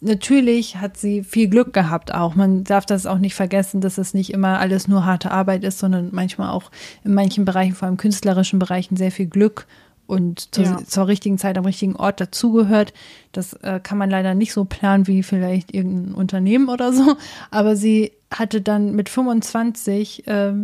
natürlich 0.00 0.76
hat 0.76 0.96
sie 0.96 1.22
viel 1.22 1.48
Glück 1.48 1.72
gehabt 1.72 2.14
auch. 2.14 2.34
Man 2.34 2.64
darf 2.64 2.86
das 2.86 3.06
auch 3.06 3.18
nicht 3.18 3.34
vergessen, 3.34 3.80
dass 3.80 3.98
es 3.98 4.14
nicht 4.14 4.32
immer 4.32 4.58
alles 4.58 4.88
nur 4.88 5.04
harte 5.04 5.30
Arbeit 5.30 5.64
ist, 5.64 5.78
sondern 5.78 6.08
manchmal 6.12 6.50
auch 6.50 6.70
in 7.04 7.14
manchen 7.14 7.44
Bereichen, 7.44 7.74
vor 7.74 7.86
allem 7.86 7.96
künstlerischen 7.96 8.58
Bereichen, 8.58 8.96
sehr 8.96 9.12
viel 9.12 9.26
Glück 9.26 9.66
und 10.06 10.54
zur, 10.54 10.64
ja. 10.64 10.78
zur 10.84 11.06
richtigen 11.06 11.38
Zeit 11.38 11.56
am 11.56 11.64
richtigen 11.64 11.96
Ort 11.96 12.20
dazugehört. 12.20 12.92
Das 13.32 13.52
äh, 13.54 13.80
kann 13.80 13.98
man 13.98 14.10
leider 14.10 14.34
nicht 14.34 14.52
so 14.52 14.64
planen 14.64 15.06
wie 15.06 15.22
vielleicht 15.22 15.72
irgendein 15.72 16.14
Unternehmen 16.14 16.68
oder 16.68 16.92
so. 16.92 17.16
Aber 17.50 17.76
sie 17.76 18.12
hatte 18.32 18.60
dann 18.60 18.94
mit 18.94 19.08
25 19.08 20.26
äh, 20.26 20.54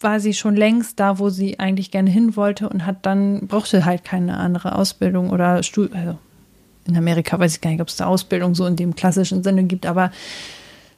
war 0.00 0.20
sie 0.20 0.34
schon 0.34 0.56
längst 0.56 1.00
da, 1.00 1.18
wo 1.18 1.30
sie 1.30 1.58
eigentlich 1.58 1.90
gerne 1.90 2.10
hin 2.10 2.36
wollte 2.36 2.68
und 2.68 2.84
hat 2.84 3.06
dann 3.06 3.46
brauchte 3.46 3.84
halt 3.84 4.04
keine 4.04 4.36
andere 4.36 4.74
Ausbildung 4.76 5.30
oder 5.30 5.62
Studium, 5.62 5.98
also 5.98 6.18
in 6.88 6.96
Amerika 6.96 7.38
weiß 7.38 7.54
ich 7.54 7.60
gar 7.60 7.70
nicht, 7.70 7.80
ob 7.80 7.88
es 7.88 7.96
da 7.96 8.06
Ausbildung 8.06 8.54
so 8.54 8.66
in 8.66 8.76
dem 8.76 8.94
klassischen 8.94 9.42
Sinne 9.42 9.64
gibt, 9.64 9.86
aber 9.86 10.10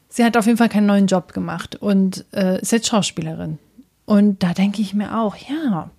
sie 0.08 0.24
hat 0.24 0.36
auf 0.36 0.46
jeden 0.46 0.58
Fall 0.58 0.68
keinen 0.68 0.86
neuen 0.86 1.06
Job 1.06 1.32
gemacht 1.32 1.76
und 1.76 2.24
äh, 2.32 2.60
ist 2.60 2.72
jetzt 2.72 2.88
Schauspielerin. 2.88 3.58
Und 4.04 4.42
da 4.42 4.54
denke 4.54 4.80
ich 4.80 4.94
mir 4.94 5.18
auch, 5.18 5.36
ja, 5.36 5.90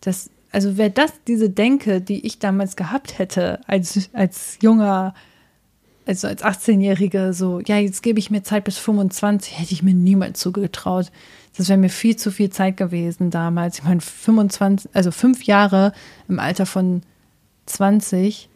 das, 0.00 0.30
also 0.50 0.76
wäre 0.76 0.90
das 0.90 1.12
diese 1.26 1.50
Denke, 1.50 2.00
die 2.00 2.26
ich 2.26 2.38
damals 2.38 2.74
gehabt 2.76 3.18
hätte 3.18 3.60
als, 3.66 4.08
als 4.14 4.58
junger, 4.62 5.14
also 6.06 6.26
als 6.26 6.42
18-Jährige, 6.42 7.34
so, 7.34 7.60
ja, 7.60 7.76
jetzt 7.76 8.02
gebe 8.02 8.18
ich 8.18 8.30
mir 8.30 8.42
Zeit 8.42 8.64
bis 8.64 8.78
25, 8.78 9.58
hätte 9.58 9.72
ich 9.72 9.82
mir 9.82 9.94
niemals 9.94 10.40
zugetraut. 10.40 11.12
Das 11.56 11.68
wäre 11.68 11.78
mir 11.78 11.90
viel 11.90 12.16
zu 12.16 12.30
viel 12.30 12.50
Zeit 12.50 12.76
gewesen 12.76 13.30
damals. 13.30 13.78
Ich 13.78 13.84
meine, 13.84 14.00
25, 14.00 14.90
also 14.94 15.10
fünf 15.10 15.44
Jahre 15.44 15.92
im 16.28 16.38
Alter 16.38 16.64
von 16.64 17.02
20 17.66 18.48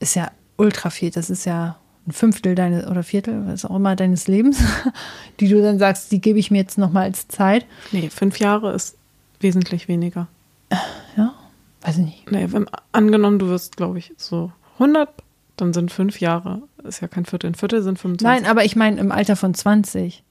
ist 0.00 0.16
ja 0.16 0.30
ultra 0.56 0.90
viel. 0.90 1.10
Das 1.10 1.30
ist 1.30 1.44
ja 1.44 1.76
ein 2.06 2.12
Fünftel 2.12 2.54
deines 2.54 2.86
oder 2.86 3.02
Viertel, 3.02 3.46
was 3.46 3.64
auch 3.64 3.76
immer 3.76 3.94
deines 3.94 4.26
Lebens, 4.26 4.62
die 5.40 5.48
du 5.48 5.62
dann 5.62 5.78
sagst, 5.78 6.10
die 6.10 6.20
gebe 6.20 6.38
ich 6.38 6.50
mir 6.50 6.58
jetzt 6.58 6.78
nochmal 6.78 7.04
als 7.04 7.28
Zeit. 7.28 7.66
Nee, 7.92 8.10
fünf 8.10 8.38
Jahre 8.38 8.72
ist 8.72 8.96
wesentlich 9.38 9.86
weniger. 9.86 10.26
Ja, 11.16 11.34
weiß 11.82 11.98
ich 11.98 12.04
nicht. 12.04 12.30
Nee, 12.30 12.48
wenn, 12.50 12.66
angenommen, 12.92 13.38
du 13.38 13.48
wirst, 13.48 13.76
glaube 13.76 13.98
ich, 13.98 14.12
so 14.16 14.52
100, 14.74 15.08
dann 15.56 15.72
sind 15.72 15.92
fünf 15.92 16.20
Jahre, 16.20 16.62
ist 16.84 17.00
ja 17.00 17.08
kein 17.08 17.26
Viertel, 17.26 17.48
ein 17.48 17.54
Viertel 17.54 17.82
sind 17.82 17.98
25. 17.98 18.24
Nein, 18.24 18.50
aber 18.50 18.64
ich 18.64 18.76
meine 18.76 19.00
im 19.00 19.12
Alter 19.12 19.36
von 19.36 19.54
20. 19.54 20.22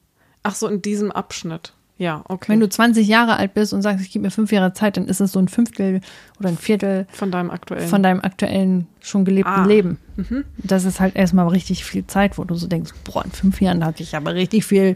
Ach 0.44 0.56
so, 0.56 0.68
in 0.68 0.82
diesem 0.82 1.12
Abschnitt. 1.12 1.74
Ja, 2.00 2.24
okay. 2.30 2.54
Wenn 2.54 2.62
du 2.62 2.70
20 2.70 3.06
Jahre 3.06 3.36
alt 3.36 3.54
bist 3.54 3.74
und 3.74 3.82
sagst, 3.82 4.06
ich 4.06 4.10
gebe 4.10 4.24
mir 4.24 4.32
fünf 4.32 4.54
Jahre 4.54 4.72
Zeit, 4.74 4.96
dann 4.96 5.10
ist 5.10 5.20
es 5.20 5.34
so 5.34 5.40
ein 5.40 5.50
Fünftel 5.50 6.00
oder 6.40 6.48
ein 6.48 6.58
Viertel 6.58 7.06
von 7.12 7.30
deinem 7.30 7.52
aktuellen, 7.52 7.90
von 7.90 8.02
deinem 8.02 8.22
aktuellen 8.22 8.88
schon 9.02 9.26
gelebten 9.26 9.52
ah. 9.52 9.66
Leben. 9.66 9.98
Mhm. 10.16 10.46
Das 10.58 10.86
ist 10.86 11.02
halt 11.02 11.18
erstmal 11.18 11.50
richtig 11.50 11.84
viel 11.84 12.08
Zeit, 12.08 12.38
wo 12.38 12.46
du 12.46 12.56
so 12.56 12.68
denkst, 12.68 12.94
boah, 13.04 13.26
in 13.26 13.32
fünf 13.32 13.60
Jahren 13.60 13.86
hatte 13.86 14.02
ich 14.02 14.16
aber 14.16 14.34
richtig 14.34 14.64
viel 14.64 14.96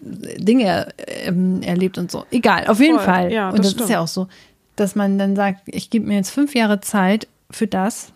Dinge 0.00 0.88
ähm, 0.96 1.60
erlebt 1.60 1.98
und 1.98 2.10
so. 2.10 2.24
Egal, 2.30 2.66
auf 2.68 2.80
jeden 2.80 2.96
Voll. 2.96 3.04
Fall. 3.04 3.32
Ja, 3.32 3.50
das 3.50 3.58
und 3.58 3.64
das 3.64 3.72
stimmt. 3.72 3.84
ist 3.84 3.90
ja 3.90 4.00
auch 4.00 4.08
so, 4.08 4.28
dass 4.76 4.94
man 4.94 5.18
dann 5.18 5.36
sagt, 5.36 5.60
ich 5.66 5.90
gebe 5.90 6.06
mir 6.06 6.16
jetzt 6.16 6.30
fünf 6.30 6.54
Jahre 6.54 6.80
Zeit 6.80 7.28
für 7.50 7.66
das. 7.66 8.12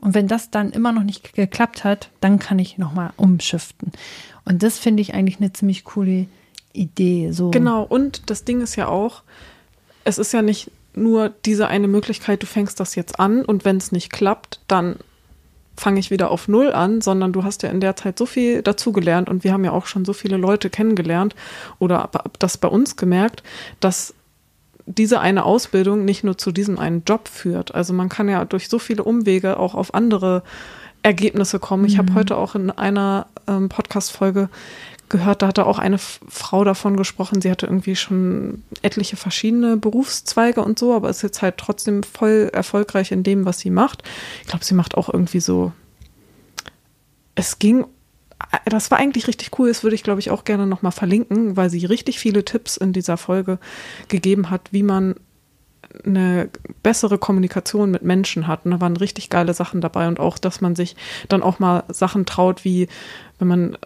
Und 0.00 0.14
wenn 0.14 0.28
das 0.28 0.50
dann 0.50 0.70
immer 0.70 0.92
noch 0.92 1.04
nicht 1.04 1.34
geklappt 1.34 1.84
hat, 1.84 2.10
dann 2.20 2.38
kann 2.38 2.58
ich 2.58 2.78
nochmal 2.78 3.12
umschiften. 3.16 3.92
Und 4.44 4.62
das 4.62 4.78
finde 4.78 5.02
ich 5.02 5.14
eigentlich 5.14 5.38
eine 5.38 5.52
ziemlich 5.52 5.84
coole 5.84 6.26
Idee. 6.72 7.30
So. 7.32 7.50
Genau, 7.50 7.82
und 7.82 8.30
das 8.30 8.44
Ding 8.44 8.60
ist 8.60 8.76
ja 8.76 8.88
auch, 8.88 9.22
es 10.04 10.18
ist 10.18 10.32
ja 10.32 10.42
nicht 10.42 10.70
nur 10.94 11.30
diese 11.44 11.68
eine 11.68 11.88
Möglichkeit, 11.88 12.42
du 12.42 12.46
fängst 12.46 12.80
das 12.80 12.94
jetzt 12.94 13.18
an 13.18 13.44
und 13.44 13.64
wenn 13.64 13.76
es 13.76 13.92
nicht 13.92 14.12
klappt, 14.12 14.60
dann 14.68 14.96
fange 15.76 16.00
ich 16.00 16.10
wieder 16.10 16.30
auf 16.30 16.48
Null 16.48 16.72
an, 16.72 17.00
sondern 17.00 17.32
du 17.32 17.44
hast 17.44 17.62
ja 17.62 17.70
in 17.70 17.80
der 17.80 17.96
Zeit 17.96 18.18
so 18.18 18.26
viel 18.26 18.62
dazugelernt 18.62 19.28
und 19.28 19.42
wir 19.42 19.52
haben 19.52 19.64
ja 19.64 19.72
auch 19.72 19.86
schon 19.86 20.04
so 20.04 20.12
viele 20.12 20.36
Leute 20.36 20.68
kennengelernt 20.68 21.34
oder 21.78 22.10
das 22.38 22.58
bei 22.58 22.68
uns 22.68 22.96
gemerkt, 22.96 23.42
dass 23.80 24.14
diese 24.84 25.20
eine 25.20 25.44
Ausbildung 25.44 26.04
nicht 26.04 26.24
nur 26.24 26.36
zu 26.36 26.52
diesem 26.52 26.78
einen 26.78 27.04
Job 27.06 27.28
führt. 27.28 27.74
Also 27.74 27.92
man 27.92 28.08
kann 28.08 28.28
ja 28.28 28.44
durch 28.44 28.68
so 28.68 28.78
viele 28.78 29.04
Umwege 29.04 29.58
auch 29.58 29.74
auf 29.74 29.94
andere 29.94 30.42
Ergebnisse 31.02 31.58
kommen. 31.58 31.84
Ich 31.84 31.94
mhm. 31.94 31.98
habe 31.98 32.14
heute 32.14 32.36
auch 32.36 32.54
in 32.54 32.70
einer 32.70 33.26
ähm, 33.48 33.68
Podcast-Folge 33.68 34.48
gehört, 35.08 35.42
da 35.42 35.48
hatte 35.48 35.66
auch 35.66 35.78
eine 35.78 35.98
Frau 35.98 36.64
davon 36.64 36.96
gesprochen, 36.96 37.40
sie 37.40 37.50
hatte 37.50 37.66
irgendwie 37.66 37.94
schon 37.94 38.64
etliche 38.80 39.16
verschiedene 39.16 39.76
Berufszweige 39.76 40.62
und 40.62 40.78
so, 40.78 40.94
aber 40.94 41.10
ist 41.10 41.22
jetzt 41.22 41.42
halt 41.42 41.58
trotzdem 41.58 42.02
voll 42.02 42.50
erfolgreich 42.52 43.12
in 43.12 43.22
dem, 43.22 43.44
was 43.44 43.60
sie 43.60 43.70
macht. 43.70 44.02
Ich 44.40 44.48
glaube, 44.48 44.64
sie 44.64 44.74
macht 44.74 44.96
auch 44.96 45.12
irgendwie 45.12 45.40
so. 45.40 45.72
Es 47.34 47.58
ging, 47.58 47.84
das 48.64 48.90
war 48.90 48.98
eigentlich 48.98 49.28
richtig 49.28 49.58
cool, 49.58 49.68
das 49.68 49.82
würde 49.82 49.94
ich, 49.94 50.02
glaube 50.02 50.20
ich, 50.20 50.30
auch 50.30 50.44
gerne 50.44 50.66
nochmal 50.66 50.92
verlinken, 50.92 51.56
weil 51.56 51.68
sie 51.68 51.84
richtig 51.84 52.18
viele 52.18 52.44
Tipps 52.44 52.76
in 52.76 52.92
dieser 52.92 53.18
Folge 53.18 53.58
gegeben 54.08 54.50
hat, 54.50 54.68
wie 54.72 54.82
man 54.82 55.16
eine 56.04 56.48
bessere 56.82 57.18
Kommunikation 57.18 57.90
mit 57.90 58.02
Menschen 58.02 58.46
hat. 58.46 58.64
Und 58.64 58.72
da 58.72 58.80
waren 58.80 58.96
richtig 58.96 59.30
geile 59.30 59.54
Sachen 59.54 59.80
dabei 59.80 60.08
und 60.08 60.20
auch, 60.20 60.38
dass 60.38 60.60
man 60.60 60.76
sich 60.76 60.96
dann 61.28 61.42
auch 61.42 61.58
mal 61.58 61.84
Sachen 61.88 62.26
traut, 62.26 62.64
wie 62.64 62.88
wenn 63.38 63.48
man 63.48 63.76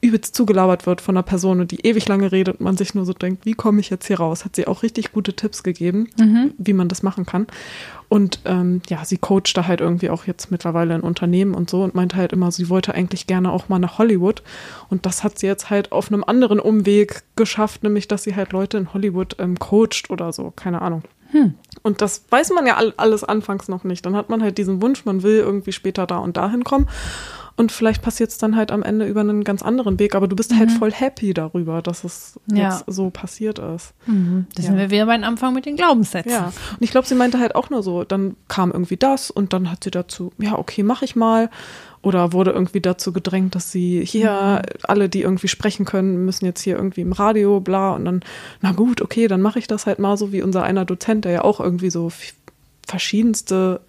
übelst 0.00 0.34
zugelabert 0.34 0.86
wird 0.86 1.00
von 1.00 1.16
einer 1.16 1.24
Person 1.24 1.60
und 1.60 1.72
die 1.72 1.84
ewig 1.84 2.06
lange 2.06 2.30
redet 2.30 2.58
und 2.58 2.64
man 2.64 2.76
sich 2.76 2.94
nur 2.94 3.04
so 3.04 3.12
denkt, 3.12 3.44
wie 3.44 3.54
komme 3.54 3.80
ich 3.80 3.90
jetzt 3.90 4.06
hier 4.06 4.18
raus? 4.18 4.44
Hat 4.44 4.54
sie 4.54 4.68
auch 4.68 4.84
richtig 4.84 5.12
gute 5.12 5.34
Tipps 5.34 5.64
gegeben, 5.64 6.08
mhm. 6.18 6.54
wie 6.56 6.72
man 6.72 6.88
das 6.88 7.02
machen 7.02 7.26
kann. 7.26 7.48
Und 8.08 8.40
ähm, 8.44 8.80
ja, 8.88 9.04
sie 9.04 9.18
coacht 9.18 9.56
da 9.56 9.66
halt 9.66 9.80
irgendwie 9.80 10.10
auch 10.10 10.24
jetzt 10.24 10.50
mittlerweile 10.52 10.94
ein 10.94 11.00
Unternehmen 11.00 11.54
und 11.54 11.68
so 11.68 11.82
und 11.82 11.96
meinte 11.96 12.16
halt 12.16 12.32
immer, 12.32 12.52
sie 12.52 12.68
wollte 12.68 12.94
eigentlich 12.94 13.26
gerne 13.26 13.50
auch 13.50 13.68
mal 13.68 13.80
nach 13.80 13.98
Hollywood. 13.98 14.42
Und 14.88 15.04
das 15.04 15.24
hat 15.24 15.38
sie 15.38 15.46
jetzt 15.46 15.68
halt 15.68 15.90
auf 15.90 16.12
einem 16.12 16.22
anderen 16.22 16.60
Umweg 16.60 17.22
geschafft, 17.34 17.82
nämlich 17.82 18.06
dass 18.06 18.22
sie 18.22 18.36
halt 18.36 18.52
Leute 18.52 18.78
in 18.78 18.94
Hollywood 18.94 19.36
ähm, 19.40 19.58
coacht 19.58 20.10
oder 20.10 20.32
so, 20.32 20.52
keine 20.54 20.80
Ahnung. 20.80 21.02
Hm. 21.30 21.54
Und 21.82 22.02
das 22.02 22.24
weiß 22.30 22.50
man 22.50 22.66
ja 22.66 22.76
alles 22.96 23.24
anfangs 23.24 23.68
noch 23.68 23.84
nicht. 23.84 24.04
Dann 24.04 24.16
hat 24.16 24.28
man 24.28 24.42
halt 24.42 24.58
diesen 24.58 24.82
Wunsch, 24.82 25.04
man 25.04 25.22
will 25.22 25.38
irgendwie 25.38 25.72
später 25.72 26.06
da 26.06 26.18
und 26.18 26.36
dahin 26.36 26.64
kommen. 26.64 26.88
Und 27.58 27.72
vielleicht 27.72 28.02
passiert 28.02 28.30
es 28.30 28.38
dann 28.38 28.54
halt 28.54 28.70
am 28.70 28.84
Ende 28.84 29.04
über 29.06 29.18
einen 29.18 29.42
ganz 29.42 29.62
anderen 29.62 29.98
Weg, 29.98 30.14
aber 30.14 30.28
du 30.28 30.36
bist 30.36 30.52
halt 30.52 30.68
mhm. 30.68 30.70
halt 30.70 30.78
voll 30.78 30.92
happy 30.92 31.34
darüber, 31.34 31.82
dass 31.82 32.04
es 32.04 32.38
ja. 32.46 32.70
jetzt 32.70 32.84
so 32.86 33.10
passiert 33.10 33.58
ist. 33.58 33.94
Mhm. 34.06 34.46
Das 34.54 34.66
ja. 34.66 34.70
sind 34.70 34.78
wir 34.78 34.90
wieder 34.92 35.06
beim 35.06 35.24
Anfang 35.24 35.54
mit 35.54 35.66
den 35.66 35.74
Glaubenssätzen. 35.74 36.30
Ja, 36.30 36.46
und 36.46 36.82
ich 36.82 36.92
glaube, 36.92 37.08
sie 37.08 37.16
meinte 37.16 37.40
halt 37.40 37.56
auch 37.56 37.68
nur 37.68 37.82
so, 37.82 38.04
dann 38.04 38.36
kam 38.46 38.70
irgendwie 38.70 38.96
das 38.96 39.32
und 39.32 39.52
dann 39.52 39.72
hat 39.72 39.82
sie 39.82 39.90
dazu, 39.90 40.30
ja, 40.38 40.56
okay, 40.56 40.84
mach 40.84 41.02
ich 41.02 41.16
mal. 41.16 41.50
Oder 42.02 42.32
wurde 42.32 42.52
irgendwie 42.52 42.80
dazu 42.80 43.12
gedrängt, 43.12 43.54
dass 43.54 43.72
sie 43.72 44.04
hier, 44.04 44.62
mhm. 44.62 44.80
alle, 44.84 45.08
die 45.08 45.22
irgendwie 45.22 45.48
sprechen 45.48 45.84
können, 45.84 46.24
müssen 46.24 46.44
jetzt 46.44 46.62
hier 46.62 46.76
irgendwie 46.76 47.00
im 47.00 47.12
Radio, 47.12 47.60
bla. 47.60 47.92
Und 47.92 48.04
dann, 48.04 48.20
na 48.60 48.72
gut, 48.72 49.02
okay, 49.02 49.28
dann 49.28 49.42
mache 49.42 49.58
ich 49.58 49.66
das 49.66 49.86
halt 49.86 49.98
mal 49.98 50.16
so 50.16 50.32
wie 50.32 50.42
unser 50.42 50.62
einer 50.62 50.84
Dozent, 50.84 51.24
der 51.24 51.32
ja 51.32 51.44
auch 51.44 51.60
irgendwie 51.60 51.90
so 51.90 52.10
verschiedenste 52.86 53.80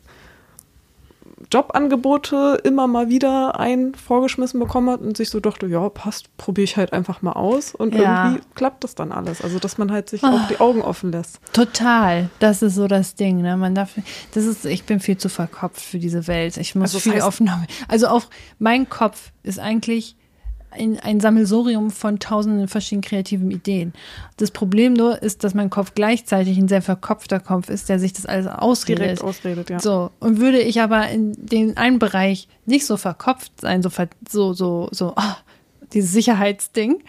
Jobangebote 1.51 2.61
immer 2.63 2.87
mal 2.87 3.09
wieder 3.09 3.59
ein 3.59 3.95
vorgeschmissen 3.95 4.59
bekommen 4.59 4.89
hat 4.89 5.01
und 5.01 5.17
sich 5.17 5.29
so 5.29 5.39
dachte, 5.39 5.67
ja, 5.67 5.89
passt, 5.89 6.35
probiere 6.37 6.63
ich 6.63 6.77
halt 6.77 6.93
einfach 6.93 7.21
mal 7.21 7.33
aus 7.33 7.73
und 7.73 7.95
ja. 7.95 8.27
irgendwie 8.27 8.43
klappt 8.55 8.83
das 8.83 8.95
dann 8.95 9.11
alles. 9.11 9.41
Also, 9.41 9.59
dass 9.59 9.77
man 9.77 9.91
halt 9.91 10.09
sich 10.09 10.23
oh. 10.23 10.27
auch 10.27 10.47
die 10.47 10.59
Augen 10.59 10.81
offen 10.81 11.11
lässt. 11.11 11.39
Total. 11.53 12.29
Das 12.39 12.61
ist 12.61 12.75
so 12.75 12.87
das 12.87 13.15
Ding, 13.15 13.41
ne? 13.41 13.57
Man 13.57 13.73
darf, 13.73 13.95
das 14.33 14.45
ist, 14.45 14.65
ich 14.65 14.83
bin 14.83 14.99
viel 14.99 15.17
zu 15.17 15.29
verkopft 15.29 15.81
für 15.81 15.99
diese 15.99 16.27
Welt. 16.27 16.57
Ich 16.57 16.75
muss 16.75 16.95
also 16.95 17.11
viel 17.11 17.21
Aufnahme. 17.21 17.65
Also 17.87 18.07
auch 18.07 18.25
mein 18.59 18.89
Kopf 18.89 19.31
ist 19.43 19.59
eigentlich 19.59 20.15
ein, 20.72 20.99
ein 20.99 21.20
Sammelsurium 21.20 21.91
von 21.91 22.20
tausenden 22.20 22.67
verschiedenen 22.67 23.01
kreativen 23.01 23.51
Ideen. 23.51 23.93
Das 24.38 24.51
Problem 24.51 24.93
nur 24.93 25.22
ist, 25.22 25.43
dass 25.43 25.53
mein 25.53 25.70
Kopf 25.70 25.93
gleichzeitig 25.95 26.57
ein 26.57 26.67
sehr 26.67 26.82
verkopfter 26.82 27.39
Kopf 27.39 27.70
ist, 27.70 27.89
der 27.89 27.99
sich 27.99 28.13
das 28.13 28.26
alles 28.26 28.47
ausredet. 28.47 29.03
Direkt 29.03 29.24
ausredet, 29.24 29.70
ja. 29.70 29.80
So. 29.80 30.11
Und 30.20 30.39
würde 30.39 30.59
ich 30.59 30.82
aber 30.82 31.09
in 31.09 31.34
den 31.38 31.78
einen 31.78 31.99
Bereich 31.99 32.47
nicht 32.65 32.86
so 32.86 32.97
verkopft 32.97 33.61
sein, 33.61 33.82
so, 33.82 33.89
so, 34.30 34.53
so, 34.53 34.89
so, 34.91 35.13
oh, 35.15 35.36
dieses 35.93 36.11
Sicherheitsding 36.11 37.03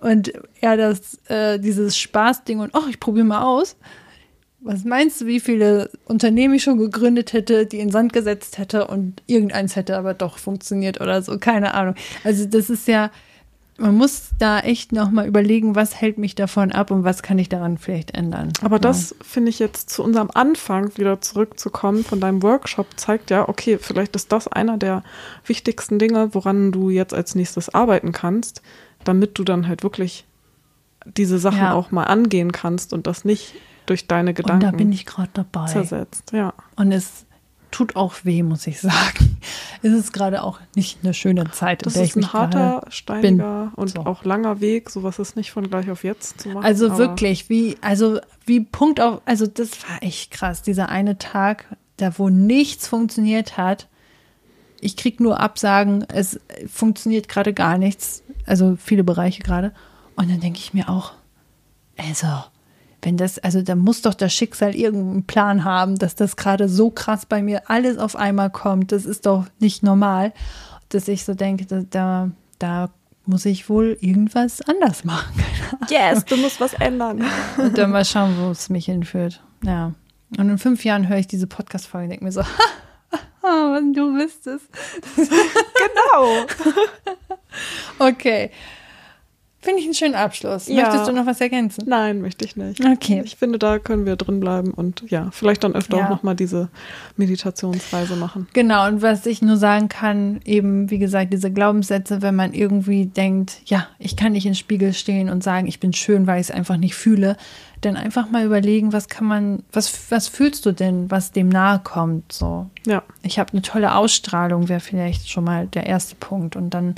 und 0.00 0.32
eher 0.60 0.76
das, 0.76 1.18
äh, 1.28 1.58
dieses 1.58 1.96
Spaßding 1.96 2.60
und, 2.60 2.74
oh, 2.74 2.86
ich 2.88 3.00
probiere 3.00 3.24
mal 3.24 3.42
aus, 3.42 3.76
was 4.66 4.84
meinst 4.84 5.20
du, 5.20 5.26
wie 5.26 5.40
viele 5.40 5.90
Unternehmen 6.06 6.54
ich 6.54 6.64
schon 6.64 6.78
gegründet 6.78 7.32
hätte, 7.32 7.66
die 7.66 7.78
in 7.78 7.90
Sand 7.90 8.12
gesetzt 8.12 8.58
hätte 8.58 8.88
und 8.88 9.22
irgendeins 9.26 9.76
hätte 9.76 9.96
aber 9.96 10.12
doch 10.12 10.38
funktioniert 10.38 11.00
oder 11.00 11.22
so? 11.22 11.38
Keine 11.38 11.74
Ahnung. 11.74 11.94
Also 12.24 12.46
das 12.46 12.68
ist 12.68 12.88
ja, 12.88 13.10
man 13.78 13.94
muss 13.94 14.30
da 14.38 14.58
echt 14.58 14.90
nochmal 14.90 15.28
überlegen, 15.28 15.76
was 15.76 16.00
hält 16.00 16.18
mich 16.18 16.34
davon 16.34 16.72
ab 16.72 16.90
und 16.90 17.04
was 17.04 17.22
kann 17.22 17.38
ich 17.38 17.48
daran 17.48 17.78
vielleicht 17.78 18.14
ändern. 18.14 18.52
Aber 18.62 18.76
ja. 18.76 18.80
das 18.80 19.14
finde 19.22 19.50
ich 19.50 19.60
jetzt 19.60 19.90
zu 19.90 20.02
unserem 20.02 20.30
Anfang 20.34 20.96
wieder 20.96 21.20
zurückzukommen 21.20 22.02
von 22.02 22.20
deinem 22.20 22.42
Workshop 22.42 22.86
zeigt 22.96 23.30
ja, 23.30 23.48
okay, 23.48 23.78
vielleicht 23.80 24.16
ist 24.16 24.32
das 24.32 24.48
einer 24.48 24.78
der 24.78 25.04
wichtigsten 25.44 26.00
Dinge, 26.00 26.34
woran 26.34 26.72
du 26.72 26.90
jetzt 26.90 27.14
als 27.14 27.36
nächstes 27.36 27.72
arbeiten 27.72 28.10
kannst, 28.10 28.62
damit 29.04 29.38
du 29.38 29.44
dann 29.44 29.68
halt 29.68 29.84
wirklich 29.84 30.26
diese 31.04 31.38
Sachen 31.38 31.58
ja. 31.58 31.72
auch 31.72 31.92
mal 31.92 32.04
angehen 32.04 32.50
kannst 32.50 32.92
und 32.92 33.06
das 33.06 33.24
nicht 33.24 33.54
durch 33.86 34.06
deine 34.06 34.34
Gedanken. 34.34 34.66
Und 34.66 34.72
da 34.72 34.76
bin 34.76 34.92
ich 34.92 35.06
gerade 35.06 35.30
dabei. 35.32 35.66
Zersetzt, 35.66 36.32
ja. 36.32 36.52
Und 36.76 36.92
es 36.92 37.26
tut 37.70 37.96
auch 37.96 38.14
weh, 38.24 38.42
muss 38.42 38.66
ich 38.66 38.80
sagen. 38.80 39.38
Es 39.82 39.92
ist 39.92 40.12
gerade 40.12 40.42
auch 40.42 40.58
nicht 40.74 40.98
eine 41.02 41.14
schöne 41.14 41.48
Zeit. 41.52 41.86
Das 41.86 41.94
ist 41.94 42.16
ein 42.16 42.32
harter, 42.32 42.82
steiniger 42.88 43.66
bin. 43.66 43.72
und 43.76 43.90
so. 43.90 44.00
auch 44.00 44.24
langer 44.24 44.60
Weg. 44.60 44.90
Sowas 44.90 45.20
ist 45.20 45.36
nicht 45.36 45.52
von 45.52 45.68
gleich 45.68 45.88
auf 45.90 46.02
jetzt 46.02 46.40
zu 46.40 46.48
machen. 46.48 46.64
Also 46.64 46.98
wirklich, 46.98 47.48
wie, 47.50 47.76
also 47.82 48.18
wie 48.46 48.60
Punkt 48.60 49.00
auf, 49.00 49.20
also 49.26 49.46
das 49.46 49.70
war 49.88 50.02
echt 50.02 50.32
krass. 50.32 50.62
Dieser 50.62 50.88
eine 50.88 51.18
Tag, 51.18 51.66
da 51.98 52.18
wo 52.18 52.30
nichts 52.30 52.88
funktioniert 52.88 53.58
hat. 53.58 53.86
Ich 54.80 54.96
krieg 54.96 55.20
nur 55.20 55.38
Absagen, 55.38 56.04
es 56.08 56.40
funktioniert 56.66 57.28
gerade 57.28 57.52
gar 57.52 57.78
nichts. 57.78 58.24
Also 58.46 58.76
viele 58.82 59.04
Bereiche 59.04 59.42
gerade. 59.42 59.72
Und 60.16 60.30
dann 60.30 60.40
denke 60.40 60.58
ich 60.58 60.74
mir 60.74 60.88
auch, 60.88 61.12
also, 61.96 62.26
wenn 63.06 63.16
das, 63.16 63.38
also 63.38 63.62
da 63.62 63.76
muss 63.76 64.02
doch 64.02 64.14
das 64.14 64.34
Schicksal 64.34 64.74
irgendeinen 64.74 65.22
Plan 65.22 65.62
haben, 65.62 65.96
dass 65.96 66.16
das 66.16 66.34
gerade 66.34 66.68
so 66.68 66.90
krass 66.90 67.24
bei 67.24 67.40
mir 67.40 67.70
alles 67.70 67.98
auf 67.98 68.16
einmal 68.16 68.50
kommt. 68.50 68.90
Das 68.90 69.04
ist 69.04 69.26
doch 69.26 69.46
nicht 69.60 69.84
normal, 69.84 70.32
dass 70.88 71.06
ich 71.06 71.24
so 71.24 71.34
denke, 71.34 71.66
da, 71.88 72.30
da, 72.58 72.90
muss 73.24 73.44
ich 73.44 73.68
wohl 73.68 73.96
irgendwas 74.00 74.60
anders 74.62 75.04
machen. 75.04 75.40
yes, 75.88 76.24
du 76.24 76.36
musst 76.36 76.60
was 76.60 76.74
ändern. 76.74 77.24
Und 77.58 77.78
dann 77.78 77.92
mal 77.92 78.04
schauen, 78.04 78.36
wo 78.40 78.50
es 78.50 78.70
mich 78.70 78.86
hinführt. 78.86 79.40
Ja. 79.62 79.94
Und 80.36 80.48
in 80.48 80.58
fünf 80.58 80.84
Jahren 80.84 81.08
höre 81.08 81.18
ich 81.18 81.28
diese 81.28 81.46
Podcast-Folge 81.46 82.04
und 82.04 82.10
denke 82.10 82.24
mir 82.24 82.32
so, 82.32 82.40
oh, 83.42 83.78
du 83.94 84.16
bist 84.16 84.48
es. 84.48 84.62
genau. 85.16 86.46
okay. 88.08 88.50
Finde 89.66 89.80
ich 89.80 89.86
einen 89.86 89.94
schönen 89.94 90.14
Abschluss. 90.14 90.68
Ja. 90.68 90.84
Möchtest 90.84 91.08
du 91.08 91.12
noch 91.12 91.26
was 91.26 91.40
ergänzen? 91.40 91.86
Nein, 91.88 92.20
möchte 92.20 92.44
ich 92.44 92.54
nicht. 92.54 92.84
Okay. 92.86 93.22
Ich 93.24 93.34
finde, 93.34 93.58
da 93.58 93.80
können 93.80 94.06
wir 94.06 94.14
drin 94.14 94.38
bleiben 94.38 94.70
und 94.70 95.02
ja, 95.08 95.30
vielleicht 95.32 95.64
dann 95.64 95.74
öfter 95.74 95.96
ja. 95.96 96.04
auch 96.04 96.10
nochmal 96.10 96.36
diese 96.36 96.68
Meditationsreise 97.16 98.14
machen. 98.14 98.46
Genau, 98.52 98.86
und 98.86 99.02
was 99.02 99.26
ich 99.26 99.42
nur 99.42 99.56
sagen 99.56 99.88
kann, 99.88 100.38
eben, 100.44 100.88
wie 100.88 101.00
gesagt, 101.00 101.32
diese 101.32 101.50
Glaubenssätze, 101.50 102.22
wenn 102.22 102.36
man 102.36 102.54
irgendwie 102.54 103.06
denkt, 103.06 103.56
ja, 103.64 103.88
ich 103.98 104.16
kann 104.16 104.34
nicht 104.34 104.46
in 104.46 104.52
den 104.52 104.56
Spiegel 104.56 104.92
stehen 104.92 105.28
und 105.28 105.42
sagen, 105.42 105.66
ich 105.66 105.80
bin 105.80 105.92
schön, 105.92 106.28
weil 106.28 106.40
ich 106.40 106.46
es 106.46 106.50
einfach 106.52 106.76
nicht 106.76 106.94
fühle, 106.94 107.36
dann 107.80 107.96
einfach 107.96 108.30
mal 108.30 108.44
überlegen, 108.46 108.92
was 108.92 109.08
kann 109.08 109.26
man, 109.26 109.64
was, 109.72 110.12
was 110.12 110.28
fühlst 110.28 110.64
du 110.64 110.70
denn, 110.70 111.10
was 111.10 111.32
dem 111.32 111.48
nahe 111.48 111.80
kommt, 111.80 112.30
so. 112.30 112.70
Ja. 112.86 113.02
Ich 113.24 113.40
habe 113.40 113.50
eine 113.50 113.62
tolle 113.62 113.96
Ausstrahlung, 113.96 114.68
wäre 114.68 114.78
vielleicht 114.78 115.28
schon 115.28 115.42
mal 115.42 115.66
der 115.66 115.86
erste 115.86 116.14
Punkt 116.14 116.54
und 116.54 116.70
dann, 116.70 116.94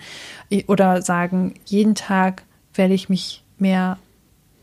oder 0.66 1.00
sagen, 1.00 1.54
jeden 1.64 1.94
Tag 1.94 2.42
werde 2.78 2.94
ich 2.94 3.08
mich 3.08 3.44
mehr 3.58 3.98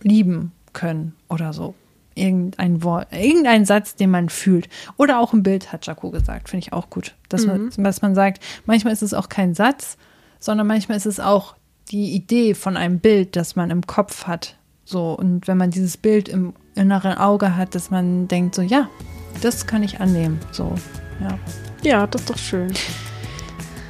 lieben 0.02 0.52
können 0.74 1.14
oder 1.30 1.54
so. 1.54 1.76
Irgendein 2.16 2.82
Wort, 2.82 3.10
irgendein 3.12 3.66
Satz, 3.66 3.96
den 3.96 4.10
man 4.10 4.30
fühlt. 4.30 4.70
Oder 4.96 5.20
auch 5.20 5.34
ein 5.34 5.44
Bild, 5.44 5.74
hat 5.74 5.86
Jaco 5.86 6.12
gesagt, 6.12 6.50
finde 6.50 6.66
ich 6.66 6.74
auch 6.74 6.90
gut. 6.90 7.16
Dass, 7.28 7.46
mhm. 7.46 7.72
man, 7.76 7.84
dass 7.84 8.02
man 8.02 8.16
sagt, 8.16 8.42
manchmal 8.66 8.94
ist 8.94 9.04
es 9.04 9.14
auch 9.14 9.28
kein 9.28 9.54
Satz, 9.54 9.98
sondern 10.40 10.66
manchmal 10.66 10.98
ist 10.98 11.06
es 11.06 11.20
auch 11.20 11.56
die 11.90 12.16
Idee 12.16 12.54
von 12.54 12.78
einem 12.78 13.00
Bild, 13.00 13.36
das 13.36 13.56
man 13.56 13.70
im 13.70 13.86
Kopf 13.86 14.28
hat. 14.28 14.58
So, 14.86 15.14
und 15.14 15.48
wenn 15.48 15.58
man 15.58 15.72
dieses 15.72 15.98
Bild 15.98 16.30
im 16.30 16.54
inneren 16.76 17.18
Auge 17.18 17.56
hat, 17.56 17.76
dass 17.76 17.92
man 17.92 18.28
denkt, 18.28 18.56
so, 18.56 18.62
ja, 18.62 18.90
das 19.42 19.68
kann 19.68 19.84
ich 19.84 20.00
annehmen. 20.00 20.40
So, 20.52 20.74
ja. 21.22 21.38
Ja, 21.84 22.08
das 22.08 22.22
ist 22.22 22.30
doch 22.30 22.38
schön. 22.38 22.72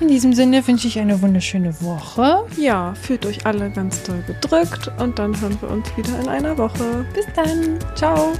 In 0.06 0.12
diesem 0.12 0.34
Sinne 0.34 0.68
wünsche 0.68 0.88
ich 0.88 1.00
eine 1.00 1.20
wunderschöne 1.20 1.82
Woche. 1.82 2.46
Ja, 2.58 2.94
fühlt 2.94 3.26
euch 3.26 3.44
alle 3.44 3.72
ganz 3.72 4.04
toll 4.04 4.24
gedrückt 4.28 4.92
und 5.00 5.18
dann 5.18 5.42
hören 5.42 5.58
wir 5.60 5.72
uns 5.72 5.98
wieder 5.98 6.20
in 6.20 6.28
einer 6.28 6.56
Woche. 6.60 7.04
Bis 7.16 7.26
dann. 7.36 7.80
Ciao. 7.96 8.34